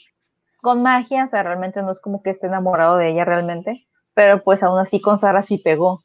con 0.60 0.82
magia, 0.82 1.24
o 1.24 1.28
sea, 1.28 1.42
realmente 1.42 1.82
no 1.82 1.90
es 1.90 2.00
como 2.00 2.22
que 2.22 2.30
esté 2.30 2.46
enamorado 2.46 2.96
de 2.96 3.10
ella 3.10 3.24
realmente, 3.24 3.86
pero 4.14 4.42
pues 4.42 4.62
aún 4.62 4.78
así 4.78 5.00
con 5.00 5.18
Sara 5.18 5.42
sí 5.42 5.58
pegó. 5.58 6.02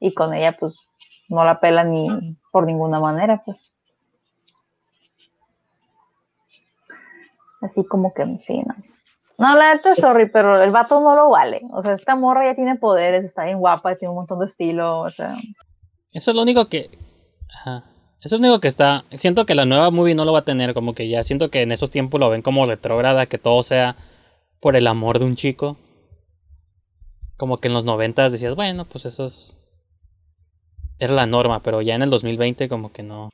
Y 0.00 0.14
con 0.14 0.34
ella 0.34 0.56
pues 0.58 0.78
no 1.28 1.44
la 1.44 1.60
pela 1.60 1.84
ni 1.84 2.36
por 2.52 2.66
ninguna 2.66 3.00
manera, 3.00 3.42
pues. 3.44 3.74
Así 7.60 7.84
como 7.84 8.12
que 8.12 8.38
sí, 8.42 8.62
no. 8.62 8.74
No, 9.36 9.56
la 9.56 9.74
neta, 9.74 9.94
sorry, 9.96 10.28
pero 10.28 10.62
el 10.62 10.70
vato 10.70 11.00
no 11.00 11.16
lo 11.16 11.30
vale. 11.30 11.62
O 11.72 11.82
sea, 11.82 11.94
esta 11.94 12.14
morra 12.14 12.44
ya 12.46 12.54
tiene 12.54 12.76
poderes, 12.76 13.24
está 13.24 13.44
bien 13.44 13.58
guapa, 13.58 13.96
tiene 13.96 14.10
un 14.10 14.16
montón 14.16 14.38
de 14.38 14.46
estilo, 14.46 15.00
o 15.00 15.10
sea, 15.10 15.36
Eso 16.12 16.30
es 16.30 16.36
lo 16.36 16.42
único 16.42 16.68
que. 16.68 16.90
Ajá. 17.52 17.84
Eso 18.20 18.36
es 18.36 18.40
lo 18.40 18.46
único 18.46 18.60
que 18.60 18.68
está. 18.68 19.04
Siento 19.12 19.44
que 19.44 19.54
la 19.54 19.66
nueva 19.66 19.90
movie 19.90 20.14
no 20.14 20.24
lo 20.24 20.32
va 20.32 20.40
a 20.40 20.44
tener. 20.44 20.72
Como 20.72 20.94
que 20.94 21.08
ya 21.08 21.24
siento 21.24 21.50
que 21.50 21.62
en 21.62 21.72
esos 21.72 21.90
tiempos 21.90 22.18
lo 22.20 22.30
ven 22.30 22.40
como 22.40 22.64
retrógrada. 22.64 23.26
Que 23.26 23.36
todo 23.36 23.62
sea 23.62 23.96
por 24.60 24.76
el 24.76 24.86
amor 24.86 25.18
de 25.18 25.26
un 25.26 25.36
chico. 25.36 25.76
Como 27.36 27.58
que 27.58 27.68
en 27.68 27.74
los 27.74 27.84
noventas 27.84 28.32
decías, 28.32 28.54
bueno, 28.54 28.86
pues 28.86 29.04
eso 29.04 29.26
es. 29.26 29.58
Era 30.98 31.12
la 31.14 31.26
norma, 31.26 31.60
pero 31.60 31.82
ya 31.82 31.94
en 31.94 32.02
el 32.02 32.10
2020 32.10 32.68
como 32.68 32.92
que 32.92 33.02
no. 33.02 33.30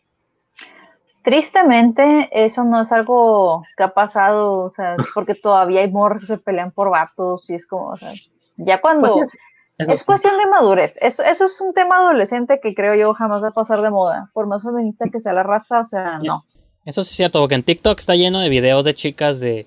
Tristemente, 1.23 2.28
eso 2.32 2.65
no 2.65 2.82
es 2.82 2.93
algo 2.93 3.62
que 3.77 3.82
ha 3.82 3.93
pasado, 3.93 4.61
o 4.61 4.70
sea, 4.70 4.97
porque 5.15 5.35
todavía 5.35 5.81
hay 5.81 5.91
morras 5.91 6.20
que 6.20 6.27
se 6.27 6.39
pelean 6.39 6.70
por 6.70 6.91
vatos 6.91 7.51
y 7.51 7.55
es 7.55 7.66
como, 7.66 7.89
o 7.89 7.97
sea, 7.97 8.12
ya 8.57 8.81
cuando 8.81 9.15
Pues 9.15 9.31
eso 9.78 9.93
es 9.93 9.99
sí. 10.01 10.05
cuestión 10.05 10.37
de 10.39 10.47
madurez, 10.47 10.99
eso, 11.01 11.23
eso 11.23 11.45
es 11.45 11.61
un 11.61 11.73
tema 11.73 11.97
adolescente 11.97 12.61
que 12.62 12.74
creo 12.74 12.95
yo 12.95 13.15
jamás 13.15 13.43
va 13.43 13.49
a 13.49 13.53
pasar 13.53 13.81
de 13.82 13.91
moda, 13.91 14.31
por 14.35 14.47
más 14.47 14.62
feminista 14.62 15.09
que 15.11 15.20
sea 15.20 15.32
la 15.32 15.43
raza, 15.43 15.81
o 15.81 15.85
sea, 15.85 16.19
no. 16.19 16.45
Eso 16.85 17.05
sí 17.05 17.11
es 17.11 17.16
cierto, 17.16 17.41
porque 17.41 17.55
en 17.55 17.62
TikTok 17.62 17.99
está 17.99 18.15
lleno 18.15 18.41
de 18.41 18.49
videos 18.49 18.85
de 18.85 18.95
chicas 18.95 19.41
de. 19.41 19.66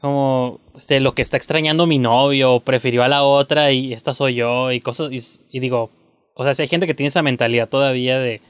Como. 0.00 0.60
De 0.88 1.00
lo 1.00 1.12
que 1.12 1.22
está 1.22 1.36
extrañando 1.36 1.86
mi 1.86 1.98
novio, 1.98 2.60
prefirió 2.60 3.02
a 3.02 3.08
la 3.08 3.24
otra 3.24 3.72
y 3.72 3.92
esta 3.92 4.14
soy 4.14 4.36
yo, 4.36 4.70
y 4.70 4.80
cosas. 4.80 5.10
Y, 5.10 5.20
y 5.50 5.60
digo. 5.60 5.90
O 6.40 6.44
sea, 6.44 6.54
si 6.54 6.62
hay 6.62 6.68
gente 6.68 6.86
que 6.86 6.94
tiene 6.94 7.08
esa 7.08 7.20
mentalidad 7.20 7.68
todavía 7.68 8.20
de. 8.20 8.40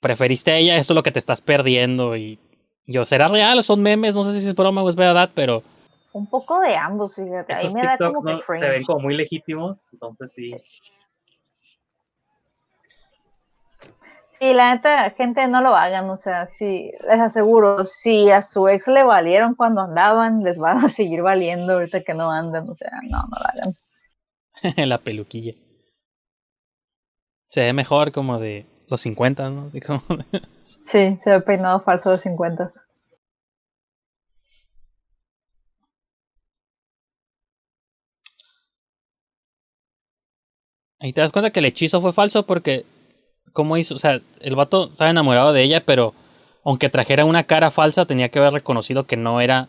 Preferiste 0.00 0.50
a 0.50 0.56
ella, 0.56 0.76
esto 0.76 0.94
es 0.94 0.96
lo 0.96 1.04
que 1.04 1.12
te 1.12 1.20
estás 1.20 1.40
perdiendo. 1.40 2.16
Y. 2.16 2.40
Yo, 2.88 3.04
¿será 3.04 3.28
real 3.28 3.56
o 3.60 3.62
son 3.62 3.80
memes? 3.82 4.16
No 4.16 4.24
sé 4.24 4.40
si 4.40 4.48
es 4.48 4.54
broma 4.56 4.82
o 4.82 4.88
es 4.88 4.96
verdad, 4.96 5.30
pero. 5.32 5.62
Un 6.12 6.26
poco 6.26 6.60
de 6.60 6.74
ambos, 6.74 7.14
fíjate, 7.14 7.54
ahí 7.54 7.72
me 7.72 7.82
da 7.84 7.96
como 7.96 8.22
que 8.24 8.58
se 8.58 8.68
ven 8.68 8.82
como 8.82 8.98
muy 8.98 9.16
legítimos, 9.16 9.78
entonces 9.92 10.32
sí. 10.32 10.52
Sí, 14.28 14.52
la 14.52 14.74
neta, 14.74 15.08
gente, 15.10 15.46
no 15.46 15.62
lo 15.62 15.76
hagan, 15.76 16.10
o 16.10 16.16
sea, 16.16 16.46
sí, 16.46 16.90
les 17.08 17.20
aseguro, 17.20 17.86
si 17.86 18.28
a 18.30 18.42
su 18.42 18.68
ex 18.68 18.88
le 18.88 19.04
valieron 19.04 19.54
cuando 19.54 19.82
andaban, 19.82 20.42
les 20.42 20.58
van 20.58 20.84
a 20.84 20.88
seguir 20.90 21.22
valiendo 21.22 21.74
ahorita 21.74 22.02
que 22.02 22.12
no 22.12 22.30
andan, 22.30 22.68
o 22.68 22.74
sea, 22.74 22.90
no, 23.08 23.22
no 23.22 23.38
lo 23.38 23.46
hagan. 23.46 24.86
la 24.88 24.98
peluquilla. 24.98 25.54
Se 27.52 27.60
ve 27.60 27.74
mejor 27.74 28.12
como 28.12 28.38
de 28.38 28.64
los 28.88 29.02
50, 29.02 29.50
¿no? 29.50 29.66
Así 29.66 29.78
como. 29.78 30.02
Sí, 30.80 31.18
se 31.22 31.30
ve 31.30 31.40
peinado 31.42 31.80
falso 31.82 32.10
de 32.10 32.16
50. 32.16 32.66
Ahí 40.98 41.12
te 41.12 41.20
das 41.20 41.30
cuenta 41.30 41.50
que 41.50 41.60
el 41.60 41.66
hechizo 41.66 42.00
fue 42.00 42.14
falso 42.14 42.46
porque. 42.46 42.86
¿Cómo 43.52 43.76
hizo? 43.76 43.96
O 43.96 43.98
sea, 43.98 44.18
el 44.40 44.56
vato 44.56 44.88
estaba 44.90 45.10
enamorado 45.10 45.52
de 45.52 45.62
ella, 45.62 45.84
pero 45.84 46.14
aunque 46.64 46.88
trajera 46.88 47.26
una 47.26 47.44
cara 47.44 47.70
falsa, 47.70 48.06
tenía 48.06 48.30
que 48.30 48.38
haber 48.38 48.54
reconocido 48.54 49.04
que 49.06 49.18
no 49.18 49.42
era 49.42 49.68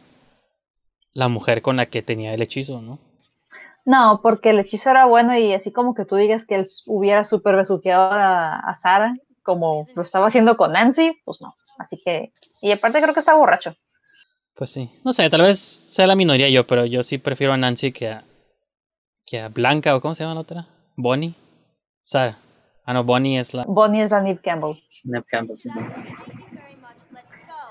la 1.12 1.28
mujer 1.28 1.62
con 1.62 1.76
la 1.76 1.88
que 1.88 2.02
tenía 2.02 2.34
el 2.34 2.42
hechizo, 2.44 2.82
¿no? 2.82 2.98
No, 3.86 4.22
porque 4.24 4.52
el 4.52 4.60
hechizo 4.60 4.90
era 4.90 5.06
bueno 5.06 5.38
y 5.38 5.54
así 5.54 5.72
como 5.72 5.94
que 5.94 6.06
tú 6.06 6.16
digas 6.16 6.46
que 6.46 6.56
él 6.56 6.66
hubiera 6.86 7.24
super 7.24 7.56
besuqueado 7.56 8.12
a, 8.14 8.60
a 8.60 8.76
Sara, 8.76 9.16
como 9.44 9.88
lo 9.94 10.02
estaba 10.02 10.28
haciendo 10.28 10.56
con 10.56 10.72
Nancy, 10.72 11.20
pues 11.26 11.42
no. 11.42 11.56
Así 11.78 12.02
que, 12.04 12.32
y 12.62 12.72
aparte 12.72 13.02
creo 13.02 13.14
que 13.14 13.20
está 13.20 13.34
borracho. 13.34 13.76
Pues 14.56 14.70
sí. 14.70 14.90
No 15.04 15.14
sé, 15.14 15.30
tal 15.30 15.42
vez 15.42 15.60
sea 15.60 16.08
la 16.08 16.16
minoría 16.16 16.50
yo, 16.50 16.68
pero 16.68 16.86
yo 16.86 17.04
sí 17.04 17.18
prefiero 17.18 17.54
a 17.54 17.58
Nancy 17.58 17.92
que 17.92 18.10
a. 18.10 18.24
que 19.26 19.42
a 19.42 19.50
Blanca, 19.50 19.96
o 19.96 20.02
¿cómo 20.02 20.16
se 20.16 20.24
llama 20.24 20.36
la 20.36 20.42
otra? 20.42 20.68
Bonnie. 20.96 21.36
Sara. 22.04 22.38
Ah, 22.86 22.94
no, 22.94 23.04
Bonnie 23.04 23.40
es 23.40 23.54
la. 23.54 23.64
Bonnie 23.68 24.04
es 24.04 24.12
la 24.12 24.22
Neve 24.22 24.42
Campbell. 24.44 24.78
Ned 25.04 25.24
Campbell, 25.28 25.58
sí. 25.58 25.70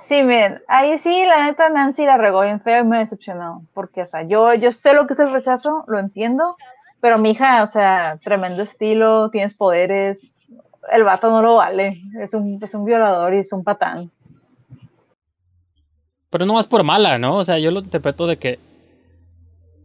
Sí, 0.04 0.22
miren, 0.22 0.62
ahí 0.68 0.98
sí, 0.98 1.24
la 1.26 1.46
neta 1.46 1.68
Nancy 1.68 2.04
la 2.04 2.16
regó 2.16 2.42
bien 2.42 2.60
feo 2.60 2.82
y 2.82 2.86
me 2.86 2.98
decepcionó. 2.98 3.64
Porque, 3.72 4.02
o 4.02 4.06
sea, 4.06 4.22
yo, 4.22 4.52
yo 4.54 4.72
sé 4.72 4.94
lo 4.94 5.06
que 5.06 5.14
es 5.14 5.20
el 5.20 5.32
rechazo, 5.32 5.84
lo 5.86 5.98
entiendo, 5.98 6.56
pero 7.00 7.18
mi 7.18 7.30
hija, 7.30 7.62
o 7.62 7.66
sea, 7.66 8.18
tremendo 8.22 8.62
estilo, 8.62 9.30
tienes 9.30 9.54
poderes, 9.54 10.36
el 10.90 11.04
vato 11.04 11.30
no 11.30 11.42
lo 11.42 11.56
vale, 11.56 12.02
es 12.20 12.34
un, 12.34 12.58
es 12.62 12.74
un 12.74 12.84
violador 12.84 13.34
y 13.34 13.38
es 13.38 13.52
un 13.52 13.64
patán. 13.64 14.10
Pero 16.30 16.46
no 16.46 16.54
más 16.54 16.66
por 16.66 16.82
mala, 16.82 17.18
¿no? 17.18 17.36
O 17.36 17.44
sea, 17.44 17.58
yo 17.58 17.70
lo 17.70 17.80
interpreto 17.80 18.26
de 18.26 18.38
que. 18.38 18.58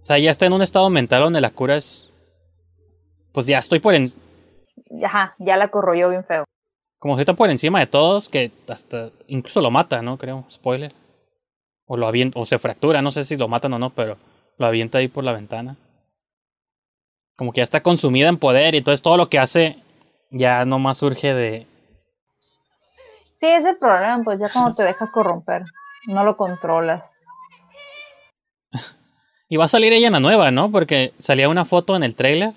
sea, 0.02 0.18
ya 0.18 0.32
está 0.32 0.46
en 0.46 0.54
un 0.54 0.62
estado 0.62 0.90
mental 0.90 1.24
donde 1.24 1.42
la 1.42 1.50
cura 1.50 1.76
es. 1.76 2.10
Pues 3.34 3.48
ya 3.48 3.60
estoy 3.60 3.80
por 3.80 3.94
en. 3.94 4.08
Ajá, 5.04 5.34
ya 5.40 5.58
la 5.58 5.68
corroyó 5.68 6.10
bien 6.10 6.24
feo. 6.24 6.46
Como 7.00 7.16
si 7.16 7.22
está 7.22 7.34
por 7.34 7.50
encima 7.50 7.80
de 7.80 7.88
todos, 7.88 8.30
que 8.30 8.52
hasta. 8.68 9.12
Incluso 9.28 9.62
lo 9.62 9.72
mata, 9.72 10.02
¿no? 10.02 10.18
Creo. 10.18 10.46
Spoiler. 10.52 10.94
O 11.86 11.98
lo 11.98 12.08
avienta. 12.08 12.40
O 12.40 12.46
se 12.46 12.60
fractura, 12.60 13.02
no 13.02 13.12
sé 13.12 13.26
si 13.26 13.38
lo 13.38 13.48
matan 13.48 13.74
o 13.74 13.80
no, 13.80 13.92
pero 13.92 14.18
lo 14.58 14.66
avienta 14.66 14.98
ahí 14.98 15.08
por 15.08 15.24
la 15.24 15.34
ventana. 15.34 15.78
Como 17.36 17.52
que 17.52 17.60
ya 17.60 17.64
está 17.64 17.84
consumida 17.84 18.30
en 18.30 18.38
poder 18.38 18.74
y 18.74 18.80
entonces 18.80 19.04
todo 19.04 19.16
lo 19.16 19.30
que 19.30 19.38
hace 19.38 19.78
ya 20.32 20.66
no 20.66 20.80
más 20.80 20.98
surge 20.98 21.34
de. 21.34 21.68
Sí, 23.34 23.46
ese 23.46 23.58
es 23.58 23.66
el 23.66 23.78
problema, 23.78 24.24
pues 24.24 24.40
ya 24.40 24.50
cuando 24.52 24.76
te 24.76 24.82
dejas 24.82 25.12
corromper, 25.12 25.64
no 26.08 26.24
lo 26.24 26.36
controlas. 26.38 27.26
Y 29.50 29.56
va 29.56 29.64
a 29.64 29.70
salir 29.70 29.94
ella 29.94 30.08
en 30.08 30.14
la 30.14 30.20
nueva, 30.20 30.52
¿no? 30.52 30.70
Porque 30.74 31.14
salía 31.20 31.48
una 31.48 31.64
foto 31.64 31.96
en 31.96 32.04
el 32.04 32.16
trailer. 32.16 32.52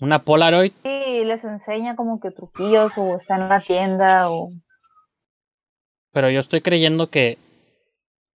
Una 0.00 0.24
Polaroid. 0.24 0.72
Sí, 0.82 1.01
les 1.24 1.44
enseña 1.44 1.96
como 1.96 2.20
que 2.20 2.30
truquillos 2.30 2.96
o 2.98 3.16
está 3.16 3.36
en 3.36 3.48
la 3.48 3.60
tienda 3.60 4.30
o... 4.30 4.50
Pero 6.12 6.30
yo 6.30 6.40
estoy 6.40 6.60
creyendo 6.60 7.10
que 7.10 7.38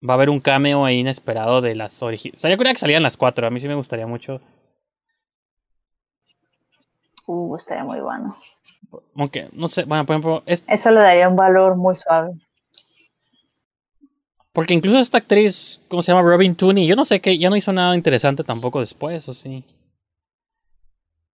va 0.08 0.14
a 0.14 0.16
haber 0.16 0.30
un 0.30 0.40
cameo 0.40 0.84
ahí 0.84 0.98
inesperado 0.98 1.60
de 1.60 1.74
las 1.74 2.02
originales. 2.02 2.40
O 2.40 2.42
sea, 2.42 2.50
yo 2.50 2.56
creía 2.56 2.72
que 2.72 2.78
salían 2.78 3.02
las 3.02 3.16
cuatro. 3.16 3.46
A 3.46 3.50
mí 3.50 3.60
sí 3.60 3.68
me 3.68 3.74
gustaría 3.74 4.06
mucho. 4.06 4.40
Uh, 7.26 7.56
estaría 7.56 7.84
muy 7.84 8.00
bueno. 8.00 8.36
Aunque, 9.16 9.48
no 9.52 9.66
sé, 9.66 9.84
bueno, 9.84 10.04
por 10.04 10.14
ejemplo, 10.14 10.42
es, 10.46 10.64
Eso 10.68 10.90
le 10.90 11.00
daría 11.00 11.28
un 11.28 11.36
valor 11.36 11.76
muy 11.76 11.94
suave. 11.94 12.32
porque 14.52 14.74
incluso 14.74 14.98
esta 14.98 15.18
actriz, 15.18 15.80
¿cómo 15.88 16.02
se 16.02 16.12
llama? 16.12 16.28
Robin 16.28 16.54
Tooney, 16.54 16.86
yo 16.86 16.94
no 16.94 17.04
sé 17.04 17.20
qué, 17.20 17.36
ya 17.38 17.50
no 17.50 17.56
hizo 17.56 17.72
nada 17.72 17.96
interesante 17.96 18.44
tampoco 18.44 18.80
después, 18.80 19.28
o 19.28 19.34
sí. 19.34 19.64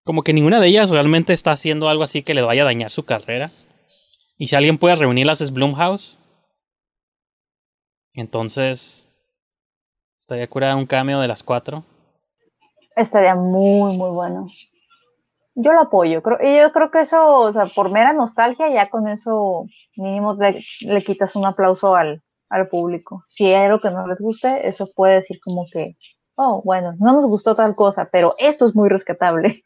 Como 0.04 0.22
que 0.22 0.32
ninguna 0.32 0.60
de 0.60 0.68
ellas 0.68 0.90
realmente 0.90 1.32
está 1.32 1.52
haciendo 1.52 1.88
algo 1.88 2.02
así 2.02 2.22
que 2.22 2.34
le 2.34 2.42
vaya 2.42 2.62
a 2.62 2.66
dañar 2.66 2.90
su 2.90 3.04
carrera. 3.04 3.50
Y 4.38 4.46
si 4.46 4.56
alguien 4.56 4.78
puede 4.78 4.96
reunirlas 4.96 5.40
es 5.40 5.52
Blumhouse. 5.52 6.16
Entonces, 8.14 9.08
estaría 10.18 10.48
curada 10.48 10.76
un 10.76 10.86
cameo 10.86 11.20
de 11.20 11.28
las 11.28 11.42
cuatro. 11.42 11.84
Estaría 12.96 13.34
muy, 13.34 13.96
muy 13.96 14.10
bueno. 14.10 14.48
Yo 15.54 15.72
lo 15.72 15.80
apoyo. 15.80 16.22
Creo, 16.22 16.38
y 16.42 16.58
yo 16.58 16.72
creo 16.72 16.90
que 16.90 17.00
eso, 17.00 17.36
o 17.36 17.52
sea, 17.52 17.66
por 17.66 17.90
mera 17.90 18.12
nostalgia, 18.12 18.68
ya 18.70 18.88
con 18.88 19.08
eso 19.08 19.66
mínimo 19.96 20.34
le, 20.34 20.64
le 20.80 21.04
quitas 21.04 21.36
un 21.36 21.44
aplauso 21.44 21.94
al, 21.94 22.22
al 22.48 22.68
público. 22.68 23.24
Si 23.28 23.46
hay 23.46 23.66
algo 23.66 23.80
que 23.80 23.90
no 23.90 24.06
les 24.06 24.20
guste, 24.20 24.66
eso 24.66 24.90
puede 24.94 25.16
decir 25.16 25.38
como 25.42 25.66
que, 25.72 25.96
oh, 26.34 26.62
bueno, 26.64 26.94
no 26.98 27.12
nos 27.12 27.26
gustó 27.26 27.54
tal 27.54 27.74
cosa, 27.74 28.08
pero 28.10 28.34
esto 28.38 28.66
es 28.66 28.74
muy 28.74 28.88
rescatable. 28.88 29.62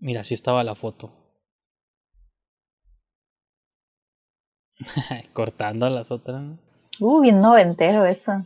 Mira, 0.00 0.22
así 0.22 0.34
estaba 0.34 0.64
la 0.64 0.74
foto. 0.74 1.12
Cortando 5.32 5.88
las 5.90 6.10
otras. 6.10 6.42
Uh, 7.00 7.20
bien 7.20 7.40
noventero 7.40 8.04
eso. 8.06 8.44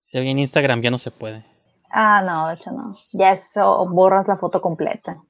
Si 0.00 0.18
hoy 0.18 0.28
en 0.28 0.38
Instagram 0.38 0.80
ya 0.82 0.90
no 0.90 0.98
se 0.98 1.10
puede. 1.10 1.44
Ah, 1.90 2.22
no, 2.22 2.48
de 2.48 2.54
hecho 2.54 2.70
no. 2.72 2.96
Ya 3.12 3.32
eso 3.32 3.86
borras 3.86 4.28
la 4.28 4.36
foto 4.36 4.60
completa. 4.60 5.22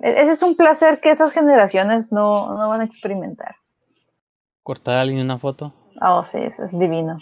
E- 0.00 0.22
Ese 0.22 0.32
es 0.32 0.42
un 0.42 0.56
placer 0.56 1.00
que 1.00 1.10
estas 1.10 1.32
generaciones 1.32 2.12
no, 2.12 2.54
no 2.56 2.68
van 2.68 2.80
a 2.80 2.84
experimentar. 2.84 3.56
Cortar 4.62 4.96
a 4.96 5.00
alguien 5.00 5.22
una 5.22 5.38
foto. 5.38 5.72
Oh, 6.00 6.22
sí, 6.24 6.38
eso 6.38 6.64
es 6.64 6.78
divino. 6.78 7.18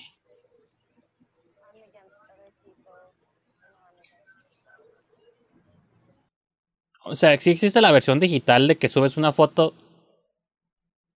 O 7.09 7.15
sea, 7.15 7.39
sí 7.39 7.51
existe 7.51 7.81
la 7.81 7.93
versión 7.93 8.19
digital 8.19 8.67
de 8.67 8.77
que 8.77 8.89
subes 8.89 9.17
una 9.17 9.33
foto 9.33 9.75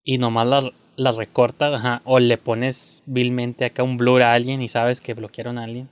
y 0.04 0.18
nomás 0.18 0.46
la, 0.46 0.70
la 0.96 1.12
recortas, 1.12 1.74
ajá, 1.74 2.00
o 2.04 2.20
le 2.20 2.38
pones 2.38 3.02
vilmente 3.06 3.64
acá 3.64 3.82
un 3.82 3.96
blur 3.96 4.22
a 4.22 4.32
alguien 4.32 4.62
y 4.62 4.68
sabes 4.68 5.00
que 5.00 5.14
bloquearon 5.14 5.58
a 5.58 5.64
alguien. 5.64 5.88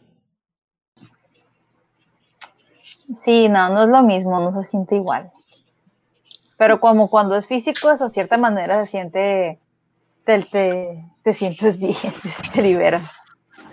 Sí, 3.16 3.48
no, 3.48 3.70
no 3.70 3.82
es 3.82 3.88
lo 3.88 4.02
mismo, 4.02 4.38
no 4.38 4.52
se 4.52 4.68
siente 4.68 4.94
igual. 4.94 5.32
Pero 6.56 6.78
como 6.78 7.08
cuando 7.08 7.36
es 7.36 7.46
físico, 7.46 7.90
de 7.96 8.10
cierta 8.10 8.36
manera 8.36 8.84
se 8.84 8.90
siente, 8.90 9.58
te, 10.24 10.42
te, 10.42 11.04
te 11.24 11.34
sientes 11.34 11.78
bien, 11.78 11.96
te, 11.96 12.30
te 12.54 12.62
liberas. 12.62 13.08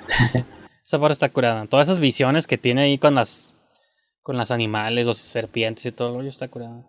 Esa 0.86 1.00
parte 1.00 1.14
está 1.14 1.30
curada. 1.30 1.66
Todas 1.66 1.88
esas 1.88 2.00
visiones 2.00 2.46
que 2.46 2.58
tiene 2.58 2.84
ahí 2.84 2.98
con 2.98 3.16
las 3.16 3.55
con 4.26 4.38
las 4.38 4.50
animales, 4.50 5.06
los 5.06 5.20
serpientes 5.20 5.86
y 5.86 5.92
todo 5.92 6.10
lo 6.10 6.16
rollo 6.16 6.30
está 6.30 6.48
curada. 6.48 6.82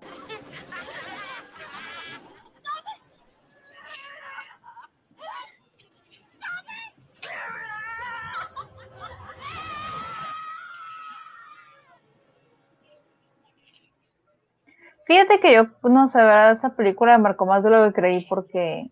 Fíjate 15.05 15.39
que 15.41 15.53
yo, 15.53 15.67
no 15.83 16.09
sé, 16.09 16.17
¿verdad? 16.21 16.53
esa 16.53 16.75
película 16.75 17.19
me 17.19 17.25
marcó 17.25 17.45
más 17.45 17.63
de 17.63 17.69
lo 17.69 17.85
que 17.85 17.93
creí 17.93 18.25
porque 18.31 18.91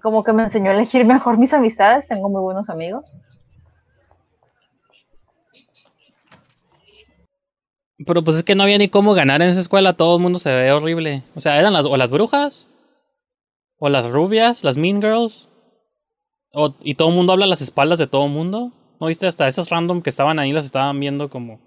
como 0.00 0.22
que 0.22 0.32
me 0.32 0.44
enseñó 0.44 0.70
a 0.70 0.74
elegir 0.74 1.04
mejor 1.04 1.36
mis 1.36 1.52
amistades, 1.52 2.06
tengo 2.06 2.28
muy 2.28 2.42
buenos 2.42 2.70
amigos. 2.70 3.18
Pero 8.06 8.22
pues 8.24 8.38
es 8.38 8.42
que 8.42 8.54
no 8.54 8.62
había 8.62 8.78
ni 8.78 8.88
cómo 8.88 9.14
ganar 9.14 9.42
en 9.42 9.48
esa 9.48 9.60
escuela, 9.60 9.96
todo 9.96 10.16
el 10.16 10.22
mundo 10.22 10.38
se 10.38 10.54
ve 10.54 10.72
horrible. 10.72 11.22
O 11.34 11.40
sea, 11.40 11.58
eran 11.58 11.72
las 11.72 11.86
o 11.86 11.96
las 11.96 12.10
brujas 12.10 12.68
o 13.78 13.88
las 13.88 14.08
rubias, 14.10 14.64
las 14.64 14.76
mean 14.76 15.00
girls. 15.00 15.48
O, 16.52 16.74
y 16.80 16.94
todo 16.94 17.08
el 17.08 17.14
mundo 17.14 17.32
habla 17.32 17.46
a 17.46 17.48
las 17.48 17.62
espaldas 17.62 17.98
de 17.98 18.06
todo 18.06 18.26
el 18.26 18.32
mundo. 18.32 18.72
¿No 19.00 19.06
viste? 19.06 19.26
Hasta 19.26 19.48
esas 19.48 19.70
random 19.70 20.02
que 20.02 20.10
estaban 20.10 20.38
ahí 20.38 20.52
las 20.52 20.64
estaban 20.64 20.98
viendo 21.00 21.28
como 21.28 21.58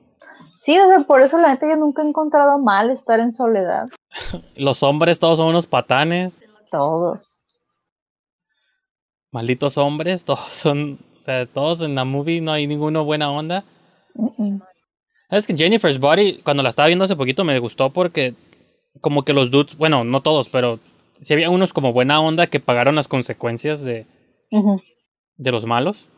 Sí, 0.55 0.79
o 0.79 0.87
sea, 0.87 1.01
por 1.01 1.21
eso 1.21 1.37
la 1.37 1.49
neta 1.49 1.67
yo 1.69 1.75
nunca 1.75 2.01
he 2.01 2.07
encontrado 2.07 2.57
mal 2.59 2.89
estar 2.89 3.19
en 3.19 3.31
soledad. 3.31 3.89
los 4.55 4.81
hombres 4.83 5.19
todos 5.19 5.37
son 5.37 5.49
unos 5.49 5.67
patanes. 5.67 6.43
Todos. 6.71 7.41
Malditos 9.31 9.77
hombres, 9.77 10.23
todos 10.25 10.39
son, 10.39 10.99
o 11.15 11.19
sea, 11.19 11.45
todos 11.45 11.81
en 11.81 11.95
la 11.95 12.05
movie 12.05 12.41
no 12.41 12.51
hay 12.51 12.67
ninguno 12.67 13.03
buena 13.03 13.29
onda. 13.29 13.65
Es 15.29 15.47
que 15.47 15.55
Jennifer's 15.57 15.99
Body, 15.99 16.39
cuando 16.43 16.63
la 16.63 16.69
estaba 16.69 16.87
viendo 16.87 17.05
hace 17.05 17.15
poquito, 17.15 17.43
me 17.43 17.57
gustó 17.59 17.89
porque 17.89 18.33
como 19.01 19.23
que 19.23 19.33
los 19.33 19.51
dudes, 19.51 19.75
bueno, 19.77 20.03
no 20.03 20.21
todos, 20.21 20.49
pero 20.49 20.79
sí 21.21 21.33
había 21.33 21.49
unos 21.49 21.73
como 21.73 21.93
buena 21.93 22.21
onda 22.21 22.47
que 22.47 22.59
pagaron 22.59 22.95
las 22.95 23.07
consecuencias 23.07 23.83
de, 23.83 24.05
de 25.37 25.51
los 25.51 25.65
malos. 25.65 26.09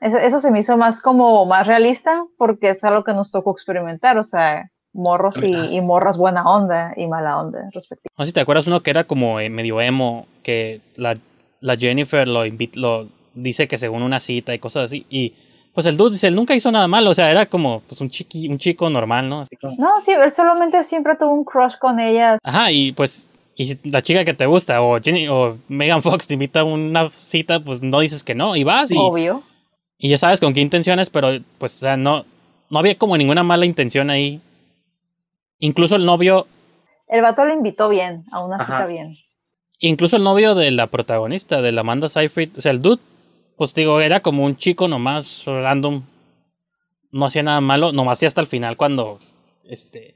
Eso, 0.00 0.18
eso 0.18 0.40
se 0.40 0.50
me 0.50 0.60
hizo 0.60 0.76
más 0.76 1.00
como 1.00 1.46
más 1.46 1.66
realista 1.66 2.24
porque 2.36 2.70
es 2.70 2.82
algo 2.84 3.04
que 3.04 3.12
nos 3.12 3.30
tocó 3.30 3.52
experimentar, 3.52 4.18
o 4.18 4.24
sea, 4.24 4.70
morros 4.92 5.36
y, 5.42 5.54
y 5.76 5.80
morras 5.80 6.16
buena 6.18 6.44
onda 6.50 6.92
y 6.96 7.06
mala 7.06 7.38
onda, 7.38 7.60
respectivamente. 7.72 8.14
No 8.18 8.24
sé 8.24 8.30
si 8.30 8.32
te 8.34 8.40
acuerdas 8.40 8.66
uno 8.66 8.80
que 8.80 8.90
era 8.90 9.04
como 9.04 9.38
eh, 9.40 9.48
medio 9.50 9.80
emo, 9.80 10.26
que 10.42 10.80
la, 10.96 11.16
la 11.60 11.76
Jennifer 11.76 12.26
lo, 12.26 12.44
invit- 12.46 12.76
lo 12.76 13.08
dice 13.34 13.68
que 13.68 13.78
según 13.78 14.02
una 14.02 14.20
cita 14.20 14.54
y 14.54 14.58
cosas 14.58 14.84
así. 14.84 15.06
Y 15.10 15.34
pues 15.76 15.84
el 15.84 15.98
dude 15.98 16.12
dice, 16.12 16.28
él 16.28 16.34
nunca 16.34 16.54
hizo 16.54 16.72
nada 16.72 16.88
malo, 16.88 17.10
o 17.10 17.14
sea, 17.14 17.30
era 17.30 17.44
como 17.44 17.82
pues 17.86 18.00
un, 18.00 18.08
chiqui, 18.08 18.48
un 18.48 18.56
chico 18.56 18.88
normal, 18.88 19.28
¿no? 19.28 19.42
Así 19.42 19.56
como... 19.56 19.76
No, 19.76 20.00
sí, 20.00 20.10
él 20.10 20.32
solamente 20.32 20.82
siempre 20.84 21.16
tuvo 21.16 21.34
un 21.34 21.44
crush 21.44 21.76
con 21.78 22.00
ella. 22.00 22.38
Ajá, 22.42 22.72
y 22.72 22.92
pues, 22.92 23.30
y 23.56 23.90
la 23.90 24.00
chica 24.00 24.24
que 24.24 24.32
te 24.32 24.46
gusta, 24.46 24.80
o, 24.80 24.98
Jenny, 24.98 25.28
o 25.28 25.58
Megan 25.68 26.00
Fox 26.00 26.26
te 26.26 26.32
invita 26.32 26.60
a 26.60 26.64
una 26.64 27.10
cita, 27.10 27.60
pues 27.60 27.82
no 27.82 28.00
dices 28.00 28.24
que 28.24 28.34
no, 28.34 28.56
y 28.56 28.64
vas, 28.64 28.90
y, 28.90 28.96
Obvio. 28.96 29.42
y 29.98 30.08
ya 30.08 30.16
sabes 30.16 30.40
con 30.40 30.54
qué 30.54 30.60
intenciones, 30.62 31.10
pero 31.10 31.28
pues, 31.58 31.76
o 31.76 31.80
sea, 31.80 31.98
no, 31.98 32.24
no 32.70 32.78
había 32.78 32.96
como 32.96 33.18
ninguna 33.18 33.42
mala 33.42 33.66
intención 33.66 34.08
ahí. 34.08 34.40
Incluso 35.58 35.96
el 35.96 36.06
novio, 36.06 36.46
El 37.06 37.20
vato 37.20 37.44
le 37.44 37.52
invitó 37.52 37.90
bien, 37.90 38.24
a 38.32 38.42
una 38.42 38.56
Ajá. 38.56 38.64
cita 38.64 38.86
bien. 38.86 39.14
incluso 39.78 40.16
el 40.16 40.22
novio 40.24 40.54
de 40.54 40.70
la 40.70 40.86
protagonista, 40.86 41.60
de 41.60 41.72
la 41.72 41.82
Amanda 41.82 42.08
Seyfried, 42.08 42.56
o 42.56 42.62
sea, 42.62 42.72
el 42.72 42.80
dude, 42.80 43.02
pues 43.56 43.74
digo, 43.74 44.00
era 44.00 44.20
como 44.20 44.44
un 44.44 44.56
chico 44.56 44.88
nomás 44.88 45.44
random, 45.46 46.02
no 47.10 47.26
hacía 47.26 47.42
nada 47.42 47.60
malo, 47.60 47.92
nomás 47.92 48.20
ya 48.20 48.28
hasta 48.28 48.40
el 48.40 48.46
final 48.46 48.76
cuando, 48.76 49.18
este, 49.64 50.14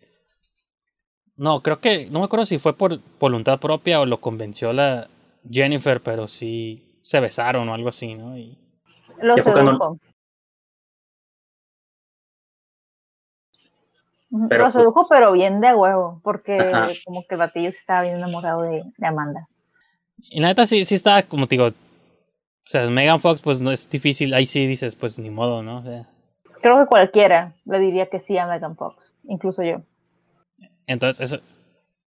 no, 1.37 1.63
creo 1.63 1.81
que, 1.81 2.07
no 2.11 2.19
me 2.19 2.27
acuerdo 2.27 2.45
si 2.45 2.59
fue 2.59 2.77
por 2.77 3.01
voluntad 3.19 3.59
propia 3.59 4.01
o 4.01 4.07
lo 4.07 4.21
convenció 4.21 4.73
la 4.73 5.09
Jennifer, 5.49 6.03
pero 6.03 6.29
sí 6.29 7.01
se 7.03 7.19
besaron 7.21 7.69
o 7.69 7.75
algo 7.75 7.89
así, 7.89 8.15
¿no? 8.15 8.37
Y, 8.37 8.59
Lo 9.23 9.37
¿Y 9.37 9.41
sedujo. 9.41 9.99
Pero, 14.49 14.65
Lo 14.65 14.65
pues- 14.71 14.75
sedujo, 14.75 15.03
pero 15.09 15.33
bien 15.33 15.61
de 15.61 15.75
huevo, 15.75 16.21
porque 16.23 16.59
Ajá. 16.59 16.89
como 17.05 17.23
que 17.27 17.35
el 17.35 17.39
batillo 17.39 17.69
estaba 17.71 18.03
bien 18.03 18.17
enamorado 18.17 18.63
de, 18.63 18.85
de 18.97 19.07
Amanda. 19.07 19.49
Y 20.19 20.41
la 20.41 20.49
neta 20.49 20.67
sí, 20.67 20.85
sí 20.85 20.95
está, 20.95 21.23
como 21.25 21.47
te 21.49 21.57
digo, 21.57 21.71
o 22.65 22.69
sea, 22.71 22.89
Megan 22.89 23.21
Fox, 23.21 23.43
pues 23.43 23.61
no 23.61 23.73
es 23.73 23.89
difícil, 23.89 24.35
ahí 24.35 24.47
sí 24.47 24.67
dices, 24.67 24.97
pues 24.97 25.19
ni 25.19 25.31
modo, 25.31 25.63
¿no? 25.63 25.79
O 25.79 25.83
sea, 25.83 26.09
Creo 26.63 26.79
que 26.79 26.87
cualquiera 26.87 27.55
le 27.65 27.79
diría 27.79 28.07
que 28.11 28.21
sí 28.21 28.37
a 28.37 28.47
Megan 28.47 28.77
Fox, 28.77 29.15
incluso 29.25 29.63
yo. 29.63 29.83
entonces, 30.87 31.33
eso, 31.33 31.43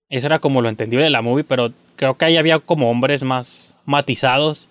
eso 0.10 0.28
era 0.28 0.40
como 0.40 0.62
lo 0.62 0.70
entendible 0.70 1.06
de 1.06 1.10
la 1.10 1.22
movie, 1.24 1.44
pero 1.44 1.72
creo 1.96 2.16
que 2.16 2.26
ahí 2.26 2.38
había 2.38 2.60
como 2.60 2.90
hombres 2.90 3.24
más 3.24 3.78
matizados. 3.86 4.70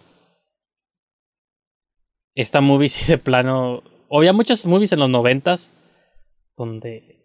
Esta 2.34 2.60
movie 2.60 2.88
sí 2.90 3.10
de 3.10 3.18
plano. 3.18 3.82
Había 4.10 4.32
muchas 4.32 4.64
movies 4.66 4.92
en 4.92 5.00
los 5.00 5.10
noventas 5.10 5.72
donde 6.56 7.22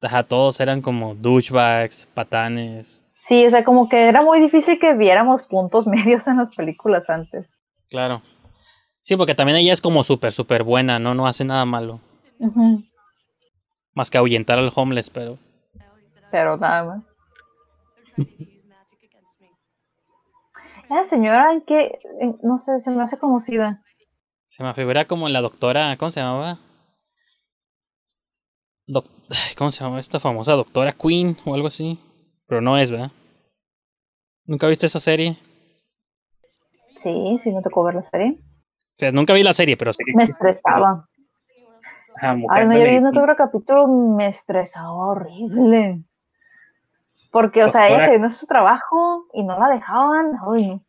ajá, 0.00 0.24
todos 0.24 0.60
eran 0.60 0.82
como 0.82 1.14
douchebags, 1.14 2.06
patanes. 2.14 3.04
Sí, 3.14 3.46
o 3.46 3.50
sea, 3.50 3.64
como 3.64 3.88
que 3.88 4.08
era 4.08 4.22
muy 4.22 4.40
difícil 4.40 4.78
que 4.78 4.94
viéramos 4.94 5.44
puntos 5.44 5.86
medios 5.88 6.26
en 6.26 6.38
las 6.38 6.54
películas 6.54 7.08
antes. 7.10 7.64
Claro. 7.92 8.22
Sí, 9.02 9.16
porque 9.16 9.34
también 9.34 9.58
ella 9.58 9.72
es 9.72 9.80
como 9.80 10.02
súper, 10.02 10.32
súper 10.32 10.62
buena, 10.64 10.98
¿no? 10.98 11.14
No 11.14 11.26
hace 11.26 11.44
nada 11.44 11.64
malo. 11.64 12.00
Más 13.94 14.10
que 14.10 14.18
ahuyentar 14.18 14.58
al 14.58 14.72
homeless, 14.74 15.10
pero. 15.10 15.38
Pero 16.30 16.56
nada 16.56 16.84
más. 16.84 17.02
Esa 20.86 21.04
señora 21.04 21.52
en 21.52 21.64
en- 22.20 22.38
no 22.42 22.58
sé, 22.58 22.78
se 22.78 22.90
me 22.90 23.02
hace 23.02 23.18
conocida. 23.18 23.82
Se 24.46 24.62
me 24.62 24.74
figura 24.74 25.06
como 25.06 25.28
la 25.28 25.40
doctora. 25.40 25.96
¿Cómo 25.96 26.10
se 26.10 26.20
llamaba? 26.20 26.58
Doc- 28.86 29.08
ay, 29.30 29.54
¿Cómo 29.56 29.70
se 29.70 29.82
llama 29.84 30.00
esta 30.00 30.20
famosa 30.20 30.52
doctora 30.52 30.92
Queen 30.92 31.36
o 31.44 31.54
algo 31.54 31.68
así? 31.68 31.98
Pero 32.46 32.60
no 32.60 32.76
es, 32.76 32.90
¿verdad? 32.90 33.10
¿Nunca 34.44 34.66
viste 34.66 34.86
esa 34.86 35.00
serie? 35.00 35.38
Sí, 36.96 37.38
sí 37.40 37.52
me 37.52 37.62
tocó 37.62 37.82
ver 37.84 37.94
la 37.96 38.02
serie. 38.02 38.38
O 38.40 38.94
sea, 38.98 39.12
nunca 39.12 39.32
vi 39.32 39.42
la 39.42 39.52
serie, 39.52 39.76
pero 39.76 39.92
que 39.92 40.04
Me 40.14 40.24
estresaba. 40.24 41.06
Mujer 42.36 42.48
Ay, 42.50 42.66
no, 42.66 42.72
yo 42.74 42.78
vi 42.78 42.84
uno 42.84 42.84
que 42.84 42.90
medicina. 43.00 43.22
otro 43.22 43.36
capítulo, 43.36 43.88
me 43.88 44.26
estresaba 44.28 44.92
horrible. 44.92 46.02
Porque, 47.30 47.64
o 47.64 47.70
sea, 47.70 47.88
ella 47.88 47.96
Doctora- 47.98 48.12
quería 48.12 48.30
su 48.30 48.46
trabajo 48.46 49.26
y 49.32 49.42
no 49.42 49.58
la 49.58 49.68
dejaban. 49.68 50.32
Ay, 50.54 50.68
no. 50.68 50.84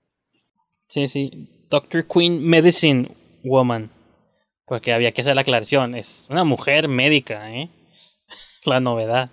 Sí, 0.88 1.08
sí. 1.08 1.66
Doctor 1.70 2.06
Queen 2.06 2.46
Medicine 2.46 3.16
Woman. 3.44 3.90
Porque 4.66 4.94
había 4.94 5.12
que 5.14 5.22
hacer 5.22 5.36
la 5.36 5.42
aclaración. 5.42 5.96
Es 5.96 6.28
una 6.30 6.44
mujer 6.44 6.88
médica, 6.88 7.50
¿eh? 7.52 7.70
La 8.66 8.80
novedad. 8.80 9.30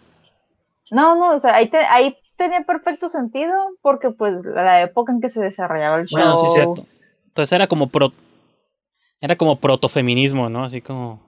No, 0.92 1.14
no, 1.16 1.34
o 1.34 1.38
sea, 1.38 1.54
ahí, 1.56 1.68
te- 1.68 1.76
ahí 1.78 2.16
tenía 2.40 2.62
perfecto 2.62 3.10
sentido 3.10 3.52
porque 3.82 4.10
pues 4.12 4.42
la 4.46 4.80
época 4.80 5.12
en 5.12 5.20
que 5.20 5.28
se 5.28 5.42
desarrollaba 5.42 5.96
el 5.96 6.06
show. 6.06 6.18
Bueno, 6.18 6.36
sí, 6.38 6.48
cierto. 6.54 6.86
Entonces 7.26 7.52
era 7.52 7.66
como 7.66 7.88
pro. 7.88 8.12
Era 9.20 9.36
como 9.36 9.56
protofeminismo, 9.56 10.48
¿no? 10.48 10.64
Así 10.64 10.80
como. 10.80 11.20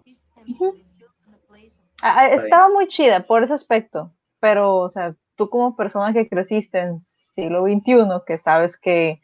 Ah, 2.01 2.17
ah, 2.17 2.27
estaba 2.29 2.71
muy 2.71 2.89
chida 2.89 3.27
por 3.27 3.45
ese 3.45 3.53
aspecto, 3.53 4.11
pero, 4.41 4.79
o 4.79 4.89
sea, 4.89 5.15
tú 5.37 5.51
como 5.51 5.77
persona 5.77 6.15
que 6.15 6.29
creciste 6.29 6.81
en 6.81 7.01
siglo 7.01 7.63
XXI, 7.65 8.25
que 8.27 8.39
sabes 8.39 8.79
que 8.79 9.21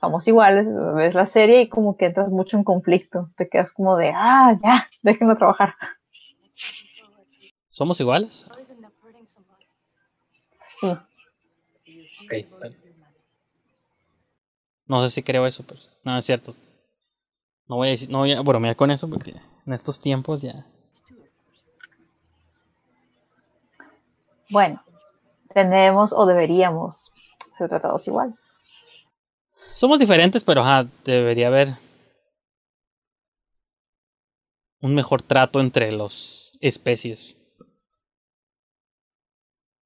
somos 0.00 0.26
iguales, 0.26 0.66
ves 0.96 1.14
la 1.14 1.26
serie 1.26 1.62
y 1.62 1.68
como 1.68 1.96
que 1.96 2.06
entras 2.06 2.30
mucho 2.30 2.56
en 2.56 2.64
conflicto, 2.64 3.30
te 3.36 3.48
quedas 3.48 3.72
como 3.72 3.96
de, 3.96 4.12
ah, 4.14 4.58
ya, 4.62 4.88
déjenlo 5.02 5.38
trabajar. 5.38 5.74
¿Somos 7.70 8.00
iguales? 8.00 8.44
Sí. 10.80 10.86
Ok, 12.24 12.48
bueno. 12.58 12.76
No 14.86 15.02
sé 15.04 15.10
si 15.10 15.22
creo 15.22 15.46
eso, 15.46 15.62
pero. 15.66 15.80
No, 16.04 16.18
es 16.18 16.24
cierto. 16.24 16.52
No 17.68 17.76
voy 17.76 17.88
a, 17.88 17.90
decir- 17.92 18.08
no 18.10 18.18
voy 18.18 18.32
a 18.32 18.40
bromear 18.40 18.74
con 18.74 18.90
eso 18.90 19.08
porque 19.08 19.34
en 19.66 19.72
estos 19.72 20.00
tiempos 20.00 20.42
ya. 20.42 20.66
Bueno, 24.50 24.82
tenemos 25.54 26.12
o 26.12 26.26
deberíamos 26.26 27.12
ser 27.56 27.68
tratados 27.68 28.06
igual. 28.08 28.34
Somos 29.74 30.00
diferentes, 30.00 30.42
pero 30.42 30.62
ajá, 30.62 30.88
debería 31.04 31.46
haber 31.46 31.74
un 34.80 34.94
mejor 34.94 35.22
trato 35.22 35.60
entre 35.60 35.92
las 35.92 36.58
especies. 36.60 37.36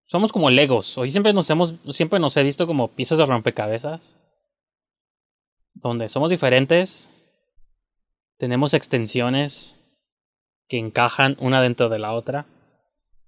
Somos 0.06 0.32
como 0.32 0.50
Legos. 0.50 0.96
Hoy 0.98 1.10
siempre 1.10 1.32
nos 1.32 1.48
hemos, 1.50 1.74
siempre 1.90 2.18
nos 2.18 2.36
he 2.36 2.42
visto 2.42 2.66
como 2.66 2.88
piezas 2.88 3.18
de 3.18 3.26
rompecabezas. 3.26 4.16
Donde 5.74 6.08
somos 6.08 6.30
diferentes. 6.30 7.08
Tenemos 8.38 8.74
extensiones 8.74 9.76
que 10.68 10.78
encajan 10.78 11.36
una 11.40 11.60
dentro 11.62 11.88
de 11.88 11.98
la 11.98 12.12
otra. 12.12 12.46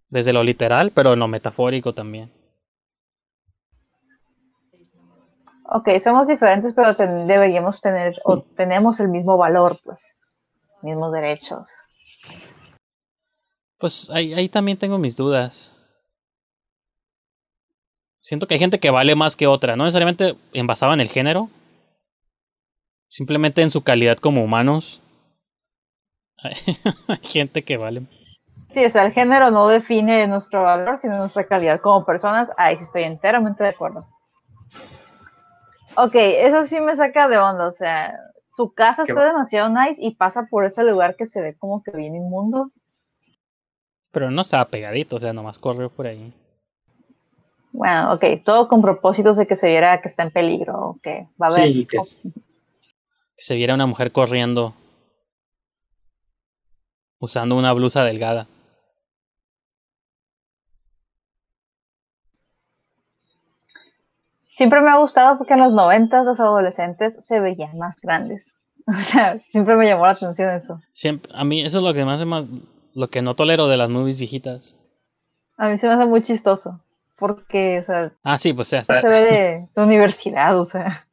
Desde 0.09 0.33
lo 0.33 0.43
literal, 0.45 0.93
pero 0.93 1.15
en 1.15 1.19
lo 1.19 1.29
metafórico 1.29 1.93
también. 1.95 2.33
Ok, 5.69 5.89
somos 6.03 6.29
diferentes, 6.29 6.75
pero 6.75 6.95
ten- 6.95 7.27
deberíamos 7.27 7.81
tener, 7.81 8.15
o 8.25 8.41
tenemos 8.41 9.01
el 9.01 9.09
mismo 9.09 9.37
valor, 9.37 9.81
pues, 9.83 10.21
mismos 10.83 11.13
derechos. 11.13 11.69
Pues 13.79 14.09
ahí, 14.11 14.33
ahí 14.33 14.49
también 14.49 14.79
tengo 14.79 14.97
mis 14.99 15.17
dudas. 15.17 15.73
Siento 18.27 18.49
que 18.49 18.55
hay 18.55 18.59
gente 18.59 18.81
que 18.81 18.91
vale 18.91 19.15
más 19.15 19.37
que 19.37 19.47
otra, 19.47 19.77
no 19.77 19.85
necesariamente 19.85 20.35
en 20.53 20.67
basada 20.67 20.93
en 20.95 20.99
el 20.99 21.09
género, 21.09 21.49
simplemente 23.07 23.63
en 23.63 23.71
su 23.71 23.85
calidad 23.85 24.19
como 24.19 24.43
humanos. 24.43 25.01
Hay 26.43 27.19
gente 27.23 27.63
que 27.63 27.77
vale. 27.77 28.03
Sí, 28.65 28.85
o 28.85 28.91
sea, 28.91 29.05
el 29.05 29.13
género 29.13 29.53
no 29.53 29.69
define 29.69 30.27
nuestro 30.27 30.65
valor, 30.65 30.99
sino 30.99 31.17
nuestra 31.19 31.47
calidad 31.47 31.81
como 31.81 32.05
personas. 32.05 32.51
Ahí 32.57 32.77
sí 32.79 32.83
estoy 32.83 33.05
enteramente 33.05 33.63
de 33.63 33.71
acuerdo. 33.71 34.09
Ok, 35.97 36.17
eso 36.17 36.65
sí 36.65 36.81
me 36.81 36.97
saca 36.97 37.29
de 37.29 37.39
onda, 37.39 37.69
o 37.69 37.73
sea, 37.73 38.13
su 38.53 38.75
casa 38.75 39.05
Qué 39.05 39.13
está 39.13 39.25
demasiado 39.25 39.69
nice 39.69 40.05
y 40.05 40.17
pasa 40.17 40.49
por 40.51 40.65
ese 40.65 40.83
lugar 40.83 41.15
que 41.15 41.27
se 41.27 41.41
ve 41.41 41.57
como 41.57 41.81
que 41.81 41.93
bien 41.93 42.17
inmundo. 42.17 42.73
Pero 44.11 44.33
no 44.33 44.43
estaba 44.43 44.65
pegadito, 44.65 45.15
o 45.15 45.21
sea, 45.21 45.33
nomás 45.33 45.61
corrió 45.61 45.91
por 45.91 46.09
ahí. 46.09 46.35
Bueno, 47.77 48.15
ok, 48.15 48.25
todo 48.43 48.69
con 48.69 48.81
propósitos 48.81 49.37
de 49.37 49.47
que 49.47 49.55
se 49.55 49.69
viera 49.69 50.01
que 50.01 50.09
está 50.09 50.23
en 50.23 50.31
peligro, 50.31 50.99
que 51.03 51.29
va 51.41 51.49
a 51.49 51.51
haber. 51.51 51.69
Sí, 51.69 51.85
que 51.85 51.99
se 53.37 53.55
viera 53.55 53.75
una 53.75 53.85
mujer 53.85 54.13
corriendo 54.13 54.75
usando 57.19 57.55
una 57.55 57.75
blusa 57.75 58.03
delgada. 58.03 58.49
Siempre 64.49 64.81
me 64.81 64.89
ha 64.89 64.97
gustado 64.97 65.37
porque 65.37 65.53
en 65.53 65.61
los 65.61 65.75
noventas 65.75 66.25
los 66.25 66.41
adolescentes 66.41 67.23
se 67.27 67.41
veían 67.41 67.77
más 67.79 68.01
grandes. 68.01 68.55
O 68.89 68.95
sea, 68.95 69.39
siempre 69.51 69.75
me 69.75 69.87
llamó 69.87 70.07
la 70.07 70.13
atención 70.13 70.49
eso. 70.51 70.81
Siempre, 70.93 71.33
a 71.35 71.45
mí 71.45 71.61
eso 71.61 71.79
es 71.79 71.85
lo 71.85 71.93
que 71.93 72.05
más 72.05 72.23
lo 72.95 73.09
que 73.09 73.21
no 73.21 73.35
tolero 73.35 73.67
de 73.67 73.77
las 73.77 73.91
movies 73.91 74.17
viejitas. 74.17 74.77
A 75.57 75.69
mí 75.69 75.77
se 75.77 75.89
me 75.89 75.95
hace 75.95 76.07
muy 76.07 76.23
chistoso. 76.23 76.81
Porque, 77.19 77.79
o 77.79 77.83
sea, 77.83 78.13
Ah, 78.23 78.39
sí, 78.39 78.53
pues 78.53 78.71
ya 78.71 78.81
está. 78.81 79.01
se 79.01 79.09
ve 79.09 79.21
de, 79.23 79.69
de 79.75 79.83
universidad, 79.83 80.59
o 80.61 80.67
sea. 80.67 81.07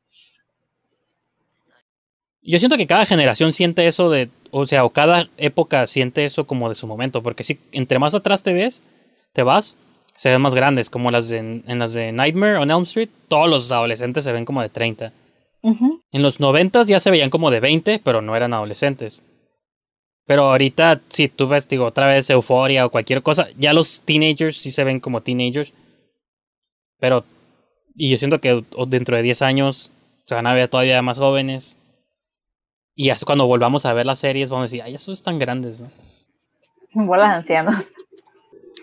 Yo 2.41 2.59
siento 2.59 2.75
que 2.77 2.87
cada 2.87 3.05
generación 3.05 3.53
siente 3.53 3.87
eso 3.87 4.09
de, 4.09 4.29
o 4.51 4.65
sea, 4.65 4.83
o 4.83 4.89
cada 4.89 5.29
época 5.37 5.87
siente 5.87 6.25
eso 6.25 6.45
como 6.45 6.67
de 6.67 6.75
su 6.75 6.87
momento, 6.87 7.23
porque 7.23 7.43
si 7.45 7.57
entre 7.71 7.99
más 7.99 8.13
atrás 8.15 8.43
te 8.43 8.51
ves, 8.53 8.83
te 9.31 9.43
vas, 9.43 9.77
se 10.15 10.29
ven 10.29 10.41
más 10.41 10.53
grandes, 10.53 10.89
como 10.89 11.09
las 11.09 11.29
de, 11.29 11.37
en 11.37 11.79
las 11.79 11.93
de 11.93 12.11
Nightmare 12.11 12.57
on 12.57 12.69
Elm 12.69 12.83
Street, 12.83 13.09
todos 13.29 13.49
los 13.49 13.71
adolescentes 13.71 14.25
se 14.25 14.33
ven 14.33 14.43
como 14.43 14.61
de 14.61 14.67
30. 14.69 15.13
Ujú. 15.61 16.01
En 16.11 16.21
los 16.21 16.41
90 16.41 16.83
ya 16.83 16.99
se 16.99 17.11
veían 17.11 17.29
como 17.29 17.49
de 17.49 17.61
20, 17.61 17.99
pero 18.03 18.21
no 18.21 18.35
eran 18.35 18.53
adolescentes. 18.53 19.23
Pero 20.25 20.45
ahorita, 20.45 20.99
si 21.07 21.29
tú 21.29 21.47
ves, 21.47 21.67
digo, 21.69 21.85
otra 21.85 22.07
vez 22.07 22.29
Euforia 22.29 22.85
o 22.85 22.89
cualquier 22.89 23.23
cosa, 23.23 23.47
ya 23.57 23.71
los 23.73 24.01
teenagers 24.01 24.57
sí 24.57 24.71
se 24.71 24.83
ven 24.83 24.99
como 24.99 25.21
teenagers. 25.21 25.71
Pero, 27.03 27.25
y 27.95 28.09
yo 28.09 28.17
siento 28.17 28.39
que 28.39 28.63
dentro 28.87 29.17
de 29.17 29.23
10 29.23 29.41
años 29.41 29.91
se 30.25 30.35
van 30.35 30.47
a 30.47 30.53
ver 30.53 30.69
todavía 30.69 31.01
más 31.01 31.17
jóvenes. 31.17 31.75
Y 32.95 33.09
así 33.09 33.25
cuando 33.25 33.45
volvamos 33.45 33.85
a 33.85 33.91
ver 33.91 34.05
las 34.05 34.19
series, 34.19 34.49
vamos 34.49 34.61
a 34.61 34.69
decir, 34.71 34.83
ay, 34.83 34.95
esos 34.95 35.17
están 35.17 35.37
grandes, 35.37 35.81
¿no? 35.81 35.89
Bolas 37.05 37.27
ancianos. 37.39 37.91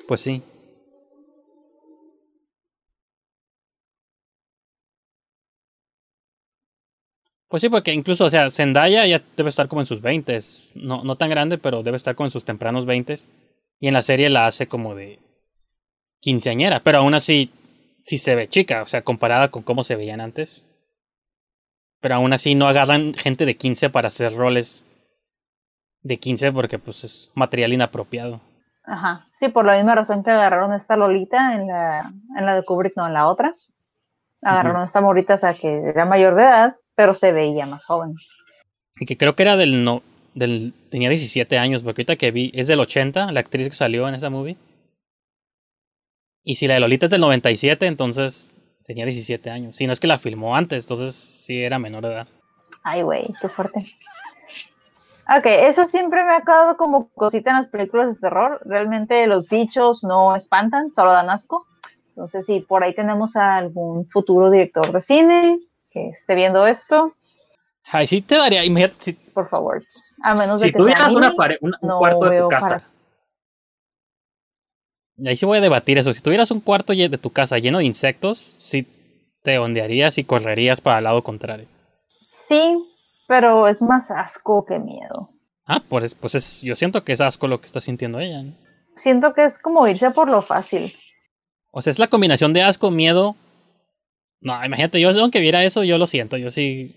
Pues 0.06 0.20
sí. 0.20 0.42
Pues 7.48 7.62
sí, 7.62 7.70
porque 7.70 7.94
incluso, 7.94 8.26
o 8.26 8.30
sea, 8.30 8.50
Zendaya 8.50 9.06
ya 9.06 9.22
debe 9.34 9.48
estar 9.48 9.66
como 9.66 9.80
en 9.80 9.86
sus 9.86 10.02
20 10.02 10.38
no, 10.74 11.04
no 11.04 11.16
tan 11.16 11.30
grande, 11.30 11.56
pero 11.56 11.82
debe 11.82 11.96
estar 11.96 12.14
como 12.14 12.26
en 12.26 12.32
sus 12.32 12.44
tempranos 12.44 12.84
20 12.84 13.18
Y 13.80 13.88
en 13.88 13.94
la 13.94 14.02
serie 14.02 14.28
la 14.28 14.46
hace 14.46 14.66
como 14.66 14.94
de 14.94 15.18
quinceañera, 16.20 16.80
pero 16.80 16.98
aún 16.98 17.14
así 17.14 17.50
sí 18.02 18.18
se 18.18 18.34
ve 18.34 18.48
chica, 18.48 18.82
o 18.82 18.86
sea, 18.86 19.02
comparada 19.02 19.48
con 19.48 19.62
cómo 19.62 19.84
se 19.84 19.96
veían 19.96 20.20
antes. 20.20 20.64
Pero 22.00 22.14
aún 22.14 22.32
así 22.32 22.54
no 22.54 22.66
agarran 22.66 23.12
gente 23.14 23.44
de 23.44 23.56
15 23.56 23.90
para 23.90 24.08
hacer 24.08 24.34
roles 24.34 24.86
de 26.02 26.16
15 26.18 26.52
porque 26.52 26.78
pues 26.78 27.04
es 27.04 27.30
material 27.34 27.72
inapropiado. 27.72 28.40
Ajá. 28.84 29.24
Sí, 29.36 29.48
por 29.48 29.66
la 29.66 29.76
misma 29.76 29.94
razón 29.94 30.24
que 30.24 30.30
agarraron 30.30 30.72
esta 30.72 30.96
Lolita 30.96 31.54
en 31.54 31.66
la, 31.66 32.10
en 32.36 32.46
la 32.46 32.54
de 32.54 32.64
Kubrick, 32.64 32.96
no 32.96 33.06
en 33.06 33.12
la 33.12 33.28
otra. 33.28 33.54
Agarraron 34.42 34.84
esta 34.84 35.02
morrita, 35.02 35.34
o 35.34 35.38
sea, 35.38 35.54
que 35.54 35.68
era 35.68 36.06
mayor 36.06 36.34
de 36.34 36.42
edad, 36.42 36.76
pero 36.94 37.14
se 37.14 37.30
veía 37.30 37.66
más 37.66 37.84
joven. 37.84 38.14
Y 38.98 39.04
que 39.04 39.18
creo 39.18 39.34
que 39.34 39.42
era 39.42 39.56
del 39.56 39.84
no 39.84 40.02
del 40.34 40.72
tenía 40.90 41.08
17 41.08 41.58
años, 41.58 41.82
porque 41.82 42.02
ahorita 42.02 42.16
que 42.16 42.30
vi 42.30 42.50
es 42.54 42.66
del 42.68 42.80
80, 42.80 43.32
la 43.32 43.40
actriz 43.40 43.68
que 43.68 43.74
salió 43.74 44.08
en 44.08 44.14
esa 44.14 44.30
movie. 44.30 44.56
Y 46.44 46.54
si 46.56 46.66
la 46.66 46.74
de 46.74 46.80
Lolita 46.80 47.06
es 47.06 47.10
del 47.10 47.20
97, 47.20 47.86
entonces 47.86 48.54
tenía 48.84 49.04
17 49.04 49.50
años. 49.50 49.76
Si 49.76 49.86
no 49.86 49.92
es 49.92 50.00
que 50.00 50.06
la 50.06 50.18
filmó 50.18 50.56
antes, 50.56 50.84
entonces 50.84 51.14
sí 51.14 51.62
era 51.62 51.78
menor 51.78 52.04
de 52.06 52.12
edad. 52.14 52.28
Ay, 52.82 53.02
güey, 53.02 53.24
qué 53.40 53.48
fuerte. 53.48 53.80
Ok, 55.36 55.46
eso 55.46 55.86
siempre 55.86 56.24
me 56.24 56.34
ha 56.34 56.40
quedado 56.40 56.76
como 56.76 57.08
cosita 57.10 57.50
en 57.50 57.56
las 57.58 57.68
películas 57.68 58.14
de 58.14 58.20
terror. 58.20 58.60
Realmente 58.64 59.26
los 59.26 59.48
bichos 59.48 60.02
no 60.02 60.34
espantan, 60.34 60.92
solo 60.92 61.12
dan 61.12 61.30
asco. 61.30 61.66
Entonces, 62.08 62.46
si 62.46 62.60
por 62.60 62.82
ahí 62.82 62.94
tenemos 62.94 63.36
a 63.36 63.56
algún 63.56 64.08
futuro 64.08 64.50
director 64.50 64.90
de 64.92 65.00
cine 65.00 65.60
que 65.90 66.08
esté 66.08 66.34
viendo 66.34 66.66
esto, 66.66 67.14
Ay, 67.92 68.06
sí 68.06 68.20
te 68.22 68.36
daría, 68.36 68.64
imagínate, 68.64 68.94
si, 68.98 69.12
por 69.14 69.48
favor. 69.48 69.82
A 70.22 70.34
menos 70.34 70.60
de 70.60 70.66
Si 70.66 70.72
que 70.72 70.78
sea 70.78 70.82
tuvieras 70.84 71.12
una 71.14 71.28
mini, 71.28 71.36
pare- 71.36 71.58
un, 71.60 71.74
un 71.80 71.88
no 71.88 71.98
cuarto 71.98 72.24
de 72.26 72.40
tu 72.40 72.48
casa, 72.48 72.68
para- 72.68 72.82
ahí 75.26 75.36
sí 75.36 75.46
voy 75.46 75.58
a 75.58 75.60
debatir 75.60 75.98
eso. 75.98 76.12
Si 76.12 76.22
tuvieras 76.22 76.50
un 76.50 76.60
cuarto 76.60 76.92
de 76.92 77.18
tu 77.18 77.30
casa 77.30 77.58
lleno 77.58 77.78
de 77.78 77.84
insectos, 77.84 78.54
sí 78.58 78.86
te 79.42 79.58
ondearías 79.58 80.18
y 80.18 80.24
correrías 80.24 80.80
para 80.80 80.98
el 80.98 81.04
lado 81.04 81.22
contrario. 81.22 81.66
Sí, 82.08 82.76
pero 83.28 83.68
es 83.68 83.80
más 83.80 84.10
asco 84.10 84.64
que 84.66 84.78
miedo. 84.78 85.30
Ah, 85.66 85.82
pues, 85.88 86.14
pues 86.14 86.34
es, 86.34 86.62
yo 86.62 86.74
siento 86.76 87.04
que 87.04 87.12
es 87.12 87.20
asco 87.20 87.46
lo 87.46 87.60
que 87.60 87.66
está 87.66 87.80
sintiendo 87.80 88.18
ella. 88.20 88.42
¿no? 88.42 88.54
Siento 88.96 89.32
que 89.34 89.44
es 89.44 89.58
como 89.58 89.86
irse 89.86 90.10
por 90.10 90.28
lo 90.28 90.42
fácil. 90.42 90.94
O 91.70 91.80
sea, 91.80 91.92
es 91.92 91.98
la 91.98 92.08
combinación 92.08 92.52
de 92.52 92.62
asco, 92.62 92.90
miedo. 92.90 93.36
No, 94.40 94.64
imagínate, 94.64 95.00
yo 95.00 95.10
aunque 95.20 95.40
viera 95.40 95.62
eso, 95.64 95.84
yo 95.84 95.98
lo 95.98 96.06
siento, 96.06 96.36
yo 96.36 96.50
sí 96.50 96.96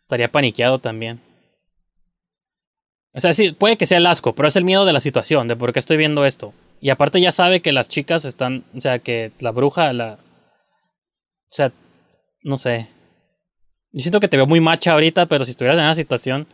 estaría 0.00 0.30
paniqueado 0.30 0.78
también. 0.78 1.20
O 3.12 3.20
sea, 3.20 3.34
sí, 3.34 3.52
puede 3.52 3.76
que 3.76 3.86
sea 3.86 3.98
el 3.98 4.06
asco, 4.06 4.34
pero 4.34 4.48
es 4.48 4.56
el 4.56 4.64
miedo 4.64 4.84
de 4.84 4.92
la 4.92 5.00
situación, 5.00 5.48
de 5.48 5.56
por 5.56 5.72
qué 5.72 5.78
estoy 5.78 5.96
viendo 5.96 6.24
esto. 6.24 6.52
Y 6.80 6.90
aparte 6.90 7.20
ya 7.20 7.30
sabe 7.30 7.60
que 7.60 7.72
las 7.72 7.88
chicas 7.88 8.24
están, 8.24 8.64
o 8.74 8.80
sea, 8.80 8.98
que 8.98 9.32
la 9.40 9.50
bruja, 9.50 9.92
la... 9.92 10.14
O 10.14 11.52
sea, 11.52 11.72
no 12.42 12.56
sé. 12.56 12.88
Yo 13.92 14.00
siento 14.00 14.20
que 14.20 14.28
te 14.28 14.36
veo 14.36 14.46
muy 14.46 14.60
macha 14.60 14.92
ahorita, 14.92 15.26
pero 15.26 15.44
si 15.44 15.50
estuvieras 15.50 15.78
en 15.78 15.84
esa 15.84 15.94
situación, 15.96 16.46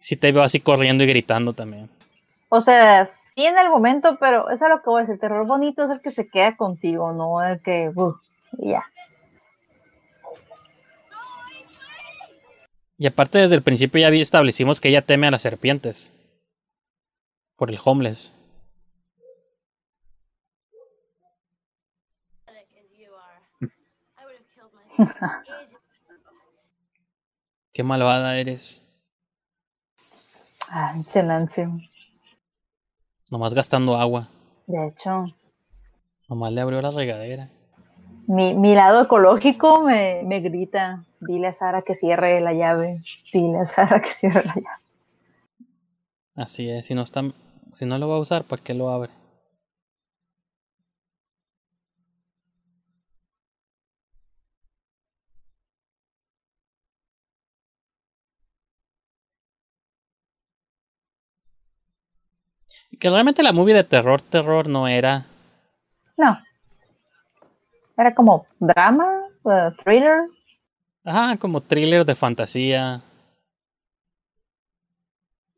sí 0.00 0.16
te 0.16 0.32
veo 0.32 0.42
así 0.42 0.58
corriendo 0.58 1.04
y 1.04 1.06
gritando 1.06 1.52
también. 1.52 1.88
O 2.48 2.60
sea, 2.60 3.06
sí 3.06 3.44
en 3.44 3.56
el 3.56 3.68
momento, 3.68 4.16
pero 4.18 4.50
eso 4.50 4.64
es 4.64 4.70
lo 4.70 4.82
que 4.82 4.90
voy 4.90 4.98
a 4.98 5.02
decir. 5.02 5.14
El 5.14 5.20
terror 5.20 5.46
bonito 5.46 5.84
es 5.84 5.90
el 5.90 6.00
que 6.00 6.10
se 6.10 6.26
queda 6.26 6.56
contigo, 6.56 7.12
no 7.12 7.42
el 7.44 7.60
que. 7.62 7.92
ya. 8.58 8.82
Y 12.98 13.06
aparte 13.06 13.38
desde 13.38 13.54
el 13.54 13.62
principio 13.62 14.00
ya 14.00 14.08
establecimos 14.08 14.80
que 14.80 14.88
ella 14.88 15.02
teme 15.02 15.28
a 15.28 15.30
las 15.30 15.42
serpientes. 15.42 16.12
Por 17.56 17.70
el 17.70 17.78
homeless. 17.82 18.32
Qué 27.72 27.82
malvada 27.82 28.38
eres. 28.38 28.82
Ay, 30.68 31.04
che, 31.04 31.22
Nancy. 31.22 31.64
Nomás 33.30 33.54
gastando 33.54 33.96
agua. 33.96 34.28
De 34.66 34.88
hecho, 34.88 35.26
Nomás 36.28 36.52
le 36.52 36.60
abrió 36.62 36.80
la 36.82 36.90
regadera. 36.92 37.50
mi, 38.28 38.54
mi 38.54 38.74
lado 38.74 39.02
ecológico 39.02 39.82
me, 39.82 40.22
me 40.24 40.40
grita: 40.40 41.04
dile 41.20 41.48
a 41.48 41.54
Sara 41.54 41.82
que 41.82 41.94
cierre 41.94 42.40
la 42.40 42.52
llave. 42.54 43.00
Dile 43.32 43.60
a 43.60 43.66
Sara 43.66 44.00
que 44.02 44.12
cierre 44.12 44.44
la 44.46 44.54
llave. 44.54 44.82
Así 46.36 46.68
es. 46.70 46.86
Si 46.86 46.94
no 46.94 47.02
está, 47.02 47.22
si 47.74 47.86
no 47.86 47.98
lo 47.98 48.08
va 48.08 48.16
a 48.16 48.20
usar, 48.20 48.44
¿para 48.44 48.62
qué 48.62 48.74
lo 48.74 48.90
abre? 48.90 49.12
Y 62.70 62.74
Que 62.98 63.08
realmente 63.08 63.42
la 63.42 63.52
movie 63.52 63.74
de 63.74 63.84
terror, 63.84 64.20
terror 64.20 64.68
no 64.68 64.88
era. 64.88 65.26
No. 66.16 66.38
Era 67.96 68.14
como 68.14 68.46
drama, 68.58 69.28
eh, 69.44 69.70
thriller. 69.84 70.28
Ajá, 71.04 71.36
como 71.38 71.60
thriller 71.60 72.04
de 72.04 72.14
fantasía. 72.14 73.02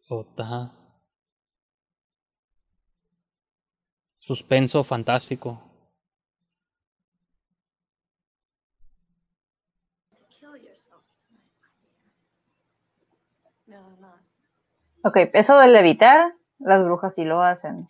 O, 0.09 0.27
ajá. 0.37 0.71
Suspenso 4.19 4.85
fantástico. 4.85 5.61
Ok, 15.05 15.17
eso 15.33 15.59
de 15.59 15.69
levitar, 15.69 16.33
las 16.65 16.83
brujas 16.85 17.15
sí 17.15 17.25
lo 17.25 17.43
hacen. 17.43 17.89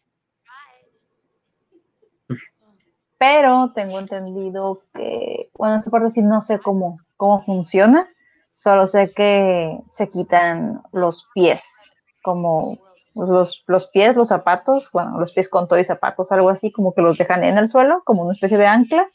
Pero 3.18 3.72
tengo 3.74 4.00
entendido 4.00 4.82
que, 4.94 5.50
bueno, 5.54 5.76
esa 5.76 5.90
parte 5.90 6.10
sí 6.10 6.22
no 6.22 6.40
sé 6.40 6.58
cómo, 6.58 6.98
cómo 7.16 7.44
funciona. 7.44 8.08
Solo 8.52 8.86
sé 8.86 9.12
que 9.12 9.78
se 9.86 10.08
quitan 10.08 10.82
los 10.92 11.28
pies, 11.32 11.84
como 12.22 12.78
los, 13.14 13.62
los 13.66 13.88
pies, 13.88 14.16
los 14.16 14.28
zapatos, 14.28 14.90
bueno, 14.92 15.18
los 15.18 15.32
pies 15.32 15.48
con 15.48 15.66
todo 15.66 15.82
zapatos, 15.84 16.32
algo 16.32 16.50
así, 16.50 16.72
como 16.72 16.94
que 16.94 17.02
los 17.02 17.16
dejan 17.16 17.44
en 17.44 17.58
el 17.58 17.68
suelo, 17.68 18.02
como 18.04 18.22
una 18.22 18.32
especie 18.32 18.58
de 18.58 18.66
ancla, 18.66 19.06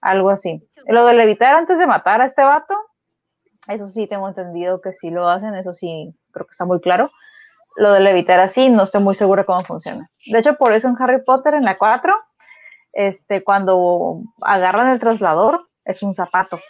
algo 0.00 0.30
así. 0.30 0.66
Lo 0.86 1.04
de 1.06 1.14
levitar 1.14 1.54
antes 1.54 1.78
de 1.78 1.86
matar 1.86 2.20
a 2.20 2.26
este 2.26 2.42
vato, 2.42 2.74
eso 3.68 3.88
sí 3.88 4.06
tengo 4.06 4.28
entendido 4.28 4.80
que 4.80 4.92
sí 4.92 5.10
lo 5.10 5.28
hacen, 5.28 5.54
eso 5.54 5.72
sí 5.72 6.14
creo 6.32 6.46
que 6.46 6.52
está 6.52 6.64
muy 6.64 6.80
claro 6.80 7.10
lo 7.76 7.92
de 7.92 8.00
levitar 8.00 8.40
así, 8.40 8.68
no 8.68 8.84
estoy 8.84 9.02
muy 9.02 9.14
segura 9.14 9.44
cómo 9.44 9.60
funciona. 9.60 10.10
De 10.26 10.38
hecho, 10.38 10.54
por 10.56 10.72
eso 10.72 10.88
en 10.88 10.96
Harry 10.98 11.22
Potter, 11.24 11.54
en 11.54 11.64
la 11.64 11.76
4, 11.76 12.14
este, 12.92 13.42
cuando 13.42 14.20
agarran 14.40 14.90
el 14.90 15.00
traslador, 15.00 15.68
es 15.84 16.02
un 16.02 16.14
zapato. 16.14 16.60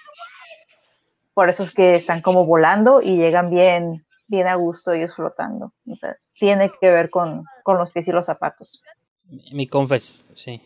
Por 1.35 1.49
eso 1.51 1.63
es 1.63 1.73
que 1.73 1.97
están 1.97 2.23
como 2.23 2.47
volando 2.47 3.03
y 3.03 3.17
llegan 3.17 3.51
bien, 3.51 4.07
bien 4.29 4.47
a 4.47 4.55
gusto 4.55 4.93
ellos 4.93 5.15
flotando. 5.15 5.73
O 5.91 5.97
sea, 5.97 6.17
tiene 6.39 6.73
que 6.81 6.91
ver 6.91 7.11
con, 7.11 7.45
con 7.63 7.77
los 7.79 7.91
pies 7.91 8.09
y 8.09 8.13
los 8.13 8.27
zapatos. 8.27 8.83
Mi 9.53 9.67
confes, 9.67 10.25
sí. 10.35 10.61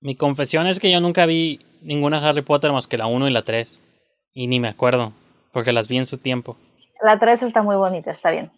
Mi 0.00 0.16
confesión 0.16 0.66
es 0.66 0.80
que 0.80 0.90
yo 0.90 1.00
nunca 1.00 1.26
vi 1.26 1.60
ninguna 1.82 2.26
Harry 2.26 2.42
Potter 2.42 2.72
más 2.72 2.86
que 2.86 2.98
la 2.98 3.06
1 3.06 3.28
y 3.28 3.32
la 3.32 3.42
3. 3.42 3.78
Y 4.32 4.46
ni 4.46 4.60
me 4.60 4.68
acuerdo, 4.68 5.12
porque 5.52 5.72
las 5.72 5.88
vi 5.88 5.98
en 5.98 6.06
su 6.06 6.18
tiempo. 6.18 6.56
La 7.02 7.18
3 7.18 7.42
está 7.42 7.62
muy 7.62 7.76
bonita, 7.76 8.10
está 8.10 8.30
bien. 8.30 8.50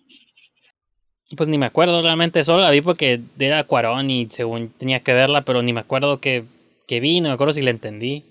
Pues 1.36 1.48
ni 1.48 1.56
me 1.56 1.66
acuerdo 1.66 2.02
realmente, 2.02 2.44
solo 2.44 2.62
la 2.62 2.70
vi 2.70 2.82
porque 2.82 3.20
era 3.38 3.64
Cuarón 3.64 4.10
y 4.10 4.28
según 4.30 4.68
tenía 4.68 5.00
que 5.00 5.14
verla, 5.14 5.42
pero 5.42 5.62
ni 5.62 5.72
me 5.72 5.80
acuerdo 5.80 6.20
que, 6.20 6.44
que 6.86 7.00
vi, 7.00 7.20
no 7.20 7.28
me 7.28 7.34
acuerdo 7.34 7.54
si 7.54 7.62
la 7.62 7.70
entendí. 7.70 8.24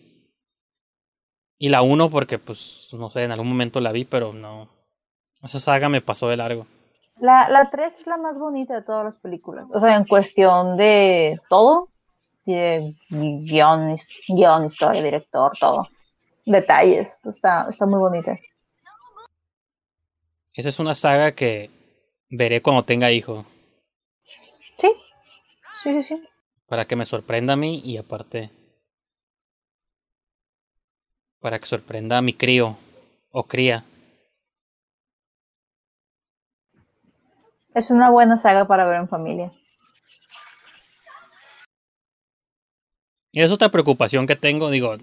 Y 1.58 1.70
la 1.70 1.82
1 1.82 2.10
porque, 2.10 2.40
pues, 2.40 2.90
no 2.94 3.10
sé, 3.10 3.24
en 3.24 3.32
algún 3.32 3.50
momento 3.50 3.80
la 3.80 3.92
vi, 3.92 4.06
pero 4.06 4.34
no. 4.34 4.68
Esa 5.44 5.60
saga 5.60 5.90
me 5.90 6.02
pasó 6.02 6.30
de 6.30 6.38
largo. 6.38 6.68
La, 7.20 7.50
la 7.50 7.70
3 7.70 8.00
es 8.00 8.08
la 8.08 8.18
más 8.18 8.40
bonita 8.40 8.76
de 8.76 8.82
todas 8.82 9.04
las 9.04 9.16
películas. 9.18 9.70
O 9.74 9.80
sea, 9.80 9.96
en 9.96 10.06
cuestión 10.06 10.78
de 10.78 11.40
todo. 11.50 11.90
De 12.46 12.96
guion, 13.10 13.96
guion, 14.28 14.66
historia, 14.66 15.04
director, 15.04 15.52
todo. 15.60 15.88
Detalles. 16.46 17.24
Está, 17.26 17.68
está 17.70 17.86
muy 17.86 18.00
bonita. 18.00 18.40
Esa 20.56 20.70
es 20.70 20.80
una 20.80 20.96
saga 20.96 21.32
que 21.34 21.70
veré 22.32 22.62
cuando 22.62 22.84
tenga 22.84 23.12
hijo. 23.12 23.46
Sí. 24.78 24.94
Sí, 25.84 25.94
sí, 25.94 26.04
sí. 26.04 26.24
Para 26.68 26.86
que 26.86 26.96
me 26.96 27.06
sorprenda 27.06 27.54
a 27.54 27.58
mí 27.58 27.82
y 27.84 27.98
aparte. 27.98 28.50
Para 31.40 31.60
que 31.60 31.66
sorprenda 31.66 32.18
a 32.18 32.22
mi 32.22 32.34
crío 32.34 32.78
o 33.32 33.44
cría. 33.44 33.84
Es 37.74 37.92
una 37.92 38.10
buena 38.10 38.38
saga 38.38 38.68
para 38.68 38.86
ver 38.86 38.98
en 38.98 39.08
familia. 39.08 39.52
Y 43.34 43.42
es 43.42 43.52
otra 43.52 43.70
preocupación 43.70 44.28
que 44.28 44.36
tengo, 44.36 44.70
digo, 44.70 44.98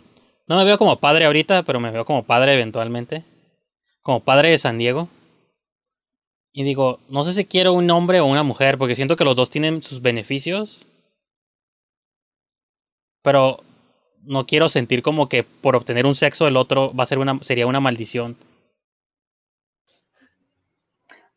no 0.46 0.56
me 0.56 0.64
veo 0.64 0.76
como 0.76 1.00
padre 1.00 1.24
ahorita, 1.24 1.62
pero 1.62 1.80
me 1.80 1.90
veo 1.90 2.04
como 2.04 2.24
padre 2.24 2.54
eventualmente. 2.54 3.24
Como 4.02 4.20
padre 4.20 4.50
de 4.50 4.58
San 4.58 4.76
Diego. 4.76 5.08
Y 6.58 6.64
digo, 6.64 6.98
no 7.08 7.22
sé 7.22 7.34
si 7.34 7.44
quiero 7.44 7.72
un 7.72 7.88
hombre 7.88 8.18
o 8.18 8.26
una 8.26 8.42
mujer, 8.42 8.78
porque 8.78 8.96
siento 8.96 9.14
que 9.14 9.22
los 9.22 9.36
dos 9.36 9.48
tienen 9.48 9.80
sus 9.80 10.02
beneficios. 10.02 10.84
Pero 13.22 13.60
no 14.24 14.44
quiero 14.44 14.68
sentir 14.68 15.00
como 15.00 15.28
que 15.28 15.44
por 15.44 15.76
obtener 15.76 16.04
un 16.04 16.16
sexo 16.16 16.46
del 16.46 16.56
otro 16.56 16.92
va 16.96 17.04
a 17.04 17.06
ser 17.06 17.20
una, 17.20 17.38
sería 17.42 17.68
una 17.68 17.78
maldición. 17.78 18.36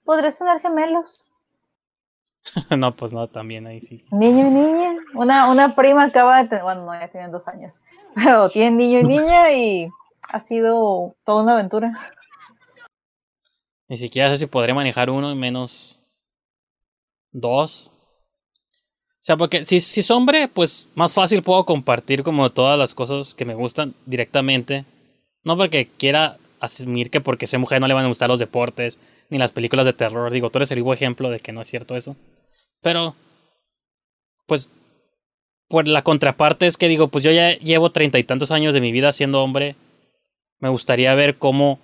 Podrías 0.04 0.40
tener 0.40 0.60
gemelos. 0.60 1.30
no, 2.76 2.96
pues 2.96 3.14
no, 3.14 3.28
también 3.28 3.68
ahí 3.68 3.80
sí. 3.80 4.04
Niño 4.10 4.48
y 4.48 4.50
niña. 4.50 4.96
Una, 5.14 5.52
una 5.52 5.76
prima 5.76 6.06
acaba 6.06 6.42
de 6.42 6.50
tener, 6.50 6.64
bueno, 6.64 6.86
no, 6.86 7.00
ya 7.00 7.10
tienen 7.10 7.30
dos 7.30 7.48
años, 7.48 7.84
pero 8.16 8.50
tienen 8.50 8.76
niño 8.76 9.02
y 9.02 9.04
niña 9.04 9.54
y 9.54 9.88
ha 10.30 10.42
sido 10.42 11.14
toda 11.26 11.44
una 11.44 11.54
aventura. 11.54 11.94
Ni 13.92 13.98
siquiera 13.98 14.30
sé 14.30 14.38
si 14.38 14.46
podré 14.46 14.74
manejar 14.74 15.10
uno 15.10 15.30
y 15.34 15.36
menos 15.36 16.00
dos. 17.34 17.92
O 17.92 19.20
sea, 19.20 19.36
porque 19.36 19.66
si, 19.66 19.82
si 19.82 20.00
es 20.00 20.10
hombre, 20.10 20.48
pues 20.48 20.88
más 20.96 21.14
fácil 21.14 21.44
puedo 21.44 21.66
compartir 21.66 22.24
como 22.24 22.50
todas 22.54 22.80
las 22.80 22.96
cosas 22.96 23.36
que 23.36 23.44
me 23.44 23.54
gustan 23.54 23.94
directamente. 24.06 24.86
No 25.44 25.58
porque 25.58 25.90
quiera 25.90 26.38
asumir 26.62 27.10
que 27.10 27.20
porque 27.20 27.48
sea 27.48 27.60
mujer 27.60 27.82
no 27.82 27.88
le 27.90 27.94
van 27.94 28.06
a 28.06 28.08
gustar 28.08 28.30
los 28.30 28.40
deportes 28.40 28.98
ni 29.30 29.38
las 29.38 29.52
películas 29.52 29.86
de 29.86 29.92
terror. 29.92 30.32
Digo, 30.32 30.50
tú 30.50 30.60
eres 30.60 30.72
el 30.72 30.78
vivo 30.78 30.94
ejemplo 30.94 31.30
de 31.30 31.42
que 31.42 31.52
no 31.52 31.60
es 31.60 31.68
cierto 31.68 31.98
eso. 31.98 32.16
Pero, 32.80 33.18
pues, 34.46 34.70
por 35.68 35.86
la 35.90 36.02
contraparte 36.02 36.66
es 36.66 36.78
que 36.78 36.88
digo, 36.88 37.10
pues 37.10 37.26
yo 37.26 37.32
ya 37.32 37.58
llevo 37.58 37.92
treinta 37.92 38.20
y 38.20 38.24
tantos 38.24 38.52
años 38.52 38.74
de 38.74 38.80
mi 38.80 38.94
vida 38.94 39.12
siendo 39.12 39.44
hombre. 39.44 39.76
Me 40.60 40.70
gustaría 40.70 41.14
ver 41.14 41.38
cómo 41.38 41.78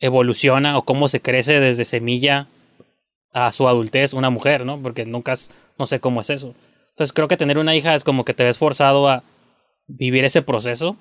evoluciona 0.00 0.76
o 0.78 0.82
cómo 0.82 1.08
se 1.08 1.20
crece 1.20 1.60
desde 1.60 1.84
semilla 1.84 2.46
a 3.32 3.52
su 3.52 3.68
adultez 3.68 4.12
una 4.12 4.30
mujer, 4.30 4.64
¿no? 4.66 4.80
Porque 4.82 5.04
nunca, 5.04 5.32
es- 5.34 5.50
no 5.78 5.86
sé 5.86 6.00
cómo 6.00 6.20
es 6.20 6.30
eso. 6.30 6.54
Entonces 6.90 7.12
creo 7.12 7.28
que 7.28 7.36
tener 7.36 7.58
una 7.58 7.74
hija 7.74 7.94
es 7.94 8.02
como 8.04 8.24
que 8.24 8.34
te 8.34 8.44
ves 8.44 8.58
forzado 8.58 9.08
a 9.08 9.22
vivir 9.86 10.24
ese 10.24 10.42
proceso. 10.42 10.96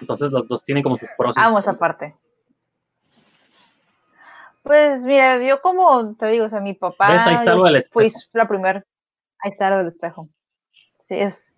Entonces 0.00 0.30
los 0.30 0.46
dos 0.48 0.64
tienen 0.64 0.82
como 0.82 0.96
sus 0.96 1.08
pros. 1.16 1.36
y 1.36 1.40
Amo 1.40 1.56
sus 1.58 1.66
esa 1.66 1.78
parte. 1.78 2.14
Pues 4.62 5.04
mira, 5.04 5.40
yo 5.46 5.60
como 5.60 6.14
te 6.16 6.26
digo, 6.26 6.46
o 6.46 6.48
sea, 6.48 6.60
mi 6.60 6.74
papá 6.74 7.12
¿Ves? 7.12 7.22
Ahí 7.26 7.34
está 7.34 7.52
yo 7.52 7.58
lo 7.58 7.64
del 7.64 7.82
fui 7.92 8.06
espejo. 8.06 8.28
la 8.32 8.48
primera. 8.48 8.84
Ahí 9.40 9.52
está 9.52 9.70
lo 9.70 9.78
del 9.78 9.88
espejo. 9.88 10.28
Sí, 11.06 11.14
es. 11.14 11.52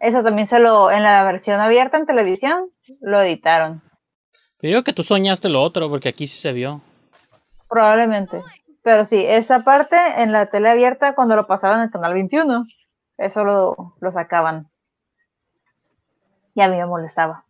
Eso 0.00 0.22
también 0.22 0.46
se 0.46 0.58
lo, 0.58 0.90
en 0.90 1.02
la 1.02 1.24
versión 1.24 1.60
abierta 1.60 1.96
en 1.96 2.06
televisión, 2.06 2.70
lo 3.00 3.20
editaron. 3.20 3.82
Pero 4.58 4.70
yo 4.72 4.76
digo 4.76 4.84
que 4.84 4.92
tú 4.92 5.02
soñaste 5.02 5.48
lo 5.48 5.62
otro, 5.62 5.88
porque 5.88 6.08
aquí 6.10 6.26
sí 6.26 6.38
se 6.40 6.52
vio. 6.52 6.80
Probablemente. 7.68 8.42
Pero 8.82 9.04
sí, 9.04 9.24
esa 9.26 9.64
parte 9.64 9.96
en 10.18 10.32
la 10.32 10.46
tele 10.46 10.70
abierta 10.70 11.14
cuando 11.14 11.34
lo 11.34 11.46
pasaban 11.46 11.78
en 11.80 11.84
el 11.86 11.90
canal 11.90 12.12
21, 12.14 12.64
eso 13.16 13.44
lo, 13.44 13.94
lo 14.00 14.12
sacaban. 14.12 14.68
Y 16.54 16.60
a 16.60 16.68
mí 16.68 16.76
me 16.76 16.86
molestaba. 16.86 17.44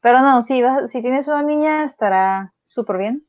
Pero 0.00 0.20
no, 0.20 0.42
si, 0.42 0.62
vas- 0.62 0.90
si 0.90 1.02
tienes 1.02 1.28
una 1.28 1.42
niña 1.42 1.84
estará 1.84 2.52
súper 2.64 2.98
bien. 2.98 3.24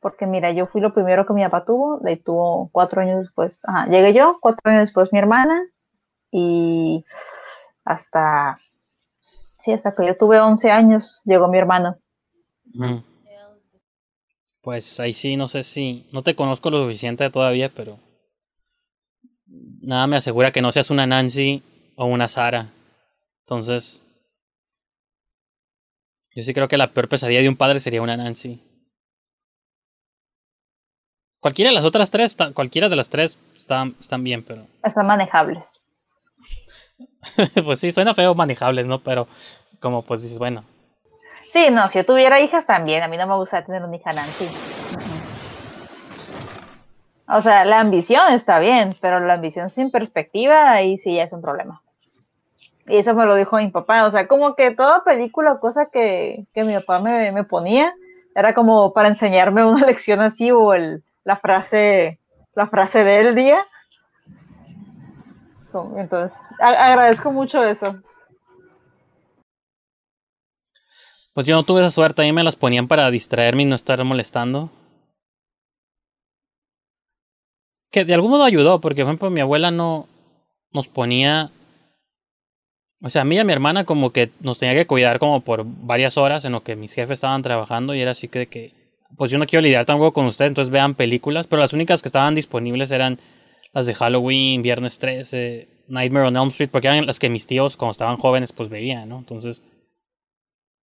Porque 0.00 0.26
mira, 0.26 0.50
yo 0.52 0.66
fui 0.66 0.80
lo 0.80 0.94
primero 0.94 1.26
que 1.26 1.32
mi 1.32 1.42
papá 1.44 1.64
tuvo, 1.64 1.98
de 1.98 2.10
ahí 2.10 2.16
tuvo 2.16 2.68
cuatro 2.72 3.00
años 3.02 3.18
después. 3.18 3.62
Ajá, 3.68 3.86
llegué 3.86 4.12
yo, 4.14 4.38
cuatro 4.40 4.70
años 4.70 4.82
después 4.82 5.12
mi 5.12 5.18
hermana. 5.18 5.62
Y 6.32 7.04
hasta, 7.84 8.58
sí, 9.58 9.72
hasta 9.72 9.94
que 9.94 10.06
yo 10.06 10.16
tuve 10.16 10.40
11 10.40 10.70
años 10.70 11.20
llegó 11.24 11.46
mi 11.46 11.58
hermano. 11.58 11.98
Pues 14.62 14.98
ahí 15.00 15.12
sí, 15.12 15.36
no 15.36 15.48
sé 15.48 15.62
si. 15.62 16.08
No 16.12 16.22
te 16.22 16.34
conozco 16.34 16.70
lo 16.70 16.82
suficiente 16.84 17.28
todavía, 17.30 17.70
pero. 17.74 17.98
Nada 19.46 20.06
me 20.06 20.16
asegura 20.16 20.52
que 20.52 20.62
no 20.62 20.72
seas 20.72 20.90
una 20.90 21.06
Nancy 21.06 21.62
o 21.96 22.06
una 22.06 22.28
Sara. 22.28 22.70
Entonces. 23.40 24.00
Yo 26.34 26.44
sí 26.44 26.54
creo 26.54 26.68
que 26.68 26.78
la 26.78 26.92
peor 26.94 27.08
pesadilla 27.08 27.42
de 27.42 27.48
un 27.48 27.56
padre 27.56 27.78
sería 27.78 28.00
una 28.00 28.16
Nancy. 28.16 28.62
Cualquiera 31.40 31.70
de 31.70 31.74
las 31.74 31.84
otras 31.84 32.12
tres, 32.12 32.36
cualquiera 32.54 32.88
de 32.88 32.96
las 32.96 33.08
tres 33.08 33.36
están, 33.58 33.96
están 34.00 34.22
bien, 34.22 34.44
pero. 34.44 34.64
Están 34.84 35.06
manejables. 35.06 35.84
pues 37.64 37.78
sí, 37.78 37.92
suena 37.92 38.14
feo 38.14 38.34
manejables, 38.34 38.86
¿no? 38.86 39.00
Pero 39.00 39.28
como 39.80 40.02
pues 40.02 40.22
dices, 40.22 40.38
bueno. 40.38 40.64
Sí, 41.50 41.68
no, 41.70 41.88
si 41.88 41.98
yo 41.98 42.06
tuviera 42.06 42.40
hijas 42.40 42.66
también, 42.66 43.02
a 43.02 43.08
mí 43.08 43.16
no 43.16 43.26
me 43.26 43.36
gustaría 43.36 43.66
tener 43.66 43.82
una 43.82 43.96
hija 43.96 44.12
Nancy. 44.12 44.48
O 47.28 47.40
sea, 47.40 47.64
la 47.64 47.80
ambición 47.80 48.32
está 48.32 48.58
bien, 48.58 48.94
pero 49.00 49.20
la 49.20 49.34
ambición 49.34 49.70
sin 49.70 49.90
perspectiva, 49.90 50.70
ahí 50.70 50.98
sí 50.98 51.14
ya 51.14 51.24
es 51.24 51.32
un 51.32 51.42
problema. 51.42 51.82
Y 52.86 52.96
eso 52.96 53.14
me 53.14 53.26
lo 53.26 53.34
dijo 53.36 53.56
mi 53.56 53.68
papá, 53.68 54.06
o 54.06 54.10
sea, 54.10 54.26
como 54.26 54.54
que 54.54 54.72
toda 54.72 55.04
película 55.04 55.52
o 55.52 55.60
cosa 55.60 55.86
que, 55.92 56.46
que 56.52 56.64
mi 56.64 56.74
papá 56.74 57.00
me, 57.00 57.30
me 57.32 57.44
ponía, 57.44 57.94
era 58.34 58.54
como 58.54 58.92
para 58.92 59.08
enseñarme 59.08 59.64
una 59.64 59.86
lección 59.86 60.20
así 60.20 60.50
o 60.50 60.74
el, 60.74 61.02
la 61.24 61.36
frase, 61.36 62.18
la 62.54 62.66
frase 62.66 63.04
del 63.04 63.34
día. 63.34 63.66
Entonces, 65.96 66.38
agradezco 66.60 67.32
mucho 67.32 67.64
eso. 67.64 68.00
Pues 71.34 71.46
yo 71.46 71.54
no 71.54 71.62
tuve 71.62 71.80
esa 71.80 71.90
suerte, 71.90 72.22
a 72.22 72.24
mí 72.26 72.32
me 72.32 72.44
las 72.44 72.56
ponían 72.56 72.88
para 72.88 73.10
distraerme 73.10 73.62
y 73.62 73.66
no 73.66 73.74
estar 73.74 74.02
molestando. 74.04 74.70
Que 77.90 78.04
de 78.04 78.14
algún 78.14 78.30
modo 78.30 78.44
ayudó, 78.44 78.80
porque 78.80 79.02
por 79.02 79.10
ejemplo 79.10 79.30
mi 79.30 79.40
abuela 79.40 79.70
no 79.70 80.08
nos 80.72 80.88
ponía... 80.88 81.50
O 83.02 83.10
sea, 83.10 83.22
a 83.22 83.24
mí 83.24 83.36
y 83.36 83.38
a 83.38 83.44
mi 83.44 83.52
hermana 83.52 83.84
como 83.84 84.12
que 84.12 84.30
nos 84.40 84.58
tenía 84.58 84.74
que 84.74 84.86
cuidar 84.86 85.18
como 85.18 85.40
por 85.40 85.64
varias 85.64 86.16
horas 86.16 86.44
en 86.44 86.52
lo 86.52 86.62
que 86.62 86.76
mis 86.76 86.92
jefes 86.92 87.14
estaban 87.14 87.42
trabajando 87.42 87.94
y 87.94 88.00
era 88.00 88.12
así 88.12 88.28
que, 88.28 88.46
que 88.46 88.74
pues 89.16 89.30
yo 89.30 89.38
no 89.38 89.46
quiero 89.46 89.62
lidiar 89.62 89.84
tampoco 89.84 90.12
con 90.12 90.26
ustedes, 90.26 90.50
entonces 90.50 90.70
vean 90.70 90.94
películas, 90.94 91.46
pero 91.46 91.60
las 91.60 91.72
únicas 91.72 92.00
que 92.00 92.08
estaban 92.08 92.34
disponibles 92.34 92.90
eran 92.90 93.18
las 93.72 93.86
de 93.86 93.94
Halloween, 93.94 94.62
Viernes 94.62 94.98
13, 94.98 95.68
Nightmare 95.88 96.26
on 96.26 96.36
Elm 96.36 96.48
Street, 96.48 96.70
porque 96.70 96.88
eran 96.88 97.06
las 97.06 97.18
que 97.18 97.30
mis 97.30 97.46
tíos 97.46 97.76
cuando 97.76 97.92
estaban 97.92 98.16
jóvenes 98.16 98.52
pues 98.52 98.68
veían, 98.68 99.08
¿no? 99.08 99.18
Entonces 99.18 99.62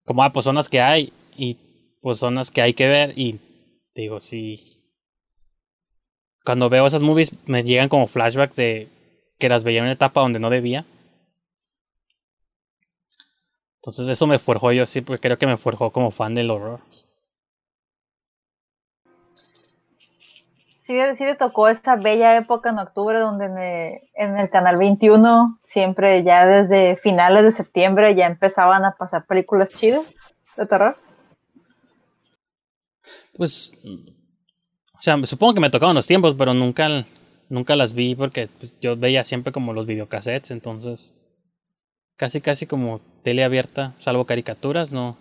como, 0.08 0.22
ah, 0.22 0.32
pues 0.32 0.44
son 0.44 0.54
las 0.54 0.70
que 0.70 0.80
hay 0.80 1.12
y 1.36 1.58
pues 2.00 2.18
son 2.18 2.36
las 2.36 2.50
que 2.50 2.62
hay 2.62 2.72
que 2.72 2.88
ver 2.88 3.12
y 3.18 3.40
digo, 3.94 4.22
sí. 4.22 4.80
Cuando 6.42 6.70
veo 6.70 6.86
esas 6.86 7.02
movies 7.02 7.34
me 7.46 7.62
llegan 7.62 7.90
como 7.90 8.06
flashbacks 8.06 8.56
de 8.56 8.88
que 9.38 9.50
las 9.50 9.64
veía 9.64 9.80
en 9.80 9.84
una 9.84 9.92
etapa 9.92 10.22
donde 10.22 10.38
no 10.40 10.48
debía. 10.48 10.86
Entonces 13.82 14.08
eso 14.08 14.26
me 14.26 14.38
forjó 14.38 14.72
yo 14.72 14.86
sí, 14.86 15.02
porque 15.02 15.20
creo 15.20 15.36
que 15.38 15.46
me 15.46 15.58
forjó 15.58 15.92
como 15.92 16.10
fan 16.10 16.34
del 16.34 16.50
horror. 16.50 16.80
Sí, 20.88 20.98
sí 21.16 21.24
le 21.24 21.34
tocó 21.34 21.68
esta 21.68 21.96
bella 21.96 22.38
época 22.38 22.70
en 22.70 22.78
octubre 22.78 23.18
donde 23.20 23.50
me- 23.50 24.08
en 24.14 24.38
el 24.38 24.48
canal 24.48 24.78
21 24.78 25.58
siempre 25.66 26.24
ya 26.24 26.46
desde 26.46 26.96
finales 26.96 27.44
de 27.44 27.50
septiembre 27.50 28.14
ya 28.14 28.24
empezaban 28.24 28.86
a 28.86 28.96
pasar 28.96 29.26
películas 29.26 29.74
chidas 29.74 30.06
de 30.56 30.64
terror. 30.64 30.96
Pues, 33.36 33.70
o 34.94 35.02
sea, 35.02 35.18
supongo 35.26 35.52
que 35.54 35.60
me 35.60 35.68
tocaban 35.68 35.94
los 35.94 36.06
tiempos, 36.06 36.34
pero 36.38 36.54
nunca, 36.54 37.04
nunca 37.50 37.76
las 37.76 37.92
vi 37.92 38.14
porque 38.14 38.48
pues, 38.48 38.80
yo 38.80 38.96
veía 38.96 39.24
siempre 39.24 39.52
como 39.52 39.74
los 39.74 39.84
videocassettes, 39.86 40.50
entonces 40.52 41.12
casi 42.16 42.40
casi 42.40 42.66
como 42.66 43.02
tele 43.24 43.44
abierta, 43.44 43.94
salvo 43.98 44.24
caricaturas, 44.24 44.90
no. 44.90 45.18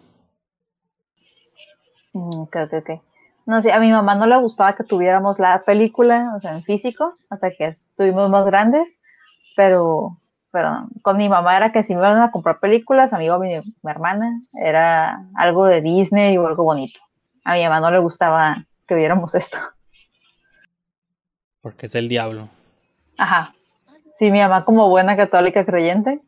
Mm, 2.13 2.41
ok, 2.41 2.55
ok, 2.65 2.73
ok. 2.73 3.06
No 3.47 3.61
sé, 3.61 3.71
a 3.71 3.79
mi 3.79 3.89
mamá 3.89 4.13
no 4.13 4.27
le 4.27 4.37
gustaba 4.37 4.75
que 4.75 4.83
tuviéramos 4.83 5.39
la 5.39 5.63
película, 5.63 6.33
o 6.35 6.39
sea, 6.41 6.51
en 6.51 6.63
físico, 6.63 7.15
hasta 7.29 7.49
que 7.51 7.67
estuvimos 7.67 8.29
más 8.29 8.45
grandes, 8.45 8.99
pero, 9.55 10.19
pero 10.51 10.89
con 11.01 11.15
mi 11.15 11.29
mamá 11.29 11.55
era 11.55 11.71
que 11.71 11.81
si 11.81 11.95
me 11.95 12.01
iban 12.01 12.19
a 12.19 12.29
comprar 12.29 12.59
películas, 12.59 13.13
a 13.13 13.17
mí 13.17 13.29
o 13.29 13.35
a 13.35 13.39
mi, 13.39 13.57
mi 13.57 13.89
hermana, 13.89 14.41
era 14.61 15.23
algo 15.33 15.65
de 15.65 15.81
Disney 15.81 16.37
o 16.37 16.45
algo 16.45 16.65
bonito. 16.65 16.99
A 17.45 17.53
mi 17.53 17.63
mamá 17.63 17.79
no 17.79 17.89
le 17.89 17.99
gustaba 17.99 18.65
que 18.85 18.95
viéramos 18.95 19.33
esto. 19.33 19.57
Porque 21.61 21.85
es 21.85 21.95
el 21.95 22.09
diablo. 22.09 22.49
Ajá. 23.17 23.55
Sí, 24.15 24.29
mi 24.29 24.41
mamá 24.41 24.65
como 24.65 24.89
buena 24.89 25.15
católica 25.15 25.65
creyente, 25.65 26.19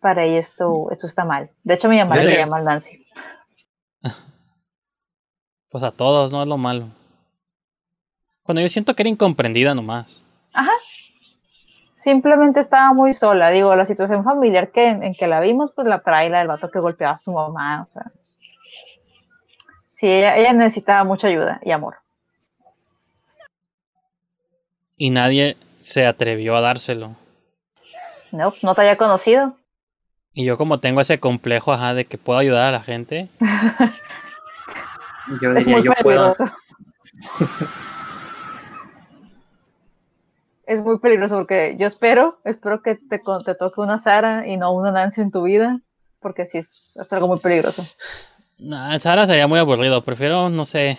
para 0.00 0.22
ella 0.22 0.38
esto, 0.38 0.90
esto 0.90 1.06
está 1.06 1.26
mal. 1.26 1.50
De 1.64 1.74
hecho, 1.74 1.90
mi 1.90 1.98
mamá 1.98 2.16
le 2.16 2.30
quería 2.30 2.46
mal 2.46 2.64
Nancy. 2.64 3.06
Pues 5.74 5.82
a 5.82 5.90
todos, 5.90 6.30
no 6.30 6.40
es 6.40 6.46
lo 6.46 6.56
malo. 6.56 6.86
Cuando 8.44 8.62
yo 8.62 8.68
siento 8.68 8.94
que 8.94 9.02
era 9.02 9.10
incomprendida 9.10 9.74
nomás. 9.74 10.22
Ajá. 10.52 10.70
Simplemente 11.96 12.60
estaba 12.60 12.92
muy 12.92 13.12
sola. 13.12 13.50
Digo, 13.50 13.74
la 13.74 13.84
situación 13.84 14.22
familiar 14.22 14.70
que, 14.70 14.86
en 14.86 15.14
que 15.16 15.26
la 15.26 15.40
vimos, 15.40 15.72
pues 15.72 15.88
la 15.88 15.98
trae 15.98 16.30
la 16.30 16.38
del 16.38 16.46
vato 16.46 16.70
que 16.70 16.78
golpeaba 16.78 17.14
a 17.14 17.18
su 17.18 17.32
mamá. 17.32 17.88
O 17.90 17.92
sea. 17.92 18.12
Sí, 19.88 20.06
ella, 20.06 20.36
ella 20.36 20.52
necesitaba 20.52 21.02
mucha 21.02 21.26
ayuda 21.26 21.58
y 21.64 21.72
amor. 21.72 21.96
Y 24.96 25.10
nadie 25.10 25.56
se 25.80 26.06
atrevió 26.06 26.54
a 26.54 26.60
dárselo. 26.60 27.16
No, 28.30 28.54
no 28.62 28.76
te 28.76 28.82
haya 28.82 28.96
conocido. 28.96 29.56
Y 30.34 30.44
yo 30.44 30.56
como 30.56 30.78
tengo 30.78 31.00
ese 31.00 31.18
complejo, 31.18 31.72
ajá, 31.72 31.94
de 31.94 32.04
que 32.04 32.16
puedo 32.16 32.38
ayudar 32.38 32.62
a 32.62 32.70
la 32.70 32.80
gente. 32.80 33.28
Yo 35.40 35.52
Es 35.52 35.64
diría, 35.64 35.76
muy 35.76 35.84
yo 35.84 35.92
puedo. 36.02 36.32
peligroso. 36.32 36.44
es 40.66 40.80
muy 40.82 40.98
peligroso 40.98 41.36
porque 41.36 41.76
yo 41.78 41.86
espero, 41.86 42.38
espero 42.44 42.82
que 42.82 42.96
te, 42.96 43.20
te 43.44 43.54
toque 43.54 43.80
una 43.80 43.98
Sara 43.98 44.46
y 44.46 44.56
no 44.56 44.72
una 44.72 44.92
Nancy 44.92 45.20
en 45.20 45.30
tu 45.30 45.42
vida, 45.42 45.80
porque 46.20 46.46
sí 46.46 46.58
es, 46.58 46.94
es 47.00 47.12
algo 47.12 47.28
muy 47.28 47.38
peligroso. 47.38 47.84
Nah, 48.58 48.98
Sara 48.98 49.26
sería 49.26 49.46
muy 49.46 49.58
aburrido. 49.58 50.02
Prefiero, 50.02 50.48
no 50.48 50.64
sé, 50.64 50.98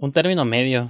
un 0.00 0.12
término 0.12 0.44
medio. 0.44 0.88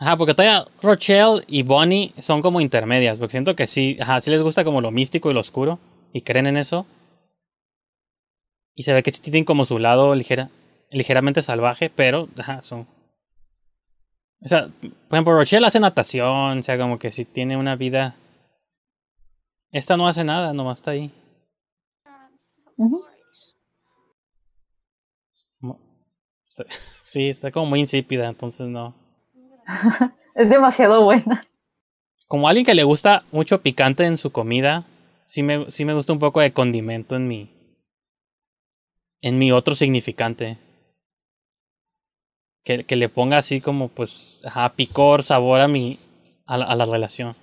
Ajá, 0.00 0.16
porque 0.16 0.32
todavía 0.32 0.64
Rochelle 0.80 1.42
y 1.48 1.62
Bonnie 1.64 2.14
son 2.20 2.40
como 2.40 2.60
intermedias, 2.60 3.18
porque 3.18 3.32
siento 3.32 3.56
que 3.56 3.66
sí, 3.66 3.96
ajá, 4.00 4.20
sí 4.20 4.30
les 4.30 4.42
gusta 4.42 4.62
como 4.62 4.80
lo 4.80 4.92
místico 4.92 5.28
y 5.28 5.34
lo 5.34 5.40
oscuro, 5.40 5.80
y 6.12 6.20
creen 6.20 6.46
en 6.46 6.56
eso. 6.56 6.86
Y 8.76 8.84
se 8.84 8.92
ve 8.92 9.02
que 9.02 9.10
sí 9.10 9.20
tienen 9.20 9.44
como 9.44 9.64
su 9.64 9.80
lado 9.80 10.14
ligera, 10.14 10.50
ligeramente 10.92 11.42
salvaje, 11.42 11.90
pero, 11.90 12.28
ajá, 12.38 12.62
son... 12.62 12.86
O 14.40 14.46
sea, 14.46 14.68
por 14.68 15.16
ejemplo, 15.16 15.34
Rochelle 15.34 15.66
hace 15.66 15.80
natación, 15.80 16.60
o 16.60 16.62
sea, 16.62 16.78
como 16.78 17.00
que 17.00 17.10
sí 17.10 17.24
tiene 17.24 17.56
una 17.56 17.74
vida... 17.74 18.14
Esta 19.72 19.96
no 19.96 20.06
hace 20.06 20.22
nada, 20.22 20.52
nomás 20.52 20.78
está 20.78 20.92
ahí. 20.92 21.10
Sí, 27.02 27.28
está 27.28 27.52
como 27.52 27.66
muy 27.66 27.80
insípida, 27.80 28.28
entonces 28.28 28.68
no. 28.68 29.07
Es 30.34 30.48
demasiado 30.48 31.02
buena. 31.04 31.46
Como 32.28 32.46
alguien 32.48 32.64
que 32.64 32.74
le 32.74 32.84
gusta 32.84 33.24
mucho 33.32 33.60
picante 33.60 34.04
en 34.04 34.16
su 34.18 34.30
comida, 34.30 34.84
sí 35.26 35.42
me, 35.42 35.70
sí 35.70 35.84
me 35.84 35.94
gusta 35.94 36.12
un 36.12 36.18
poco 36.18 36.40
de 36.40 36.52
condimento 36.52 37.16
en 37.16 37.26
mi. 37.26 37.50
En 39.20 39.38
mi 39.38 39.50
otro 39.50 39.74
significante. 39.74 40.58
Que, 42.64 42.84
que 42.84 42.96
le 42.96 43.08
ponga 43.08 43.38
así 43.38 43.60
como, 43.60 43.88
pues, 43.88 44.42
ajá, 44.46 44.68
picor, 44.74 45.22
sabor 45.22 45.60
a 45.60 45.68
mi. 45.68 45.98
a 46.46 46.58
la, 46.58 46.66
a 46.66 46.76
la 46.76 46.84
relación. 46.84 47.34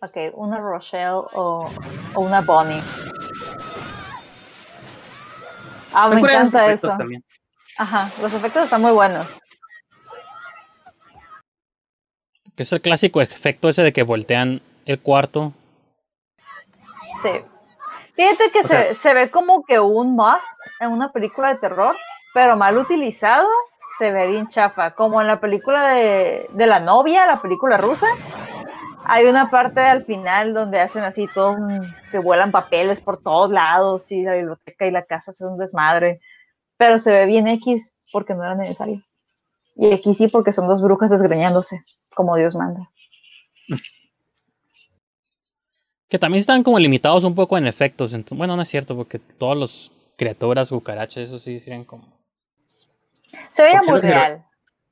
Ok, 0.00 0.16
una 0.34 0.60
Rochelle 0.60 1.22
o, 1.34 1.66
o 2.14 2.20
una 2.20 2.40
Bonnie. 2.40 2.80
Ah, 5.92 6.08
me 6.08 6.20
encanta 6.20 6.72
eso. 6.72 6.88
también. 6.96 7.22
Ajá, 7.76 8.10
los 8.22 8.32
efectos 8.32 8.64
están 8.64 8.80
muy 8.82 8.92
buenos. 8.92 9.26
Que 12.56 12.62
es 12.62 12.72
el 12.72 12.80
clásico 12.80 13.20
efecto 13.20 13.68
ese 13.68 13.82
de 13.82 13.92
que 13.92 14.02
voltean 14.02 14.60
el 14.86 15.00
cuarto. 15.00 15.52
Sí. 17.22 17.30
Fíjate 18.14 18.50
que 18.52 18.62
se, 18.64 18.94
se 18.94 19.14
ve 19.14 19.30
como 19.30 19.64
que 19.64 19.80
un 19.80 20.14
must 20.14 20.46
en 20.78 20.92
una 20.92 21.10
película 21.10 21.48
de 21.48 21.58
terror, 21.58 21.96
pero 22.32 22.56
mal 22.56 22.76
utilizado 22.78 23.48
se 23.98 24.12
ve 24.12 24.28
bien 24.28 24.48
chafa. 24.48 24.92
Como 24.92 25.20
en 25.20 25.26
la 25.26 25.40
película 25.40 25.88
de, 25.90 26.46
de 26.52 26.66
la 26.66 26.78
novia, 26.80 27.26
la 27.26 27.40
película 27.42 27.76
rusa. 27.76 28.06
Hay 29.06 29.26
una 29.26 29.50
parte 29.50 29.80
al 29.80 30.04
final 30.04 30.54
donde 30.54 30.80
hacen 30.80 31.02
así 31.02 31.26
todo 31.26 31.52
un- 31.52 31.94
que 32.10 32.18
vuelan 32.18 32.52
papeles 32.52 33.00
por 33.00 33.20
todos 33.20 33.50
lados 33.50 34.10
y 34.12 34.22
la 34.22 34.34
biblioteca 34.34 34.86
y 34.86 34.90
la 34.92 35.04
casa 35.04 35.32
es 35.32 35.40
un 35.40 35.58
desmadre. 35.58 36.20
Pero 36.76 36.98
se 36.98 37.10
ve 37.12 37.26
bien 37.26 37.48
X 37.48 37.96
porque 38.12 38.34
no 38.34 38.44
era 38.44 38.54
necesario. 38.54 39.02
Y 39.76 39.92
aquí 39.92 40.14
sí 40.14 40.28
porque 40.28 40.52
son 40.52 40.68
dos 40.68 40.80
brujas 40.80 41.10
desgreñándose, 41.10 41.84
como 42.14 42.36
Dios 42.36 42.54
manda. 42.54 42.90
Que 46.08 46.18
también 46.18 46.40
están 46.40 46.62
como 46.62 46.78
limitados 46.78 47.24
un 47.24 47.34
poco 47.34 47.58
en 47.58 47.66
efectos. 47.66 48.12
Entonces, 48.14 48.38
bueno, 48.38 48.56
no 48.56 48.62
es 48.62 48.68
cierto, 48.68 48.94
porque 48.96 49.18
todos 49.18 49.56
los 49.56 49.92
criaturas, 50.16 50.68
cucarachas, 50.70 51.24
eso 51.24 51.38
sí 51.38 51.58
serían 51.60 51.84
como. 51.84 52.06
Se 53.50 53.62
veía 53.62 53.82
muy 53.82 54.00
que- 54.00 54.08
real. 54.08 54.44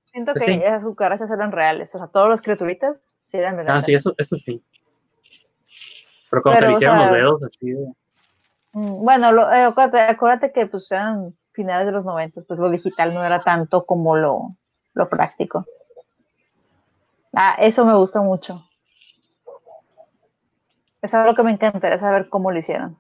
Siento 0.05 0.35
que 0.35 0.40
Pues 0.40 0.51
sí. 0.57 0.61
esas 0.62 0.85
cucarachas 0.85 1.31
eran 1.31 1.53
reales. 1.53 1.94
O 1.94 1.99
sea, 1.99 2.07
todos 2.09 2.28
los 2.28 2.43
criaturitas 2.43 3.11
sí 3.23 3.39
eran 3.39 3.57
de 3.57 3.62
Ah, 3.62 3.65
verdad. 3.66 3.82
sí, 3.82 3.94
eso, 3.94 4.15
eso 4.19 4.36
sí. 4.36 4.62
Pero 6.31 6.43
cuando 6.43 6.61
Pero, 6.61 6.61
se 6.61 6.66
le 6.66 6.73
o 6.74 6.77
hicieron 6.77 6.99
los 6.99 7.11
dedos 7.12 7.44
así 7.44 7.70
de... 7.70 7.86
Mm, 8.73 9.05
Bueno, 9.05 9.32
lo- 9.32 9.51
eh, 9.53 9.62
acuérdate, 9.62 10.01
acuérdate 10.01 10.53
que 10.53 10.66
pues 10.66 10.90
eran 10.93 11.35
finales 11.53 11.86
de 11.86 11.93
los 11.93 12.05
90, 12.05 12.43
pues 12.47 12.59
lo 12.61 12.69
digital 12.70 13.15
no 13.15 13.24
era 13.24 13.40
tanto 13.43 13.85
como 13.86 14.16
lo, 14.16 14.57
lo 14.94 15.09
práctico. 15.09 15.65
Ah, 17.35 17.57
eso 17.59 17.85
me 17.85 17.97
gusta 17.97 18.21
mucho. 18.21 18.65
Es 21.01 21.13
algo 21.15 21.35
que 21.35 21.43
me 21.43 21.53
encantaría 21.53 21.99
saber 21.99 22.29
cómo 22.29 22.51
lo 22.51 22.59
hicieron. 22.59 22.99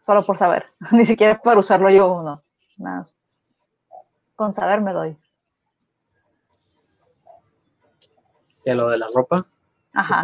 Solo 0.00 0.24
por 0.24 0.38
saber. 0.38 0.66
Ni 0.92 1.04
siquiera 1.06 1.40
para 1.40 1.60
usarlo 1.60 1.90
yo, 1.90 2.22
no. 2.22 2.42
Nada 2.76 2.98
más. 2.98 3.14
Con 4.36 4.52
saber 4.52 4.80
me 4.80 4.92
doy. 4.92 5.18
que 8.68 8.74
lo 8.74 8.88
de 8.90 8.98
la 8.98 9.08
ropa. 9.14 9.42
Ajá. 9.94 10.22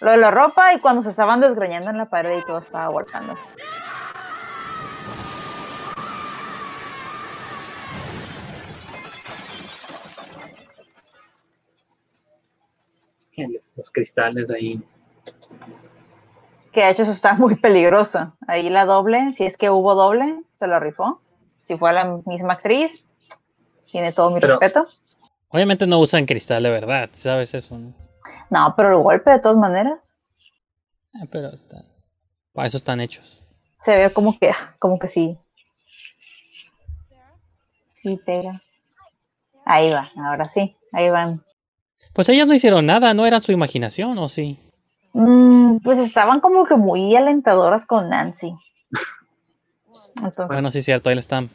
Lo 0.00 0.10
de 0.10 0.16
la 0.18 0.30
ropa 0.30 0.74
y 0.74 0.80
cuando 0.80 1.00
se 1.00 1.08
estaban 1.08 1.40
desgreñando 1.40 1.88
en 1.88 1.96
la 1.96 2.10
pared 2.10 2.38
y 2.38 2.44
todo 2.44 2.58
estaba 2.58 2.88
volcando. 2.88 3.34
Los 13.76 13.90
cristales 13.90 14.50
ahí. 14.50 14.82
Que 16.72 16.82
de 16.82 16.90
hecho 16.90 17.02
eso 17.02 17.12
está 17.12 17.34
muy 17.34 17.54
peligroso. 17.56 18.34
Ahí 18.46 18.68
la 18.70 18.84
doble, 18.84 19.32
si 19.34 19.44
es 19.44 19.56
que 19.56 19.70
hubo 19.70 19.94
doble, 19.94 20.42
se 20.50 20.66
lo 20.66 20.78
rifó. 20.80 21.20
Si 21.58 21.78
fue 21.78 21.92
la 21.92 22.20
misma 22.26 22.54
actriz, 22.54 23.04
tiene 23.90 24.12
todo 24.12 24.30
mi 24.30 24.40
Pero- 24.40 24.58
respeto. 24.58 24.88
Obviamente 25.48 25.86
no 25.86 26.00
usan 26.00 26.26
cristal 26.26 26.64
de 26.64 26.70
verdad, 26.70 27.10
¿sabes 27.12 27.54
eso? 27.54 27.78
no? 27.78 27.94
No, 28.50 28.74
pero 28.76 28.88
el 28.98 29.02
golpe 29.02 29.30
de 29.30 29.38
todas 29.38 29.56
maneras 29.56 30.14
Ah, 31.14 31.26
pero 31.30 31.48
está- 31.50 31.84
para 32.52 32.66
eso 32.66 32.76
están 32.76 33.00
hechos. 33.00 33.40
se 33.80 33.96
ve 33.96 34.12
como 34.12 34.36
que, 34.38 34.50
como 34.80 34.98
que 34.98 35.06
sí. 35.08 35.38
Sí 37.84 38.16
pega. 38.26 38.60
Ahí 39.64 39.90
va, 39.92 40.10
ahora 40.16 40.48
sí, 40.48 40.76
ahí 40.92 41.08
van. 41.08 41.42
Pues 42.12 42.28
ellas 42.28 42.46
no 42.46 42.54
hicieron 42.54 42.86
nada, 42.86 43.12
no 43.14 43.26
era 43.26 43.40
su 43.40 43.52
imaginación, 43.52 44.16
¿o 44.18 44.28
sí? 44.28 44.58
Mm, 45.12 45.78
pues 45.78 45.98
estaban 45.98 46.40
como 46.40 46.64
que 46.64 46.76
muy 46.76 47.14
alentadoras 47.16 47.86
con 47.86 48.08
Nancy. 48.08 48.54
Entonces, 50.16 50.46
Bueno, 50.46 50.70
sí 50.70 50.78
es 50.78 50.84
cierto, 50.84 51.10
ahí 51.10 51.18
están. 51.18 51.50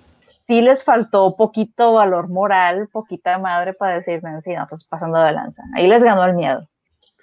sí 0.45 0.61
les 0.61 0.84
faltó 0.84 1.36
poquito 1.38 1.94
valor 1.94 2.28
moral, 2.30 2.90
poquita 2.91 3.38
madre 3.38 3.74
para 3.74 3.95
decir, 3.99 4.22
Nancy, 4.24 4.53
no, 4.53 4.64
estás 4.64 4.84
pasando 4.84 5.20
de 5.20 5.32
lanza. 5.32 5.64
Ahí 5.76 5.88
les 5.88 6.03
ganó 6.03 6.26
el 6.26 6.34
miedo. 6.34 6.68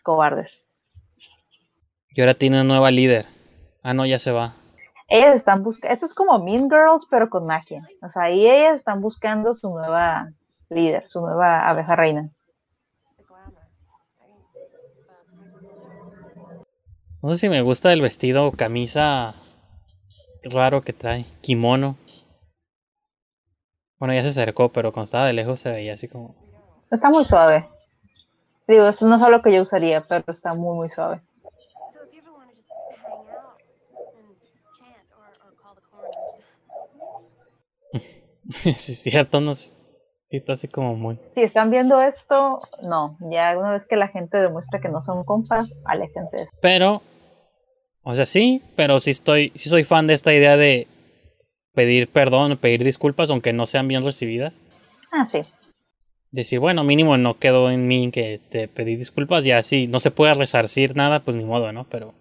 Cobardes. 0.03 0.63
Y 2.11 2.21
ahora 2.21 2.35
tiene 2.35 2.57
una 2.61 2.65
nueva 2.65 2.91
líder. 2.91 3.27
Ah, 3.83 3.93
no, 3.93 4.07
ya 4.07 4.19
se 4.19 4.31
va. 4.33 4.55
Ellas 5.09 5.35
están 5.37 5.63
buscando, 5.63 5.93
esto 5.93 6.07
es 6.07 6.15
como 6.15 6.39
Mean 6.43 6.69
Girls, 6.71 7.07
pero 7.11 7.29
con 7.29 7.47
magia. 7.47 7.87
O 8.03 8.09
sea, 8.09 8.23
ahí 8.23 8.49
ellas 8.49 8.79
están 8.79 9.01
buscando 9.01 9.53
su 9.55 9.69
nueva 9.71 10.33
líder, 10.71 11.07
su 11.07 11.21
nueva 11.21 11.69
abeja 11.69 11.95
reina. 11.95 12.31
The 13.17 13.25
glamour. 13.25 13.63
No 17.27 17.33
sé 17.33 17.39
si 17.39 17.49
me 17.49 17.61
gusta 17.61 17.93
el 17.93 18.03
vestido 18.03 18.47
o 18.47 18.53
camisa 18.53 19.35
raro 20.45 20.81
que 20.83 20.93
trae. 20.93 21.25
Kimono. 21.41 21.97
Bueno, 23.99 24.15
ya 24.15 24.23
se 24.23 24.29
acercó, 24.29 24.69
pero 24.69 24.93
cuando 24.93 25.07
estaba 25.07 25.27
de 25.27 25.33
lejos 25.33 25.59
se 25.59 25.73
veía 25.73 25.95
así 25.95 26.07
como... 26.07 26.37
Está 26.89 27.09
muy 27.09 27.25
suave. 27.25 27.67
Digo, 28.69 28.87
eso 28.87 29.09
no 29.09 29.17
es 29.17 29.23
algo 29.23 29.43
que 29.43 29.53
yo 29.53 29.63
usaría, 29.63 30.03
pero 30.03 30.23
está 30.29 30.55
muy, 30.55 30.77
muy 30.77 30.89
suave. 30.89 31.21
So 31.93 32.05
if 32.05 32.13
you 32.13 32.21
ever 32.21 32.31
want 32.31 32.49
to 32.49 32.55
just 32.55 32.69
hang 33.03 33.27
out 33.35 33.59
and 34.17 34.37
chant 34.79 35.11
or, 35.19 35.27
or 35.45 35.57
call 35.61 35.75
the 35.75 35.83
coroners, 35.91 36.37
sí, 38.79 38.93
es 38.93 39.03
cierto, 39.03 39.41
no 39.41 39.57
sé. 39.57 39.75
Sí, 40.27 40.37
está 40.37 40.53
así 40.53 40.69
como 40.69 40.95
muy... 40.95 41.19
Si 41.35 41.43
están 41.43 41.73
viendo 41.73 42.01
esto, 42.01 42.61
no. 42.85 43.17
Ya 43.19 43.59
una 43.59 43.73
vez 43.73 43.85
que 43.85 43.97
la 43.97 44.07
gente 44.07 44.39
demuestra 44.39 44.81
que 44.81 44.89
no 44.89 45.03
son 45.03 45.25
compas, 45.25 45.81
aléjense. 45.85 46.49
Pero, 46.61 47.03
O 48.09 48.15
sea, 48.15 48.25
sí, 48.25 48.63
pero 48.77 49.01
sí 49.01 49.11
estoy, 49.11 49.51
sí 49.57 49.69
soy 49.69 49.83
fan 49.83 50.07
de 50.07 50.15
esta 50.15 50.33
idea 50.33 50.57
de 50.57 50.87
pedir 51.75 52.07
perdón, 52.07 52.57
pedir 52.57 52.85
disculpas, 52.85 53.31
aunque 53.31 53.53
no 53.53 53.67
sean 53.67 53.89
bien 53.89 54.05
recibidas. 54.05 54.55
Ah, 55.11 55.27
sí. 55.27 55.41
Decir, 56.31 56.61
bueno, 56.61 56.85
mínimo 56.85 57.17
no 57.17 57.41
quedó 57.41 57.69
en 57.69 57.89
mí 57.89 58.13
que 58.13 58.41
te 58.49 58.69
pedí 58.69 58.95
disculpas, 58.95 59.43
ya 59.43 59.61
si 59.65 59.89
no 59.89 59.99
se 59.99 60.13
puede 60.13 60.35
resarcir 60.35 60.95
nada, 60.95 61.25
pues 61.25 61.37
ni 61.37 61.43
modo, 61.43 61.73
¿no? 61.73 61.83
Pero 61.91 62.15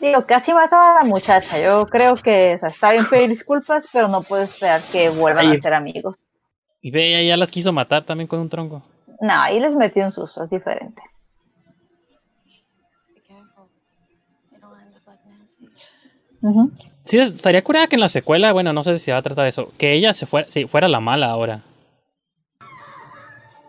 Digo, 0.00 0.24
casi 0.24 0.54
mató 0.54 0.76
a 0.76 0.94
la 0.94 1.04
muchacha. 1.04 1.60
Yo 1.62 1.84
creo 1.84 2.14
que 2.14 2.54
o 2.54 2.58
sea, 2.58 2.70
está 2.70 2.92
bien 2.92 3.04
pedir 3.06 3.28
disculpas, 3.28 3.86
pero 3.92 4.08
no 4.08 4.22
puedo 4.22 4.42
esperar 4.42 4.80
que 4.90 5.10
vuelvan 5.10 5.48
Ay. 5.48 5.58
a 5.58 5.60
ser 5.60 5.74
amigos. 5.74 6.28
y 6.80 6.90
ve, 6.90 7.08
ella 7.08 7.28
ya 7.28 7.36
las 7.36 7.50
quiso 7.50 7.74
matar 7.74 8.04
también 8.04 8.26
con 8.26 8.40
un 8.40 8.48
tronco. 8.48 8.82
No, 9.20 9.34
ahí 9.34 9.60
les 9.60 9.76
metió 9.76 10.02
un 10.02 10.12
susto, 10.12 10.42
es 10.44 10.48
diferente. 10.48 11.02
Sí, 17.04 17.18
estaría 17.18 17.62
curada 17.64 17.86
que 17.86 17.96
en 17.96 18.00
la 18.00 18.08
secuela, 18.08 18.52
bueno, 18.52 18.72
no 18.72 18.82
sé 18.82 18.98
si 18.98 19.04
se 19.06 19.12
va 19.12 19.18
a 19.18 19.22
tratar 19.22 19.44
de 19.44 19.50
eso, 19.50 19.72
que 19.78 19.92
ella 19.92 20.14
se 20.14 20.26
fuera, 20.26 20.46
sí, 20.50 20.66
fuera 20.66 20.88
la 20.88 21.00
mala 21.00 21.30
ahora. 21.30 21.62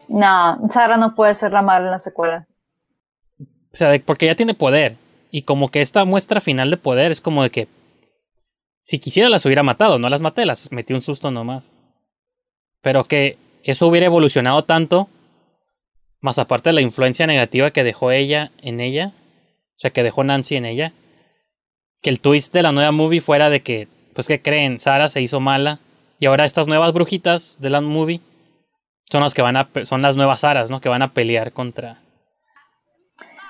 No, 0.07 0.59
Sara 0.69 0.97
no 0.97 1.15
puede 1.15 1.33
ser 1.33 1.51
la 1.51 1.61
mala 1.61 1.85
en 1.85 1.91
la 1.91 1.99
secuela. 1.99 2.47
O 3.39 3.75
sea, 3.77 3.89
de- 3.89 3.99
porque 3.99 4.25
ella 4.25 4.35
tiene 4.35 4.53
poder. 4.53 4.95
Y 5.31 5.41
como 5.41 5.69
que 5.69 5.81
esta 5.81 6.05
muestra 6.05 6.39
final 6.39 6.69
de 6.69 6.77
poder 6.77 7.11
es 7.11 7.19
como 7.21 7.43
de 7.43 7.49
que 7.49 7.67
si 8.81 8.99
quisiera 8.99 9.29
las 9.29 9.45
hubiera 9.45 9.63
matado, 9.63 9.97
no 9.99 10.09
las 10.09 10.21
maté, 10.21 10.45
las 10.45 10.71
metí 10.71 10.93
un 10.93 11.01
susto 11.01 11.31
nomás. 11.31 11.71
Pero 12.81 13.05
que 13.05 13.37
eso 13.63 13.87
hubiera 13.87 14.05
evolucionado 14.05 14.63
tanto, 14.63 15.09
más 16.21 16.37
aparte 16.39 16.69
de 16.69 16.73
la 16.73 16.81
influencia 16.81 17.25
negativa 17.27 17.71
que 17.71 17.83
dejó 17.83 18.11
ella 18.11 18.51
en 18.61 18.79
ella, 18.79 19.11
o 19.75 19.79
sea, 19.79 19.89
que 19.91 20.03
dejó 20.03 20.23
Nancy 20.23 20.55
en 20.55 20.65
ella, 20.65 20.93
que 22.05 22.11
el 22.11 22.19
twist 22.19 22.53
de 22.53 22.61
la 22.61 22.71
nueva 22.71 22.91
movie 22.91 23.19
fuera 23.19 23.49
de 23.49 23.63
que, 23.63 23.87
pues 24.13 24.27
que 24.27 24.39
creen, 24.39 24.79
Sara 24.79 25.09
se 25.09 25.21
hizo 25.21 25.39
mala 25.39 25.79
y 26.19 26.27
ahora 26.27 26.45
estas 26.45 26.67
nuevas 26.67 26.93
brujitas 26.93 27.59
de 27.59 27.71
la 27.71 27.81
movie 27.81 28.21
son 29.09 29.23
las 29.23 29.33
que 29.33 29.41
van 29.41 29.57
a, 29.57 29.69
son 29.85 30.03
las 30.03 30.15
nuevas 30.15 30.41
Saras, 30.41 30.69
¿no? 30.69 30.81
Que 30.81 30.87
van 30.89 31.01
a 31.01 31.13
pelear 31.13 31.51
contra, 31.51 31.97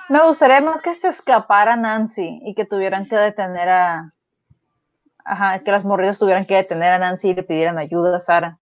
Me 0.08 0.22
gustaría 0.26 0.62
más 0.62 0.80
que 0.80 0.94
se 0.94 1.08
escapara 1.08 1.76
Nancy 1.76 2.40
y 2.46 2.54
que 2.54 2.64
tuvieran 2.64 3.06
que 3.08 3.16
detener 3.16 3.68
a. 3.68 4.14
Ajá, 5.22 5.58
que 5.62 5.70
las 5.70 5.84
morridas 5.84 6.18
tuvieran 6.18 6.46
que 6.46 6.54
detener 6.54 6.94
a 6.94 6.98
Nancy 6.98 7.28
y 7.28 7.34
le 7.34 7.42
pidieran 7.42 7.76
ayuda 7.76 8.16
a 8.16 8.20
Sara. 8.20 8.58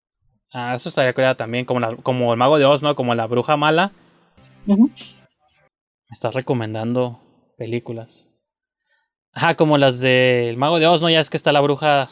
Ah, 0.55 0.75
eso 0.75 0.89
estaría 0.89 1.13
curada 1.13 1.35
también, 1.35 1.67
como, 1.67 1.81
la- 1.81 1.97
como 1.97 2.33
el 2.33 2.39
mago 2.39 2.57
de 2.57 2.65
Oz, 2.65 2.83
¿no? 2.83 2.95
Como 2.97 3.15
la 3.15 3.27
bruja 3.27 3.59
mala. 3.59 3.93
Ujú. 4.67 4.87
Me 4.89 6.13
estás 6.15 6.35
recomendando 6.35 7.21
películas. 7.59 8.32
Ajá, 9.35 9.55
como 9.57 9.79
las 9.79 10.01
del 10.01 10.57
mago 10.57 10.79
de 10.79 10.87
Oz, 10.87 11.01
¿no? 11.01 11.09
Ya 11.09 11.21
es 11.21 11.31
que 11.31 11.37
está 11.37 11.53
la 11.53 11.61
bruja. 11.61 12.11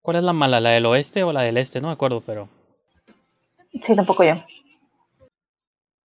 ¿Cuál 0.00 0.16
es 0.16 0.24
la 0.24 0.32
mala? 0.32 0.60
¿La 0.60 0.70
del 0.70 0.86
oeste 0.86 1.22
o 1.22 1.32
la 1.32 1.42
del 1.42 1.56
este? 1.56 1.80
No 1.80 1.86
me 1.88 1.94
acuerdo, 1.94 2.20
pero. 2.20 2.48
Sí, 3.84 3.94
tampoco 3.94 4.24
yo. 4.24 4.34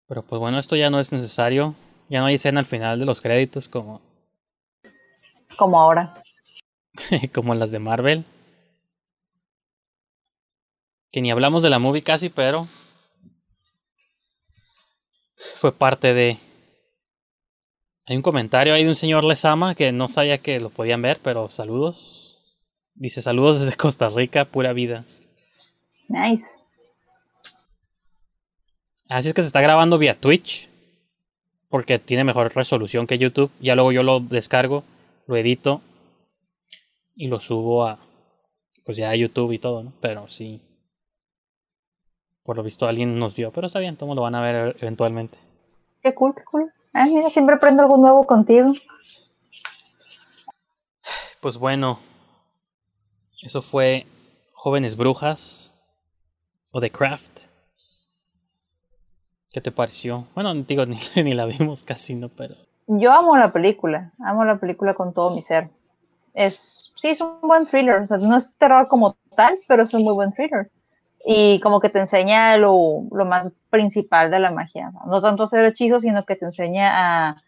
Pero 0.08 0.22
pues 0.22 0.40
bueno, 0.40 0.60
esto 0.60 0.76
ya 0.76 0.90
no 0.90 1.00
es 1.00 1.12
necesario. 1.12 1.74
Ya 2.08 2.20
no 2.20 2.28
hay 2.28 2.36
escena 2.36 2.60
al 2.60 2.66
final 2.66 3.00
de 3.00 3.06
los 3.06 3.20
créditos 3.20 3.68
como, 3.68 4.00
Como 5.58 5.80
ahora. 5.80 6.24
como 7.34 7.56
las 7.56 7.72
de 7.72 7.80
Marvel. 7.80 8.24
Que 11.12 11.22
ni 11.22 11.32
hablamos 11.32 11.64
de 11.64 11.70
la 11.70 11.80
movie 11.80 12.04
casi, 12.04 12.30
pero. 12.30 12.68
Fue 15.56 15.72
parte 15.72 16.14
de. 16.14 16.38
Hay 18.10 18.16
un 18.16 18.22
comentario 18.22 18.74
ahí 18.74 18.84
de 18.84 18.90
un 18.90 18.96
señor 18.96 19.26
Lesama 19.26 19.76
que 19.76 19.92
no 19.92 20.08
sabía 20.08 20.38
que 20.38 20.62
lo 20.62 20.70
podían 20.70 21.02
ver, 21.02 21.20
pero 21.22 21.52
saludos. 21.52 22.42
Dice 22.96 23.22
saludos 23.22 23.60
desde 23.60 23.76
Costa 23.76 24.08
Rica, 24.08 24.46
pura 24.46 24.72
vida. 24.72 25.04
Nice. 26.08 26.48
Así 29.10 29.28
es 29.28 29.34
que 29.34 29.42
se 29.42 29.48
está 29.48 29.60
grabando 29.60 29.98
vía 29.98 30.18
Twitch. 30.18 30.70
Porque 31.68 32.00
tiene 32.00 32.24
mejor 32.24 32.56
resolución 32.56 33.08
que 33.08 33.18
YouTube. 33.18 33.52
Ya 33.60 33.76
luego 33.76 33.92
yo 33.92 34.04
lo 34.04 34.22
descargo, 34.22 34.86
lo 35.26 35.36
edito 35.36 35.82
y 37.14 37.28
lo 37.28 37.42
subo 37.42 37.86
a. 37.86 38.00
Pues 38.86 38.96
ya 38.96 39.10
a 39.10 39.16
YouTube 39.18 39.52
y 39.52 39.60
todo, 39.60 39.84
¿no? 39.84 39.92
Pero 40.00 40.30
sí. 40.30 40.62
Por 42.44 42.56
lo 42.56 42.64
visto 42.64 42.88
alguien 42.88 43.20
nos 43.20 43.36
vio. 43.36 43.52
Pero 43.52 43.68
está 43.68 43.80
bien, 43.80 43.98
todos 43.98 44.16
lo 44.16 44.22
van 44.22 44.36
a 44.36 44.42
ver 44.42 44.78
eventualmente. 44.80 45.38
Qué 46.02 46.16
cool, 46.16 46.34
qué 46.34 46.46
cool. 46.46 46.72
Ay, 47.00 47.14
mira, 47.14 47.30
siempre 47.30 47.56
aprendo 47.56 47.84
algo 47.84 47.96
nuevo 47.98 48.26
contigo. 48.26 48.74
Pues 51.40 51.56
bueno. 51.60 52.00
Eso 53.44 53.62
fue 53.62 54.08
Jóvenes 54.54 54.98
Brujas. 54.98 55.72
O 56.72 56.82
The 56.82 56.92
Craft. 56.92 57.42
¿Qué 59.52 59.62
te 59.62 59.72
pareció? 59.72 60.26
Bueno, 60.34 60.56
digo, 60.56 60.86
ni, 60.88 60.98
ni 61.24 61.36
la 61.36 61.46
vimos 61.46 61.84
casi, 61.84 62.16
¿no? 62.16 62.30
Pero. 62.30 62.56
Yo 62.88 63.12
amo 63.12 63.38
la 63.38 63.54
película, 63.54 64.14
amo 64.20 64.44
la 64.44 64.60
película 64.60 64.96
con 64.96 65.14
todo 65.14 65.36
mi 65.36 65.44
ser. 65.44 65.70
Es, 66.34 66.94
sí, 66.96 67.10
es 67.10 67.22
un 67.22 67.42
buen 67.42 67.68
thriller, 67.68 68.02
o 68.02 68.08
sea, 68.08 68.18
no 68.18 68.36
es 68.36 68.56
terror 68.58 68.88
como 68.88 69.18
tal, 69.36 69.60
pero 69.68 69.84
es 69.84 69.94
un 69.94 70.04
muy 70.04 70.14
buen 70.14 70.34
thriller. 70.34 70.72
Y 71.30 71.60
como 71.60 71.82
que 71.82 71.90
te 71.90 72.00
enseña 72.00 72.56
lo, 72.56 73.04
lo 73.12 73.26
más 73.26 73.50
principal 73.70 74.32
de 74.32 74.40
la 74.40 74.52
magia. 74.52 74.92
No 75.06 75.20
tanto 75.20 75.44
hacer 75.44 75.66
hechizos, 75.66 76.04
sino 76.04 76.26
que 76.26 76.38
te 76.38 76.46
enseña 76.46 76.92
a 77.30 77.44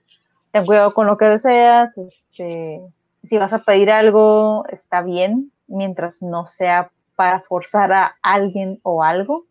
ten 0.52 0.66
cuidado 0.66 0.94
con 0.94 1.08
lo 1.08 1.18
que 1.18 1.26
deseas, 1.26 1.98
este, 1.98 2.82
si 3.24 3.38
vas 3.38 3.54
a 3.54 3.60
pedir 3.60 3.92
algo, 3.92 4.66
está 4.70 5.02
bien, 5.02 5.52
mientras 5.68 6.22
no 6.22 6.48
sea 6.48 6.92
para 7.16 7.42
forzar 7.42 7.92
a 7.92 8.16
alguien 8.22 8.80
o 8.84 9.04
algo. 9.04 9.46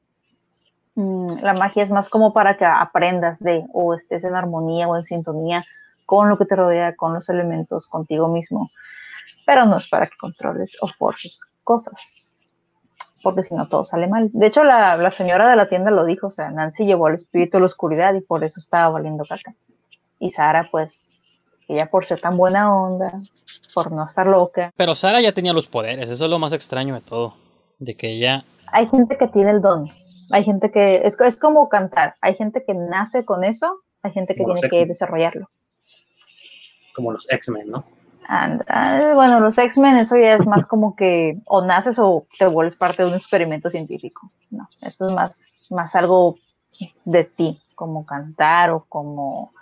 Mm, 0.95 1.41
la 1.43 1.55
magia 1.55 1.83
es 1.83 1.91
más 1.91 2.09
como 2.09 2.33
para 2.33 2.57
que 2.57 2.65
aprendas 2.65 3.39
de 3.39 3.65
o 3.73 3.95
estés 3.95 4.25
en 4.25 4.35
armonía 4.35 4.89
o 4.89 4.97
en 4.97 5.05
sintonía 5.05 5.65
con 6.07 6.29
lo 6.29 6.39
que 6.39 6.47
te 6.47 6.57
rodea, 6.57 6.97
con 6.97 7.15
los 7.15 7.29
elementos, 7.29 7.87
contigo 7.87 8.29
mismo. 8.29 8.71
Pero 9.47 9.67
no 9.67 9.77
es 9.77 9.89
para 9.89 10.07
que 10.07 10.17
controles 10.19 10.77
o 10.81 10.89
forces 10.89 11.43
cosas, 11.63 12.35
porque 13.23 13.43
si 13.43 13.55
no 13.55 13.69
todo 13.69 13.85
sale 13.85 14.07
mal. 14.07 14.31
De 14.33 14.47
hecho, 14.47 14.63
la, 14.63 14.97
la 14.97 15.11
señora 15.11 15.49
de 15.49 15.57
la 15.57 15.69
tienda 15.69 15.91
lo 15.91 16.05
dijo, 16.05 16.29
o 16.29 16.31
sea, 16.31 16.51
Nancy 16.51 16.85
llevó 16.85 17.07
al 17.07 17.15
espíritu 17.15 17.57
de 17.57 17.61
la 17.61 17.67
oscuridad 17.67 18.15
y 18.15 18.21
por 18.21 18.45
eso 18.45 18.61
estaba 18.61 18.89
valiendo 18.91 19.25
caca. 19.25 19.55
Y 20.19 20.31
Sara, 20.31 20.69
pues, 20.71 21.41
ella 21.69 21.91
por 21.91 22.07
ser 22.07 22.21
tan 22.21 22.37
buena 22.37 22.71
onda, 22.71 23.21
por 23.75 23.93
no 23.93 24.07
estar 24.07 24.27
loca. 24.27 24.73
Pero 24.77 24.95
Sara 24.95 25.21
ya 25.21 25.33
tenía 25.33 25.53
los 25.53 25.67
poderes, 25.67 26.11
eso 26.11 26.25
es 26.25 26.31
lo 26.31 26.39
más 26.39 26.53
extraño 26.53 26.95
de 26.95 27.01
todo. 27.01 27.35
De 27.79 27.95
que 27.95 28.11
ella. 28.11 28.45
Hay 28.73 28.87
gente 28.87 29.17
que 29.17 29.29
tiene 29.29 29.51
el 29.51 29.61
don, 29.61 29.89
hay 30.31 30.45
gente 30.45 30.71
que, 30.71 31.03
es, 31.05 31.19
es 31.21 31.39
como 31.39 31.69
cantar, 31.69 32.15
hay 32.21 32.35
gente 32.35 32.65
que 32.67 32.75
nace 32.75 33.25
con 33.25 33.45
eso, 33.45 33.83
hay 34.03 34.13
gente 34.13 34.35
que 34.35 34.43
Como 34.43 34.55
tiene 34.55 34.71
que 34.71 34.87
desarrollarlo. 34.87 35.49
Como 36.95 37.13
los 37.13 37.27
X-Men, 37.31 37.71
¿no? 37.71 37.85
And- 38.29 38.63
ah, 38.69 39.13
bueno, 39.15 39.41
los 39.41 39.57
X-Men, 39.57 39.97
eso 39.97 40.17
ya 40.19 40.35
es 40.35 40.47
más 40.47 40.67
como 40.67 40.95
que 40.95 41.39
o 41.47 41.65
naces 41.65 41.99
o 41.99 42.27
te 42.39 42.47
vuelves 42.47 42.77
parte 42.77 43.03
de 43.03 43.09
un 43.09 43.15
experimento 43.15 43.71
científico. 43.71 44.31
No, 44.51 44.69
esto 44.83 45.09
es 45.09 45.15
más, 45.15 45.67
más 45.71 45.95
algo 45.95 46.37
de 47.07 47.25
ti, 47.25 47.59
como 47.75 48.05
cantar 48.05 48.71
o 48.71 48.85
como 48.87 49.53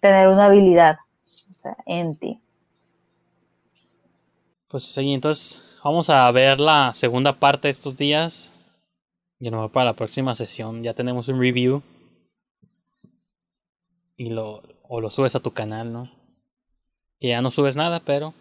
tener 0.00 0.28
una 0.28 0.46
habilidad 0.46 0.98
o 1.50 1.58
sea, 1.58 1.76
en 1.86 2.14
ti. 2.16 2.40
Pues 4.68 4.84
sí, 4.84 5.12
entonces 5.12 5.60
vamos 5.82 6.08
a 6.08 6.30
ver 6.30 6.60
la 6.60 6.92
segunda 6.94 7.32
parte 7.32 7.66
de 7.66 7.72
estos 7.72 7.96
días. 7.96 8.52
Y 9.40 9.50
mejor 9.50 9.72
para 9.72 9.86
la 9.86 9.96
próxima 9.96 10.36
sesión 10.36 10.84
ya 10.84 10.94
tenemos 10.94 11.28
un 11.28 11.40
review. 11.40 11.82
Y 14.16 14.30
lo, 14.30 14.62
o 14.84 15.00
lo 15.00 15.10
subes 15.10 15.34
a 15.34 15.40
tu 15.40 15.50
canal, 15.50 15.92
¿no? 15.92 16.04
Que 17.24 17.30
ya 17.30 17.40
no 17.40 17.50
subes 17.50 17.74
nada, 17.74 18.00
pero 18.04 18.34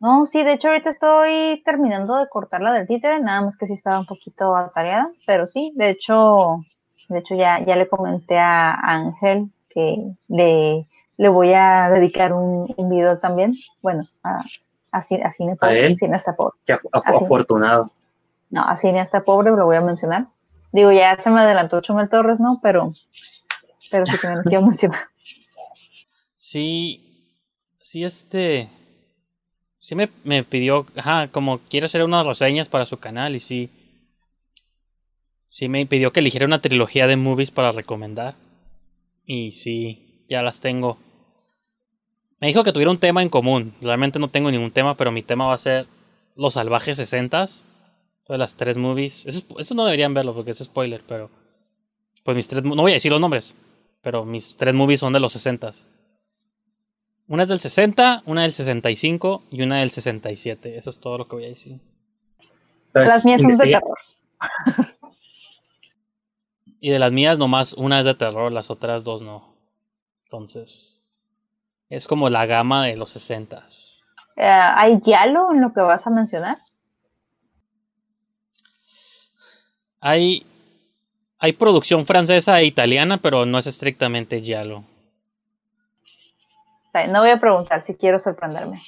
No, 0.00 0.26
sí, 0.26 0.42
de 0.42 0.54
hecho 0.54 0.66
ahorita 0.66 0.90
estoy 0.90 1.62
terminando 1.64 2.16
de 2.16 2.28
cortar 2.28 2.60
la 2.62 2.72
del 2.72 2.88
títere, 2.88 3.20
nada 3.20 3.42
más 3.42 3.56
que 3.56 3.68
sí 3.68 3.74
estaba 3.74 4.00
un 4.00 4.06
poquito 4.06 4.56
atareada, 4.56 5.08
pero 5.24 5.46
sí, 5.46 5.70
de 5.76 5.90
hecho, 5.90 6.64
de 7.08 7.20
hecho 7.20 7.36
ya, 7.36 7.64
ya 7.64 7.76
le 7.76 7.86
comenté 7.86 8.36
a 8.36 8.74
Ángel 8.74 9.52
que 9.70 10.02
le, 10.26 10.88
le 11.16 11.28
voy 11.28 11.52
a 11.54 11.90
dedicar 11.90 12.32
un, 12.32 12.74
un 12.76 12.90
video 12.90 13.18
también, 13.20 13.54
bueno, 13.82 14.08
a, 14.24 14.40
a, 14.90 14.98
a 14.98 15.30
Cine 15.30 15.54
Pobre, 15.54 15.86
él? 15.86 15.96
Cine 15.96 16.16
hasta 16.16 16.34
Pobre. 16.34 16.56
Que 16.66 16.72
af- 16.74 16.88
af- 16.90 17.02
Así. 17.04 17.22
afortunado. 17.22 17.92
No, 18.50 18.64
a 18.64 18.76
Cine 18.78 18.98
hasta 18.98 19.20
Pobre 19.22 19.52
lo 19.52 19.64
voy 19.64 19.76
a 19.76 19.80
mencionar. 19.80 20.26
Digo, 20.72 20.90
ya 20.90 21.16
se 21.18 21.30
me 21.30 21.40
adelantó 21.40 21.80
Chumel 21.82 22.08
Torres, 22.08 22.40
¿no? 22.40 22.58
Pero, 22.64 22.94
pero 23.92 24.06
sí 24.06 24.18
también 24.20 24.38
lo 24.42 24.50
quiero 24.50 24.66
mencionar. 24.66 25.02
sí, 26.36 27.07
sí 27.88 28.04
este, 28.04 28.68
sí 29.78 29.94
me, 29.94 30.10
me 30.22 30.44
pidió, 30.44 30.84
ajá, 30.94 31.28
como 31.28 31.60
quiere 31.70 31.86
hacer 31.86 32.04
unas 32.04 32.26
reseñas 32.26 32.68
para 32.68 32.84
su 32.84 32.98
canal 32.98 33.34
y 33.34 33.40
sí, 33.40 33.70
sí 35.48 35.70
me 35.70 35.86
pidió 35.86 36.12
que 36.12 36.20
eligiera 36.20 36.44
una 36.44 36.60
trilogía 36.60 37.06
de 37.06 37.16
movies 37.16 37.50
para 37.50 37.72
recomendar. 37.72 38.34
Y 39.24 39.52
sí, 39.52 40.26
ya 40.28 40.42
las 40.42 40.60
tengo 40.60 40.98
Me 42.40 42.48
dijo 42.48 42.62
que 42.62 42.72
tuviera 42.72 42.90
un 42.90 42.98
tema 43.00 43.22
en 43.22 43.30
común. 43.30 43.74
Realmente 43.80 44.18
no 44.18 44.28
tengo 44.28 44.50
ningún 44.50 44.70
tema, 44.70 44.94
pero 44.94 45.10
mi 45.10 45.22
tema 45.22 45.46
va 45.46 45.54
a 45.54 45.58
ser 45.58 45.86
los 46.36 46.54
salvajes 46.54 46.98
60 46.98 47.46
Todas 48.24 48.38
las 48.38 48.56
tres 48.56 48.76
movies. 48.76 49.24
Eso, 49.24 49.38
es- 49.38 49.46
eso 49.58 49.74
no 49.74 49.86
deberían 49.86 50.12
verlo 50.12 50.34
porque 50.34 50.50
es 50.50 50.58
spoiler, 50.58 51.02
pero. 51.08 51.30
Pues 52.22 52.36
mis 52.36 52.48
tres. 52.48 52.62
No 52.62 52.82
voy 52.82 52.92
a 52.92 52.94
decir 52.94 53.10
los 53.10 53.20
nombres, 53.20 53.54
pero 54.02 54.26
mis 54.26 54.58
tres 54.58 54.74
movies 54.74 55.00
son 55.00 55.14
de 55.14 55.20
los 55.20 55.32
60 55.32 55.72
Una 57.28 57.42
es 57.42 57.48
del 57.48 57.60
60, 57.60 58.22
una 58.24 58.42
del 58.42 58.52
65 58.52 59.42
y 59.50 59.62
una 59.62 59.80
del 59.80 59.90
67. 59.90 60.78
Eso 60.78 60.90
es 60.90 60.98
todo 60.98 61.18
lo 61.18 61.28
que 61.28 61.36
voy 61.36 61.44
a 61.44 61.48
decir. 61.48 61.78
Entonces, 62.86 63.12
Las 63.12 63.24
mías 63.24 63.42
son 63.42 63.52
de 63.52 63.64
terror. 63.64 63.98
Y 66.80 66.90
de 66.90 66.98
las 67.00 67.10
mías, 67.10 67.38
nomás 67.38 67.72
una 67.72 67.98
es 67.98 68.04
de 68.04 68.14
terror, 68.14 68.52
las 68.52 68.70
otras 68.70 69.02
dos 69.02 69.20
no. 69.20 69.52
Entonces. 70.24 71.00
Es 71.88 72.06
como 72.06 72.28
la 72.28 72.46
gama 72.46 72.84
de 72.84 72.96
los 72.96 73.10
60 73.12 73.64
Eh, 74.36 74.44
¿Hay 74.46 75.00
giallo 75.00 75.52
en 75.52 75.60
lo 75.60 75.72
que 75.72 75.80
vas 75.80 76.06
a 76.06 76.10
mencionar? 76.10 76.58
Hay, 80.00 80.46
hay 81.38 81.52
producción 81.54 82.06
francesa 82.06 82.60
e 82.60 82.66
italiana, 82.66 83.18
pero 83.18 83.44
no 83.46 83.58
es 83.58 83.66
estrictamente 83.66 84.40
giallo. 84.40 84.84
No 87.06 87.20
voy 87.20 87.30
a 87.30 87.38
preguntar 87.38 87.82
si 87.82 87.94
quiero 87.94 88.18
sorprenderme. 88.18 88.82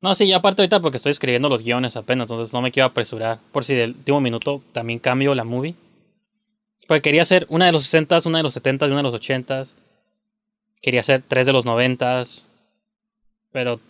No, 0.00 0.14
sí, 0.14 0.32
aparte 0.32 0.62
ahorita 0.62 0.80
porque 0.80 0.96
estoy 0.96 1.10
escribiendo 1.10 1.48
los 1.48 1.62
guiones 1.62 1.96
apenas, 1.96 2.30
entonces 2.30 2.52
no 2.52 2.60
me 2.60 2.70
quiero 2.70 2.86
apresurar. 2.86 3.38
Por 3.52 3.64
si 3.64 3.74
del 3.74 3.90
último 3.90 4.20
minuto 4.20 4.62
también 4.72 4.98
cambio 4.98 5.34
la 5.34 5.44
movie. 5.44 5.74
Porque 6.86 7.02
quería 7.02 7.22
hacer 7.22 7.46
una 7.50 7.66
de 7.66 7.72
los 7.72 7.84
60, 7.84 8.20
una 8.26 8.38
de 8.38 8.44
los 8.44 8.54
70 8.54 8.86
y 8.86 8.88
una 8.88 8.98
de 8.98 9.02
los 9.02 9.14
80. 9.14 9.64
Quería 10.80 11.00
hacer 11.00 11.22
tres 11.26 11.46
de 11.46 11.52
los 11.52 11.64
90. 11.64 12.24
Pero 13.50 13.80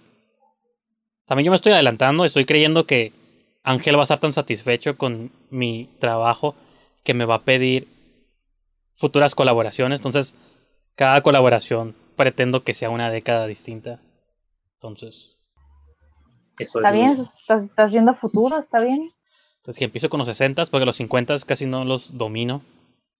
también 1.26 1.44
yo 1.44 1.50
me 1.50 1.56
estoy 1.56 1.72
adelantando, 1.72 2.24
estoy 2.24 2.46
creyendo 2.46 2.86
que 2.86 3.12
Ángel 3.62 3.96
va 3.96 4.00
a 4.00 4.04
estar 4.04 4.18
tan 4.18 4.32
satisfecho 4.32 4.96
con 4.96 5.30
mi 5.50 5.90
trabajo 6.00 6.54
que 7.04 7.12
me 7.12 7.26
va 7.26 7.36
a 7.36 7.42
pedir 7.42 7.86
futuras 8.94 9.34
colaboraciones. 9.34 10.00
Entonces, 10.00 10.34
cada 10.94 11.20
colaboración 11.20 11.94
pretendo 12.18 12.62
que 12.64 12.74
sea 12.74 12.90
una 12.90 13.10
década 13.10 13.46
distinta. 13.46 14.02
Entonces, 14.74 15.38
Eso 16.58 16.80
¿Está 16.80 16.90
es 16.90 16.94
bien? 16.94 17.10
¿Estás, 17.12 17.62
estás 17.62 17.92
viendo 17.92 18.14
futuro? 18.14 18.58
¿Está 18.58 18.80
bien? 18.80 19.10
Entonces 19.56 19.78
que 19.78 19.86
empiezo 19.86 20.10
con 20.10 20.18
los 20.18 20.28
60 20.28 20.66
porque 20.66 20.84
los 20.84 20.96
50 20.96 21.36
casi 21.46 21.64
no 21.64 21.86
los 21.86 22.18
domino. 22.18 22.60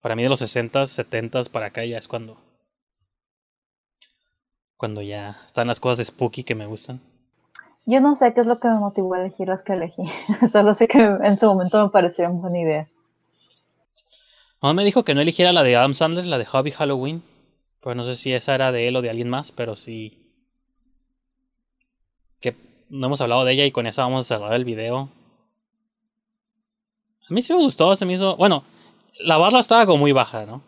Para 0.02 0.14
mí 0.14 0.22
de 0.22 0.28
los 0.28 0.40
60 0.40 0.86
70 0.86 1.44
para 1.44 1.66
acá 1.66 1.84
ya 1.84 1.96
es 1.96 2.06
cuando 2.06 2.36
cuando 4.76 5.02
ya 5.02 5.42
están 5.46 5.66
las 5.66 5.80
cosas 5.80 6.06
spooky 6.06 6.44
que 6.44 6.54
me 6.54 6.66
gustan. 6.66 7.00
Yo 7.84 8.00
no 8.00 8.14
sé 8.14 8.34
qué 8.34 8.42
es 8.42 8.46
lo 8.46 8.60
que 8.60 8.68
me 8.68 8.78
motivó 8.78 9.14
a 9.14 9.20
elegir 9.20 9.48
las 9.48 9.64
que 9.64 9.72
elegí. 9.72 10.02
Solo 10.52 10.74
sé 10.74 10.86
que 10.86 10.98
en 10.98 11.38
su 11.38 11.46
momento 11.46 11.82
me 11.82 11.90
pareció 11.90 12.30
una 12.30 12.40
buena 12.40 12.58
idea. 12.60 12.88
Mamá 14.60 14.74
me 14.74 14.84
dijo 14.84 15.04
que 15.04 15.14
no 15.14 15.20
eligiera 15.20 15.52
la 15.52 15.62
de 15.62 15.76
Adam 15.76 15.94
Sandler, 15.94 16.26
la 16.26 16.38
de 16.38 16.44
Hobby 16.44 16.70
Halloween. 16.70 17.22
Pues 17.80 17.96
no 17.96 18.05
sé 18.05 18.16
si 18.16 18.32
esa 18.32 18.55
era 18.55 18.72
de 18.72 18.88
él 18.88 18.96
o 18.96 19.02
de 19.02 19.10
alguien 19.10 19.28
más, 19.28 19.52
pero 19.52 19.76
sí 19.76 20.18
que 22.40 22.55
no 22.88 23.06
hemos 23.06 23.20
hablado 23.20 23.44
de 23.44 23.52
ella 23.52 23.64
y 23.64 23.70
con 23.70 23.86
esa 23.86 24.02
vamos 24.02 24.30
a 24.30 24.36
cerrar 24.36 24.52
el 24.55 24.64
video. 24.64 25.10
A 27.28 27.34
mí 27.34 27.42
sí 27.42 27.52
me 27.52 27.59
gustó, 27.59 27.94
se 27.94 28.05
me 28.06 28.14
hizo, 28.14 28.36
bueno, 28.36 28.64
la 29.20 29.36
barra 29.36 29.60
estaba 29.60 29.86
como 29.86 29.98
muy 29.98 30.12
baja, 30.12 30.46
¿no? 30.46 30.62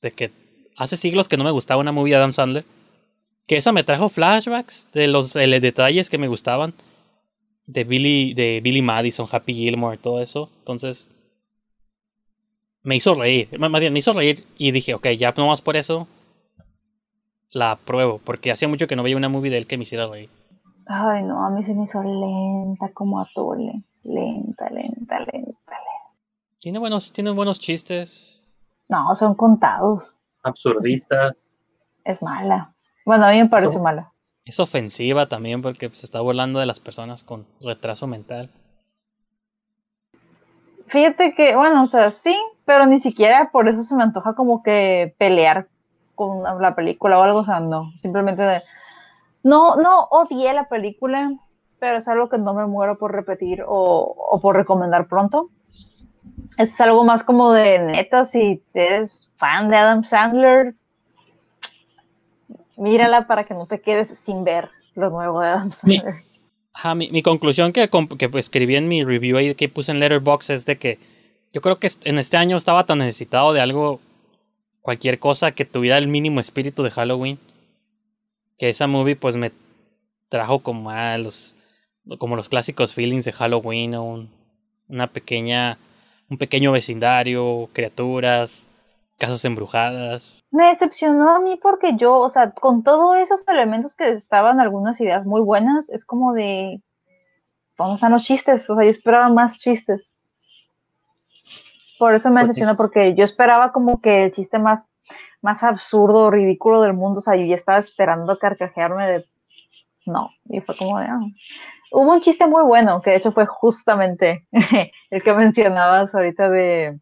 De 0.00 0.12
que 0.12 0.32
hace 0.76 0.96
siglos 0.96 1.28
que 1.28 1.36
no 1.36 1.44
me 1.44 1.50
gustaba 1.50 1.80
una 1.80 1.92
movie 1.92 2.12
de 2.12 2.16
Adam 2.16 2.32
Sandler. 2.32 2.64
Que 3.46 3.56
esa 3.56 3.72
me 3.72 3.84
trajo 3.84 4.08
flashbacks 4.08 4.88
de 4.92 5.08
los 5.08 5.32
de 5.32 5.46
los 5.46 5.60
detalles 5.60 6.08
que 6.08 6.18
me 6.18 6.28
gustaban. 6.28 6.72
De 7.66 7.84
Billy, 7.84 8.32
de 8.32 8.60
Billy 8.62 8.80
Madison, 8.80 9.28
Happy 9.30 9.54
Gilmore, 9.54 9.98
todo 9.98 10.22
eso. 10.22 10.50
Entonces, 10.60 11.10
me 12.82 12.96
hizo 12.96 13.14
reír. 13.14 13.48
Más 13.58 13.70
más 13.70 13.80
bien, 13.80 13.92
me 13.92 13.98
hizo 13.98 14.12
reír 14.12 14.46
y 14.58 14.70
dije, 14.72 14.94
ok, 14.94 15.08
ya 15.18 15.32
nomás 15.36 15.60
por 15.60 15.76
eso 15.76 16.06
la 17.50 17.72
apruebo. 17.72 18.18
Porque 18.24 18.50
hacía 18.50 18.68
mucho 18.68 18.86
que 18.86 18.96
no 18.96 19.02
veía 19.02 19.16
una 19.16 19.28
movie 19.28 19.50
de 19.50 19.58
él 19.58 19.66
que 19.66 19.76
me 19.76 19.82
hiciera 19.84 20.06
reír. 20.06 20.30
Ay, 20.86 21.22
no, 21.22 21.44
a 21.44 21.50
mí 21.50 21.62
se 21.62 21.74
me 21.74 21.84
hizo 21.84 22.02
lenta 22.02 22.90
como 22.92 23.20
atole. 23.20 23.82
Lenta, 24.02 24.68
lenta, 24.70 25.18
lenta, 25.20 25.28
lenta. 25.44 25.76
Tiene 26.58 26.78
buenos, 26.78 27.12
tiene 27.12 27.30
buenos 27.30 27.60
chistes. 27.60 28.42
No, 28.88 29.14
son 29.14 29.34
contados. 29.34 30.16
absurdistas. 30.42 31.50
Es 32.04 32.22
mala. 32.22 32.74
Bueno, 33.04 33.26
a 33.26 33.30
mí 33.32 33.38
me 33.38 33.48
pareció 33.48 33.74
¿Cómo? 33.78 33.84
mala. 33.84 34.12
Es 34.44 34.58
ofensiva 34.58 35.26
también 35.28 35.62
porque 35.62 35.90
se 35.90 36.06
está 36.06 36.20
burlando 36.20 36.58
de 36.58 36.66
las 36.66 36.80
personas 36.80 37.22
con 37.24 37.46
retraso 37.60 38.06
mental. 38.06 38.50
Fíjate 40.90 41.34
que, 41.34 41.54
bueno, 41.56 41.84
o 41.84 41.86
sea, 41.86 42.10
sí, 42.10 42.36
pero 42.64 42.86
ni 42.86 43.00
siquiera 43.00 43.50
por 43.52 43.68
eso 43.68 43.82
se 43.82 43.94
me 43.96 44.02
antoja 44.02 44.34
como 44.34 44.62
que 44.62 45.14
pelear 45.18 45.68
con 46.14 46.42
la 46.60 46.74
película 46.74 47.18
o 47.18 47.22
algo, 47.22 47.40
o 47.40 47.44
sea, 47.44 47.60
no, 47.60 47.92
simplemente 48.02 48.42
de- 48.42 48.62
no, 49.42 49.76
no 49.76 50.04
odié 50.10 50.52
la 50.54 50.68
película, 50.68 51.32
pero 51.78 51.98
es 51.98 52.08
algo 52.08 52.28
que 52.28 52.38
no 52.38 52.54
me 52.54 52.66
muero 52.66 52.98
por 52.98 53.12
repetir 53.12 53.62
o, 53.66 54.14
o 54.30 54.40
por 54.40 54.56
recomendar 54.56 55.06
pronto. 55.06 55.50
Es 56.58 56.80
algo 56.80 57.04
más 57.04 57.24
como 57.24 57.52
de 57.52 57.78
neta, 57.78 58.24
si 58.24 58.62
eres 58.74 59.32
fan 59.38 59.70
de 59.70 59.76
Adam 59.76 60.04
Sandler, 60.04 60.74
mírala 62.76 63.26
para 63.26 63.44
que 63.44 63.54
no 63.54 63.66
te 63.66 63.80
quedes 63.80 64.08
sin 64.18 64.44
ver 64.44 64.70
lo 64.94 65.10
nuevo 65.10 65.40
de 65.40 65.48
Adam 65.48 65.70
Sandler. 65.70 66.24
Ajá, 66.72 66.94
mi, 66.94 67.10
mi 67.10 67.22
conclusión 67.22 67.72
que, 67.72 67.88
que 68.18 68.30
escribí 68.38 68.76
en 68.76 68.88
mi 68.88 69.04
review 69.04 69.36
ahí 69.36 69.54
que 69.54 69.68
puse 69.68 69.92
en 69.92 70.00
Letterboxd 70.00 70.50
es 70.52 70.66
de 70.66 70.78
que 70.78 70.98
yo 71.52 71.60
creo 71.60 71.78
que 71.78 71.88
en 72.04 72.18
este 72.18 72.36
año 72.36 72.56
estaba 72.56 72.86
tan 72.86 72.98
necesitado 72.98 73.52
de 73.52 73.60
algo, 73.60 74.00
cualquier 74.82 75.18
cosa 75.18 75.52
que 75.52 75.64
tuviera 75.64 75.98
el 75.98 76.08
mínimo 76.08 76.38
espíritu 76.40 76.82
de 76.82 76.90
Halloween, 76.90 77.38
que 78.56 78.68
esa 78.68 78.86
movie 78.86 79.16
pues 79.16 79.36
me 79.36 79.50
trajo 80.28 80.60
como 80.60 80.90
a 80.90 81.18
los, 81.18 81.56
como 82.18 82.36
los 82.36 82.48
clásicos 82.48 82.94
feelings 82.94 83.24
de 83.24 83.32
Halloween, 83.32 83.96
un- 83.96 84.30
una 84.88 85.08
pequeña, 85.08 85.78
un 86.28 86.38
pequeño 86.38 86.72
vecindario, 86.72 87.68
criaturas, 87.72 88.68
casas 89.20 89.44
embrujadas. 89.44 90.42
Me 90.50 90.66
decepcionó 90.68 91.36
a 91.36 91.40
mí 91.40 91.60
porque 91.62 91.94
yo, 91.96 92.16
o 92.18 92.28
sea, 92.28 92.50
con 92.50 92.82
todos 92.82 93.16
esos 93.18 93.46
elementos 93.46 93.94
que 93.94 94.08
estaban 94.08 94.58
algunas 94.58 95.00
ideas 95.00 95.24
muy 95.24 95.42
buenas, 95.42 95.90
es 95.90 96.04
como 96.04 96.32
de, 96.32 96.80
¿dónde 97.78 97.94
están 97.94 98.12
los 98.12 98.24
chistes? 98.24 98.68
O 98.68 98.74
sea, 98.74 98.84
yo 98.84 98.90
esperaba 98.90 99.28
más 99.28 99.58
chistes. 99.58 100.16
Por 101.98 102.14
eso 102.14 102.30
me 102.30 102.40
decepcionó, 102.40 102.76
porque 102.76 103.14
yo 103.14 103.22
esperaba 103.22 103.72
como 103.72 104.00
que 104.00 104.24
el 104.24 104.32
chiste 104.32 104.58
más, 104.58 104.88
más 105.42 105.62
absurdo, 105.62 106.30
ridículo 106.30 106.80
del 106.80 106.94
mundo, 106.94 107.20
o 107.20 107.22
sea, 107.22 107.36
yo 107.36 107.44
ya 107.44 107.54
estaba 107.54 107.78
esperando 107.78 108.38
carcajearme 108.38 109.06
de, 109.06 109.24
no, 110.06 110.30
y 110.46 110.60
fue 110.60 110.76
como 110.76 110.98
de, 110.98 111.06
ah. 111.06 111.20
Hubo 111.92 112.12
un 112.12 112.20
chiste 112.20 112.46
muy 112.46 112.62
bueno, 112.62 113.02
que 113.02 113.10
de 113.10 113.16
hecho 113.16 113.32
fue 113.32 113.46
justamente 113.46 114.46
el 115.10 115.22
que 115.22 115.32
mencionabas 115.34 116.14
ahorita 116.14 116.48
de, 116.48 117.00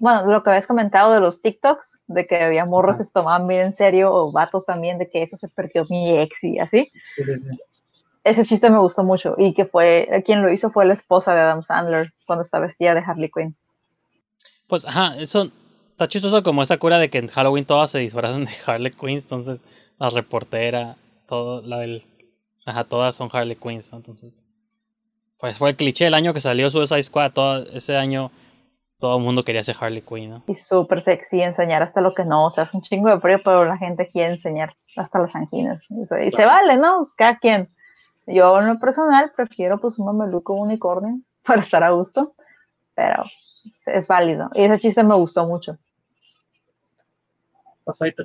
bueno, 0.00 0.26
lo 0.26 0.42
que 0.42 0.48
habías 0.48 0.66
comentado 0.66 1.12
de 1.12 1.20
los 1.20 1.42
TikToks, 1.42 2.00
de 2.06 2.26
que 2.26 2.42
había 2.42 2.64
morros 2.64 2.96
que 2.96 3.04
se 3.04 3.12
tomaban 3.12 3.46
bien 3.46 3.66
en 3.66 3.74
serio, 3.74 4.12
o 4.12 4.32
vatos 4.32 4.64
también, 4.64 4.98
de 4.98 5.10
que 5.10 5.22
eso 5.22 5.36
se 5.36 5.48
perdió 5.48 5.86
mi 5.90 6.18
ex 6.18 6.42
y 6.42 6.58
así. 6.58 6.84
Sí, 6.84 7.22
sí, 7.22 7.36
sí. 7.36 7.58
Ese 8.24 8.44
chiste 8.44 8.70
me 8.70 8.78
gustó 8.78 9.04
mucho, 9.04 9.34
y 9.36 9.52
que 9.52 9.66
fue, 9.66 10.08
quien 10.24 10.42
lo 10.42 10.50
hizo 10.50 10.70
fue 10.70 10.86
la 10.86 10.94
esposa 10.94 11.34
de 11.34 11.40
Adam 11.40 11.62
Sandler, 11.62 12.14
cuando 12.26 12.42
está 12.42 12.58
vestida 12.58 12.94
de 12.94 13.00
Harley 13.00 13.30
Quinn. 13.30 13.54
Pues, 14.68 14.86
ajá, 14.86 15.16
eso 15.18 15.50
está 15.90 16.08
chistoso 16.08 16.42
como 16.42 16.62
esa 16.62 16.78
cura 16.78 16.98
de 16.98 17.10
que 17.10 17.18
en 17.18 17.28
Halloween 17.28 17.66
todas 17.66 17.90
se 17.90 17.98
disfrazan 17.98 18.46
de 18.46 18.52
Harley 18.66 18.92
Quinn, 18.92 19.18
entonces 19.18 19.64
la 19.98 20.08
reportera, 20.08 20.96
todo, 21.28 21.60
la 21.60 21.78
del, 21.78 22.02
ajá, 22.64 22.84
todas 22.84 23.16
son 23.16 23.28
Harley 23.30 23.56
Quinn, 23.56 23.82
entonces, 23.92 24.38
pues 25.38 25.58
fue 25.58 25.70
el 25.70 25.76
cliché 25.76 26.06
el 26.06 26.14
año 26.14 26.32
que 26.32 26.40
salió 26.40 26.70
Suicide 26.70 27.02
Squad, 27.02 27.32
todo 27.32 27.66
ese 27.72 27.98
año 27.98 28.30
todo 29.00 29.16
el 29.16 29.24
mundo 29.24 29.44
quería 29.44 29.62
ser 29.62 29.76
Harley 29.80 30.02
Quinn, 30.02 30.30
¿no? 30.30 30.44
Y 30.46 30.54
súper 30.54 31.02
sexy 31.02 31.40
enseñar 31.40 31.82
hasta 31.82 32.02
lo 32.02 32.14
que 32.14 32.24
no, 32.24 32.46
o 32.46 32.50
sea, 32.50 32.64
es 32.64 32.74
un 32.74 32.82
chingo 32.82 33.08
de 33.08 33.18
frío, 33.18 33.38
pero 33.42 33.64
la 33.64 33.78
gente 33.78 34.08
quiere 34.08 34.34
enseñar 34.34 34.76
hasta 34.94 35.18
las 35.18 35.34
anginas. 35.34 35.82
Y 35.90 36.30
se 36.30 36.44
vale, 36.44 36.76
¿no? 36.76 36.98
Pues, 36.98 37.14
cada 37.14 37.38
quien. 37.38 37.70
Yo 38.26 38.60
en 38.60 38.66
lo 38.66 38.78
personal 38.78 39.32
prefiero 39.34 39.80
pues 39.80 39.98
un 39.98 40.06
mameluco 40.06 40.54
unicornio 40.54 41.18
para 41.44 41.62
estar 41.62 41.82
a 41.82 41.90
gusto, 41.90 42.34
pero 42.94 43.24
es 43.86 44.06
válido. 44.06 44.50
Y 44.54 44.64
ese 44.64 44.78
chiste 44.78 45.02
me 45.02 45.16
gustó 45.16 45.46
mucho. 45.46 45.78
Pasa 47.84 48.04
ahorita. 48.04 48.24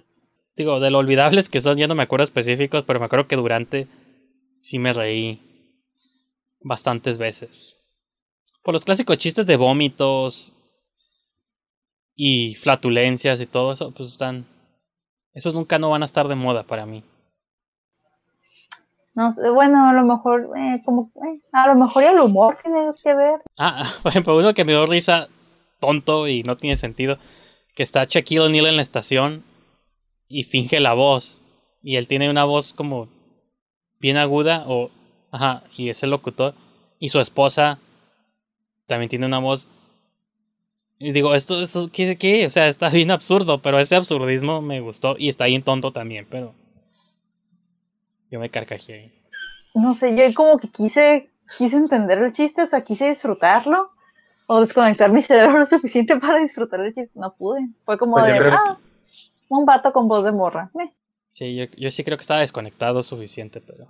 Digo, 0.57 0.79
de 0.79 0.91
lo 0.91 0.99
olvidables 0.99 1.49
que 1.49 1.61
son, 1.61 1.77
ya 1.77 1.87
no 1.87 1.95
me 1.95 2.03
acuerdo 2.03 2.23
específicos, 2.25 2.83
pero 2.85 2.99
me 2.99 3.05
acuerdo 3.05 3.27
que 3.27 3.35
durante 3.35 3.87
sí 4.59 4.77
me 4.77 4.93
reí 4.93 5.41
bastantes 6.61 7.17
veces. 7.17 7.77
Por 8.61 8.73
los 8.73 8.83
clásicos 8.83 9.17
chistes 9.17 9.45
de 9.45 9.57
vómitos 9.57 10.54
y 12.15 12.55
flatulencias 12.55 13.41
y 13.41 13.45
todo 13.45 13.73
eso, 13.73 13.91
pues 13.91 14.09
están, 14.09 14.45
Esos 15.33 15.53
nunca 15.53 15.77
no 15.79 15.89
van 15.89 16.01
a 16.01 16.05
estar 16.05 16.27
de 16.27 16.35
moda 16.35 16.63
para 16.63 16.85
mí. 16.85 17.03
No 19.15 19.31
sé, 19.31 19.49
bueno, 19.49 19.87
a 19.87 19.93
lo 19.93 20.03
mejor, 20.03 20.49
eh, 20.57 20.81
como, 20.83 21.11
eh, 21.15 21.41
a 21.53 21.67
lo 21.67 21.75
mejor 21.75 22.03
el 22.03 22.19
humor 22.19 22.57
tiene 22.61 22.91
que 23.01 23.13
ver. 23.13 23.41
Ah, 23.57 23.83
por 24.03 24.09
ejemplo, 24.11 24.37
uno 24.37 24.53
que 24.53 24.65
me 24.65 24.73
dio 24.73 24.85
risa 24.85 25.29
tonto 25.79 26.27
y 26.27 26.43
no 26.43 26.57
tiene 26.57 26.75
sentido, 26.75 27.17
que 27.75 27.83
está 27.83 28.05
Shaquille 28.05 28.41
O'Neal 28.41 28.67
en 28.67 28.75
la 28.77 28.81
estación 28.81 29.43
y 30.27 30.43
finge 30.43 30.79
la 30.79 30.93
voz. 30.93 31.41
Y 31.81 31.97
él 31.97 32.07
tiene 32.07 32.29
una 32.29 32.43
voz 32.43 32.73
como 32.73 33.07
bien 33.99 34.17
aguda, 34.17 34.65
o, 34.67 34.89
ajá, 35.31 35.63
y 35.77 35.89
es 35.89 36.03
el 36.03 36.09
locutor. 36.09 36.53
Y 36.99 37.09
su 37.09 37.19
esposa 37.19 37.79
también 38.87 39.09
tiene 39.09 39.25
una 39.25 39.39
voz. 39.39 39.67
Y 41.05 41.11
digo, 41.11 41.35
esto, 41.35 41.61
esto 41.61 41.91
¿qué, 41.93 42.17
¿qué? 42.17 42.47
O 42.47 42.49
sea, 42.49 42.67
está 42.67 42.89
bien 42.89 43.11
absurdo, 43.11 43.61
pero 43.61 43.79
ese 43.79 43.95
absurdismo 43.95 44.63
me 44.63 44.79
gustó 44.79 45.15
y 45.19 45.29
está 45.29 45.45
bien 45.45 45.61
tonto 45.61 45.91
también, 45.91 46.25
pero 46.27 46.55
yo 48.31 48.39
me 48.39 48.49
carcajeé 48.49 48.95
ahí. 48.95 49.13
No 49.75 49.93
sé, 49.93 50.15
yo 50.15 50.23
como 50.33 50.57
que 50.57 50.67
quise, 50.67 51.29
quise 51.59 51.75
entender 51.75 52.17
el 52.17 52.31
chiste, 52.31 52.63
o 52.63 52.65
sea, 52.65 52.83
quise 52.83 53.07
disfrutarlo. 53.07 53.91
O 54.47 54.61
desconectar 54.61 55.11
mi 55.11 55.21
cerebro 55.21 55.59
lo 55.59 55.67
suficiente 55.67 56.17
para 56.19 56.39
disfrutar 56.39 56.79
el 56.79 56.91
chiste. 56.91 57.19
No 57.19 57.35
pude. 57.35 57.69
Fue 57.83 57.99
como 57.99 58.15
Pues 58.15 58.25
de, 58.25 58.39
ah, 58.39 58.79
un 59.49 59.63
vato 59.63 59.93
con 59.93 60.07
voz 60.07 60.25
de 60.25 60.31
morra. 60.31 60.71
Eh. 60.81 60.91
Sí, 61.29 61.55
yo, 61.55 61.65
yo 61.77 61.91
sí 61.91 62.03
creo 62.03 62.17
que 62.17 62.23
estaba 62.23 62.39
desconectado 62.39 63.03
suficiente, 63.03 63.61
pero. 63.61 63.89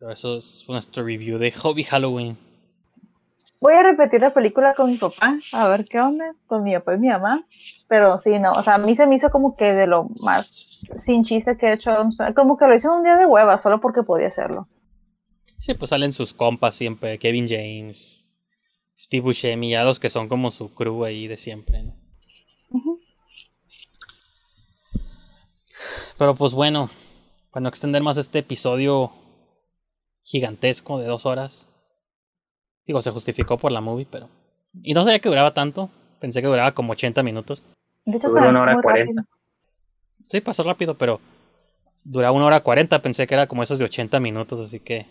Pero 0.00 0.10
eso 0.10 0.36
es 0.36 0.64
nuestro 0.68 1.04
review 1.04 1.38
de 1.38 1.52
Hobby 1.52 1.84
Halloween. 1.84 2.47
Voy 3.60 3.74
a 3.74 3.82
repetir 3.82 4.20
la 4.20 4.32
película 4.32 4.74
con 4.74 4.90
mi 4.90 4.98
papá, 4.98 5.38
a 5.52 5.68
ver 5.68 5.84
qué 5.84 5.98
onda, 6.00 6.32
con 6.46 6.62
mi 6.62 6.74
papá 6.74 6.94
y 6.94 6.98
mi 6.98 7.08
mamá. 7.08 7.44
Pero 7.88 8.18
sí, 8.18 8.38
no, 8.38 8.52
o 8.52 8.62
sea, 8.62 8.74
a 8.74 8.78
mí 8.78 8.94
se 8.94 9.06
me 9.06 9.16
hizo 9.16 9.30
como 9.30 9.56
que 9.56 9.72
de 9.72 9.86
lo 9.86 10.08
más 10.20 10.46
sin 10.96 11.24
chiste 11.24 11.56
que 11.56 11.66
he 11.66 11.72
hecho, 11.72 11.90
como 12.36 12.56
que 12.56 12.66
lo 12.66 12.74
hice 12.74 12.88
un 12.88 13.02
día 13.02 13.16
de 13.16 13.26
hueva, 13.26 13.58
solo 13.58 13.80
porque 13.80 14.02
podía 14.02 14.28
hacerlo. 14.28 14.68
Sí, 15.58 15.74
pues 15.74 15.90
salen 15.90 16.12
sus 16.12 16.34
compas 16.34 16.76
siempre, 16.76 17.18
Kevin 17.18 17.48
James, 17.48 18.28
Steve 18.96 19.22
Buscemi, 19.22 19.70
ya 19.70 19.82
los 19.82 19.98
que 19.98 20.08
son 20.08 20.28
como 20.28 20.52
su 20.52 20.72
crew 20.72 21.04
ahí 21.04 21.26
de 21.26 21.36
siempre, 21.36 21.82
¿no? 21.82 21.94
Pero 26.16 26.34
pues 26.34 26.52
bueno, 26.52 26.90
para 27.50 27.62
no 27.62 27.68
extender 27.68 28.02
más 28.02 28.16
este 28.16 28.40
episodio 28.40 29.12
gigantesco 30.22 30.98
de 30.98 31.06
dos 31.06 31.26
horas. 31.26 31.68
Digo, 32.88 33.02
se 33.02 33.10
justificó 33.10 33.58
por 33.58 33.70
la 33.70 33.82
movie, 33.82 34.06
pero... 34.10 34.30
Y 34.82 34.94
no 34.94 35.04
sabía 35.04 35.18
que 35.18 35.28
duraba 35.28 35.52
tanto. 35.52 35.90
Pensé 36.20 36.40
que 36.40 36.48
duraba 36.48 36.72
como 36.72 36.92
80 36.92 37.22
minutos. 37.22 37.62
De 38.06 38.16
hecho, 38.16 38.28
Duró 38.28 38.48
una 38.48 38.62
hora 38.62 38.72
muy 38.72 38.82
cuarenta. 38.82 39.22
rápido. 39.22 39.38
Sí, 40.28 40.40
pasó 40.40 40.62
rápido, 40.62 40.96
pero... 40.96 41.20
Duraba 42.02 42.32
una 42.34 42.46
hora 42.46 42.60
40, 42.60 43.02
pensé 43.02 43.26
que 43.26 43.34
era 43.34 43.46
como 43.46 43.62
esos 43.62 43.78
de 43.78 43.84
80 43.84 44.18
minutos, 44.20 44.58
así 44.58 44.80
que... 44.80 45.06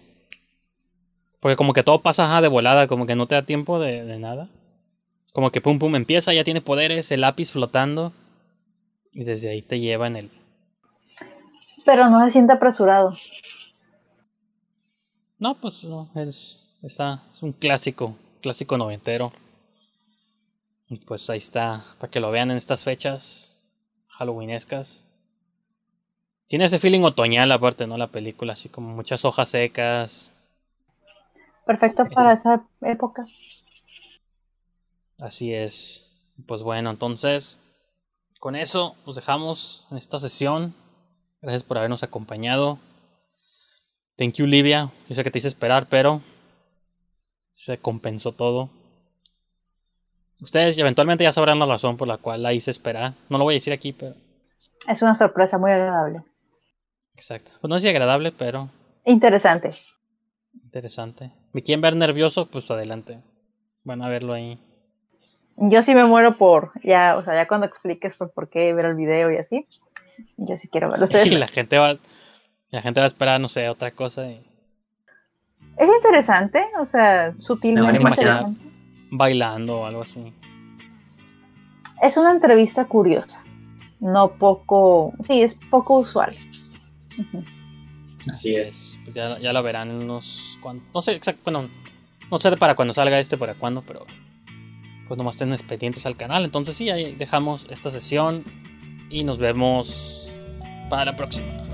Porque 1.40 1.56
como 1.56 1.74
que 1.74 1.84
todo 1.84 2.02
pasa 2.02 2.26
ajá, 2.26 2.42
de 2.42 2.48
volada, 2.48 2.88
como 2.88 3.06
que 3.06 3.14
no 3.16 3.28
te 3.28 3.36
da 3.36 3.44
tiempo 3.44 3.80
de, 3.80 4.04
de 4.04 4.18
nada. 4.18 4.50
Como 5.32 5.52
que 5.52 5.62
pum 5.62 5.78
pum 5.78 5.96
empieza, 5.96 6.34
ya 6.34 6.44
tiene 6.44 6.62
poderes, 6.62 7.12
el 7.12 7.22
lápiz 7.22 7.52
flotando. 7.52 8.12
Y 9.14 9.24
desde 9.24 9.52
ahí 9.52 9.62
te 9.62 9.80
lleva 9.80 10.08
en 10.08 10.16
el... 10.16 10.32
Pero 11.86 12.10
no 12.10 12.26
se 12.26 12.32
siente 12.32 12.54
apresurado. 12.54 13.14
No, 15.38 15.54
pues 15.62 15.84
no, 15.84 16.10
es, 16.16 16.67
está, 16.84 17.24
es 17.34 17.42
un 17.42 17.54
clásico, 17.54 18.16
clásico 18.42 18.78
noventero. 18.78 19.32
Y 20.90 20.98
pues 20.98 21.30
ahí 21.30 21.38
está, 21.38 21.86
para 22.00 22.10
que 22.10 22.20
lo 22.20 22.32
vean 22.32 22.52
en 22.52 22.58
estas 22.58 22.84
fechas 22.84 23.58
halloweenescas. 24.18 25.04
Tiene 26.48 26.66
ese 26.66 26.80
feeling 26.80 27.02
otoñal 27.02 27.52
aparte, 27.52 27.88
¿no? 27.88 27.98
La 27.98 28.08
película, 28.08 28.54
así 28.54 28.70
como 28.70 28.96
muchas 28.96 29.26
hojas 29.26 29.50
secas. 29.50 30.34
Perfecto 31.66 32.06
para 32.10 32.34
esa 32.34 32.66
época. 32.82 33.28
Así 35.20 35.54
es. 35.54 36.10
Pues 36.46 36.64
bueno, 36.64 36.90
entonces, 36.90 37.60
con 38.40 38.56
eso 38.56 38.96
nos 39.06 39.16
dejamos 39.16 39.86
en 39.92 39.98
esta 39.98 40.20
sesión. 40.20 40.74
Gracias 41.42 41.64
por 41.64 41.78
habernos 41.78 42.04
acompañado. 42.04 42.80
Thank 44.16 44.36
you, 44.36 44.46
Livia. 44.46 44.92
Yo 45.10 45.16
sé 45.16 45.24
que 45.24 45.32
te 45.32 45.40
hice 45.40 45.50
esperar, 45.50 45.88
pero 45.90 46.22
se 47.60 47.80
compensó 47.80 48.34
todo. 48.34 48.70
Ustedes 50.42 50.78
eventualmente 50.78 51.24
ya 51.24 51.32
sabrán 51.32 51.58
la 51.58 51.66
razón 51.66 51.98
por 51.98 52.08
la 52.08 52.18
cual 52.20 52.44
la 52.44 52.54
hice 52.54 52.70
esperar. 52.70 53.14
No 53.30 53.40
lo 53.40 53.46
voy 53.46 53.56
a 53.56 53.58
decir 53.58 53.74
aquí, 53.74 53.94
pero. 53.94 54.14
Es 54.88 55.02
una 55.02 55.16
sorpresa 55.16 55.58
muy 55.58 55.72
agradable. 55.72 56.22
Exacto. 57.16 57.52
Pues 57.60 57.68
no 57.70 57.76
es 57.76 57.86
agradable, 57.86 58.32
pero 58.32 58.70
Interesante. 59.06 59.74
interesante. 60.54 61.32
¿Me 61.52 61.64
quieren 61.64 61.82
ver 61.82 61.96
nervioso? 61.96 62.46
Pues 62.46 62.70
adelante. 62.70 63.18
Van 63.84 64.04
a 64.04 64.10
verlo 64.10 64.34
ahí. 64.34 64.60
Yo 65.56 65.82
sí 65.82 65.96
me 65.96 66.04
muero 66.06 66.38
por, 66.38 66.74
ya, 66.84 67.18
o 67.18 67.24
sea, 67.24 67.34
ya 67.34 67.48
cuando 67.48 67.66
expliques 67.66 68.14
por, 68.16 68.32
por 68.32 68.50
qué 68.50 68.72
ver 68.76 68.86
el 68.86 68.94
video 68.96 69.32
y 69.32 69.38
así. 69.38 69.66
Yo 70.38 70.56
sí 70.58 70.68
quiero 70.68 70.92
verlo. 70.92 71.06
Ustedes- 71.06 71.26
Y 71.32 71.36
la 71.38 71.48
gente 71.48 71.80
va. 71.80 71.96
La 72.70 72.84
gente 72.84 73.00
va 73.00 73.06
a 73.06 73.08
esperar, 73.08 73.42
no 73.42 73.48
sé, 73.48 73.68
otra 73.68 73.90
cosa. 73.92 74.28
y- 74.30 74.46
Es 75.78 75.90
interesante, 75.90 76.64
o 76.80 76.86
sea, 76.86 77.34
Me 77.36 77.42
sutilmente 77.42 78.02
interesante. 78.02 78.60
bailando 79.12 79.82
o 79.82 79.86
algo 79.86 80.02
así. 80.02 80.34
Es 82.02 82.18
una 82.18 82.32
entrevista 82.32 82.86
curiosa. 82.86 83.44
No 84.00 84.32
poco, 84.34 85.14
sí, 85.22 85.42
es 85.42 85.56
poco 85.70 86.00
usual. 86.00 86.36
Así 88.32 88.56
es. 88.56 89.00
Pues 89.04 89.16
ya, 89.16 89.40
ya 89.40 89.54
lo 89.54 89.64
verán 89.64 89.90
en 89.90 90.04
unos 90.04 90.60
cuantos. 90.62 90.88
No 90.94 91.02
sé 91.02 91.14
exacto, 91.14 91.42
bueno, 91.46 91.70
no 92.30 92.38
sé 92.38 92.56
para 92.58 92.76
cuando 92.76 92.94
salga 92.94 93.20
este, 93.20 93.38
para 93.38 93.56
cuándo, 93.56 93.82
pero 93.82 94.06
pues 95.08 95.18
nomás 95.18 95.40
estén 95.40 95.56
pendientes 95.68 96.06
al 96.06 96.18
canal. 96.18 96.44
Entonces 96.44 96.76
sí, 96.76 96.90
ahí 96.90 97.16
dejamos 97.16 97.66
esta 97.70 97.90
sesión 97.90 98.44
y 99.10 99.24
nos 99.24 99.38
vemos 99.38 100.30
para 100.90 101.06
la 101.06 101.16
próxima. 101.16 101.66